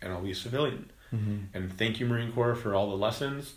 and 0.00 0.12
I'll 0.12 0.22
be 0.22 0.32
a 0.32 0.34
civilian. 0.34 0.90
Mm-hmm. 1.14 1.36
And 1.54 1.72
thank 1.76 2.00
you, 2.00 2.06
Marine 2.06 2.32
Corps, 2.32 2.54
for 2.54 2.74
all 2.74 2.88
the 2.90 2.96
lessons. 2.96 3.54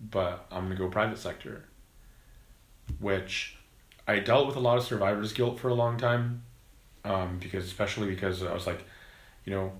But 0.00 0.46
I'm 0.50 0.64
gonna 0.64 0.76
go 0.76 0.88
private 0.88 1.18
sector. 1.18 1.64
Which 2.98 3.56
I 4.06 4.18
dealt 4.18 4.46
with 4.48 4.56
a 4.56 4.60
lot 4.60 4.78
of 4.78 4.84
survivor's 4.84 5.32
guilt 5.32 5.60
for 5.60 5.68
a 5.68 5.74
long 5.74 5.96
time, 5.96 6.42
um, 7.04 7.38
because 7.38 7.64
especially 7.64 8.08
because 8.08 8.42
I 8.42 8.52
was 8.52 8.66
like, 8.66 8.84
you 9.44 9.54
know, 9.54 9.72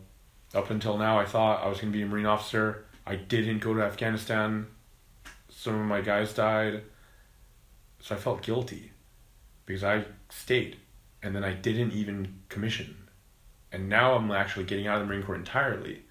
up 0.55 0.71
until 0.71 0.99
now 0.99 1.19
I 1.19 1.25
thought 1.25 1.65
I 1.65 1.69
was 1.69 1.81
gonna 1.81 1.93
be 1.93 2.03
a 2.03 2.07
Marine 2.07 2.27
officer. 2.27 2.85
I 3.07 3.17
didn't 3.17 3.59
go 3.59 3.75
to 3.75 3.83
Afghanistan. 3.83 4.67
Some 5.49 5.79
of 5.79 5.87
my 5.87 6.01
guys 6.01 6.33
died. 6.33 6.83
So 8.01 8.15
I 8.15 8.19
felt 8.19 8.43
guilty 8.43 8.93
because 9.65 9.85
I 9.85 10.05
stayed 10.29 10.77
and 11.23 11.35
then 11.35 11.45
I 11.45 11.53
didn't 11.53 11.93
even 11.93 12.41
commission. 12.49 12.97
And 13.71 13.89
now 13.89 14.15
I'm 14.15 14.31
actually 14.31 14.65
getting 14.65 14.87
out 14.87 15.01
of 15.01 15.03
the 15.03 15.07
Marine 15.07 15.23
Corps 15.23 15.37
entirely. 15.37 16.03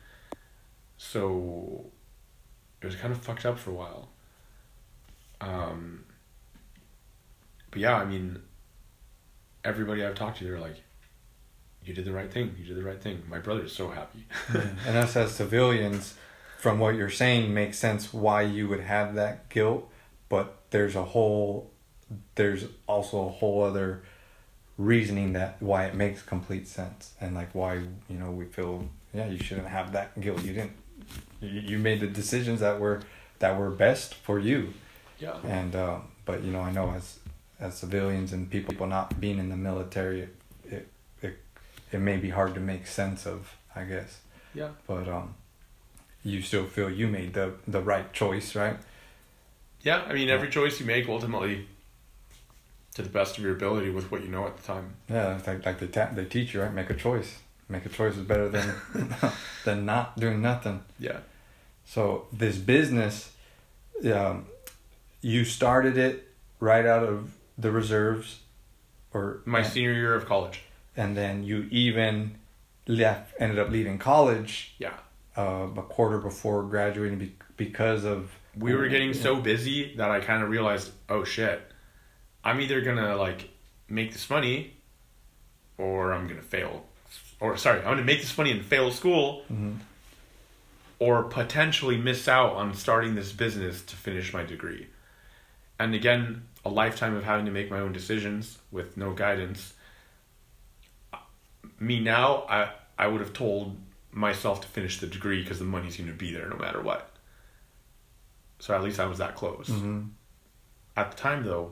So 0.97 1.91
it 2.81 2.85
was 2.85 2.95
kind 2.95 3.11
of 3.13 3.21
fucked 3.21 3.45
up 3.45 3.59
for 3.59 3.71
a 3.71 3.73
while. 3.73 4.09
Um, 5.41 6.05
but 7.69 7.79
yeah, 7.79 7.95
I 7.95 8.05
mean, 8.05 8.41
everybody 9.63 10.05
I've 10.05 10.15
talked 10.15 10.37
to, 10.39 10.43
they're 10.43 10.59
like, 10.59 10.81
you 11.83 11.93
did 11.93 12.05
the 12.05 12.11
right 12.11 12.31
thing. 12.31 12.55
You 12.59 12.65
did 12.65 12.77
the 12.77 12.83
right 12.83 13.01
thing. 13.01 13.23
My 13.29 13.39
brother's 13.39 13.73
so 13.73 13.89
happy. 13.89 14.25
and 14.87 14.97
us 14.97 15.15
as 15.15 15.33
civilians, 15.33 16.15
from 16.59 16.79
what 16.79 16.95
you're 16.95 17.09
saying, 17.09 17.53
makes 17.53 17.77
sense 17.77 18.13
why 18.13 18.43
you 18.43 18.67
would 18.67 18.81
have 18.81 19.15
that 19.15 19.49
guilt. 19.49 19.89
But 20.29 20.57
there's 20.69 20.95
a 20.95 21.03
whole, 21.03 21.71
there's 22.35 22.65
also 22.87 23.27
a 23.27 23.29
whole 23.29 23.63
other 23.63 24.03
reasoning 24.77 25.33
that 25.33 25.61
why 25.61 25.85
it 25.85 25.93
makes 25.93 26.21
complete 26.23 26.67
sense 26.67 27.13
and 27.21 27.35
like 27.35 27.53
why 27.53 27.75
you 27.75 28.17
know 28.17 28.31
we 28.31 28.45
feel 28.45 28.87
yeah 29.13 29.27
you 29.27 29.37
shouldn't 29.37 29.67
have 29.67 29.91
that 29.93 30.19
guilt. 30.19 30.43
You 30.43 30.53
didn't. 30.53 30.73
You, 31.39 31.49
you 31.49 31.77
made 31.77 31.99
the 31.99 32.07
decisions 32.07 32.59
that 32.61 32.79
were 32.79 33.01
that 33.39 33.57
were 33.57 33.69
best 33.69 34.15
for 34.15 34.39
you. 34.39 34.73
Yeah. 35.19 35.35
And 35.45 35.75
uh, 35.75 35.99
but 36.25 36.43
you 36.43 36.51
know 36.51 36.61
I 36.61 36.71
know 36.71 36.91
as 36.91 37.19
as 37.59 37.77
civilians 37.77 38.33
and 38.33 38.49
people 38.49 38.87
not 38.87 39.19
being 39.19 39.37
in 39.37 39.49
the 39.49 39.57
military, 39.57 40.21
it 40.21 40.35
it 40.39 40.40
it 41.91 41.99
may 41.99 42.17
be 42.17 42.29
hard 42.29 42.53
to 42.55 42.59
make 42.59 42.87
sense 42.87 43.25
of. 43.25 43.55
I 43.75 43.83
guess. 43.85 44.19
Yeah. 44.53 44.69
But 44.85 45.07
um, 45.07 45.35
you 46.23 46.41
still 46.41 46.65
feel 46.65 46.89
you 46.89 47.07
made 47.07 47.33
the 47.33 47.53
the 47.67 47.81
right 47.81 48.11
choice, 48.13 48.55
right? 48.55 48.77
Yeah, 49.81 50.03
I 50.07 50.13
mean, 50.13 50.29
every 50.29 50.49
choice 50.49 50.79
you 50.79 50.85
make 50.85 51.07
ultimately 51.09 51.67
to 52.93 53.01
the 53.01 53.09
best 53.09 53.37
of 53.37 53.43
your 53.43 53.53
ability 53.53 53.89
with 53.89 54.11
what 54.11 54.21
you 54.21 54.27
know 54.27 54.45
at 54.45 54.57
the 54.57 54.63
time. 54.63 54.95
Yeah, 55.09 55.39
like 55.47 55.65
like 55.65 55.79
they 55.79 55.87
ta- 55.87 56.11
they 56.13 56.25
teach 56.25 56.53
you 56.53 56.61
right. 56.61 56.73
Make 56.73 56.89
a 56.89 56.95
choice. 56.95 57.39
Make 57.69 57.85
a 57.85 57.89
choice 57.89 58.17
is 58.17 58.25
better 58.25 58.49
than 58.49 58.75
than 59.65 59.85
not 59.85 60.19
doing 60.19 60.41
nothing. 60.41 60.83
Yeah. 60.99 61.19
So 61.85 62.27
this 62.31 62.57
business, 62.57 63.31
um, 64.13 64.45
you 65.21 65.45
started 65.45 65.97
it 65.97 66.27
right 66.59 66.85
out 66.85 67.03
of 67.03 67.31
the 67.57 67.71
reserves, 67.71 68.39
or 69.13 69.41
My 69.45 69.63
senior 69.63 69.93
year 69.93 70.13
of 70.13 70.25
college. 70.25 70.61
And 70.95 71.15
then 71.15 71.43
you 71.43 71.67
even 71.71 72.35
left 72.87 73.33
ended 73.39 73.59
up 73.59 73.69
leaving 73.69 73.97
college 73.97 74.73
Yeah. 74.79 74.93
uh, 75.37 75.67
a 75.77 75.81
quarter 75.83 76.17
before 76.17 76.63
graduating 76.63 77.19
be- 77.19 77.35
because 77.57 78.03
of 78.03 78.31
We 78.57 78.73
were 78.75 78.87
getting 78.89 79.13
so 79.13 79.37
busy 79.37 79.95
that 79.95 80.11
I 80.11 80.19
kind 80.19 80.43
of 80.43 80.49
realized, 80.49 80.91
oh 81.07 81.23
shit, 81.23 81.61
I'm 82.43 82.59
either 82.59 82.81
gonna 82.81 83.15
like 83.15 83.49
make 83.87 84.11
this 84.11 84.29
money, 84.29 84.73
or 85.77 86.11
I'm 86.13 86.27
gonna 86.27 86.41
fail, 86.41 86.85
or 87.39 87.55
sorry, 87.57 87.79
I'm 87.79 87.85
gonna 87.85 88.03
make 88.03 88.19
this 88.21 88.37
money 88.37 88.51
and 88.51 88.65
fail 88.65 88.91
school, 88.91 89.43
Mhm. 89.51 89.77
or 90.99 91.23
potentially 91.23 91.97
miss 91.97 92.27
out 92.27 92.53
on 92.55 92.73
starting 92.73 93.15
this 93.15 93.31
business 93.31 93.81
to 93.83 93.95
finish 93.95 94.33
my 94.33 94.43
degree. 94.43 94.87
And 95.79 95.95
again, 95.95 96.43
a 96.65 96.69
lifetime 96.69 97.15
of 97.15 97.23
having 97.23 97.45
to 97.45 97.51
make 97.51 97.71
my 97.71 97.79
own 97.79 97.91
decisions 97.93 98.59
with 98.71 98.97
no 98.97 99.11
guidance. 99.13 99.73
Me 101.81 101.99
now, 101.99 102.45
I 102.47 102.69
I 102.97 103.07
would 103.07 103.19
have 103.21 103.33
told 103.33 103.75
myself 104.11 104.61
to 104.61 104.67
finish 104.67 104.99
the 104.99 105.07
degree 105.07 105.41
because 105.41 105.57
the 105.59 105.65
money's 105.65 105.97
going 105.97 106.09
to 106.09 106.15
be 106.15 106.31
there 106.31 106.47
no 106.47 106.55
matter 106.57 106.79
what. 106.81 107.09
So 108.59 108.75
at 108.75 108.83
least 108.83 108.99
I 108.99 109.05
was 109.07 109.17
that 109.17 109.35
close. 109.35 109.67
Mhm. 109.69 110.09
At 110.95 111.11
the 111.11 111.17
time, 111.17 111.43
though, 111.43 111.71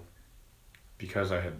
because 0.98 1.32
I 1.32 1.40
had 1.42 1.60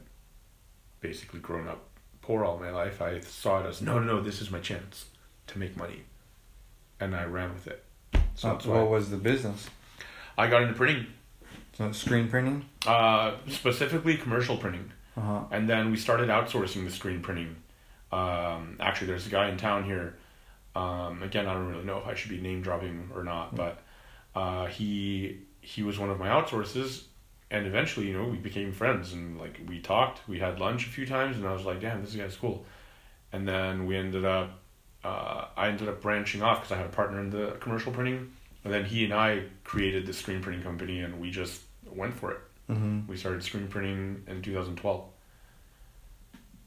basically 1.02 1.40
grown 1.40 1.68
up 1.68 1.82
poor 2.22 2.44
all 2.44 2.58
my 2.58 2.72
life, 2.72 3.02
I 3.02 3.20
saw 3.20 3.60
it 3.62 3.68
as 3.68 3.82
no, 3.82 4.00
no, 4.00 4.06
no, 4.16 4.22
this 4.22 4.42
is 4.42 4.50
my 4.50 4.60
chance 4.60 5.06
to 5.48 5.60
make 5.60 5.78
money, 5.78 6.04
and 7.00 7.16
I 7.16 7.26
ran 7.26 7.54
with 7.54 7.68
it. 7.68 7.84
So 8.36 8.50
Uh, 8.52 8.60
what 8.66 8.90
was 8.90 9.10
the 9.12 9.18
business? 9.18 9.70
I 10.38 10.48
got 10.48 10.62
into 10.64 10.74
printing, 10.74 11.06
So 11.74 11.92
screen 11.92 12.30
printing. 12.30 12.66
uh, 12.88 13.36
specifically 13.48 14.18
commercial 14.18 14.58
printing, 14.58 14.92
Uh 15.18 15.22
huh. 15.22 15.44
and 15.52 15.70
then 15.70 15.92
we 15.92 15.98
started 15.98 16.30
outsourcing 16.30 16.86
the 16.86 16.92
screen 16.92 17.22
printing. 17.22 17.56
Um, 18.12 18.78
actually, 18.80 19.08
there's 19.08 19.28
a 19.28 19.30
guy 19.30 19.50
in 19.50 19.58
town 19.58 19.84
here. 19.84 20.16
Um, 20.76 21.24
again, 21.24 21.48
I 21.48 21.54
don't 21.54 21.68
really 21.68 21.84
know 21.84 21.98
if 22.00 22.08
I 22.08 22.16
should 22.16 22.32
be 22.32 22.40
name 22.40 22.62
dropping 22.62 23.10
or 23.14 23.24
not, 23.24 23.56
but 23.56 23.82
uh, 24.36 24.68
he 24.68 25.40
he 25.62 25.84
was 25.84 26.00
one 26.00 26.10
of 26.10 26.20
my 26.20 26.30
outsources, 26.30 27.04
and 27.52 27.66
eventually, 27.66 28.08
you 28.08 28.14
know, 28.14 28.26
we 28.26 28.38
became 28.38 28.72
friends 28.72 29.14
and 29.14 29.40
like 29.40 29.60
we 29.68 29.80
talked. 29.80 30.28
We 30.28 30.40
had 30.40 30.60
lunch 30.60 30.88
a 30.88 30.90
few 30.90 31.06
times, 31.06 31.38
and 31.38 31.48
I 31.48 31.54
was 31.54 31.66
like, 31.66 31.82
"Damn, 31.82 32.04
this 32.04 32.16
guy's 32.16 32.36
cool." 32.36 32.66
And 33.32 33.48
then 33.48 33.86
we 33.86 33.96
ended 33.96 34.26
up, 34.26 34.60
uh, 35.04 35.46
I 35.56 35.68
ended 35.68 35.88
up 35.88 36.02
branching 36.02 36.42
off 36.42 36.62
because 36.62 36.72
I 36.72 36.78
had 36.78 36.88
a 36.88 36.90
partner 36.90 37.20
in 37.20 37.30
the 37.30 37.58
commercial 37.60 37.92
printing, 37.92 38.32
and 38.64 38.74
then 38.74 38.86
he 38.86 39.04
and 39.06 39.14
I 39.14 39.44
created 39.64 40.06
the 40.08 40.14
screen 40.14 40.42
printing 40.42 40.64
company, 40.64 41.02
and 41.02 41.20
we 41.20 41.30
just 41.30 41.62
went 41.86 42.16
for 42.16 42.32
it. 42.32 42.40
Mm-hmm. 42.70 43.08
We 43.08 43.18
started 43.18 43.44
screen 43.44 43.68
printing 43.68 44.24
in 44.28 44.42
2012. 44.42 45.06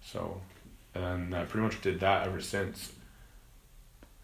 So, 0.05 0.41
and 0.95 1.35
I 1.35 1.45
pretty 1.45 1.65
much 1.65 1.81
did 1.81 2.01
that 2.01 2.27
ever 2.27 2.41
since. 2.41 2.93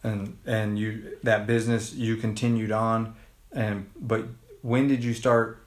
And 0.03 0.37
and 0.47 0.79
you 0.79 1.17
that 1.25 1.47
business 1.47 1.93
you 1.95 2.17
continued 2.17 2.71
on, 2.71 3.17
and 3.53 3.91
but 4.01 4.27
when 4.63 4.87
did 4.89 5.03
you 5.03 5.13
start? 5.15 5.65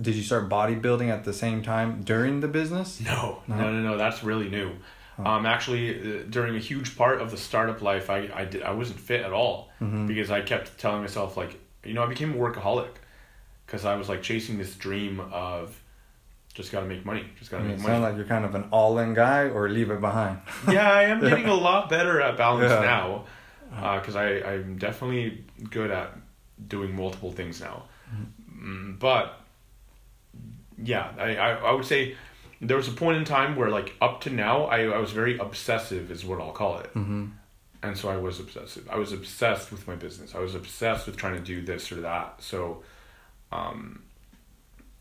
Did 0.00 0.14
you 0.14 0.22
start 0.22 0.48
bodybuilding 0.48 1.08
at 1.10 1.24
the 1.24 1.32
same 1.34 1.62
time 1.62 2.02
during 2.02 2.40
the 2.40 2.48
business? 2.48 3.00
No, 3.00 3.42
No? 3.46 3.56
no, 3.56 3.72
no, 3.72 3.80
no. 3.90 3.98
That's 3.98 4.22
really 4.24 4.48
new. 4.48 4.70
Oh. 5.18 5.24
Um, 5.26 5.44
actually, 5.44 5.90
uh, 6.20 6.22
during 6.30 6.56
a 6.56 6.58
huge 6.60 6.96
part 6.96 7.20
of 7.20 7.30
the 7.30 7.36
startup 7.36 7.82
life, 7.82 8.08
I, 8.08 8.30
I 8.34 8.44
did 8.46 8.62
I 8.62 8.70
wasn't 8.72 8.98
fit 9.00 9.20
at 9.22 9.32
all 9.32 9.70
Mhm. 9.82 10.06
because 10.06 10.30
I 10.30 10.40
kept 10.40 10.78
telling 10.78 11.00
myself 11.02 11.36
like, 11.36 11.58
you 11.84 11.92
know, 11.92 12.02
I 12.02 12.06
became 12.06 12.32
a 12.32 12.36
workaholic 12.36 12.88
because 13.66 13.84
I 13.84 13.96
was 13.96 14.08
like 14.08 14.22
chasing 14.22 14.56
this 14.58 14.74
dream 14.76 15.20
of 15.32 15.78
just 16.54 16.70
got 16.72 16.80
to 16.80 16.86
make 16.86 17.04
money, 17.04 17.24
just 17.38 17.50
got 17.50 17.58
I 17.58 17.60
to 17.62 17.68
mean, 17.68 17.76
make 17.76 17.82
money. 17.86 17.94
sounds 17.94 18.02
like 18.02 18.16
you're 18.16 18.26
kind 18.26 18.44
of 18.44 18.54
an 18.54 18.64
all-in 18.70 19.14
guy, 19.14 19.48
or 19.48 19.68
leave 19.68 19.90
it 19.90 20.00
behind. 20.00 20.38
yeah, 20.70 20.90
I 20.92 21.02
am 21.04 21.20
getting 21.28 21.46
a 21.46 21.54
lot 21.54 21.88
better 21.88 22.20
at 22.20 22.36
balance 22.36 22.70
Yeah. 22.70 22.80
now 23.74 23.98
because 23.98 24.16
I 24.16 24.26
I'm 24.42 24.76
definitely 24.78 25.44
good 25.70 25.90
at 25.90 26.10
doing 26.68 26.94
multiple 26.94 27.32
things 27.32 27.60
now. 27.60 27.84
Mm, 28.50 28.98
but 28.98 29.40
yeah, 30.82 31.10
I, 31.18 31.36
I 31.36 31.50
I 31.54 31.72
would 31.72 31.86
say 31.86 32.16
there 32.60 32.76
was 32.76 32.86
a 32.88 32.92
point 32.92 33.16
in 33.18 33.24
time 33.24 33.56
where 33.56 33.70
like 33.70 33.94
up 34.00 34.20
to 34.22 34.30
now 34.30 34.64
I, 34.64 34.84
I 34.84 34.98
was 34.98 35.12
very 35.12 35.38
obsessive 35.38 36.10
is 36.10 36.24
what 36.24 36.40
I'll 36.40 36.52
call 36.52 36.78
it. 36.78 36.92
Mm-hmm. 36.94 37.26
And 37.84 37.96
so 37.98 38.08
I 38.10 38.16
was 38.16 38.38
obsessive. 38.38 38.88
I 38.88 38.96
was 38.96 39.12
obsessed 39.12 39.72
with 39.72 39.88
my 39.88 39.96
business. 39.96 40.34
I 40.36 40.38
was 40.38 40.54
obsessed 40.54 41.06
with 41.06 41.16
trying 41.16 41.34
to 41.34 41.40
do 41.40 41.62
this 41.62 41.90
or 41.90 42.02
that. 42.02 42.34
So 42.42 42.82
um 43.50 44.02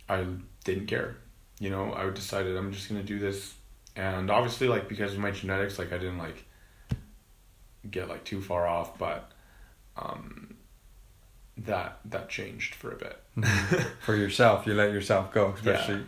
I 0.10 0.26
didn't 0.64 0.88
care. 0.88 1.18
You 1.62 1.70
know, 1.70 1.94
I 1.94 2.10
decided 2.10 2.58
I'm 2.58 2.74
just 2.74 2.90
gonna 2.90 3.04
do 3.04 3.20
this 3.20 3.54
and 3.96 4.32
obviously 4.32 4.68
like 4.68 4.90
because 4.90 5.14
of 5.14 5.20
my 5.20 5.30
genetics, 5.30 5.78
like 5.78 5.94
I 5.94 6.00
didn't 6.00 6.18
like 6.18 6.44
get 7.90 8.10
like 8.10 8.24
too 8.24 8.42
far 8.42 8.66
off, 8.66 8.98
but 8.98 9.32
um 9.96 10.56
that 11.58 12.00
that 12.06 12.30
changed 12.30 12.74
for 12.74 12.92
a 12.92 12.96
bit. 12.96 13.18
For 14.02 14.16
yourself, 14.16 14.66
you 14.66 14.74
let 14.74 14.92
yourself 14.92 15.32
go, 15.32 15.54
especially 15.56 16.04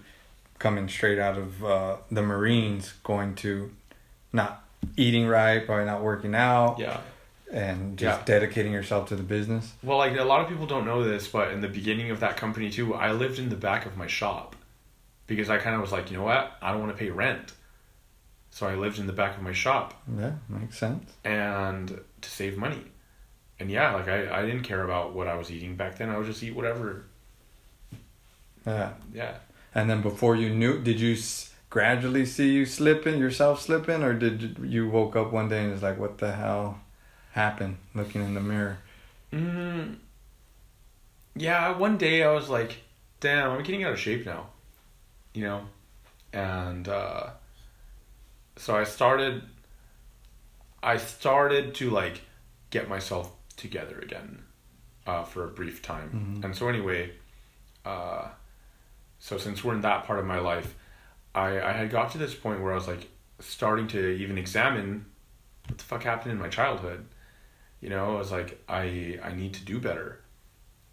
coming 0.58 0.90
straight 0.90 1.20
out 1.20 1.38
of 1.38 1.64
uh, 1.64 1.98
the 2.10 2.24
Marines, 2.24 2.94
going 3.04 3.36
to 3.36 3.72
not 4.32 4.64
eating 4.98 5.28
right, 5.28 5.64
probably 5.66 5.86
not 5.86 6.02
working 6.02 6.34
out, 6.34 6.80
yeah. 6.80 7.02
and 7.52 7.96
just 7.98 8.22
Yeah. 8.22 8.26
dedicating 8.26 8.74
yourself 8.74 9.10
to 9.10 9.16
the 9.16 9.24
business. 9.24 9.74
Well, 9.84 10.00
like 10.00 10.18
a 10.18 10.24
lot 10.24 10.42
of 10.42 10.50
people 10.50 10.66
don't 10.66 10.86
know 10.86 11.04
this, 11.04 11.28
but 11.28 11.52
in 11.52 11.62
the 11.62 11.68
beginning 11.68 12.10
of 12.10 12.20
that 12.22 12.38
company 12.38 12.72
too, 12.72 12.96
I 12.96 13.12
lived 13.12 13.38
in 13.38 13.50
the 13.50 13.56
back 13.56 13.86
of 13.86 13.96
my 13.98 14.08
shop 14.08 14.56
because 15.35 15.49
I 15.49 15.57
kind 15.57 15.76
of 15.76 15.81
was 15.81 15.91
like, 15.91 16.10
you 16.11 16.18
know 16.18 16.23
what, 16.23 16.53
I 16.61 16.72
don't 16.72 16.81
want 16.81 16.91
to 16.91 16.97
pay 16.97 17.10
rent, 17.10 17.53
so 18.51 18.68
I 18.68 18.76
lived 18.76 18.99
in 18.99 19.07
the 19.07 19.14
back 19.14 19.35
of 19.38 19.43
my 19.43 19.53
shop 19.53 19.93
Yeah, 20.18 20.34
makes 20.49 20.77
sense. 20.77 21.11
and 21.23 21.99
to 22.22 22.30
save 22.30 22.57
money. 22.57 22.84
And 23.60 23.69
yeah, 23.72 23.93
like 23.93 24.07
I, 24.07 24.39
I 24.39 24.41
didn't 24.45 24.64
care 24.64 24.84
about 24.84 25.14
what 25.14 25.27
I 25.27 25.35
was 25.35 25.49
eating 25.51 25.76
back 25.76 25.97
then. 25.97 26.10
I 26.10 26.18
would 26.18 26.26
just 26.26 26.41
eat 26.43 26.55
whatever. 26.55 27.05
Yeah. 28.65 28.93
Yeah. 29.14 29.35
And 29.76 29.89
then 29.89 30.01
before 30.01 30.35
you 30.35 30.49
knew, 30.49 30.80
did 30.81 30.99
you 30.99 31.14
s- 31.14 31.53
gradually 31.69 32.26
see 32.26 32.51
you 32.51 32.65
slipping, 32.65 33.19
yourself 33.19 33.61
slipping, 33.61 34.03
or 34.03 34.14
did 34.14 34.57
you- 34.64 34.89
woke 34.89 35.15
up 35.15 35.31
one 35.31 35.49
day 35.49 35.64
and 35.64 35.73
it's 35.73 35.84
like, 35.84 35.99
what 35.99 36.18
the 36.18 36.31
hell 36.34 36.80
happened? 37.31 37.77
Looking 37.93 38.22
in 38.23 38.34
the 38.34 38.41
mirror. 38.41 38.77
Mm, 39.31 39.97
yeah, 41.35 41.76
one 41.77 41.97
day 41.97 42.23
I 42.23 42.31
was 42.31 42.49
like, 42.49 42.77
damn, 43.19 43.51
I'm 43.51 43.64
getting 43.64 43.84
out 43.84 43.93
of 43.93 43.99
shape 43.99 44.26
now. 44.26 44.47
You 45.34 45.43
know? 45.43 45.65
And 46.34 46.88
uh, 46.88 47.31
so 48.55 48.76
I 48.76 48.84
started 48.84 49.43
I 50.81 50.97
started 50.97 51.76
to 51.76 51.89
like 51.89 52.22
get 52.69 52.89
myself 52.89 53.31
together 53.55 53.99
again 53.99 54.43
uh, 55.07 55.23
for 55.23 55.43
a 55.45 55.47
brief 55.47 55.81
time. 55.81 56.38
Mhm. 56.41 56.45
And 56.45 56.55
so 56.55 56.68
anyway, 56.69 57.11
uh, 57.85 58.30
So 59.19 59.38
since 59.38 59.64
we're 59.64 59.73
in 59.76 59.81
that 59.81 60.05
part 60.05 60.19
of 60.19 60.26
my 60.26 60.39
life, 60.39 60.76
I 61.35 61.61
I 61.61 61.73
had 61.73 61.89
got 61.91 62.11
to 62.14 62.18
this 62.19 62.35
point 62.35 62.61
where 62.61 62.73
I 62.73 62.76
was 62.76 62.88
like 62.88 63.10
starting 63.39 63.88
to 63.89 63.99
even 64.10 64.38
examine 64.38 65.05
what 65.68 65.77
the 65.80 65.84
fuck 65.85 66.03
happened 66.03 66.34
in 66.34 66.39
my 66.39 66.49
childhood. 66.49 67.05
You 67.81 67.89
know, 67.89 68.15
I 68.15 68.19
was 68.19 68.31
like 68.31 68.64
I 68.69 69.19
I 69.23 69.34
need 69.34 69.53
to 69.55 69.65
do 69.65 69.80
better. 69.80 70.19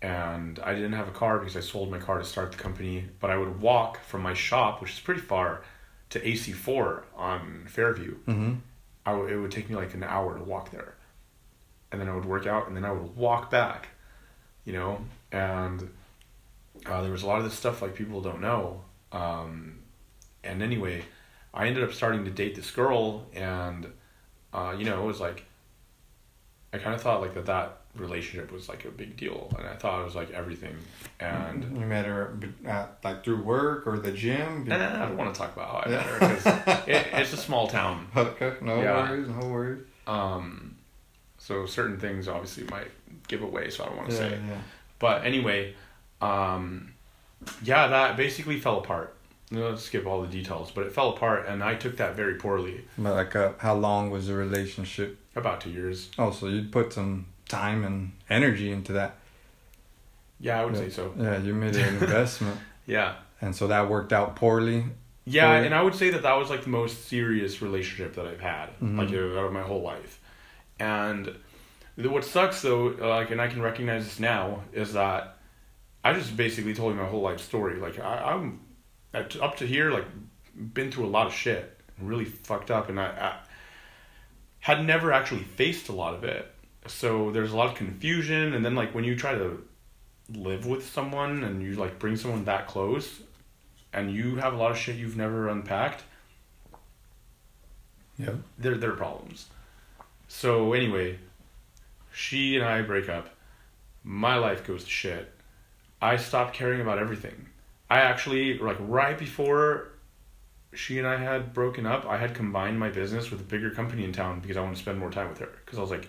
And 0.03 0.59
I 0.61 0.75
didn't 0.75 0.95
have 0.95 1.09
a 1.09 1.13
car 1.13 1.39
because 1.39 1.57
I 1.57 1.61
sold 1.61 1.91
my 1.91 1.99
car 1.99 2.19
to 2.19 2.25
start 2.25 2.53
the 2.53 2.59
company, 2.59 3.05
but 3.21 3.31
I 3.31 3.37
would 3.37 3.61
walk 3.61 4.03
from 4.03 4.23
my 4.23 4.33
shop, 4.33 4.81
which 4.81 4.93
is 4.93 5.01
pretty 5.01 5.21
far, 5.21 5.63
to 6.11 6.21
AC4 6.21 7.03
on 7.17 7.67
Fairview. 7.69 8.17
Mm-hmm. 8.27 8.55
I 9.05 9.13
w- 9.13 9.35
it 9.35 9.41
would 9.41 9.51
take 9.51 9.69
me 9.69 9.77
like 9.77 9.93
an 9.95 10.03
hour 10.03 10.39
to 10.39 10.43
walk 10.43 10.71
there. 10.71 10.95
And 11.93 12.01
then 12.01 12.09
I 12.09 12.15
would 12.15 12.25
work 12.25 12.47
out 12.47 12.67
and 12.67 12.77
then 12.77 12.85
I 12.85 12.93
would 12.93 13.15
walk 13.17 13.51
back, 13.51 13.89
you 14.65 14.73
know? 14.73 15.05
And 15.33 15.91
uh, 16.87 17.03
there 17.03 17.13
was 17.13 17.23
a 17.23 17.27
lot 17.27 17.39
of 17.39 17.45
this 17.45 17.55
stuff 17.55 17.83
like 17.83 17.95
people 17.95 18.23
don't 18.23 18.41
know. 18.41 18.83
Um, 19.13 19.81
and 20.43 20.63
anyway, 20.63 21.05
I 21.53 21.67
ended 21.67 21.85
up 21.85 21.93
starting 21.93 22.25
to 22.25 22.31
date 22.31 22.55
this 22.55 22.71
girl 22.71 23.27
and, 23.35 23.93
uh, 24.55 24.75
you 24.79 24.85
know, 24.85 25.03
it 25.03 25.07
was 25.07 25.21
like, 25.21 25.45
I 26.73 26.79
kind 26.79 26.95
of 26.95 27.03
thought 27.03 27.21
like 27.21 27.35
that 27.35 27.47
that 27.47 27.80
relationship 27.97 28.53
was 28.53 28.69
like 28.69 28.85
a 28.85 28.89
big 28.91 29.17
deal 29.17 29.53
and 29.59 29.67
I 29.67 29.75
thought 29.75 30.01
it 30.01 30.05
was 30.05 30.15
like 30.15 30.31
everything. 30.31 30.77
And 31.19 31.65
you 31.79 31.85
met 31.87 32.07
her 32.07 32.39
at, 32.67 32.99
like 33.05 33.25
through 33.25 33.43
work 33.43 33.87
or 33.87 33.99
the 33.99 34.13
gym. 34.13 34.65
Nah, 34.67 34.77
I 34.77 35.07
don't 35.09 35.17
want 35.17 35.35
to 35.35 35.39
talk 35.41 35.55
about 35.55 35.69
how 35.69 35.79
I 35.85 35.89
met 35.89 36.03
her 36.07 36.19
because 36.37 36.47
it, 36.89 37.07
it's 37.13 37.33
a 37.33 37.37
small 37.37 37.69
town. 37.69 38.07
Okay, 38.17 38.55
no 38.63 38.81
Yeah. 38.81 39.11
worries, 39.11 39.29
no 39.29 39.47
worries. 39.49 39.83
Um, 40.07 40.77
so 41.39 41.67
certain 41.67 41.99
things 41.99 42.29
obviously 42.29 42.65
might 42.65 42.91
give 43.29 43.43
away, 43.43 43.71
so 43.71 43.85
I 43.85 43.87
don't 43.89 43.97
want 43.97 44.11
to 44.11 44.15
Yeah, 44.15 44.21
say. 44.31 44.39
yeah. 44.49 44.61
But 44.99 45.25
anyway, 45.25 45.75
um, 46.21 46.93
yeah, 47.63 47.89
that 47.89 48.17
basically 48.17 48.61
fell 48.61 48.79
apart. 48.79 49.15
Let's 49.53 49.83
skip 49.83 50.07
all 50.07 50.21
the 50.23 50.29
details, 50.29 50.71
but 50.71 50.87
it 50.87 50.93
fell 50.93 51.11
apart, 51.11 51.47
and 51.49 51.63
I 51.65 51.75
took 51.75 51.97
that 51.97 52.15
very 52.15 52.35
poorly. 52.37 52.85
But 52.97 53.15
like, 53.15 53.35
uh, 53.35 53.53
how 53.59 53.75
long 53.75 54.11
was 54.11 54.29
the 54.29 54.35
relationship? 54.35 55.19
About 55.35 55.61
two 55.61 55.71
years. 55.71 56.11
Oh, 56.19 56.31
so 56.31 56.47
you 56.47 56.69
put 56.71 56.93
some 56.93 57.27
time 57.51 57.85
and 57.85 58.13
energy 58.31 58.71
into 58.71 58.93
that. 58.95 59.17
Yeah, 60.39 60.61
I 60.61 60.65
would 60.65 60.75
Yeah. 60.75 60.81
say 60.81 60.91
so. 60.91 61.15
Yeah, 61.19 61.39
you 61.39 61.53
made 61.55 61.77
an 61.77 61.97
investment, 62.03 62.59
Yeah, 62.87 63.17
and 63.41 63.55
so 63.55 63.67
that 63.69 63.89
worked 63.91 64.13
out 64.13 64.37
poorly. 64.37 64.85
yeah, 65.27 65.53
and 65.57 65.75
I 65.75 65.83
would 65.83 65.95
say 65.95 66.11
that 66.11 66.23
that 66.23 66.35
was 66.35 66.49
like 66.49 66.63
the 66.65 66.71
most 66.71 67.09
serious 67.09 67.61
relationship 67.61 68.15
that 68.15 68.27
I've 68.27 68.41
had, 68.41 68.71
Mhm. 68.81 68.97
like 68.99 69.09
out 69.09 69.45
of 69.47 69.53
my 69.53 69.63
whole 69.63 69.83
life. 69.83 70.19
And 70.79 71.37
the, 71.97 72.09
what 72.09 72.25
sucks 72.25 72.63
though, 72.63 72.87
like, 72.99 73.31
and 73.31 73.41
I 73.41 73.49
can 73.49 73.61
recognize 73.61 74.05
this 74.05 74.19
now, 74.19 74.63
is 74.73 74.95
that 74.95 75.37
I 76.03 76.15
just 76.15 76.35
basically 76.37 76.73
told 76.75 76.95
you 76.95 77.01
my 77.03 77.07
whole 77.07 77.21
life 77.21 77.41
story. 77.41 77.77
Like 77.79 77.99
I, 78.01 78.33
I'm 78.33 78.61
at, 79.13 79.37
up 79.43 79.57
to 79.59 79.67
here, 79.67 79.91
like 79.91 80.07
been 80.73 80.91
through 80.91 81.05
a 81.05 81.13
lot 81.19 81.27
of 81.27 81.35
shit, 81.35 81.79
really 82.01 82.25
fucked 82.25 82.71
up, 82.71 82.89
and 82.89 82.99
I, 82.99 83.07
I 83.09 83.37
had 84.61 84.85
never 84.87 85.13
actually 85.13 85.43
faced 85.45 85.89
a 85.91 85.93
lot 85.93 86.15
of 86.15 86.25
it. 86.25 86.51
So 86.87 87.31
there's 87.31 87.53
a 87.53 87.57
lot 87.57 87.69
of 87.69 87.75
confusion, 87.75 88.55
and 88.55 88.65
then 88.65 88.75
like 88.75 88.95
when 88.95 89.05
you 89.05 89.15
try 89.17 89.35
to 89.35 89.63
live 90.33 90.67
with 90.67 90.89
someone 90.89 91.43
and 91.45 91.63
you 91.63 91.75
like 91.75 91.99
bring 91.99 92.17
someone 92.17 92.45
that 92.45 92.67
close, 92.67 93.21
and 93.93 94.11
you 94.13 94.37
have 94.37 94.55
a 94.55 94.57
lot 94.57 94.71
of 94.71 94.79
shit 94.79 94.97
you've 94.97 95.17
never 95.17 95.49
unpacked, 95.49 96.03
Yeah. 98.19 98.35
there 98.59 98.77
there 98.77 98.91
are 98.93 98.97
problems. 98.97 99.49
So 100.29 100.73
anyway, 100.73 101.19
she 102.13 102.57
and 102.57 102.65
I 102.65 102.83
break 102.83 103.09
up. 103.09 103.31
My 104.05 104.37
life 104.37 104.67
goes 104.67 104.85
to 104.85 104.91
shit. 104.91 105.33
I 106.01 106.17
stop 106.17 106.55
caring 106.55 106.81
about 106.81 106.99
everything. 106.99 107.47
I 107.91 108.01
actually 108.01 108.59
like 108.59 108.77
right 108.81 109.19
before 109.19 109.89
she 110.73 110.99
and 110.99 111.07
I 111.07 111.17
had 111.17 111.53
broken 111.53 111.85
up, 111.85 112.07
I 112.07 112.17
had 112.17 112.35
combined 112.35 112.79
my 112.79 112.89
business 112.89 113.31
with 113.31 113.41
a 113.41 113.45
bigger 113.45 113.71
company 113.71 114.05
in 114.05 114.13
town 114.13 114.41
because 114.41 114.57
I 114.57 114.61
want 114.63 114.77
to 114.77 114.81
spend 114.81 114.99
more 114.99 115.11
time 115.11 115.29
with 115.29 115.39
her. 115.41 115.49
Because 115.65 115.79
I 115.79 115.83
was 115.83 115.91
like, 115.91 116.09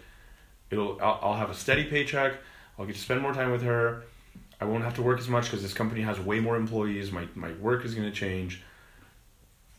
it'll 0.72 0.98
I'll, 1.02 1.20
I'll 1.22 1.38
have 1.38 1.50
a 1.50 1.56
steady 1.56 1.84
paycheck. 1.84 2.34
I'll 2.80 2.86
get 2.86 2.96
to 2.96 3.02
spend 3.02 3.22
more 3.22 3.34
time 3.34 3.52
with 3.52 3.62
her. 3.62 4.04
I 4.60 4.66
won't 4.66 4.84
have 4.84 4.96
to 4.96 5.02
work 5.02 5.20
as 5.20 5.28
much 5.28 5.46
because 5.46 5.62
this 5.62 5.74
company 5.74 6.02
has 6.02 6.20
way 6.20 6.40
more 6.40 6.56
employees. 6.56 7.12
My 7.12 7.28
my 7.36 7.52
work 7.54 7.86
is 7.86 7.94
gonna 7.94 8.12
change. 8.12 8.64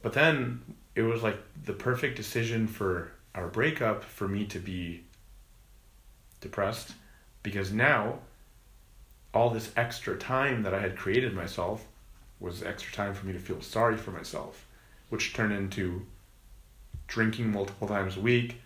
But 0.02 0.12
then 0.12 0.62
it 0.94 1.02
was 1.02 1.22
like 1.22 1.38
the 1.64 1.72
perfect 1.72 2.16
decision 2.16 2.66
for 2.66 3.12
our 3.34 3.48
breakup 3.48 4.04
for 4.04 4.28
me 4.28 4.44
to 4.46 4.58
be 4.58 5.04
depressed 6.40 6.92
because 7.42 7.72
now 7.72 8.18
all 9.32 9.48
this 9.50 9.72
extra 9.76 10.18
time 10.18 10.62
that 10.62 10.74
I 10.74 10.80
had 10.80 10.96
created 10.96 11.34
myself 11.34 11.86
was 12.40 12.62
extra 12.62 12.92
time 12.92 13.14
for 13.14 13.26
me 13.26 13.32
to 13.32 13.38
feel 13.38 13.62
sorry 13.62 13.96
for 13.96 14.10
myself, 14.10 14.66
which 15.08 15.32
turned 15.32 15.52
into 15.52 16.04
drinking 17.06 17.50
multiple 17.50 17.88
times 17.88 18.16
a 18.16 18.20
week, 18.20 18.60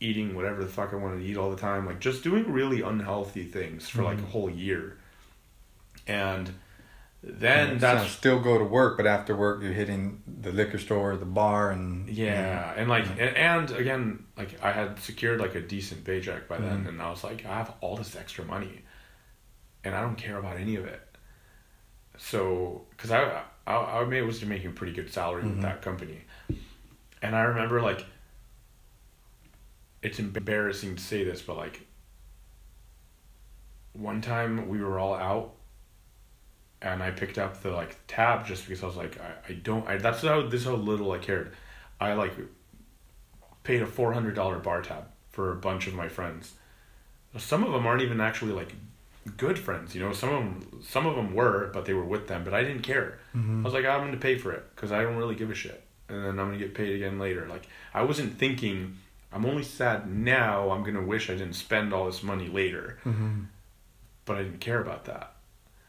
eating 0.00 0.34
whatever 0.34 0.62
the 0.62 0.70
fuck 0.70 0.92
I 0.92 0.96
wanted 0.96 1.20
to 1.20 1.24
eat 1.24 1.36
all 1.36 1.50
the 1.50 1.56
time, 1.56 1.86
like 1.86 2.00
just 2.00 2.22
doing 2.22 2.50
really 2.52 2.82
unhealthy 2.82 3.44
things 3.44 3.88
for 3.88 4.02
like 4.02 4.18
a 4.18 4.22
whole 4.26 4.50
year. 4.50 4.98
And 6.06 6.52
then 7.22 7.70
And 7.70 7.80
that's 7.80 8.10
still 8.12 8.38
go 8.40 8.58
to 8.58 8.64
work, 8.64 8.96
but 8.98 9.06
after 9.06 9.34
work 9.34 9.62
you're 9.62 9.72
hitting 9.72 10.22
the 10.26 10.52
liquor 10.52 10.78
store, 10.78 11.16
the 11.16 11.24
bar, 11.24 11.70
and 11.70 12.08
Yeah, 12.08 12.72
and 12.76 12.88
like, 12.88 13.06
and, 13.18 13.36
and 13.36 13.70
again, 13.72 14.24
like 14.36 14.62
I 14.62 14.70
had 14.72 14.98
secured 15.00 15.40
like 15.40 15.54
a 15.54 15.60
decent 15.62 16.04
paycheck 16.04 16.46
by 16.46 16.58
then, 16.58 16.84
Mhm. 16.84 16.88
and 16.88 17.02
I 17.02 17.10
was 17.10 17.24
like, 17.24 17.44
I 17.46 17.54
have 17.54 17.72
all 17.80 17.96
this 17.96 18.14
extra 18.14 18.44
money, 18.44 18.82
and 19.82 19.94
I 19.94 20.02
don't 20.02 20.16
care 20.16 20.36
about 20.36 20.56
any 20.58 20.76
of 20.76 20.84
it. 20.84 21.00
So, 22.18 22.86
because 22.90 23.10
I, 23.10 23.42
I, 23.66 23.74
I 23.74 24.22
was 24.22 24.42
making 24.44 24.68
a 24.68 24.72
pretty 24.72 24.92
good 24.92 25.12
salary 25.12 25.42
Mhm. 25.42 25.50
with 25.54 25.62
that 25.62 25.82
company, 25.82 26.20
and 27.22 27.34
I 27.34 27.42
remember 27.42 27.82
like, 27.82 28.04
it's 30.06 30.18
embarrassing 30.18 30.96
to 30.96 31.02
say 31.02 31.24
this, 31.24 31.42
but 31.42 31.56
like, 31.56 31.80
one 33.92 34.20
time 34.20 34.68
we 34.68 34.80
were 34.82 34.98
all 34.98 35.14
out 35.14 35.54
and 36.82 37.02
I 37.02 37.10
picked 37.10 37.38
up 37.38 37.62
the 37.62 37.70
like 37.70 37.96
tab 38.06 38.46
just 38.46 38.66
because 38.66 38.82
I 38.82 38.86
was 38.86 38.96
like 38.96 39.18
I, 39.20 39.52
I 39.52 39.54
don't 39.54 39.86
I 39.88 39.96
that's 39.96 40.22
how 40.22 40.46
this 40.46 40.64
how 40.64 40.74
little 40.74 41.12
I 41.12 41.18
cared. 41.18 41.54
I 42.00 42.12
like 42.12 42.34
paid 43.64 43.80
a 43.82 43.86
four 43.86 44.12
hundred 44.12 44.34
dollar 44.34 44.58
bar 44.58 44.82
tab 44.82 45.04
for 45.30 45.52
a 45.52 45.56
bunch 45.56 45.86
of 45.86 45.94
my 45.94 46.08
friends. 46.08 46.52
Some 47.38 47.64
of 47.64 47.72
them 47.72 47.86
aren't 47.86 48.02
even 48.02 48.20
actually 48.20 48.52
like 48.52 48.74
good 49.38 49.58
friends, 49.58 49.94
you 49.94 50.02
know. 50.02 50.12
Some 50.12 50.28
of 50.28 50.38
them 50.40 50.82
some 50.86 51.06
of 51.06 51.16
them 51.16 51.34
were, 51.34 51.70
but 51.72 51.86
they 51.86 51.94
were 51.94 52.04
with 52.04 52.28
them. 52.28 52.44
But 52.44 52.52
I 52.52 52.62
didn't 52.62 52.82
care. 52.82 53.18
Mhm. 53.34 53.62
I 53.62 53.64
was 53.64 53.72
like 53.72 53.86
I'm 53.86 54.00
going 54.00 54.12
to 54.12 54.18
pay 54.18 54.36
for 54.36 54.52
it 54.52 54.64
because 54.74 54.92
I 54.92 55.02
don't 55.02 55.16
really 55.16 55.34
give 55.34 55.50
a 55.50 55.54
shit, 55.54 55.82
and 56.10 56.18
then 56.22 56.38
I'm 56.38 56.48
going 56.48 56.58
to 56.58 56.64
get 56.64 56.74
paid 56.74 56.94
again 56.94 57.18
later. 57.18 57.46
Like 57.48 57.66
I 57.94 58.02
wasn't 58.02 58.38
thinking. 58.38 58.98
I'm 59.32 59.44
only 59.44 59.64
sad 59.64 60.08
now. 60.10 60.70
I'm 60.70 60.82
gonna 60.82 61.02
wish 61.02 61.28
I 61.28 61.34
didn't 61.34 61.54
spend 61.54 61.92
all 61.92 62.06
this 62.06 62.22
money 62.22 62.48
later 62.48 62.98
Mhm. 63.04 63.46
but 64.24 64.36
I 64.36 64.42
didn't 64.42 64.60
care 64.60 64.80
about 64.80 65.04
that. 65.06 65.34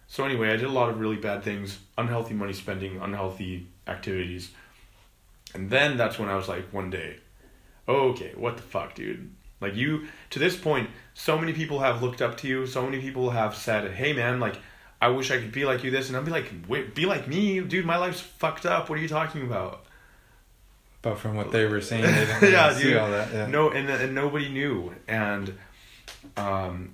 So 0.07 0.23
anyway, 0.25 0.49
I 0.53 0.57
did 0.57 0.65
a 0.65 0.69
lot 0.71 0.89
of 0.89 0.99
really 0.99 1.15
bad 1.17 1.43
things, 1.43 1.79
unhealthy 1.97 2.33
money 2.33 2.53
spending, 2.53 2.97
unhealthy 3.01 3.67
activities. 3.87 4.51
And 5.53 5.69
then 5.69 5.97
that's 5.97 6.17
when 6.19 6.29
I 6.29 6.35
was 6.35 6.47
like 6.47 6.71
one 6.71 6.89
day, 6.89 7.17
okay, 7.87 8.33
what 8.35 8.57
the 8.57 8.63
fuck, 8.63 8.95
dude? 8.95 9.31
Like 9.59 9.75
you 9.75 10.07
to 10.29 10.39
this 10.39 10.55
point, 10.55 10.89
so 11.13 11.37
many 11.37 11.51
people 11.51 11.79
have 11.79 12.03
looked 12.03 12.21
up 12.21 12.37
to 12.37 12.47
you, 12.47 12.67
so 12.67 12.83
many 12.85 13.01
people 13.01 13.31
have 13.31 13.55
said, 13.55 13.91
"Hey 13.91 14.13
man, 14.13 14.39
like 14.39 14.59
I 15.01 15.07
wish 15.09 15.31
I 15.31 15.39
could 15.39 15.51
be 15.51 15.65
like 15.65 15.83
you 15.83 15.89
this." 15.89 16.07
And 16.09 16.15
I'll 16.17 16.23
be 16.23 16.31
like, 16.31 16.51
"Wait, 16.67 16.93
be 16.93 17.05
like 17.07 17.27
me, 17.27 17.59
dude, 17.61 17.85
my 17.85 17.97
life's 17.97 18.21
fucked 18.21 18.65
up. 18.67 18.87
What 18.89 18.99
are 18.99 19.01
you 19.01 19.07
talking 19.07 19.41
about?" 19.41 19.85
But 21.09 21.19
from 21.19 21.35
what 21.35 21.51
they 21.51 21.65
were 21.65 21.79
saying, 21.81 22.03
they 22.03 22.11
didn't 22.25 22.41
really 22.41 22.53
Yeah, 22.53 22.73
see 22.73 22.83
dude. 22.83 22.97
all 22.97 23.09
that. 23.11 23.33
Yeah. 23.33 23.47
No, 23.47 23.69
and 23.71 23.89
and 23.89 24.13
nobody 24.13 24.49
knew. 24.49 24.93
And 25.07 25.57
um 26.35 26.91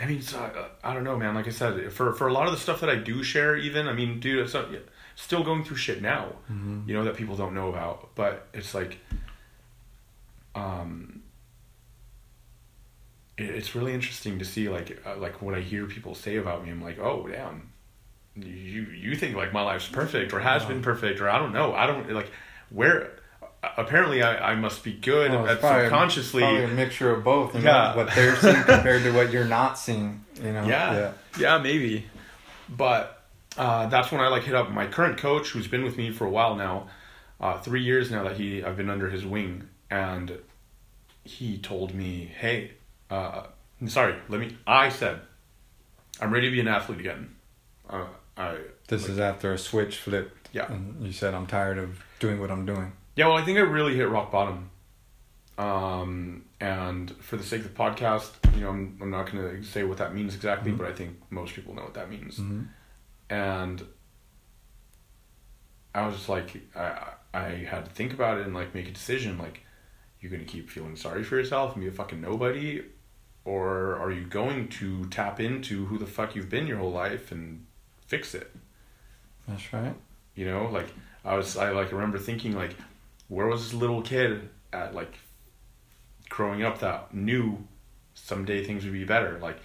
I 0.00 0.06
mean, 0.06 0.22
so, 0.22 0.38
uh, 0.40 0.68
I 0.82 0.94
don't 0.94 1.04
know, 1.04 1.16
man. 1.18 1.34
Like 1.34 1.46
I 1.46 1.50
said, 1.50 1.92
for 1.92 2.12
for 2.14 2.26
a 2.28 2.32
lot 2.32 2.46
of 2.46 2.52
the 2.52 2.58
stuff 2.58 2.80
that 2.80 2.88
I 2.90 2.96
do 2.96 3.22
share, 3.22 3.56
even 3.56 3.86
I 3.88 3.92
mean, 3.92 4.20
dude, 4.20 4.38
it's 4.44 4.54
not, 4.54 4.68
still 5.16 5.44
going 5.44 5.62
through 5.64 5.76
shit 5.76 6.00
now, 6.02 6.32
Mhm. 6.50 6.88
you 6.88 6.94
know, 6.94 7.04
that 7.04 7.14
people 7.16 7.36
don't 7.36 7.54
know 7.54 7.68
about. 7.68 8.14
But 8.14 8.48
it's 8.54 8.74
like, 8.74 8.98
um, 10.54 11.22
it, 13.36 13.44
it's 13.50 13.74
really 13.74 13.92
interesting 13.94 14.38
to 14.38 14.44
see 14.44 14.68
like 14.68 15.00
uh, 15.06 15.16
like 15.16 15.40
what 15.42 15.54
I 15.54 15.60
hear 15.60 15.86
people 15.86 16.14
say 16.14 16.36
about 16.36 16.64
me. 16.64 16.70
I'm 16.70 16.82
like, 16.82 16.98
oh 16.98 17.28
damn, 17.30 17.70
you 18.34 18.82
you 18.84 19.14
think 19.14 19.36
like 19.36 19.52
my 19.52 19.62
life's 19.62 19.88
perfect 19.88 20.32
or 20.32 20.40
has 20.40 20.64
been 20.64 20.82
perfect 20.82 21.20
or 21.20 21.28
I 21.28 21.38
don't 21.38 21.52
know. 21.52 21.74
I 21.74 21.86
don't 21.86 22.10
like 22.12 22.30
where. 22.70 23.12
Apparently, 23.76 24.22
I, 24.22 24.52
I 24.52 24.54
must 24.56 24.82
be 24.82 24.92
good 24.92 25.30
Well, 25.30 25.44
it's 25.44 25.52
at 25.54 25.60
probably- 25.60 25.82
subconsciously. 25.84 26.42
probably 26.42 26.64
a 26.64 26.68
mixture 26.68 27.10
of 27.14 27.22
both. 27.22 27.54
You 27.54 27.60
know, 27.62 27.70
Yeah. 27.70 27.96
what 27.96 28.12
they're 28.14 28.34
seeing 28.36 28.62
compared 28.64 29.02
to 29.04 29.12
what 29.12 29.30
you're 29.32 29.44
not 29.44 29.78
seeing. 29.78 30.24
You 30.42 30.52
know. 30.52 30.66
Yeah. 30.66 31.12
Yeah, 31.38 31.58
maybe. 31.58 32.06
But 32.68 33.22
uh, 33.56 33.86
that's 33.86 34.10
when 34.10 34.20
I 34.20 34.28
like 34.28 34.42
hit 34.44 34.54
up 34.54 34.70
my 34.70 34.86
current 34.86 35.18
coach, 35.18 35.50
who's 35.50 35.68
been 35.68 35.84
with 35.84 35.96
me 35.96 36.10
for 36.10 36.26
a 36.26 36.30
while 36.30 36.56
now, 36.56 36.88
uh, 37.40 37.58
three 37.58 37.82
years 37.82 38.10
now 38.10 38.24
that 38.24 38.36
he 38.36 38.64
I've 38.64 38.76
been 38.76 38.90
under 38.90 39.10
his 39.10 39.24
wing, 39.24 39.68
and 39.90 40.38
he 41.24 41.58
told 41.58 41.94
me, 41.94 42.32
"Hey, 42.38 42.72
uh, 43.10 43.44
sorry, 43.86 44.16
let 44.28 44.40
me." 44.40 44.56
I 44.66 44.88
said, 44.88 45.20
"I'm 46.20 46.32
ready 46.32 46.48
to 46.48 46.52
be 46.52 46.60
an 46.60 46.68
athlete 46.68 46.98
again. 47.00 47.36
uh, 47.88 48.06
I 48.36 48.56
This 48.88 49.08
is 49.08 49.18
after 49.20 49.52
a 49.52 49.58
switch 49.58 49.98
flipped. 49.98 50.48
Yeah. 50.52 50.70
And 50.72 51.04
you 51.06 51.12
said 51.12 51.34
I'm 51.34 51.46
tired 51.46 51.78
of 51.78 52.02
doing 52.20 52.40
what 52.40 52.50
I'm 52.50 52.64
doing. 52.66 52.92
Yeah, 53.16 53.26
well, 53.28 53.36
I 53.36 53.42
think 53.44 53.58
I 53.58 53.62
really 53.62 53.94
hit 53.94 54.08
rock 54.08 54.30
bottom. 54.32 54.70
Um, 55.58 56.44
and 56.60 57.10
for 57.18 57.36
the 57.36 57.42
sake 57.42 57.60
of 57.64 57.74
the 57.74 57.78
podcast, 57.78 58.30
you 58.54 58.62
know, 58.62 58.70
I'm, 58.70 58.98
I'm 59.02 59.10
not 59.10 59.30
going 59.30 59.56
to 59.60 59.62
say 59.62 59.84
what 59.84 59.98
that 59.98 60.14
means 60.14 60.34
exactly, 60.34 60.72
Mhm. 60.72 60.78
but 60.78 60.86
I 60.86 60.92
think 60.92 61.18
most 61.30 61.54
people 61.54 61.74
know 61.74 61.82
what 61.82 61.94
that 61.94 62.08
means. 62.10 62.38
Mm-hmm. 62.38 62.62
And 63.28 63.82
I 65.94 66.06
was 66.06 66.16
just 66.16 66.28
like, 66.28 66.62
I, 66.74 67.12
I 67.34 67.48
had 67.68 67.84
to 67.84 67.90
think 67.90 68.12
about 68.14 68.38
it 68.38 68.46
and 68.46 68.54
like 68.54 68.74
make 68.74 68.88
a 68.88 68.92
decision. 68.92 69.36
Like, 69.38 69.60
you're 70.20 70.30
going 70.30 70.44
to 70.44 70.50
keep 70.50 70.70
feeling 70.70 70.96
sorry 70.96 71.22
for 71.22 71.36
yourself 71.36 71.74
and 71.74 71.82
be 71.82 71.88
a 71.88 71.92
fucking 71.92 72.20
nobody, 72.20 72.82
or 73.44 73.96
are 73.98 74.10
you 74.10 74.24
going 74.24 74.68
to 74.68 75.04
tap 75.06 75.38
into 75.40 75.84
who 75.86 75.98
the 75.98 76.06
fuck 76.06 76.34
you've 76.34 76.48
been 76.48 76.66
your 76.66 76.78
whole 76.78 76.92
life 76.92 77.30
and 77.32 77.66
fix 78.06 78.34
it? 78.34 78.54
That's 79.48 79.70
right. 79.72 79.94
You 80.34 80.46
know, 80.46 80.70
like 80.70 80.86
I 81.24 81.34
was, 81.34 81.56
I 81.56 81.70
like 81.70 81.92
remember 81.92 82.18
thinking 82.18 82.52
like, 82.56 82.74
where 83.32 83.46
was 83.46 83.62
this 83.62 83.72
little 83.72 84.02
kid 84.02 84.50
at 84.74 84.94
like 84.94 85.14
growing 86.28 86.62
up 86.62 86.80
that 86.80 87.14
knew 87.14 87.66
someday 88.12 88.62
things 88.62 88.84
would 88.84 88.92
be 88.92 89.04
better, 89.04 89.38
like 89.40 89.58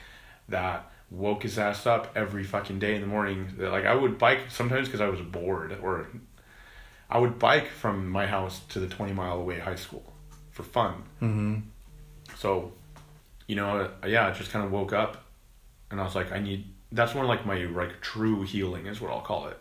that 0.47 0.89
woke 1.11 1.43
his 1.43 1.59
ass 1.59 1.85
up 1.85 2.13
every 2.15 2.45
fucking 2.45 2.79
day 2.79 2.95
in 2.95 3.01
the 3.01 3.07
morning. 3.07 3.49
That, 3.57 3.71
Like 3.71 3.85
I 3.85 3.93
would 3.93 4.17
bike 4.17 4.39
sometimes 4.49 4.87
because 4.87 5.01
I 5.01 5.09
was 5.09 5.19
bored, 5.19 5.77
or 5.81 6.07
I 7.09 7.17
would 7.19 7.39
bike 7.39 7.67
from 7.67 8.07
my 8.07 8.25
house 8.25 8.61
to 8.69 8.79
the 8.79 8.87
twenty 8.87 9.11
mile 9.11 9.37
away 9.37 9.59
high 9.59 9.75
school 9.75 10.13
for 10.51 10.63
fun. 10.63 11.03
Mm-hmm. 11.21 11.55
So, 12.37 12.71
you 13.47 13.57
know, 13.57 13.91
uh, 14.01 14.07
yeah, 14.07 14.27
I 14.27 14.31
just 14.31 14.49
kind 14.49 14.63
of 14.63 14.71
woke 14.71 14.93
up, 14.93 15.25
and 15.91 15.99
I 15.99 16.05
was 16.05 16.15
like, 16.15 16.31
I 16.31 16.39
need. 16.39 16.73
That's 16.93 17.13
when 17.13 17.27
like 17.27 17.45
my 17.45 17.65
like 17.65 17.99
true 17.99 18.43
healing 18.43 18.85
is 18.85 19.01
what 19.01 19.11
I'll 19.11 19.19
call 19.19 19.47
it. 19.49 19.59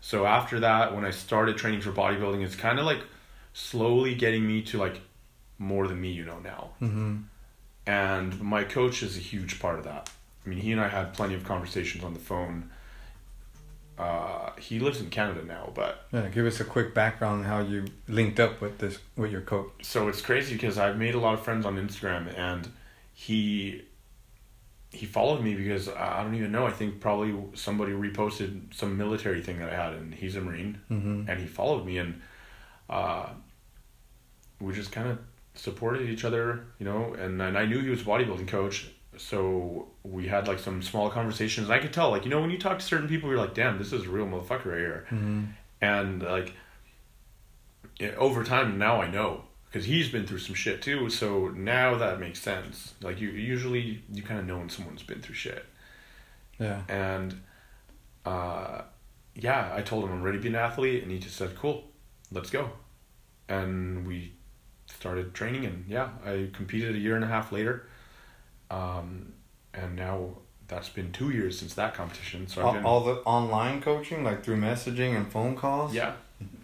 So 0.00 0.24
after 0.24 0.60
that, 0.60 0.94
when 0.94 1.04
I 1.04 1.10
started 1.10 1.58
training 1.58 1.82
for 1.82 1.92
bodybuilding, 1.92 2.42
it's 2.42 2.56
kind 2.56 2.78
of 2.78 2.86
like 2.86 3.02
slowly 3.58 4.14
getting 4.14 4.46
me 4.46 4.60
to 4.60 4.76
like 4.78 5.00
more 5.58 5.88
than 5.88 5.98
me, 5.98 6.10
you 6.10 6.24
know 6.26 6.38
now. 6.40 6.70
Mm-hmm. 6.82 7.16
And 7.86 8.40
my 8.42 8.64
coach 8.64 9.02
is 9.02 9.16
a 9.16 9.20
huge 9.20 9.58
part 9.58 9.78
of 9.78 9.84
that. 9.84 10.10
I 10.44 10.48
mean, 10.48 10.58
he 10.58 10.72
and 10.72 10.80
I 10.80 10.88
had 10.88 11.14
plenty 11.14 11.34
of 11.34 11.42
conversations 11.44 12.04
on 12.04 12.12
the 12.12 12.20
phone. 12.20 12.70
Uh, 13.98 14.50
he 14.60 14.78
lives 14.78 15.00
in 15.00 15.08
Canada 15.08 15.42
now, 15.42 15.70
but 15.74 16.04
Yeah. 16.12 16.28
Give 16.28 16.44
us 16.44 16.60
a 16.60 16.64
quick 16.64 16.92
background 16.92 17.40
on 17.40 17.44
how 17.46 17.60
you 17.60 17.86
linked 18.08 18.38
up 18.38 18.60
with 18.60 18.76
this 18.78 18.98
with 19.16 19.32
your 19.32 19.40
coach. 19.40 19.70
so 19.82 20.08
it's 20.08 20.20
crazy 20.20 20.52
because 20.54 20.76
I've 20.76 20.98
made 20.98 21.14
a 21.14 21.18
lot 21.18 21.32
of 21.32 21.40
friends 21.40 21.64
on 21.64 21.76
Instagram, 21.76 22.36
and 22.36 22.68
he 23.14 23.82
he 24.92 25.06
followed 25.06 25.42
me 25.42 25.54
because 25.54 25.88
I 25.88 26.22
don't 26.22 26.34
even 26.34 26.52
know. 26.52 26.66
I 26.66 26.72
think 26.72 27.00
probably 27.00 27.34
somebody 27.54 27.92
reposted 27.92 28.74
some 28.74 28.98
military 28.98 29.42
thing 29.42 29.58
that 29.60 29.70
I 29.72 29.76
had, 29.82 29.94
and 29.94 30.12
he's 30.14 30.36
a 30.36 30.42
Marine, 30.42 30.78
Mm-hmm. 30.90 31.30
and 31.30 31.40
he 31.40 31.46
followed 31.46 31.86
me, 31.86 31.96
and 31.96 32.20
uh, 32.90 33.28
we 34.60 34.72
just 34.72 34.92
kind 34.92 35.08
of 35.08 35.18
supported 35.54 36.08
each 36.08 36.24
other, 36.24 36.64
you 36.78 36.84
know. 36.84 37.14
And 37.14 37.40
and 37.42 37.56
I 37.58 37.64
knew 37.66 37.80
he 37.80 37.90
was 37.90 38.02
a 38.02 38.04
bodybuilding 38.04 38.48
coach, 38.48 38.88
so 39.16 39.88
we 40.02 40.28
had 40.28 40.46
like 40.48 40.58
some 40.58 40.82
small 40.82 41.10
conversations. 41.10 41.66
And 41.68 41.74
I 41.74 41.78
could 41.78 41.92
tell, 41.92 42.10
like 42.10 42.24
you 42.24 42.30
know, 42.30 42.40
when 42.40 42.50
you 42.50 42.58
talk 42.58 42.78
to 42.78 42.84
certain 42.84 43.08
people, 43.08 43.28
you're 43.28 43.38
like, 43.38 43.54
damn, 43.54 43.78
this 43.78 43.92
is 43.92 44.04
a 44.06 44.10
real 44.10 44.26
motherfucker 44.26 44.66
right 44.66 44.78
here 44.78 45.06
Mm-hmm. 45.10 45.44
and 45.80 46.22
like 46.22 46.54
yeah, 47.98 48.12
over 48.18 48.44
time 48.44 48.78
now 48.78 49.00
I 49.00 49.10
know 49.10 49.42
because 49.66 49.86
he's 49.86 50.08
been 50.10 50.26
through 50.26 50.38
some 50.38 50.54
shit 50.54 50.82
too. 50.82 51.08
So 51.10 51.48
now 51.48 51.96
that 51.96 52.20
makes 52.20 52.40
sense. 52.40 52.94
Like 53.02 53.20
you 53.20 53.28
usually 53.30 54.02
you 54.12 54.22
kind 54.22 54.38
of 54.40 54.46
know 54.46 54.58
when 54.58 54.68
someone's 54.68 55.02
been 55.02 55.20
through 55.22 55.34
shit, 55.34 55.64
Yeah. 56.58 56.82
and 56.88 57.40
uh, 58.26 58.82
yeah, 59.34 59.72
I 59.74 59.82
told 59.82 60.04
him 60.04 60.12
I'm 60.12 60.22
ready 60.22 60.38
to 60.38 60.42
be 60.42 60.48
an 60.48 60.56
athlete, 60.56 61.02
and 61.02 61.10
he 61.12 61.18
just 61.18 61.36
said, 61.36 61.54
"Cool, 61.56 61.84
let's 62.32 62.50
go," 62.50 62.70
and 63.48 64.06
we 64.06 64.32
started 64.96 65.34
training, 65.34 65.64
and 65.64 65.84
yeah, 65.88 66.08
I 66.24 66.48
competed 66.52 66.94
a 66.94 66.98
year 66.98 67.14
and 67.14 67.24
a 67.24 67.28
half 67.28 67.52
later, 67.52 67.86
um, 68.70 69.32
and 69.74 69.94
now 69.96 70.30
that's 70.68 70.88
been 70.88 71.12
two 71.12 71.30
years 71.30 71.58
since 71.58 71.74
that 71.74 71.94
competition. 71.94 72.48
So 72.48 72.62
All, 72.62 72.72
been 72.72 72.84
all 72.84 73.04
the 73.04 73.14
online 73.24 73.80
coaching, 73.80 74.24
like 74.24 74.42
through 74.42 74.56
messaging 74.56 75.16
and 75.16 75.30
phone 75.30 75.54
calls. 75.54 75.94
yeah, 75.94 76.14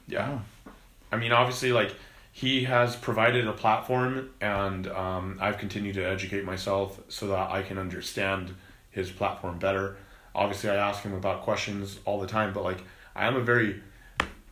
yeah. 0.09 0.39
Oh. 0.67 0.73
I 1.13 1.17
mean, 1.17 1.33
obviously, 1.33 1.73
like 1.73 1.95
he 2.33 2.65
has 2.65 2.97
provided 2.97 3.47
a 3.47 3.53
platform, 3.53 4.31
and 4.41 4.87
um, 4.89 5.39
I've 5.41 5.59
continued 5.59 5.95
to 5.97 6.05
educate 6.05 6.45
myself 6.45 6.99
so 7.09 7.29
that 7.29 7.51
I 7.51 7.63
can 7.63 7.79
understand 7.79 8.55
his 8.91 9.11
platform 9.11 9.59
better. 9.59 9.97
Obviously, 10.35 10.71
I 10.71 10.77
ask 10.77 11.03
him 11.03 11.13
about 11.13 11.43
questions 11.43 11.99
all 12.07 12.19
the 12.19 12.27
time, 12.27 12.55
but 12.55 12.65
like 12.65 12.79
I 13.15 13.27
am 13.27 13.37
a 13.37 13.41
very, 13.43 13.83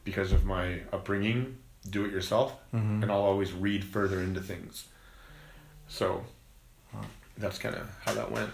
because 0.04 0.32
of 0.32 0.44
my 0.44 0.80
upbringing, 0.92 1.56
do 1.88 2.04
it 2.04 2.12
yourself, 2.12 2.54
Mhm. 2.74 3.02
and 3.02 3.10
I'll 3.10 3.22
always 3.22 3.52
read 3.52 3.84
further 3.84 4.20
into 4.20 4.40
things. 4.40 4.86
So 5.88 6.24
that's 7.38 7.58
kind 7.58 7.74
of 7.74 7.88
how 8.04 8.12
that 8.14 8.30
went. 8.30 8.50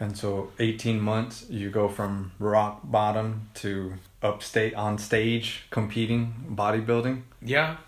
And 0.00 0.16
so, 0.16 0.52
18 0.60 1.00
months, 1.00 1.46
you 1.50 1.70
go 1.70 1.88
from 1.88 2.30
rock 2.38 2.82
bottom 2.84 3.48
to 3.54 3.94
upstate 4.22 4.74
on 4.74 4.96
stage 4.98 5.64
competing 5.70 6.44
bodybuilding. 6.54 7.22
Yeah, 7.42 7.78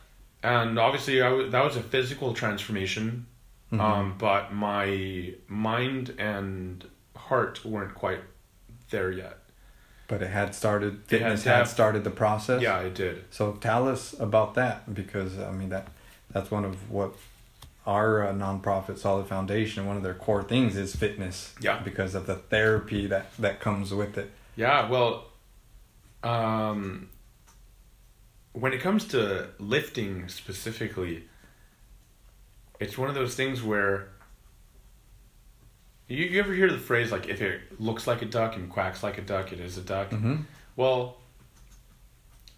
and 0.42 0.76
obviously, 0.78 1.22
I 1.22 1.28
w- 1.30 1.50
that 1.50 1.64
was 1.64 1.76
a 1.76 1.82
physical 1.82 2.34
transformation. 2.34 3.26
Mhm. 3.70 3.80
Um, 3.80 4.14
but 4.18 4.52
my 4.52 5.34
mind 5.46 6.14
and 6.18 6.84
heart 7.14 7.64
weren't 7.64 7.94
quite 7.94 8.22
there 8.90 9.12
yet. 9.12 9.38
But 10.10 10.22
it 10.22 10.28
had 10.30 10.54
started. 10.56 10.94
It 10.94 10.98
had 10.98 11.06
Fitness 11.08 11.44
had 11.44 11.56
have- 11.58 11.68
started 11.68 12.02
the 12.02 12.10
process. 12.10 12.60
Yeah, 12.60 12.76
I 12.76 12.88
did. 12.88 13.24
So 13.30 13.52
tell 13.52 13.86
us 13.88 14.12
about 14.18 14.54
that 14.54 14.92
because 14.92 15.38
I 15.38 15.52
mean 15.52 15.68
that 15.68 15.86
that's 16.32 16.50
one 16.50 16.64
of 16.64 16.90
what 16.90 17.14
our 17.86 18.26
uh, 18.26 18.32
nonprofit 18.32 18.98
Solid 18.98 19.26
Foundation 19.28 19.86
one 19.86 19.96
of 19.96 20.02
their 20.02 20.14
core 20.14 20.42
things 20.42 20.76
is 20.76 20.94
fitness. 20.96 21.54
Yeah. 21.60 21.78
Because 21.78 22.14
of 22.16 22.26
the 22.26 22.34
therapy 22.34 23.06
that 23.06 23.26
that 23.38 23.60
comes 23.60 23.94
with 23.94 24.18
it. 24.18 24.32
Yeah, 24.56 24.90
well, 24.90 25.26
um, 26.24 27.08
when 28.52 28.72
it 28.72 28.80
comes 28.80 29.04
to 29.06 29.46
lifting 29.60 30.26
specifically, 30.28 31.24
it's 32.80 32.98
one 32.98 33.08
of 33.08 33.14
those 33.14 33.36
things 33.36 33.62
where 33.62 34.08
you, 36.10 36.24
you 36.26 36.40
ever 36.40 36.52
hear 36.52 36.70
the 36.70 36.78
phrase 36.78 37.12
like 37.12 37.28
if 37.28 37.40
it 37.40 37.80
looks 37.80 38.06
like 38.06 38.20
a 38.20 38.26
duck 38.26 38.56
and 38.56 38.68
quacks 38.68 39.02
like 39.02 39.16
a 39.16 39.22
duck, 39.22 39.52
it 39.52 39.60
is 39.60 39.78
a 39.78 39.82
duck. 39.82 40.10
Mm-hmm. 40.10 40.42
Well, 40.76 41.18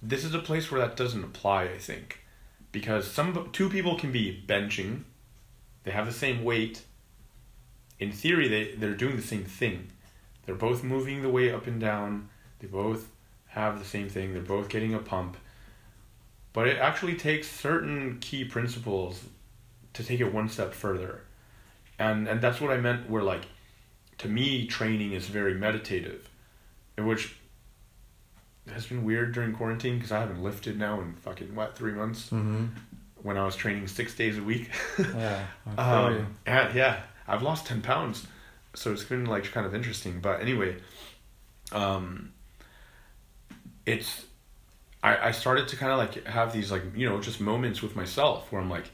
this 0.02 0.24
is 0.24 0.34
a 0.34 0.38
place 0.38 0.70
where 0.70 0.80
that 0.80 0.96
doesn't 0.96 1.22
apply, 1.22 1.64
I 1.64 1.78
think, 1.78 2.20
because 2.72 3.06
some 3.06 3.50
two 3.52 3.68
people 3.68 3.98
can 3.98 4.10
be 4.10 4.42
benching, 4.46 5.02
they 5.84 5.90
have 5.90 6.06
the 6.06 6.12
same 6.12 6.42
weight. 6.42 6.82
In 8.00 8.10
theory, 8.10 8.48
they 8.48 8.74
they're 8.74 8.94
doing 8.94 9.16
the 9.16 9.22
same 9.22 9.44
thing. 9.44 9.88
They're 10.46 10.54
both 10.54 10.82
moving 10.82 11.22
the 11.22 11.28
weight 11.28 11.52
up 11.52 11.66
and 11.66 11.80
down. 11.80 12.30
They 12.58 12.66
both 12.66 13.08
have 13.48 13.78
the 13.78 13.84
same 13.84 14.08
thing. 14.08 14.32
They're 14.32 14.42
both 14.42 14.68
getting 14.68 14.94
a 14.94 14.98
pump. 14.98 15.36
But 16.52 16.68
it 16.68 16.78
actually 16.78 17.16
takes 17.16 17.48
certain 17.48 18.18
key 18.20 18.44
principles 18.44 19.24
to 19.92 20.02
take 20.02 20.20
it 20.20 20.32
one 20.32 20.48
step 20.48 20.74
further. 20.74 21.22
And 21.98 22.26
and 22.28 22.40
that's 22.40 22.60
what 22.60 22.70
I 22.70 22.76
meant 22.78 23.08
where 23.10 23.22
like 23.22 23.42
to 24.18 24.28
me 24.28 24.66
training 24.66 25.12
is 25.12 25.26
very 25.28 25.54
meditative. 25.54 26.28
In 26.98 27.06
which 27.06 27.36
has 28.72 28.86
been 28.86 29.02
weird 29.04 29.32
during 29.32 29.52
quarantine 29.52 29.96
because 29.96 30.12
I 30.12 30.20
haven't 30.20 30.42
lifted 30.42 30.78
now 30.78 31.00
in 31.00 31.14
fucking 31.14 31.54
what 31.54 31.76
three 31.76 31.92
months 31.92 32.30
Mm-hmm. 32.30 32.66
when 33.22 33.36
I 33.36 33.44
was 33.44 33.56
training 33.56 33.86
six 33.88 34.14
days 34.14 34.38
a 34.38 34.42
week. 34.42 34.70
Yeah. 34.98 35.44
I 35.76 35.90
feel 36.06 36.12
you. 36.12 36.18
um, 36.20 36.36
yeah, 36.46 36.72
yeah, 36.74 37.00
I've 37.26 37.42
lost 37.42 37.66
ten 37.66 37.80
pounds, 37.82 38.26
so 38.74 38.92
it's 38.92 39.04
been 39.04 39.24
like 39.26 39.44
kind 39.52 39.66
of 39.66 39.74
interesting. 39.74 40.20
But 40.20 40.40
anyway, 40.40 40.76
um, 41.72 42.32
it's 43.86 44.24
I 45.02 45.28
I 45.28 45.30
started 45.32 45.68
to 45.68 45.76
kind 45.76 45.92
of 45.92 45.98
like 45.98 46.26
have 46.26 46.52
these 46.52 46.70
like 46.70 46.82
you 46.94 47.08
know 47.08 47.20
just 47.20 47.40
moments 47.40 47.82
with 47.82 47.96
myself 47.96 48.50
where 48.52 48.60
I'm 48.60 48.70
like, 48.70 48.90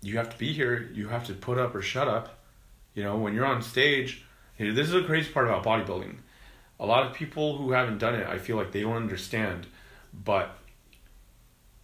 you 0.00 0.16
have 0.16 0.30
to 0.30 0.38
be 0.38 0.52
here, 0.52 0.90
you 0.94 1.08
have 1.08 1.26
to 1.26 1.34
put 1.34 1.58
up 1.58 1.74
or 1.74 1.82
shut 1.82 2.08
up. 2.08 2.38
You 2.94 3.04
know, 3.04 3.16
when 3.16 3.34
you're 3.34 3.46
on 3.46 3.62
stage, 3.62 4.24
you 4.58 4.68
know, 4.68 4.74
this 4.74 4.86
is 4.86 4.92
the 4.92 5.04
crazy 5.04 5.30
part 5.30 5.46
about 5.46 5.64
bodybuilding. 5.64 6.16
A 6.80 6.86
lot 6.86 7.06
of 7.06 7.14
people 7.14 7.56
who 7.58 7.72
haven't 7.72 7.98
done 7.98 8.14
it, 8.14 8.26
I 8.26 8.38
feel 8.38 8.56
like 8.56 8.72
they 8.72 8.82
don't 8.82 8.96
understand. 8.96 9.66
But 10.12 10.56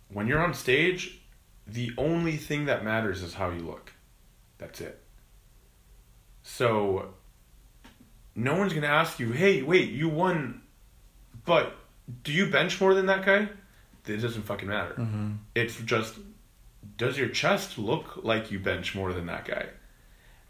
when 0.09 0.27
you're 0.27 0.41
on 0.41 0.55
stage, 0.55 1.21
the 1.67 1.93
only 1.99 2.37
thing 2.37 2.67
that 2.67 2.85
matters 2.85 3.23
is 3.23 3.35
how 3.35 3.51
you 3.51 3.61
look. 3.61 3.93
That's 4.59 4.81
it. 4.81 5.01
So 6.43 7.15
no 8.35 8.57
one's 8.57 8.73
gonna 8.73 8.87
ask 8.87 9.19
you, 9.19 9.33
hey, 9.33 9.63
wait, 9.63 9.91
you 9.91 10.09
won, 10.09 10.63
but 11.45 11.75
do 12.23 12.33
you 12.33 12.51
bench 12.51 12.81
more 12.81 12.95
than 12.95 13.07
that 13.07 13.25
guy? 13.25 13.49
It 14.07 14.19
doesn't 14.19 14.43
fucking 14.43 14.69
matter. 14.69 14.95
Mm-hmm. 14.95 15.33
It's 15.55 15.81
just, 15.81 16.17
does 16.97 17.19
your 17.19 17.29
chest 17.29 17.79
look 17.79 18.21
like 18.23 18.51
you 18.51 18.59
bench 18.59 18.95
more 18.95 19.13
than 19.13 19.27
that 19.27 19.45
guy? 19.45 19.67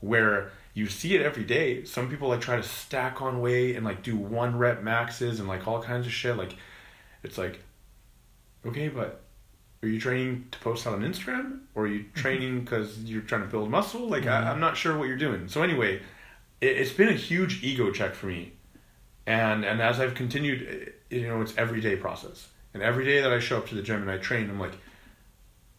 Where 0.00 0.52
you 0.74 0.88
see 0.88 1.14
it 1.14 1.22
every 1.22 1.44
day. 1.44 1.84
Some 1.84 2.10
people 2.10 2.28
like 2.28 2.40
try 2.40 2.56
to 2.56 2.62
stack 2.62 3.22
on 3.22 3.40
weight 3.40 3.76
and 3.76 3.84
like 3.84 4.02
do 4.02 4.16
one 4.16 4.56
rep 4.58 4.82
maxes 4.82 5.38
and 5.38 5.48
like 5.48 5.66
all 5.66 5.82
kinds 5.82 6.06
of 6.06 6.12
shit. 6.12 6.36
Like, 6.36 6.56
it's 7.22 7.38
like, 7.38 7.60
okay, 8.66 8.88
but 8.88 9.22
are 9.82 9.88
you 9.88 10.00
training 10.00 10.46
to 10.50 10.58
post 10.58 10.86
out 10.86 10.94
on 10.94 11.02
Instagram 11.02 11.60
or 11.74 11.84
are 11.84 11.86
you 11.86 12.00
mm-hmm. 12.00 12.20
training 12.20 12.60
because 12.60 12.98
you're 13.04 13.22
trying 13.22 13.42
to 13.42 13.48
build 13.48 13.70
muscle? 13.70 14.08
Like, 14.08 14.26
I, 14.26 14.38
I'm 14.38 14.44
mm-hmm. 14.44 14.60
not 14.60 14.76
sure 14.76 14.98
what 14.98 15.08
you're 15.08 15.16
doing. 15.16 15.48
So 15.48 15.62
anyway, 15.62 16.02
it, 16.60 16.76
it's 16.76 16.92
been 16.92 17.08
a 17.08 17.12
huge 17.12 17.62
ego 17.62 17.90
check 17.90 18.14
for 18.14 18.26
me, 18.26 18.52
and 19.26 19.64
and 19.64 19.80
as 19.80 20.00
I've 20.00 20.14
continued, 20.14 20.62
it- 20.62 21.00
you 21.14 21.28
know, 21.28 21.40
it's 21.40 21.56
everyday 21.56 21.96
process. 21.96 22.48
And 22.72 22.82
every 22.82 23.04
day 23.04 23.20
that 23.20 23.32
I 23.32 23.38
show 23.38 23.58
up 23.58 23.68
to 23.68 23.74
the 23.74 23.82
gym 23.82 24.02
and 24.02 24.10
I 24.10 24.18
train, 24.18 24.50
I'm 24.50 24.58
like, 24.58 24.76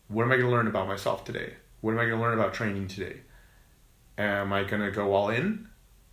what 0.08 0.24
am 0.24 0.32
I 0.32 0.36
going 0.36 0.48
to 0.48 0.52
learn 0.52 0.68
about 0.68 0.88
myself 0.88 1.24
today? 1.24 1.54
What 1.82 1.92
am 1.92 2.00
I 2.00 2.06
going 2.06 2.18
to 2.18 2.22
learn 2.22 2.34
about 2.34 2.54
training 2.54 2.88
today? 2.88 3.22
Am 4.18 4.54
I 4.54 4.64
going 4.64 4.82
to 4.82 4.92
go 4.92 5.14
all 5.14 5.30
in 5.30 5.68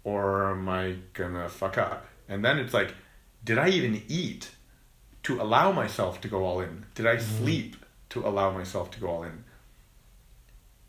or 0.05 0.51
am 0.51 0.69
I 0.69 0.97
going 1.12 1.35
to 1.35 1.48
fuck 1.48 1.78
up? 1.78 2.06
And 2.28 2.44
then 2.44 2.59
it's 2.59 2.74
like, 2.74 2.94
did 3.44 3.59
I 3.59 3.69
even 3.69 4.02
eat 4.09 4.51
to 5.24 5.40
allow 5.40 5.73
myself 5.73 6.20
to 6.23 6.28
go 6.28 6.44
all 6.44 6.60
in? 6.60 6.86
Did 6.94 7.06
I 7.06 7.16
mm-hmm. 7.16 7.44
sleep 7.44 7.77
to 8.10 8.27
allow 8.27 8.51
myself 8.51 8.90
to 8.93 9.01
go 9.01 9.09
all 9.09 9.23
in? 9.23 9.44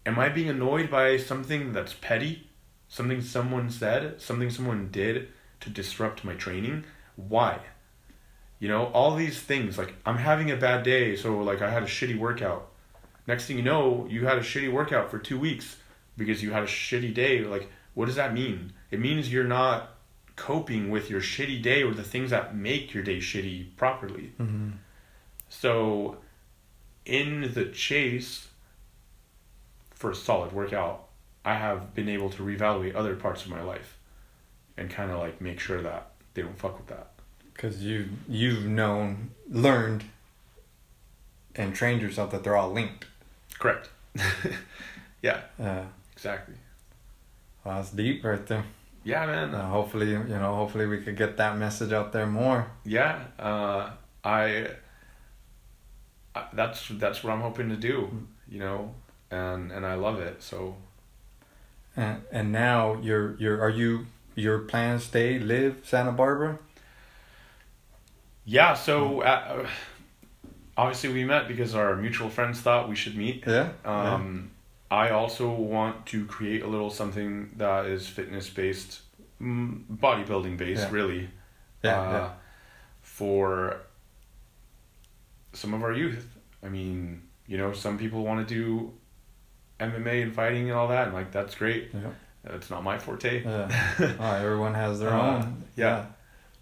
Am 0.05 0.19
I 0.19 0.29
being 0.29 0.49
annoyed 0.49 0.89
by 0.89 1.17
something 1.17 1.71
that's 1.71 1.93
petty? 1.93 2.47
Something 2.87 3.21
someone 3.21 3.69
said? 3.69 4.21
Something 4.21 4.49
someone 4.49 4.89
did 4.91 5.29
to 5.61 5.69
disrupt 5.69 6.25
my 6.25 6.33
training? 6.33 6.83
Why? 7.15 7.59
You 8.59 8.67
know, 8.67 8.87
all 8.87 9.15
these 9.15 9.39
things. 9.39 9.77
Like, 9.77 9.95
I'm 10.05 10.17
having 10.17 10.51
a 10.51 10.55
bad 10.55 10.83
day, 10.83 11.15
so 11.15 11.39
like 11.39 11.61
I 11.61 11.69
had 11.69 11.83
a 11.83 11.87
shitty 11.87 12.17
workout. 12.17 12.69
Next 13.27 13.45
thing 13.45 13.57
you 13.57 13.63
know, 13.63 14.07
you 14.09 14.25
had 14.25 14.37
a 14.37 14.41
shitty 14.41 14.71
workout 14.71 15.09
for 15.09 15.17
two 15.17 15.39
weeks 15.39 15.77
because 16.17 16.43
you 16.43 16.51
had 16.51 16.63
a 16.63 16.67
shitty 16.67 17.13
day. 17.13 17.43
Like, 17.43 17.69
what 17.93 18.05
does 18.05 18.15
that 18.15 18.33
mean? 18.33 18.73
It 18.91 18.99
means 18.99 19.31
you're 19.31 19.43
not 19.43 19.95
coping 20.35 20.89
with 20.89 21.09
your 21.09 21.21
shitty 21.21 21.61
day 21.61 21.83
or 21.83 21.93
the 21.93 22.03
things 22.03 22.31
that 22.31 22.55
make 22.55 22.93
your 22.93 23.03
day 23.03 23.17
shitty 23.17 23.75
properly. 23.77 24.33
Mm-hmm. 24.39 24.71
So, 25.49 26.17
in 27.05 27.51
the 27.53 27.65
chase 27.65 28.47
for 29.91 30.11
a 30.11 30.15
solid 30.15 30.51
workout, 30.51 31.07
I 31.45 31.55
have 31.55 31.93
been 31.93 32.09
able 32.09 32.29
to 32.31 32.43
reevaluate 32.43 32.95
other 32.95 33.15
parts 33.15 33.45
of 33.45 33.51
my 33.51 33.61
life 33.61 33.97
and 34.77 34.89
kind 34.89 35.11
of 35.11 35.19
like 35.19 35.41
make 35.41 35.59
sure 35.59 35.81
that 35.81 36.11
they 36.33 36.41
don't 36.41 36.57
fuck 36.57 36.77
with 36.77 36.87
that. 36.87 37.11
Because 37.53 37.83
you 37.83 38.09
you've 38.27 38.65
known, 38.65 39.31
learned, 39.49 40.05
and 41.55 41.75
trained 41.75 42.01
yourself 42.01 42.31
that 42.31 42.43
they're 42.43 42.57
all 42.57 42.71
linked. 42.71 43.05
Correct. 43.63 43.89
yeah, 45.21 45.39
Uh, 45.57 45.83
exactly. 46.11 46.55
well, 47.63 47.75
that's 47.77 47.91
deep 47.91 48.23
right 48.25 48.45
there. 48.45 48.65
Yeah, 49.05 49.25
man. 49.25 49.55
Uh, 49.55 49.69
hopefully, 49.69 50.11
you 50.11 50.23
know, 50.41 50.53
hopefully 50.55 50.85
we 50.85 50.97
could 50.97 51.15
get 51.17 51.37
that 51.37 51.57
message 51.57 51.93
out 51.93 52.11
there 52.11 52.25
more. 52.27 52.67
yeah, 52.85 53.23
uh, 53.39 53.91
I, 54.23 54.67
I. 56.35 56.43
That's 56.53 56.89
that's 56.89 57.23
what 57.23 57.31
I'm 57.33 57.41
hoping 57.41 57.69
to 57.69 57.75
do, 57.75 58.09
you 58.49 58.59
know, 58.59 58.93
and 59.31 59.71
and 59.71 59.85
I 59.85 59.95
love 59.95 60.19
it. 60.19 60.43
So 60.43 60.75
And 61.95 62.23
and 62.31 62.51
now 62.51 62.97
you're 63.01 63.35
you're 63.39 63.61
are 63.61 63.69
you 63.69 64.07
your 64.35 64.59
plans 64.59 65.03
stay 65.03 65.39
live 65.39 65.75
Santa 65.83 66.11
Barbara? 66.11 66.57
yeah, 68.45 68.73
so 68.73 69.21
uh, 69.21 69.67
obviously 70.77 71.11
we 71.13 71.23
met 71.23 71.47
because 71.47 71.75
our 71.75 71.95
mutual 71.95 72.29
friends 72.29 72.61
thought 72.61 72.89
we 72.89 72.95
should 72.95 73.15
meet. 73.17 73.43
Yeah. 73.45 73.71
Um, 73.85 74.51
I 74.91 75.09
also 75.09 75.49
want 75.49 76.05
to 76.07 76.25
create 76.25 76.61
a 76.63 76.67
little 76.67 76.89
something 76.89 77.51
that 77.57 77.85
is 77.87 78.07
fitness 78.07 78.49
based, 78.49 79.01
bodybuilding 79.41 80.57
based, 80.57 80.81
Yeah. 80.83 80.91
really. 80.91 81.29
Yeah, 81.83 81.99
uh, 82.01 82.11
yeah. 82.11 82.29
For 83.01 83.77
some 85.53 85.73
of 85.73 85.83
our 85.83 85.91
youth. 85.93 86.27
I 86.63 86.69
mean, 86.69 87.23
you 87.47 87.57
know, 87.57 87.73
some 87.73 87.97
people 87.97 88.23
want 88.23 88.47
to 88.47 88.53
do 88.53 88.93
MMA 89.79 90.23
and 90.23 90.33
fighting 90.33 90.69
and 90.69 90.77
all 90.77 90.87
that, 90.87 91.05
and 91.07 91.13
like 91.13 91.31
that's 91.31 91.55
great. 91.55 91.89
Yeah. 91.93 92.11
It's 92.55 92.69
not 92.69 92.83
my 92.83 92.97
forte. 92.99 93.43
Yeah. 93.43 93.67
Oh, 94.19 94.35
everyone 94.35 94.73
has 94.73 94.99
their 94.99 95.09
Uh, 95.13 95.37
own. 95.37 95.63
yeah. 95.75 96.05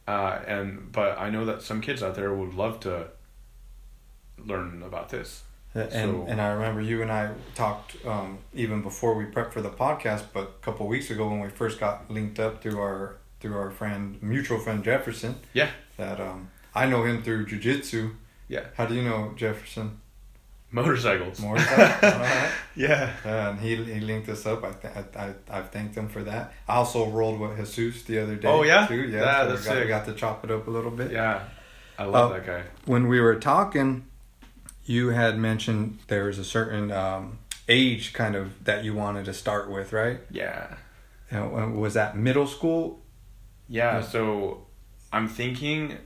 Uh, 0.08 0.40
and 0.48 0.92
but 0.92 1.20
I 1.20 1.30
know 1.30 1.46
that 1.46 1.62
some 1.62 1.82
kids 1.82 2.02
out 2.04 2.16
there 2.16 2.34
would 2.34 2.54
love 2.54 2.80
to 2.82 3.08
learn 4.46 4.84
about 4.84 5.10
this. 5.10 5.44
And 5.74 5.92
So- 5.92 6.26
and 6.28 6.42
I 6.42 6.50
remember 6.50 6.82
you 6.82 7.02
and 7.02 7.12
I 7.12 7.32
talked 7.56 7.96
um, 8.06 8.40
even 8.54 8.82
before 8.82 9.14
we 9.16 9.24
prepped 9.26 9.54
for 9.54 9.62
the 9.62 9.70
podcast, 9.70 10.24
but 10.34 10.44
a 10.62 10.66
couple 10.66 10.86
weeks 10.88 11.10
ago 11.10 11.30
when 11.30 11.40
we 11.40 11.50
first 11.50 11.80
got 11.80 12.12
linked 12.12 12.40
up 12.40 12.62
through 12.62 12.80
our 12.80 13.16
through 13.40 13.58
our 13.58 13.72
friend 13.72 14.22
mutual 14.22 14.60
friend 14.60 14.84
Jefferson. 14.84 15.36
Yeah. 15.54 15.70
That 15.98 16.20
um 16.20 16.50
I 16.76 16.86
know 16.88 17.04
him 17.06 17.24
through 17.24 17.46
jujitsu. 17.46 18.12
Yeah. 18.50 18.66
How 18.76 18.86
do 18.86 18.94
you 18.96 19.04
know 19.04 19.34
Jefferson? 19.38 20.00
Motorcycles. 20.74 21.40
Motorcycle? 21.42 22.10
Alright. 22.10 22.52
Yeah. 22.76 23.12
Uh, 23.26 23.30
and 23.52 23.60
he 23.60 23.76
he 23.76 24.00
linked 24.00 24.30
us 24.30 24.46
up. 24.46 24.64
I, 24.64 24.72
th- 24.72 24.94
I 24.96 25.24
I 25.26 25.34
I've 25.58 25.70
thanked 25.70 25.96
him 25.96 26.08
for 26.08 26.24
that. 26.24 26.54
I 26.68 26.76
also 26.76 27.10
rolled 27.10 27.40
with 27.40 27.58
Jesus 27.76 28.04
the 28.04 28.20
other 28.20 28.36
day. 28.38 28.48
Oh, 28.48 28.64
yeah? 28.64 28.88
too. 28.88 28.96
Yeah, 28.96 29.20
Yeah, 29.22 29.42
so 29.44 29.50
that's 29.50 29.64
we 29.64 29.74
got, 29.76 29.82
we 29.84 29.88
got 29.88 30.06
to 30.06 30.14
chop 30.14 30.44
it 30.46 30.52
up 30.52 30.68
a 30.68 30.72
little 30.72 30.92
bit. 30.92 31.12
Yeah. 31.12 31.44
I 32.00 32.06
love 32.06 32.32
Oh. 32.32 32.34
that 32.34 32.46
guy. 32.46 32.64
When 32.86 33.08
we 33.10 33.20
were 33.20 33.36
talking, 33.36 34.06
you 34.86 35.10
had 35.10 35.38
mentioned 35.38 36.00
there 36.08 36.26
was 36.26 36.40
a 36.40 36.44
certain 36.46 36.92
um, 36.92 37.40
age 37.70 38.14
kind 38.14 38.36
of 38.36 38.64
that 38.66 38.84
you 38.84 38.94
wanted 38.94 39.26
to 39.26 39.34
start 39.34 39.70
with, 39.70 39.94
right? 39.94 40.20
Yeah. 40.32 40.76
And 41.30 41.78
was 41.80 41.94
that 41.94 42.18
middle 42.18 42.48
school? 42.48 43.02
Yeah, 43.70 43.98
Yeah. 44.00 44.02
so 44.02 44.66
I'm 45.14 45.28
thinking 45.28 45.98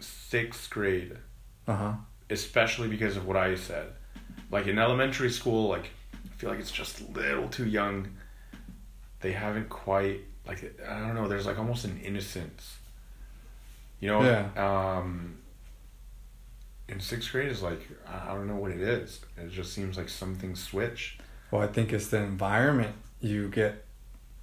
sixth 0.00 0.70
grade, 0.70 1.16
Uh 1.68 1.76
huh. 1.76 1.92
especially 2.30 2.88
because 2.88 3.16
of 3.16 3.26
what 3.26 3.36
I 3.36 3.54
said. 3.54 3.92
Like 4.50 4.66
in 4.66 4.78
elementary 4.78 5.30
school, 5.30 5.68
like 5.68 5.90
I 6.14 6.34
feel 6.36 6.50
like 6.50 6.58
it's 6.58 6.70
just 6.72 7.00
a 7.00 7.04
little 7.12 7.48
too 7.48 7.66
young. 7.66 8.08
They 9.20 9.32
haven't 9.32 9.68
quite 9.68 10.20
like 10.46 10.74
I 10.88 10.98
don't 11.00 11.14
know. 11.14 11.28
There's 11.28 11.46
like 11.46 11.58
almost 11.58 11.84
an 11.84 12.00
innocence, 12.02 12.78
you 14.00 14.08
know. 14.08 14.22
Yeah. 14.22 14.48
Um. 14.98 15.36
In 16.90 17.00
sixth 17.00 17.30
grade 17.32 17.48
is 17.50 17.62
like 17.62 17.80
I 18.06 18.34
don't 18.34 18.46
know 18.48 18.56
what 18.56 18.72
it 18.72 18.80
is. 18.80 19.20
It 19.36 19.50
just 19.50 19.72
seems 19.72 19.96
like 19.96 20.08
something 20.08 20.56
switched. 20.56 21.20
Well, 21.50 21.62
I 21.62 21.66
think 21.66 21.92
it's 21.92 22.08
the 22.08 22.18
environment 22.18 22.94
you 23.20 23.48
get 23.48 23.84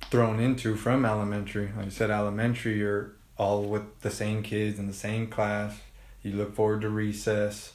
thrown 0.09 0.39
into 0.39 0.75
from 0.75 1.05
elementary. 1.05 1.69
Like 1.75 1.85
you 1.85 1.91
said, 1.91 2.09
elementary, 2.09 2.77
you're 2.77 3.11
all 3.37 3.63
with 3.63 3.99
the 4.01 4.11
same 4.11 4.43
kids 4.43 4.79
in 4.79 4.87
the 4.87 4.93
same 4.93 5.27
class. 5.27 5.77
You 6.23 6.33
look 6.33 6.55
forward 6.55 6.81
to 6.81 6.89
recess. 6.89 7.73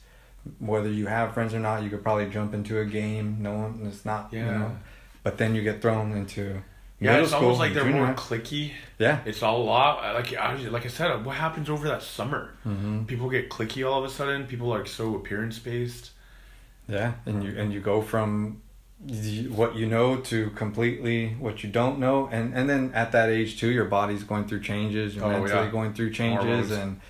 Whether 0.59 0.89
you 0.91 1.07
have 1.07 1.35
friends 1.35 1.55
or 1.55 1.61
not, 1.61 1.83
you 1.83 1.91
could 1.91 2.03
probably 2.03 2.29
jump 2.29 2.53
into 2.55 2.81
a 2.81 2.85
game. 2.85 3.37
No 3.41 3.53
one, 3.55 3.81
it's 3.87 4.05
not, 4.05 4.33
you 4.33 4.41
Yeah. 4.41 4.59
know. 4.59 4.77
But 5.23 5.39
then 5.39 5.55
you 5.55 5.63
get 5.63 5.81
thrown 5.81 6.13
into 6.13 6.63
Yeah, 7.03 7.11
middle 7.13 7.25
it's 7.25 7.33
almost 7.33 7.59
like 7.59 7.75
they're 7.75 7.85
more 7.85 8.07
high. 8.07 8.15
cliquey. 8.15 8.73
Yeah. 8.99 9.21
It's 9.25 9.43
all 9.43 9.63
a 9.63 9.65
lot 9.65 10.15
like 10.15 10.35
I 10.35 10.55
like 10.57 10.85
I 10.85 10.89
said. 10.89 11.25
What 11.25 11.37
happens 11.37 11.69
over 11.69 11.89
that 11.89 12.03
summer? 12.03 12.55
Mm-hmm. 12.67 13.05
People 13.05 13.29
get 13.29 13.51
cliquey 13.51 13.89
all 13.89 13.99
of 14.05 14.11
a 14.11 14.13
sudden. 14.15 14.47
People 14.47 14.73
are 14.73 14.79
like 14.79 14.89
so 14.89 15.15
appearance 15.17 15.59
based. 15.59 16.11
Yeah, 16.89 17.13
and 17.27 17.43
you 17.45 17.59
and 17.59 17.73
you 17.73 17.81
go 17.81 18.03
from 18.03 18.61
what 19.51 19.75
you 19.75 19.87
know 19.87 20.17
to 20.17 20.51
completely 20.51 21.31
what 21.41 21.65
you 21.65 21.71
don't 21.71 21.99
know, 21.99 22.29
and 22.31 22.55
and 22.55 22.69
then 22.71 22.93
at 22.95 23.13
that 23.13 23.29
age 23.31 23.59
too, 23.59 23.71
your 23.71 23.87
body's 23.87 24.23
going 24.25 24.47
through 24.47 24.61
changes, 24.61 25.15
you're 25.17 25.25
Oh, 25.25 25.31
mentally 25.31 25.65
yeah. 25.65 25.71
going 25.71 25.93
through 25.95 26.11
changes, 26.13 26.71
and 26.71 27.01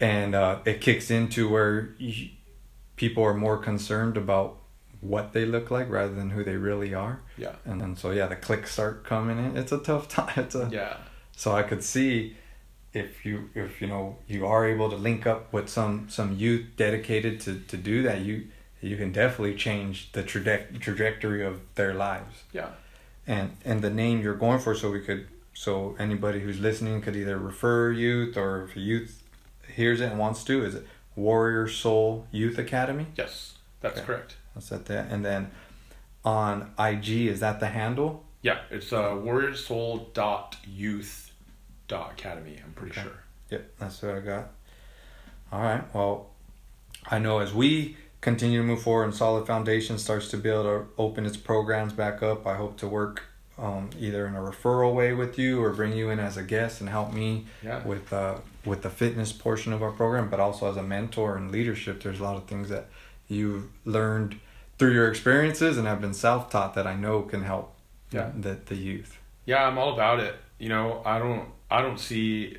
and 0.00 0.34
uh, 0.34 0.58
it 0.64 0.80
kicks 0.80 1.10
into 1.10 1.48
where 1.48 1.94
you, 1.98 2.28
people 2.96 3.22
are 3.24 3.34
more 3.34 3.58
concerned 3.58 4.16
about 4.16 4.58
what 5.04 5.32
they 5.32 5.44
look 5.44 5.70
like 5.70 5.88
rather 5.90 6.14
than 6.14 6.30
who 6.30 6.42
they 6.44 6.56
really 6.56 6.92
are, 6.94 7.20
Yeah. 7.36 7.54
and 7.64 7.80
then 7.80 7.96
so 7.96 8.10
yeah, 8.10 8.26
the 8.26 8.36
cliques 8.36 8.72
start 8.72 9.04
coming 9.04 9.38
in. 9.38 9.56
It's 9.56 9.72
a 9.72 9.78
tough 9.78 10.08
time. 10.18 10.32
It's 10.36 10.54
a 10.54 10.68
Yeah. 10.72 10.96
so 11.36 11.52
I 11.52 11.62
could 11.62 11.82
see 11.84 12.36
if 12.92 13.26
you 13.26 13.50
if 13.54 13.80
you 13.80 13.88
know 13.88 14.16
you 14.26 14.46
are 14.46 14.64
able 14.74 14.88
to 14.90 14.96
link 14.96 15.26
up 15.26 15.52
with 15.52 15.68
some 15.68 16.08
some 16.08 16.30
youth 16.44 16.64
dedicated 16.76 17.40
to 17.44 17.60
to 17.72 17.76
do 17.76 18.02
that, 18.02 18.20
you 18.20 18.46
you 18.80 18.96
can 18.96 19.12
definitely 19.12 19.56
change 19.56 20.12
the 20.12 20.22
traje- 20.22 20.78
trajectory 20.80 21.42
of 21.44 21.60
their 21.74 21.94
lives. 21.94 22.44
Yeah. 22.52 22.68
And 23.26 23.56
and 23.64 23.82
the 23.82 23.90
name 23.90 24.20
you're 24.22 24.40
going 24.46 24.60
for, 24.60 24.74
so 24.74 24.90
we 24.90 25.00
could 25.00 25.26
so 25.54 25.94
anybody 25.98 26.40
who's 26.40 26.58
listening 26.60 27.00
could 27.02 27.16
either 27.16 27.38
refer 27.38 27.90
youth 27.92 28.36
or 28.36 28.64
if 28.64 28.76
a 28.76 28.80
youth 28.80 29.22
hears 29.76 30.00
it 30.00 30.10
and 30.10 30.18
wants 30.18 30.44
to, 30.44 30.64
is 30.64 30.74
it 30.74 30.86
Warrior 31.16 31.68
Soul 31.68 32.26
Youth 32.32 32.58
Academy? 32.58 33.06
Yes, 33.16 33.54
that's 33.80 33.98
Okay. 33.98 34.06
correct. 34.06 34.36
I'll 34.54 34.62
set 34.62 34.86
that. 34.86 35.10
And 35.10 35.24
then 35.24 35.50
on 36.24 36.72
IG, 36.78 37.26
is 37.26 37.40
that 37.40 37.60
the 37.60 37.68
handle? 37.68 38.24
Yeah, 38.42 38.58
it's 38.70 38.92
uh, 38.92 39.10
warriorsoul 39.10 40.12
dot 40.12 40.56
youth 40.66 41.32
dot 41.88 42.12
academy. 42.12 42.58
I'm 42.64 42.72
pretty 42.72 42.92
Okay. 42.92 43.02
sure. 43.02 43.18
Yep, 43.50 43.70
that's 43.78 44.02
what 44.02 44.14
I 44.16 44.20
got. 44.20 44.50
All 45.52 45.60
right. 45.62 45.94
Well, 45.94 46.30
I 47.10 47.18
know 47.18 47.38
as 47.38 47.52
we 47.54 47.96
continue 48.20 48.60
to 48.60 48.66
move 48.66 48.82
forward 48.82 49.04
and 49.04 49.14
Solid 49.14 49.46
Foundation 49.46 49.98
starts 49.98 50.28
to 50.30 50.36
be 50.38 50.48
able 50.48 50.62
to 50.64 50.86
open 50.98 51.26
its 51.26 51.36
programs 51.36 51.92
back 51.92 52.22
up, 52.22 52.46
I 52.46 52.56
hope 52.56 52.78
to 52.78 52.88
work 52.88 53.22
um, 53.58 53.90
either 53.98 54.26
in 54.26 54.34
a 54.34 54.40
referral 54.40 54.94
way 54.94 55.12
with 55.12 55.38
you 55.38 55.62
or 55.62 55.70
bring 55.72 55.92
you 55.92 56.10
in 56.10 56.18
as 56.18 56.36
a 56.36 56.42
guest 56.42 56.80
and 56.80 56.88
help 56.90 57.12
me 57.12 57.46
Yeah. 57.62 57.84
with 57.86 58.12
uh, 58.12 58.38
with 58.64 58.82
the 58.82 58.90
fitness 58.90 59.30
portion 59.32 59.72
of 59.74 59.82
our 59.82 59.90
program, 59.92 60.28
but 60.30 60.40
also 60.40 60.70
as 60.70 60.76
a 60.78 60.82
mentor 60.82 61.36
and 61.36 61.50
leadership. 61.50 62.02
There's 62.02 62.18
a 62.20 62.22
lot 62.24 62.36
of 62.36 62.44
things 62.46 62.68
that 62.70 62.86
you've 63.28 63.66
learned 63.84 64.40
through 64.78 64.92
your 64.92 65.08
experiences 65.08 65.78
and 65.78 65.86
have 65.86 66.00
been 66.00 66.14
self 66.14 66.50
taught 66.50 66.74
that 66.74 66.86
I 66.86 66.94
know 66.96 67.22
can 67.22 67.42
help 67.42 67.74
Yeah. 68.10 68.30
the 68.38 68.58
the 68.66 68.76
youth. 68.76 69.18
Yeah, 69.46 69.66
I'm 69.66 69.78
all 69.78 69.92
about 69.94 70.20
it. 70.20 70.34
You 70.58 70.68
know, 70.68 71.02
I 71.04 71.18
don't 71.18 71.48
I 71.70 71.80
don't 71.82 71.98
see 71.98 72.58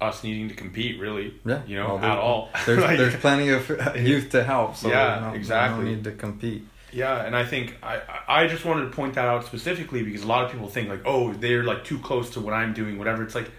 us 0.00 0.22
needing 0.22 0.48
to 0.48 0.54
compete 0.54 1.00
really. 1.00 1.34
Yeah, 1.44 1.62
You 1.66 1.76
know, 1.76 1.94
well, 1.94 2.04
at 2.04 2.18
all. 2.18 2.50
There's 2.66 2.82
Like- 2.82 2.98
there's 2.98 3.16
plenty 3.26 3.48
of 3.48 3.68
youth 3.96 4.30
to 4.30 4.44
help. 4.44 4.76
So 4.76 4.88
Yeah, 4.88 5.20
don't- 5.20 5.34
exactly. 5.34 5.84
don't 5.84 5.94
need 5.94 6.04
to 6.04 6.12
compete. 6.12 6.66
Yeah, 6.92 7.24
and 7.26 7.34
I 7.36 7.44
think 7.44 7.76
I 7.82 8.00
I 8.28 8.46
just 8.46 8.64
wanted 8.64 8.84
to 8.84 8.90
point 8.90 9.14
that 9.14 9.26
out 9.26 9.44
specifically 9.44 10.02
because 10.02 10.22
a 10.22 10.26
lot 10.26 10.44
of 10.44 10.52
people 10.52 10.68
think 10.68 10.88
like, 10.88 11.02
oh, 11.04 11.32
they're 11.32 11.64
like 11.64 11.84
too 11.84 11.98
close 11.98 12.30
to 12.30 12.40
what 12.40 12.54
I'm 12.54 12.72
doing, 12.74 12.96
whatever. 12.98 13.22
It's 13.22 13.34
like 13.34 13.50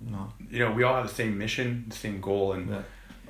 No. 0.00 0.32
you 0.50 0.58
know, 0.58 0.70
we 0.72 0.82
all 0.82 0.94
have 0.94 1.08
the 1.08 1.14
same 1.14 1.38
mission, 1.38 1.84
the 1.88 1.96
same 1.96 2.20
goal, 2.20 2.52
and 2.52 2.68
Yeah. 2.70 2.82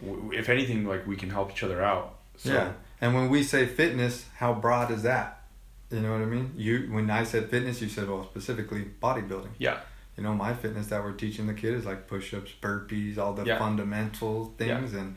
w- 0.05 0.33
if 0.33 0.49
anything, 0.49 0.85
like 0.87 1.07
we 1.07 1.17
can 1.17 1.31
help 1.31 1.51
each 1.53 1.63
other 1.63 1.83
out. 1.83 2.17
So, 2.37 2.53
yeah. 2.53 2.73
And 3.01 3.15
when 3.15 3.29
we 3.29 3.43
say 3.43 3.67
fitness, 3.67 4.27
how 4.37 4.55
broad 4.55 4.91
is 4.91 5.03
that? 5.03 5.43
You 5.91 6.01
know 6.01 6.13
what 6.13 6.23
I 6.23 6.27
mean? 6.27 6.53
You 6.57 6.89
when 6.91 7.11
I 7.11 7.25
said 7.25 7.51
fitness, 7.51 7.81
you 7.81 7.89
said 7.89 8.09
well 8.09 8.25
specifically 8.25 8.87
bodybuilding. 9.03 9.51
Yeah. 9.59 9.79
You 10.17 10.23
know, 10.23 10.33
my 10.33 10.55
fitness 10.55 10.87
that 10.89 11.03
we're 11.03 11.13
teaching 11.13 11.47
the 11.47 11.55
kids 11.55 11.81
is 11.81 11.87
like 11.87 12.07
push-ups, 12.07 12.53
burpees, 12.61 13.19
all 13.19 13.33
the 13.35 13.45
Yeah. 13.45 13.59
fundamental 13.59 14.55
things, 14.59 14.95
and 14.95 15.17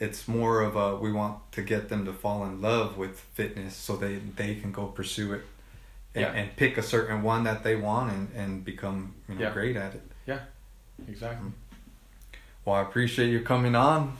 it's 0.00 0.26
more 0.28 0.60
of 0.62 0.74
a 0.76 0.96
we 0.96 1.12
want 1.12 1.50
to 1.52 1.62
get 1.62 1.88
them 1.88 2.04
to 2.06 2.12
fall 2.12 2.44
in 2.44 2.60
love 2.60 2.96
with 2.96 3.20
fitness 3.34 3.74
so 3.76 3.96
they 3.96 4.16
they 4.36 4.54
can 4.56 4.72
go 4.72 4.86
pursue 4.86 5.32
it 5.34 5.42
and, 6.14 6.22
Yeah. 6.22 6.32
and 6.32 6.56
pick 6.56 6.76
a 6.78 6.82
certain 6.82 7.22
one 7.22 7.44
that 7.44 7.62
they 7.62 7.76
want 7.76 8.12
and, 8.12 8.30
and 8.34 8.64
become 8.64 9.14
you 9.28 9.34
know 9.36 9.40
Yeah. 9.42 9.52
great 9.52 9.76
at 9.76 9.94
it. 9.94 10.02
Yeah. 10.26 10.40
Exactly. 11.06 11.48
Mm-hmm. 11.48 12.38
Well, 12.64 12.76
I 12.76 12.82
appreciate 12.82 13.30
you 13.30 13.40
coming 13.40 13.74
on 13.74 14.18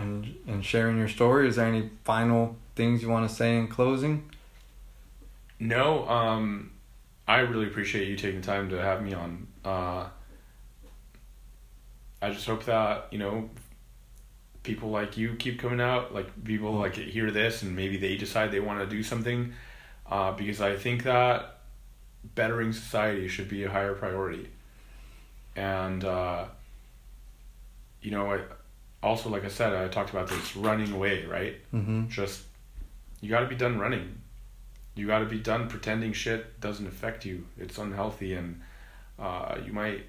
and 0.00 0.34
and 0.46 0.64
sharing 0.64 0.98
your 0.98 1.08
story. 1.08 1.48
Is 1.48 1.56
there 1.56 1.66
any 1.66 1.90
final 2.04 2.56
things 2.74 3.02
you 3.02 3.08
want 3.08 3.28
to 3.28 3.34
say 3.34 3.56
in 3.56 3.68
closing? 3.68 4.30
No, 5.58 6.08
um, 6.08 6.72
I 7.28 7.40
really 7.40 7.66
appreciate 7.66 8.08
you 8.08 8.16
taking 8.16 8.42
time 8.42 8.70
to 8.70 8.80
have 8.80 9.02
me 9.02 9.12
on. 9.12 9.46
Uh, 9.64 10.08
I 12.22 12.30
just 12.30 12.46
hope 12.46 12.64
that 12.64 13.08
you 13.10 13.18
know 13.18 13.50
people 14.62 14.90
like 14.90 15.16
you 15.16 15.34
keep 15.34 15.58
coming 15.58 15.80
out, 15.80 16.14
like 16.14 16.44
people 16.44 16.72
like 16.72 16.94
hear 16.94 17.30
this 17.30 17.62
and 17.62 17.74
maybe 17.74 17.96
they 17.96 18.16
decide 18.16 18.50
they 18.50 18.60
want 18.60 18.80
to 18.80 18.86
do 18.86 19.02
something, 19.02 19.52
uh, 20.10 20.32
because 20.32 20.60
I 20.60 20.76
think 20.76 21.04
that 21.04 21.58
bettering 22.34 22.72
society 22.72 23.28
should 23.28 23.48
be 23.48 23.64
a 23.64 23.70
higher 23.70 23.94
priority, 23.94 24.48
and 25.56 26.04
uh, 26.04 26.46
you 28.00 28.10
know, 28.10 28.32
I, 28.32 28.40
also 29.02 29.28
like 29.30 29.44
I 29.44 29.48
said, 29.48 29.72
I 29.74 29.88
talked 29.88 30.10
about 30.10 30.28
this 30.28 30.56
running 30.56 30.92
away, 30.92 31.24
right? 31.26 31.56
Mm-hmm. 31.74 32.08
just 32.08 32.42
you 33.20 33.28
got 33.30 33.40
to 33.40 33.46
be 33.46 33.54
done 33.56 33.78
running 33.78 34.16
you 34.96 35.06
got 35.06 35.20
to 35.20 35.26
be 35.26 35.38
done 35.38 35.68
pretending 35.68 36.12
shit 36.12 36.58
doesn't 36.60 36.86
affect 36.86 37.24
you 37.24 37.46
it's 37.58 37.78
unhealthy 37.78 38.34
and 38.34 38.60
uh, 39.18 39.56
you 39.64 39.72
might 39.72 40.04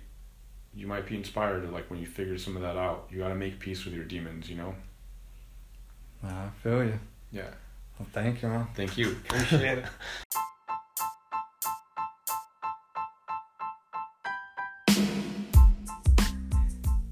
you 0.73 0.87
might 0.87 1.05
be 1.05 1.15
inspired 1.15 1.69
like 1.71 1.89
when 1.91 1.99
you 1.99 2.05
figure 2.05 2.37
some 2.37 2.55
of 2.55 2.61
that 2.61 2.77
out 2.77 3.07
you 3.11 3.19
got 3.19 3.27
to 3.29 3.35
make 3.35 3.59
peace 3.59 3.83
with 3.85 3.93
your 3.93 4.05
demons 4.05 4.49
you 4.49 4.55
know 4.55 4.73
I 6.23 6.47
feel 6.63 6.83
you. 6.83 6.99
yeah 7.31 7.51
Well, 7.99 8.07
thank 8.13 8.41
you, 8.41 8.47
man. 8.49 8.67
thank 8.75 8.97
you 8.97 9.11
Appreciate 9.29 9.79
it. 9.79 9.85